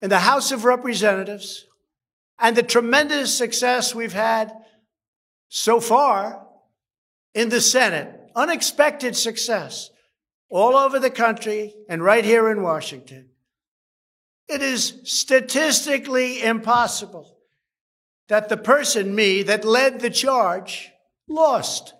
[0.03, 1.67] in the House of Representatives
[2.39, 4.53] and the tremendous success we've had
[5.49, 6.47] so far
[7.35, 9.91] in the Senate, unexpected success
[10.51, 13.31] all over the country and right here in Washington.
[14.49, 17.39] It is statistically impossible
[18.29, 20.91] that the person, me, that led the charge
[21.27, 21.95] lost.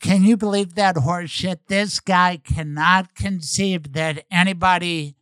[0.00, 1.58] Can you believe that horseshit?
[1.66, 5.16] This guy cannot conceive that anybody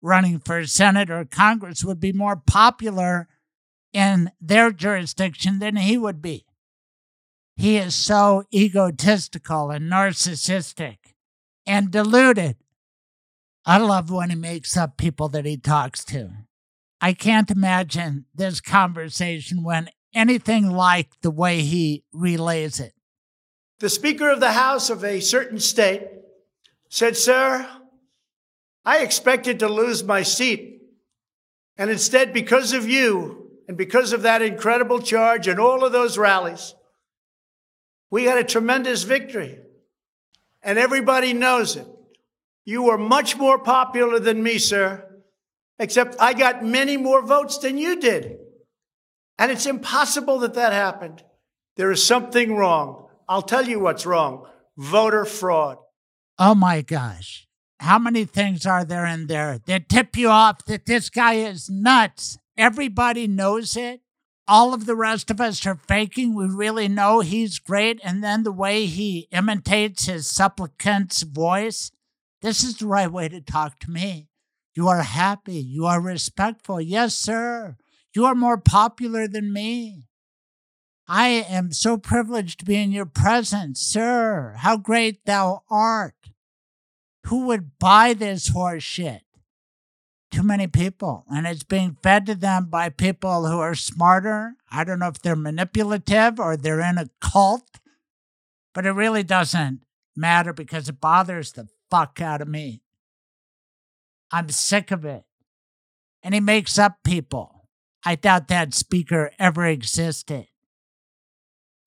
[0.00, 3.28] running for Senate or Congress would be more popular
[3.92, 6.46] in their jurisdiction than he would be.
[7.56, 10.96] He is so egotistical and narcissistic
[11.66, 12.56] and deluded.
[13.64, 16.30] I love when he makes up people that he talks to.
[17.00, 22.94] I can't imagine this conversation when anything like the way he relays it.
[23.82, 26.06] The Speaker of the House of a certain state
[26.88, 27.68] said, Sir,
[28.84, 30.82] I expected to lose my seat.
[31.76, 36.16] And instead, because of you and because of that incredible charge and all of those
[36.16, 36.76] rallies,
[38.08, 39.58] we had a tremendous victory.
[40.62, 41.88] And everybody knows it.
[42.64, 45.04] You were much more popular than me, sir,
[45.80, 48.38] except I got many more votes than you did.
[49.40, 51.24] And it's impossible that that happened.
[51.74, 53.01] There is something wrong.
[53.32, 54.46] I'll tell you what's wrong
[54.76, 55.78] voter fraud.
[56.38, 57.48] Oh my gosh.
[57.80, 61.70] How many things are there in there that tip you off that this guy is
[61.70, 62.36] nuts?
[62.58, 64.02] Everybody knows it.
[64.46, 66.34] All of the rest of us are faking.
[66.34, 68.00] We really know he's great.
[68.04, 71.90] And then the way he imitates his supplicant's voice,
[72.42, 74.28] this is the right way to talk to me.
[74.74, 75.54] You are happy.
[75.54, 76.82] You are respectful.
[76.82, 77.78] Yes, sir.
[78.14, 80.04] You are more popular than me.
[81.08, 84.54] I am so privileged to be in your presence, sir.
[84.58, 86.14] How great thou art.
[87.26, 89.22] Who would buy this horse shit?
[90.30, 91.24] Too many people.
[91.30, 94.54] And it's being fed to them by people who are smarter.
[94.70, 97.80] I don't know if they're manipulative or they're in a cult,
[98.72, 99.82] but it really doesn't
[100.16, 102.82] matter because it bothers the fuck out of me.
[104.30, 105.24] I'm sick of it.
[106.22, 107.68] And he makes up people.
[108.04, 110.46] I doubt that speaker ever existed.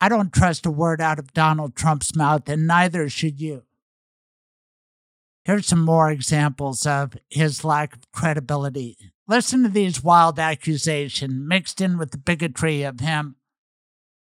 [0.05, 3.63] I don't trust a word out of Donald Trump's mouth, and neither should you.
[5.45, 8.97] Here's some more examples of his lack of credibility.
[9.27, 13.37] Listen to these wild accusations mixed in with the bigotry of him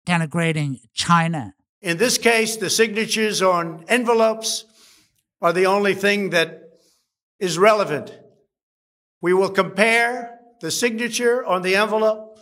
[0.06, 1.56] denigrating China.
[1.82, 4.66] In this case, the signatures on envelopes
[5.42, 6.70] are the only thing that
[7.40, 8.16] is relevant.
[9.20, 12.38] We will compare the signature on the envelope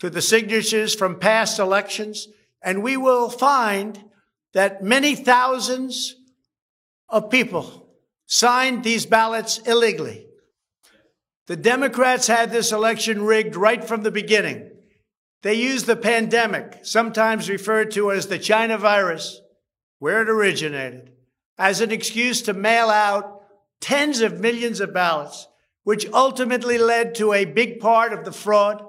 [0.00, 2.28] to the signatures from past elections,
[2.64, 4.02] and we will find
[4.54, 6.16] that many thousands
[7.08, 7.86] of people
[8.26, 10.26] signed these ballots illegally.
[11.46, 14.70] The Democrats had this election rigged right from the beginning.
[15.42, 19.42] They used the pandemic, sometimes referred to as the China virus,
[19.98, 21.12] where it originated,
[21.58, 23.42] as an excuse to mail out
[23.82, 25.46] tens of millions of ballots,
[25.82, 28.82] which ultimately led to a big part of the fraud,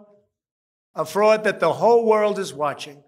[0.96, 3.04] a fraud that the whole world is watching.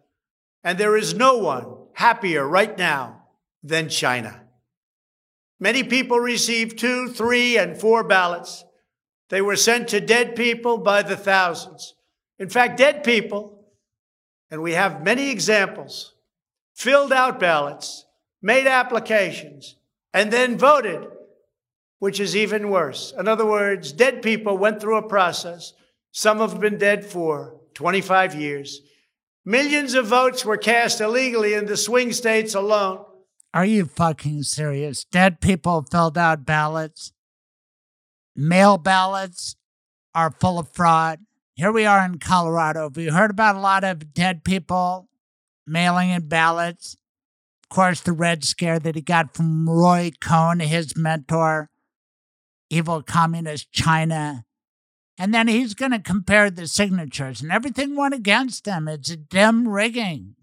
[0.68, 3.24] And there is no one happier right now
[3.64, 4.42] than China.
[5.62, 8.66] Many people received two, three, and four ballots.
[9.30, 11.96] They were sent to dead people by the thousands.
[12.38, 13.66] In fact, dead people,
[14.52, 16.16] and we have many examples,
[16.74, 18.06] filled out ballots,
[18.42, 19.78] made applications,
[20.14, 21.08] and then voted,
[22.00, 23.14] which is even worse.
[23.18, 25.72] In other words, dead people went through a process.
[26.12, 28.82] Some have been dead for 25 years.
[29.48, 33.06] Millions of votes were cast illegally in the swing states alone.
[33.54, 35.06] Are you fucking serious?
[35.06, 37.14] Dead people filled out ballots.
[38.36, 39.56] Mail ballots
[40.14, 41.20] are full of fraud.
[41.56, 42.90] Here we are in Colorado.
[42.90, 45.08] Have you heard about a lot of dead people
[45.66, 46.98] mailing in ballots?
[47.64, 51.70] Of course, the Red Scare that he got from Roy Cohn, his mentor,
[52.70, 54.44] evil communist China.
[55.18, 58.88] And then he's going to compare the signatures, and everything went against them.
[58.88, 60.36] It's a dim rigging.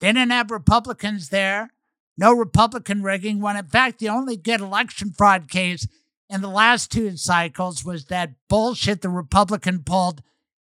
[0.00, 1.70] They didn't have Republicans there
[2.16, 5.86] no Republican rigging, when in fact the only good election fraud case
[6.28, 10.22] in the last two cycles was that bullshit the Republican pulled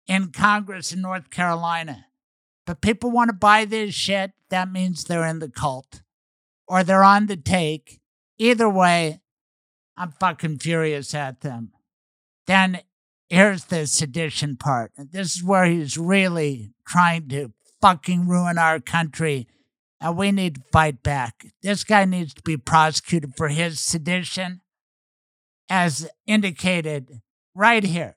[0.08, 2.06] in Congress in North Carolina.
[2.66, 4.32] But people want to buy this shit.
[4.50, 6.02] That means they're in the cult
[6.68, 8.00] or they're on the take.
[8.38, 9.22] Either way,
[9.98, 11.74] I'm fucking furious at them.
[12.46, 12.82] Then
[13.30, 14.91] here's the sedition part.
[14.98, 19.48] This is where he's really trying to fucking ruin our country
[20.01, 21.45] and we need to fight back.
[21.61, 24.61] This guy needs to be prosecuted for his sedition,
[25.69, 27.22] as indicated
[27.53, 28.16] right here,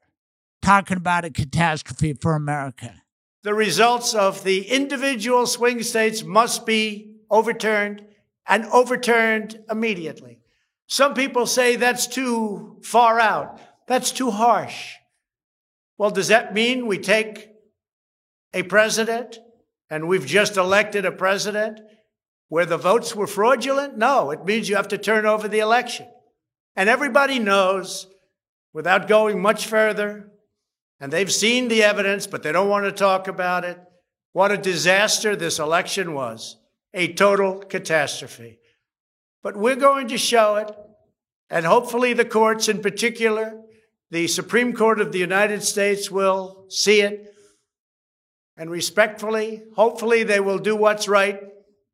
[0.61, 3.03] talking about a catastrophe for America.
[3.43, 8.05] The results of the individual swing states must be overturned
[8.47, 10.39] and overturned immediately.
[10.87, 13.59] Some people say that's too far out.
[13.89, 14.95] That's too harsh.
[16.03, 17.49] Well, does that mean we take
[18.53, 19.39] a president
[19.89, 21.79] and we've just elected a president
[22.49, 23.97] where the votes were fraudulent?
[23.97, 26.09] No, it means you have to turn over the election.
[26.75, 28.09] And everybody knows,
[28.73, 30.29] without going much further,
[30.99, 33.79] and they've seen the evidence, but they don't want to talk about it,
[34.33, 36.57] what a disaster this election was
[36.93, 38.59] a total catastrophe.
[39.45, 40.69] But we're going to show it,
[41.49, 43.62] and hopefully the courts in particular,
[44.13, 47.35] the Supreme Court of the United States will see it.
[48.59, 51.41] And respectfully, hopefully they will do what's right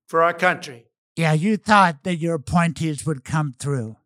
[0.09, 0.87] for our country.
[1.15, 3.97] Yeah, you thought that your appointees would come through.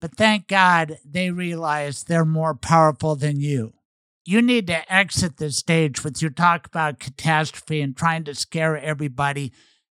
[0.00, 3.72] But thank God they realize they're more powerful than you.
[4.24, 8.78] You need to exit the stage with your talk about catastrophe and trying to scare
[8.78, 9.52] everybody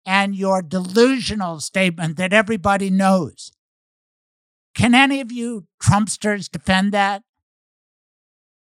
[0.07, 3.53] and your delusional statement that everybody knows.
[4.75, 7.23] Can any of you Trumpsters defend that?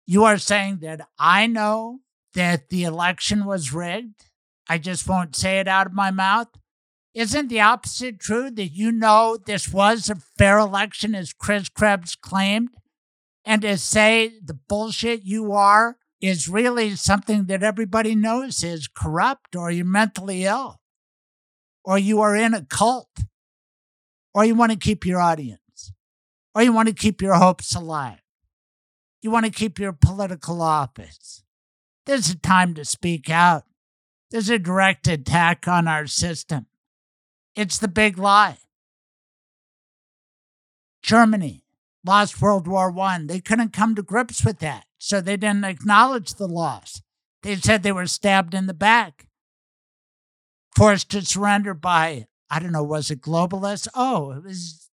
[0.07, 1.99] You are saying that I know
[2.33, 4.25] that the election was rigged.
[4.69, 6.47] I just won't say it out of my mouth.
[7.13, 12.15] Isn't the opposite true that you know this was a fair election as Chris Krebs
[12.15, 12.69] claimed?
[13.43, 19.55] And to say the bullshit you are is really something that everybody knows is corrupt
[19.55, 20.79] or you're mentally ill
[21.83, 23.19] or you are in a cult
[24.33, 25.91] or you want to keep your audience
[26.55, 28.19] or you want to keep your hopes alive.
[29.21, 31.43] You want to keep your political office.
[32.05, 33.63] There's a time to speak out.
[34.31, 36.67] There's a direct attack on our system.
[37.55, 38.57] It's the big lie.
[41.01, 41.63] Germany
[42.05, 43.19] lost World War I.
[43.23, 47.01] They couldn't come to grips with that, so they didn't acknowledge the loss.
[47.43, 49.27] They said they were stabbed in the back,
[50.75, 53.87] forced to surrender by, I don't know, was it globalists?
[53.95, 54.89] Oh, it was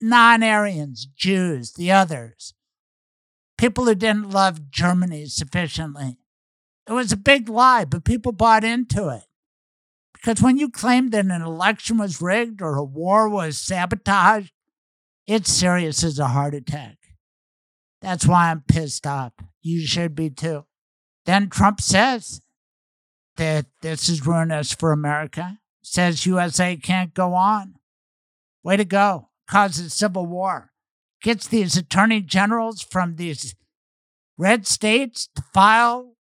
[0.00, 2.54] non Aryans, Jews, the others,
[3.58, 6.18] people who didn't love Germany sufficiently.
[6.88, 9.24] It was a big lie, but people bought into it.
[10.14, 14.52] Because when you claim that an election was rigged or a war was sabotaged,
[15.26, 16.96] it's serious as a heart attack.
[18.00, 19.32] That's why I'm pissed off.
[19.62, 20.64] You should be too.
[21.24, 22.40] Then Trump says
[23.36, 27.74] that this is ruinous for America, says USA can't go on.
[28.62, 29.28] Way to go.
[29.48, 30.72] Causes civil war.
[31.26, 33.56] Gets these attorney generals from these
[34.38, 36.14] red states to file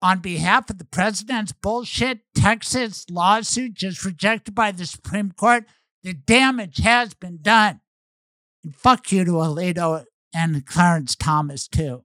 [0.00, 5.66] on behalf of the president's bullshit Texas lawsuit just rejected by the Supreme Court,
[6.02, 7.82] the damage has been done.
[8.64, 12.02] And fuck you to Alito and Clarence Thomas, too.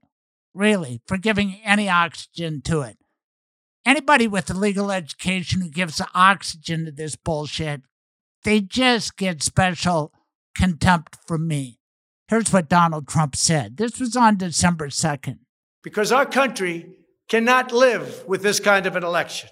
[0.52, 2.98] Really, for giving any oxygen to it.
[3.86, 7.80] Anybody with a legal education who gives oxygen to this bullshit,
[8.44, 10.12] they just get special
[10.54, 11.78] contempt from me.
[12.28, 13.78] Here's what Donald Trump said.
[13.78, 15.38] This was on December 2nd.
[15.82, 16.90] Because our country
[17.28, 19.48] cannot live with this kind of an election.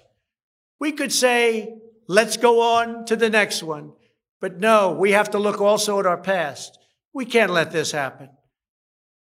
[0.79, 3.93] We could say, let's go on to the next one.
[4.39, 6.77] But no, we have to look also at our past.
[7.13, 8.29] We can't let this happen.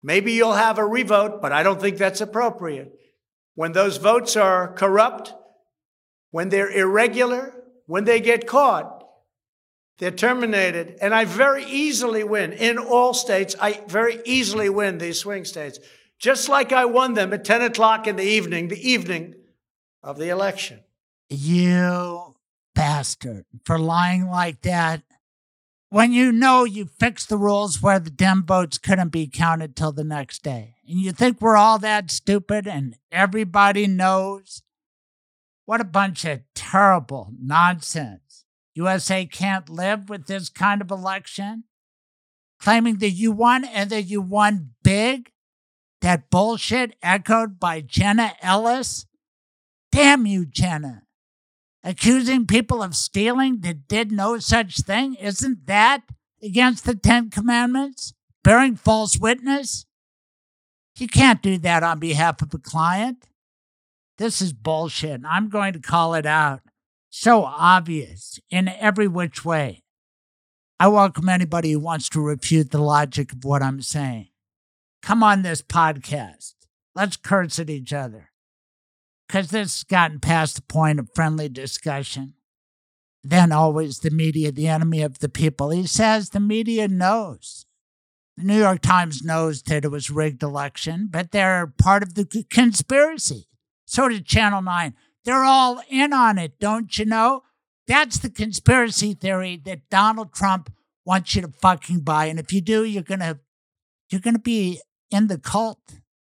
[0.01, 2.93] Maybe you'll have a revote, but I don't think that's appropriate.
[3.57, 5.35] When those votes are corrupt,
[6.31, 7.53] when they're irregular,
[7.87, 9.00] when they get caught,
[10.01, 10.99] they're terminated.
[11.01, 12.53] And I very easily win.
[12.53, 15.79] In all states, I very easily win these swing states
[16.21, 19.35] just like I won them at 10 o'clock in the evening, the evening
[20.03, 20.81] of the election.
[21.31, 22.37] You
[22.75, 25.03] bastard for lying like that.
[25.89, 29.93] When you know you fixed the rules where the dem votes couldn't be counted till
[29.93, 30.77] the next day.
[30.87, 34.63] And you think we're all that stupid and everybody knows?
[35.65, 38.30] What a bunch of terrible nonsense.
[38.75, 41.65] USA can't live with this kind of election.
[42.61, 45.33] Claiming that you won and that you won big
[46.01, 49.07] that bullshit echoed by Jenna Ellis?
[49.93, 51.03] Damn you, Jenna.
[51.83, 55.15] Accusing people of stealing that did no such thing?
[55.15, 56.03] Isn't that
[56.43, 58.13] against the Ten Commandments?
[58.45, 59.87] Bearing false witness?
[60.97, 63.29] You can't do that on behalf of a client.
[64.19, 65.23] This is bullshit.
[65.27, 66.61] I'm going to call it out.
[67.11, 69.83] So obvious in every which way.
[70.79, 74.31] I welcome anybody who wants to refute the logic of what I'm saying
[75.03, 76.55] come on this podcast.
[76.95, 78.31] Let's curse at each other.
[79.27, 82.35] Because this has gotten past the point of friendly discussion.
[83.23, 85.71] Then always the media, the enemy of the people.
[85.71, 87.67] He says the media knows.
[88.37, 92.45] The New York Times knows that it was rigged election, but they're part of the
[92.51, 93.47] conspiracy.
[93.85, 94.95] So did Channel 9.
[95.25, 97.43] They're all in on it, don't you know?
[97.87, 100.73] That's the conspiracy theory that Donald Trump
[101.05, 102.27] wants you to fucking buy.
[102.27, 103.41] And if you do, you're gonna
[104.11, 105.81] you're gonna be in the cult.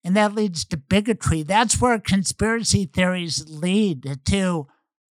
[0.04, 1.42] And that leads to bigotry.
[1.42, 4.68] That's where conspiracy theories lead to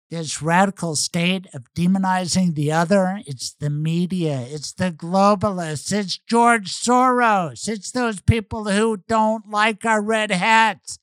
[0.10, 3.22] this radical state of demonizing the other.
[3.26, 9.86] It's the media, it's the globalists, it's George Soros, it's those people who don't like
[9.86, 11.00] our red hats.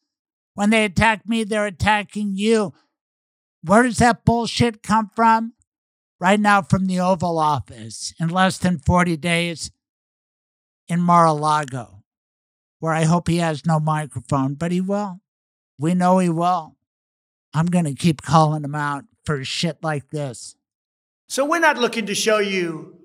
[0.58, 2.74] When they attack me, they're attacking you.
[3.62, 5.52] Where does that bullshit come from?
[6.18, 9.70] Right now, from the Oval Office in less than 40 days
[10.88, 12.02] in Mar a Lago,
[12.80, 15.20] where I hope he has no microphone, but he will.
[15.78, 16.74] We know he will.
[17.54, 20.56] I'm going to keep calling him out for shit like this.
[21.28, 22.98] So we're not looking to show you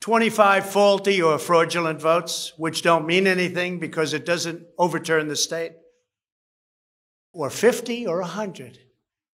[0.00, 5.72] 25 faulty or fraudulent votes, which don't mean anything because it doesn't overturn the state,
[7.34, 8.78] or 50 or 100.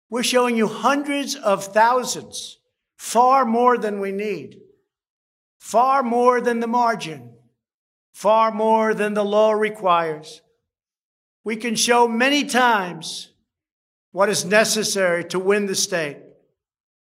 [0.09, 2.57] We're showing you hundreds of thousands,
[2.97, 4.59] far more than we need,
[5.59, 7.33] far more than the margin,
[8.13, 10.41] far more than the law requires.
[11.43, 13.31] We can show many times
[14.11, 16.17] what is necessary to win the state.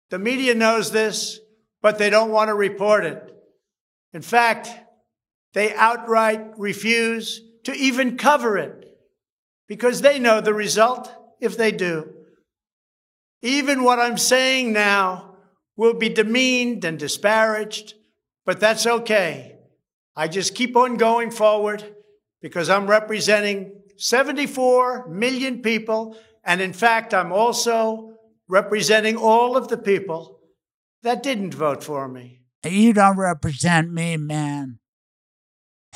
[0.09, 1.39] The media knows this,
[1.81, 3.33] but they don't want to report it.
[4.13, 4.69] In fact,
[5.53, 8.76] they outright refuse to even cover it
[9.67, 12.13] because they know the result if they do.
[13.41, 15.35] Even what I'm saying now
[15.75, 17.93] will be demeaned and disparaged,
[18.45, 19.57] but that's okay.
[20.15, 21.83] I just keep on going forward
[22.41, 28.13] because I'm representing 74 million people and in fact, I'm also
[28.47, 30.39] representing all of the people
[31.03, 32.39] that didn't vote for me.
[32.63, 34.79] You don't represent me, man.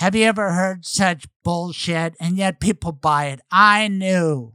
[0.01, 2.15] Have you ever heard such bullshit?
[2.19, 3.39] And yet people buy it.
[3.51, 4.53] I knew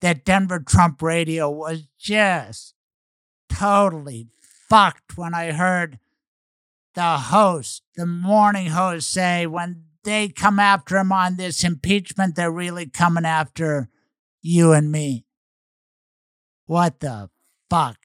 [0.00, 2.74] that Denver Trump radio was just
[3.48, 4.26] totally
[4.68, 6.00] fucked when I heard
[6.94, 12.50] the host, the morning host, say when they come after him on this impeachment, they're
[12.50, 13.88] really coming after
[14.42, 15.24] you and me.
[16.66, 17.30] What the
[17.70, 17.98] fuck?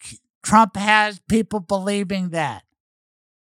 [0.43, 2.61] Trump has people believing that.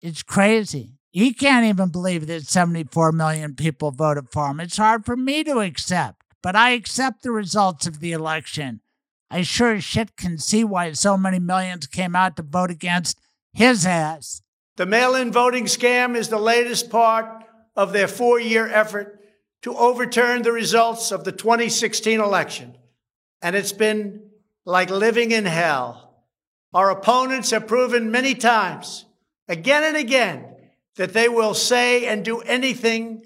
[0.00, 1.00] It's crazy.
[1.11, 4.61] He can't even believe that 74 million people voted for him.
[4.61, 8.81] It's hard for me to accept, but I accept the results of the election.
[9.31, 13.21] I sure as shit can see why so many millions came out to vote against
[13.53, 14.43] his ass.
[14.77, 17.45] The mail in voting scam is the latest part
[17.77, 19.21] of their four year effort
[19.63, 22.77] to overturn the results of the 2016 election
[23.43, 24.23] and it's been
[24.65, 26.25] like living in hell.
[26.73, 29.07] Our opponents have proven many times,
[29.49, 30.50] again and again,
[30.97, 33.23] that they will say and do anything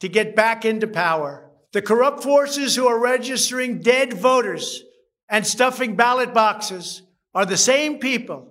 [0.00, 1.48] to get back into power.
[1.72, 4.82] The corrupt forces who are registering dead voters
[5.28, 7.02] and stuffing ballot boxes
[7.34, 8.48] are the same people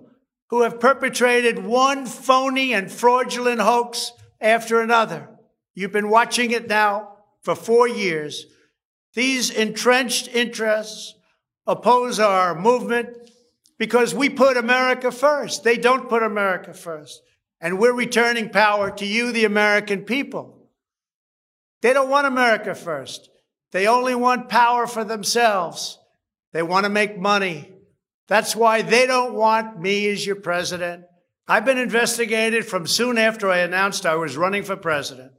[0.50, 5.28] who have perpetrated one phony and fraudulent hoax after another.
[5.74, 8.46] You've been watching it now for four years.
[9.14, 11.14] These entrenched interests
[11.66, 13.16] oppose our movement
[13.78, 15.64] because we put America first.
[15.64, 17.22] They don't put America first.
[17.62, 20.68] And we're returning power to you, the American people.
[21.80, 23.30] They don't want America first.
[23.70, 25.98] They only want power for themselves.
[26.52, 27.72] They want to make money.
[28.26, 31.04] That's why they don't want me as your president.
[31.46, 35.32] I've been investigated from soon after I announced I was running for president.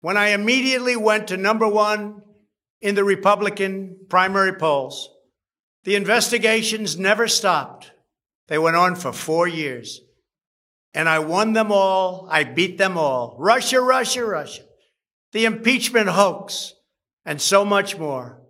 [0.00, 2.22] When I immediately went to number one
[2.80, 5.10] in the Republican primary polls.
[5.84, 7.90] The investigations never stopped.
[8.48, 10.00] They went on for four years.
[10.94, 12.28] And I won them all.
[12.30, 13.36] I beat them all.
[13.38, 14.62] Russia, Russia, Russia.
[15.32, 16.74] The impeachment hoax
[17.24, 18.40] and so much more.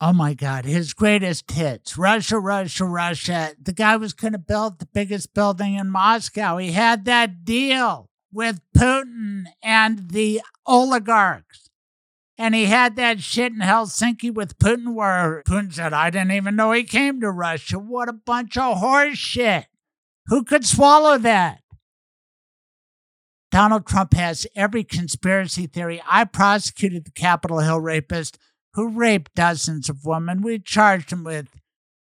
[0.00, 3.52] Oh my God, his greatest hits Russia, Russia, Russia.
[3.62, 6.56] The guy was going to build the biggest building in Moscow.
[6.56, 11.70] He had that deal with Putin and the oligarchs.
[12.36, 16.56] And he had that shit in Helsinki with Putin where Putin said, I didn't even
[16.56, 17.78] know he came to Russia.
[17.78, 19.66] What a bunch of horse shit.
[20.26, 21.60] Who could swallow that?
[23.54, 26.02] Donald Trump has every conspiracy theory.
[26.10, 28.36] I prosecuted the Capitol Hill rapist
[28.72, 30.42] who raped dozens of women.
[30.42, 31.60] We charged him with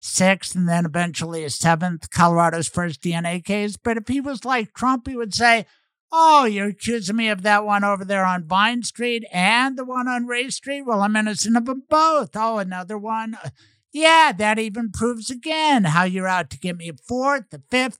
[0.01, 3.75] sixth and then eventually a seventh, Colorado's first DNA case.
[3.75, 5.65] But if he was like Trump, he would say,
[6.13, 10.07] Oh, you're accusing me of that one over there on Vine Street and the one
[10.07, 10.83] on Ray Street?
[10.83, 12.38] Well, I'm innocent of them both.
[12.38, 13.38] Oh, another one.
[13.91, 17.99] Yeah, that even proves again how you're out to get me a fourth, a fifth.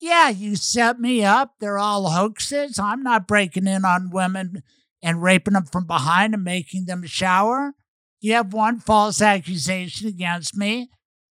[0.00, 1.54] Yeah, you set me up.
[1.58, 2.78] They're all hoaxes.
[2.78, 4.62] I'm not breaking in on women
[5.02, 7.74] and raping them from behind and making them shower.
[8.20, 10.90] You have one false accusation against me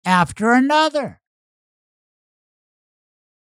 [0.06, 1.22] after another.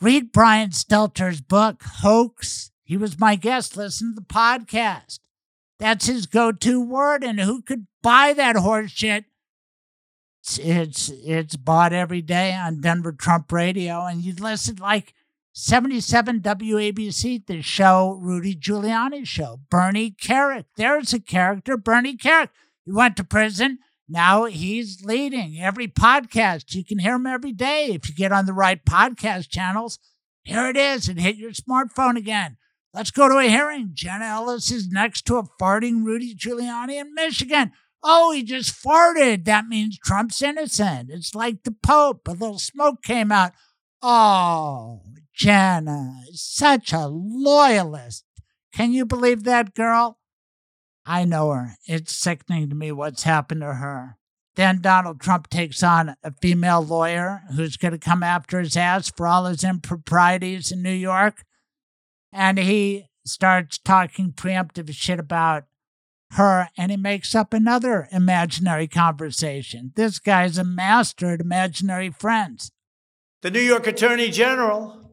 [0.01, 3.75] Read Brian Stelter's book, Hoax he was my guest.
[3.75, 5.19] Listen to the podcast.
[5.79, 7.25] That's his go to word.
[7.25, 9.25] And who could buy that horse shit
[10.43, 15.15] It's, it's it's bought every day on Denver Trump Radio, and you listen like
[15.53, 19.61] 77 WABC, the show Rudy Giuliani's show.
[19.71, 20.65] Bernie Kerik.
[20.77, 22.49] There's a character, Bernie Kerik.
[22.85, 23.79] He went to prison.
[24.09, 26.75] Now he's leading every podcast.
[26.75, 30.01] You can hear him every day if you get on the right podcast channels.
[30.43, 32.57] Here it is, and hit your smartphone again.
[32.93, 33.91] Let's go to a hearing.
[33.95, 37.71] Jenna Ellis is next to a farting Rudy Giuliani in Michigan.
[38.03, 39.45] Oh, he just farted.
[39.45, 41.11] That means Trump's innocent.
[41.11, 42.27] It's like the Pope.
[42.27, 43.53] A little smoke came out.
[44.03, 45.03] Oh,
[45.35, 48.25] Jenna, such a loyalist.
[48.75, 50.19] Can you believe that girl?
[51.07, 51.77] I know her.
[51.87, 54.17] It's sickening to me what's happened to her.
[54.55, 59.11] Then Donald Trump takes on a female lawyer who's going to come after his ass
[59.11, 61.45] for all his improprieties in New York.
[62.33, 65.65] And he starts talking preemptive shit about
[66.33, 69.93] her and he makes up another imaginary conversation.
[69.97, 72.71] This guy's a master at imaginary friends.
[73.43, 75.11] The New York Attorney General,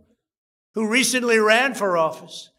[0.76, 2.52] who recently ran for office,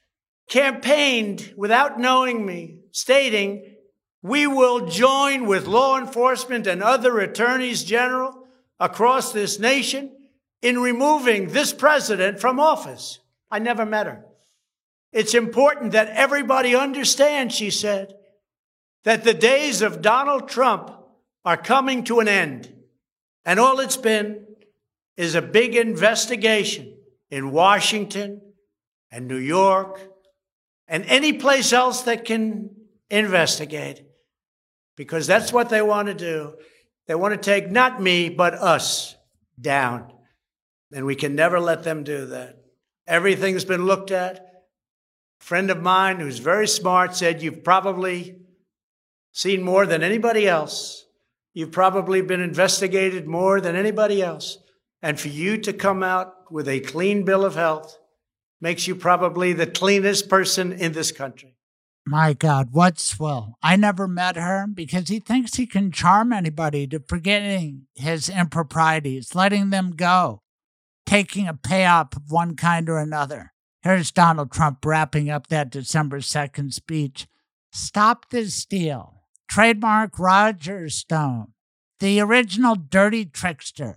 [0.49, 3.77] campaigned without knowing me, stating,
[4.23, 8.47] We will join with law enforcement and other attorneys general
[8.79, 10.11] across this nation
[10.61, 13.21] in removing this president from office.
[13.51, 14.25] I never met her.
[15.13, 18.15] It's important that everybody understand, she said,
[19.05, 20.91] that the days of Donald Trump
[21.45, 22.73] are coming to an end.
[23.45, 24.47] And all it's been
[25.17, 26.97] is a big investigation
[27.31, 28.41] in Washington
[29.11, 30.01] and New York
[30.87, 32.71] and any place else that can
[33.09, 34.03] investigate
[34.97, 36.55] because that's what they want to do.
[37.07, 39.17] They want to take not me, but us
[39.61, 40.13] down.
[40.93, 42.57] And we can never let them do that.
[43.07, 44.39] Everything's been looked at.
[45.41, 48.40] A friend of mine who's very smart said, You've probably
[49.33, 51.07] seen more than anybody else.
[51.53, 54.59] You've probably been investigated more than anybody else.
[55.03, 57.99] And for you to come out with a clean bill of health
[58.61, 61.57] makes you probably the cleanest person in this country.
[62.07, 63.55] My God, what swill.
[63.63, 69.35] I never met her because he thinks he can charm anybody to forgetting his improprieties,
[69.35, 70.43] letting them go,
[71.07, 73.53] taking a payoff of one kind or another.
[73.83, 77.27] Here's Donald Trump wrapping up that December 2nd speech.
[77.73, 79.20] Stop this steal.
[79.51, 81.55] Trademark Roger Stone,
[81.99, 83.97] the original dirty trickster.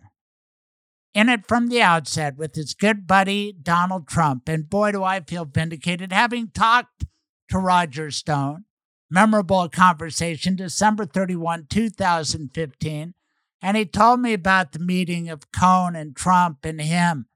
[1.13, 4.49] In it from the outset with his good buddy Donald Trump.
[4.49, 7.05] And boy, do I feel vindicated having talked
[7.49, 8.65] to Roger Stone.
[9.11, 13.13] Memorable conversation, December 31, 2015.
[13.61, 17.27] And he told me about the meeting of Cohn and Trump and him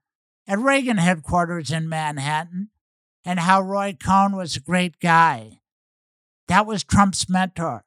[0.48, 2.70] at Reagan headquarters in Manhattan
[3.24, 5.60] and how Roy Cohn was a great guy.
[6.48, 7.84] That was Trump's mentor.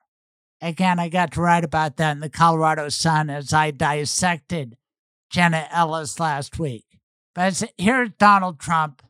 [0.61, 4.77] Again, I got to write about that in the Colorado Sun as I dissected
[5.31, 6.85] Jenna Ellis last week.
[7.33, 9.01] But here's Donald Trump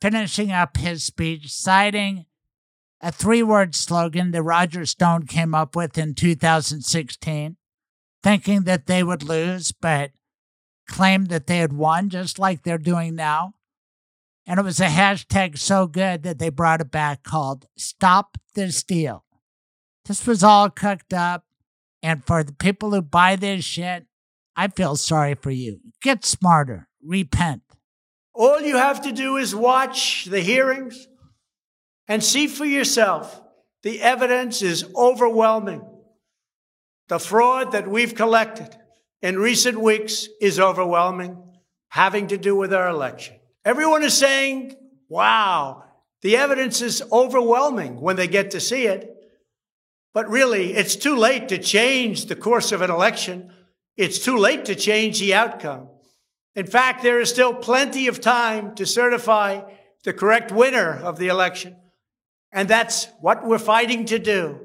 [0.00, 2.26] finishing up his speech, citing
[3.00, 7.56] a three word slogan that Roger Stone came up with in 2016,
[8.22, 10.10] thinking that they would lose, but
[10.86, 13.54] claimed that they had won, just like they're doing now.
[14.46, 18.72] And it was a hashtag so good that they brought it back called Stop the
[18.72, 19.24] Steal.
[20.10, 21.44] This was all cooked up.
[22.02, 24.06] And for the people who buy this shit,
[24.56, 25.78] I feel sorry for you.
[26.02, 26.88] Get smarter.
[27.00, 27.62] Repent.
[28.34, 31.06] All you have to do is watch the hearings
[32.08, 33.40] and see for yourself.
[33.84, 35.88] The evidence is overwhelming.
[37.06, 38.76] The fraud that we've collected
[39.22, 41.40] in recent weeks is overwhelming,
[41.88, 43.36] having to do with our election.
[43.64, 44.74] Everyone is saying,
[45.08, 45.84] wow,
[46.22, 49.18] the evidence is overwhelming when they get to see it.
[50.12, 53.52] But really, it's too late to change the course of an election.
[53.96, 55.88] It's too late to change the outcome.
[56.56, 59.62] In fact, there is still plenty of time to certify
[60.02, 61.76] the correct winner of the election.
[62.52, 64.58] And that's what we're fighting to do.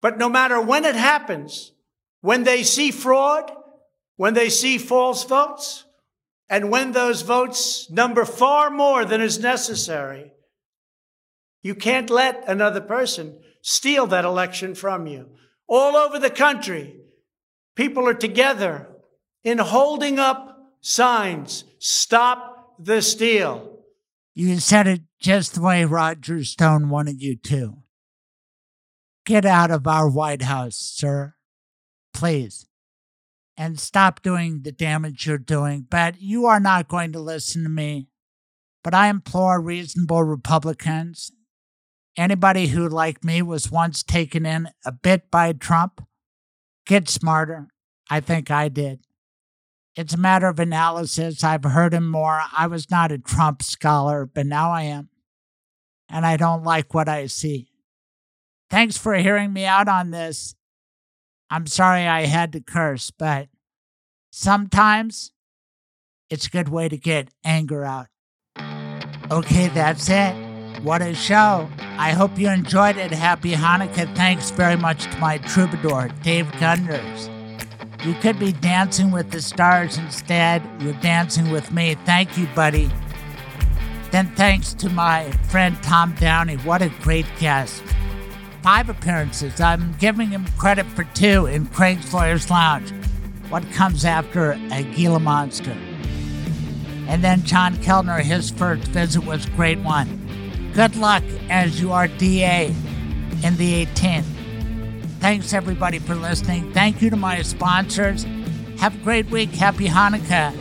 [0.00, 1.72] But no matter when it happens,
[2.20, 3.50] when they see fraud,
[4.16, 5.84] when they see false votes,
[6.48, 10.32] and when those votes number far more than is necessary,
[11.62, 13.36] you can't let another person
[13.66, 15.28] steal that election from you.
[15.66, 16.94] All over the country,
[17.74, 18.86] people are together
[19.42, 23.80] in holding up signs stop the steal.
[24.36, 27.78] You said it just the way Roger Stone wanted you to.
[29.24, 31.34] Get out of our White House, sir.
[32.14, 32.68] Please.
[33.56, 35.86] And stop doing the damage you're doing.
[35.90, 38.10] But you are not going to listen to me.
[38.84, 41.32] But I implore reasonable Republicans
[42.16, 46.06] Anybody who, like me, was once taken in a bit by Trump,
[46.86, 47.68] get smarter.
[48.08, 49.00] I think I did.
[49.96, 51.42] It's a matter of analysis.
[51.42, 52.42] I've heard him more.
[52.56, 55.08] I was not a Trump scholar, but now I am.
[56.08, 57.68] And I don't like what I see.
[58.70, 60.54] Thanks for hearing me out on this.
[61.50, 63.48] I'm sorry I had to curse, but
[64.30, 65.32] sometimes
[66.28, 68.08] it's a good way to get anger out.
[69.30, 70.45] Okay, that's it.
[70.86, 71.68] What a show.
[71.98, 73.10] I hope you enjoyed it.
[73.10, 74.14] Happy Hanukkah.
[74.14, 77.28] Thanks very much to my troubadour, Dave Gunders.
[78.06, 80.62] You could be dancing with the stars instead.
[80.78, 81.96] You're dancing with me.
[82.04, 82.88] Thank you, buddy.
[84.12, 86.54] Then thanks to my friend Tom Downey.
[86.58, 87.82] What a great guest.
[88.62, 89.60] Five appearances.
[89.60, 92.92] I'm giving him credit for two in Craig's Lawyers Lounge.
[93.48, 95.76] What comes after a Gila Monster?
[97.08, 100.25] And then John Kellner, his first visit was a great one.
[100.76, 102.66] Good luck as you are DA
[103.42, 104.26] in the 18th.
[105.20, 106.70] Thanks everybody for listening.
[106.74, 108.24] Thank you to my sponsors.
[108.78, 109.52] Have a great week.
[109.52, 110.52] Happy Hanukkah.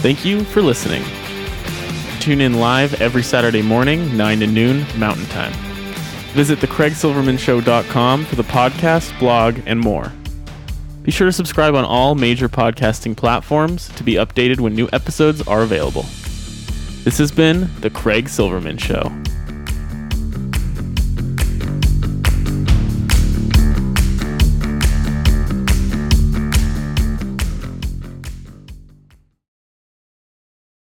[0.00, 1.04] Thank you for listening.
[2.18, 5.52] Tune in live every Saturday morning, 9 to noon Mountain Time.
[6.32, 10.12] Visit thecraigsilvermanshow.com for the podcast, blog, and more.
[11.06, 15.40] Be sure to subscribe on all major podcasting platforms to be updated when new episodes
[15.46, 16.02] are available.
[17.04, 19.12] This has been The Craig Silverman Show.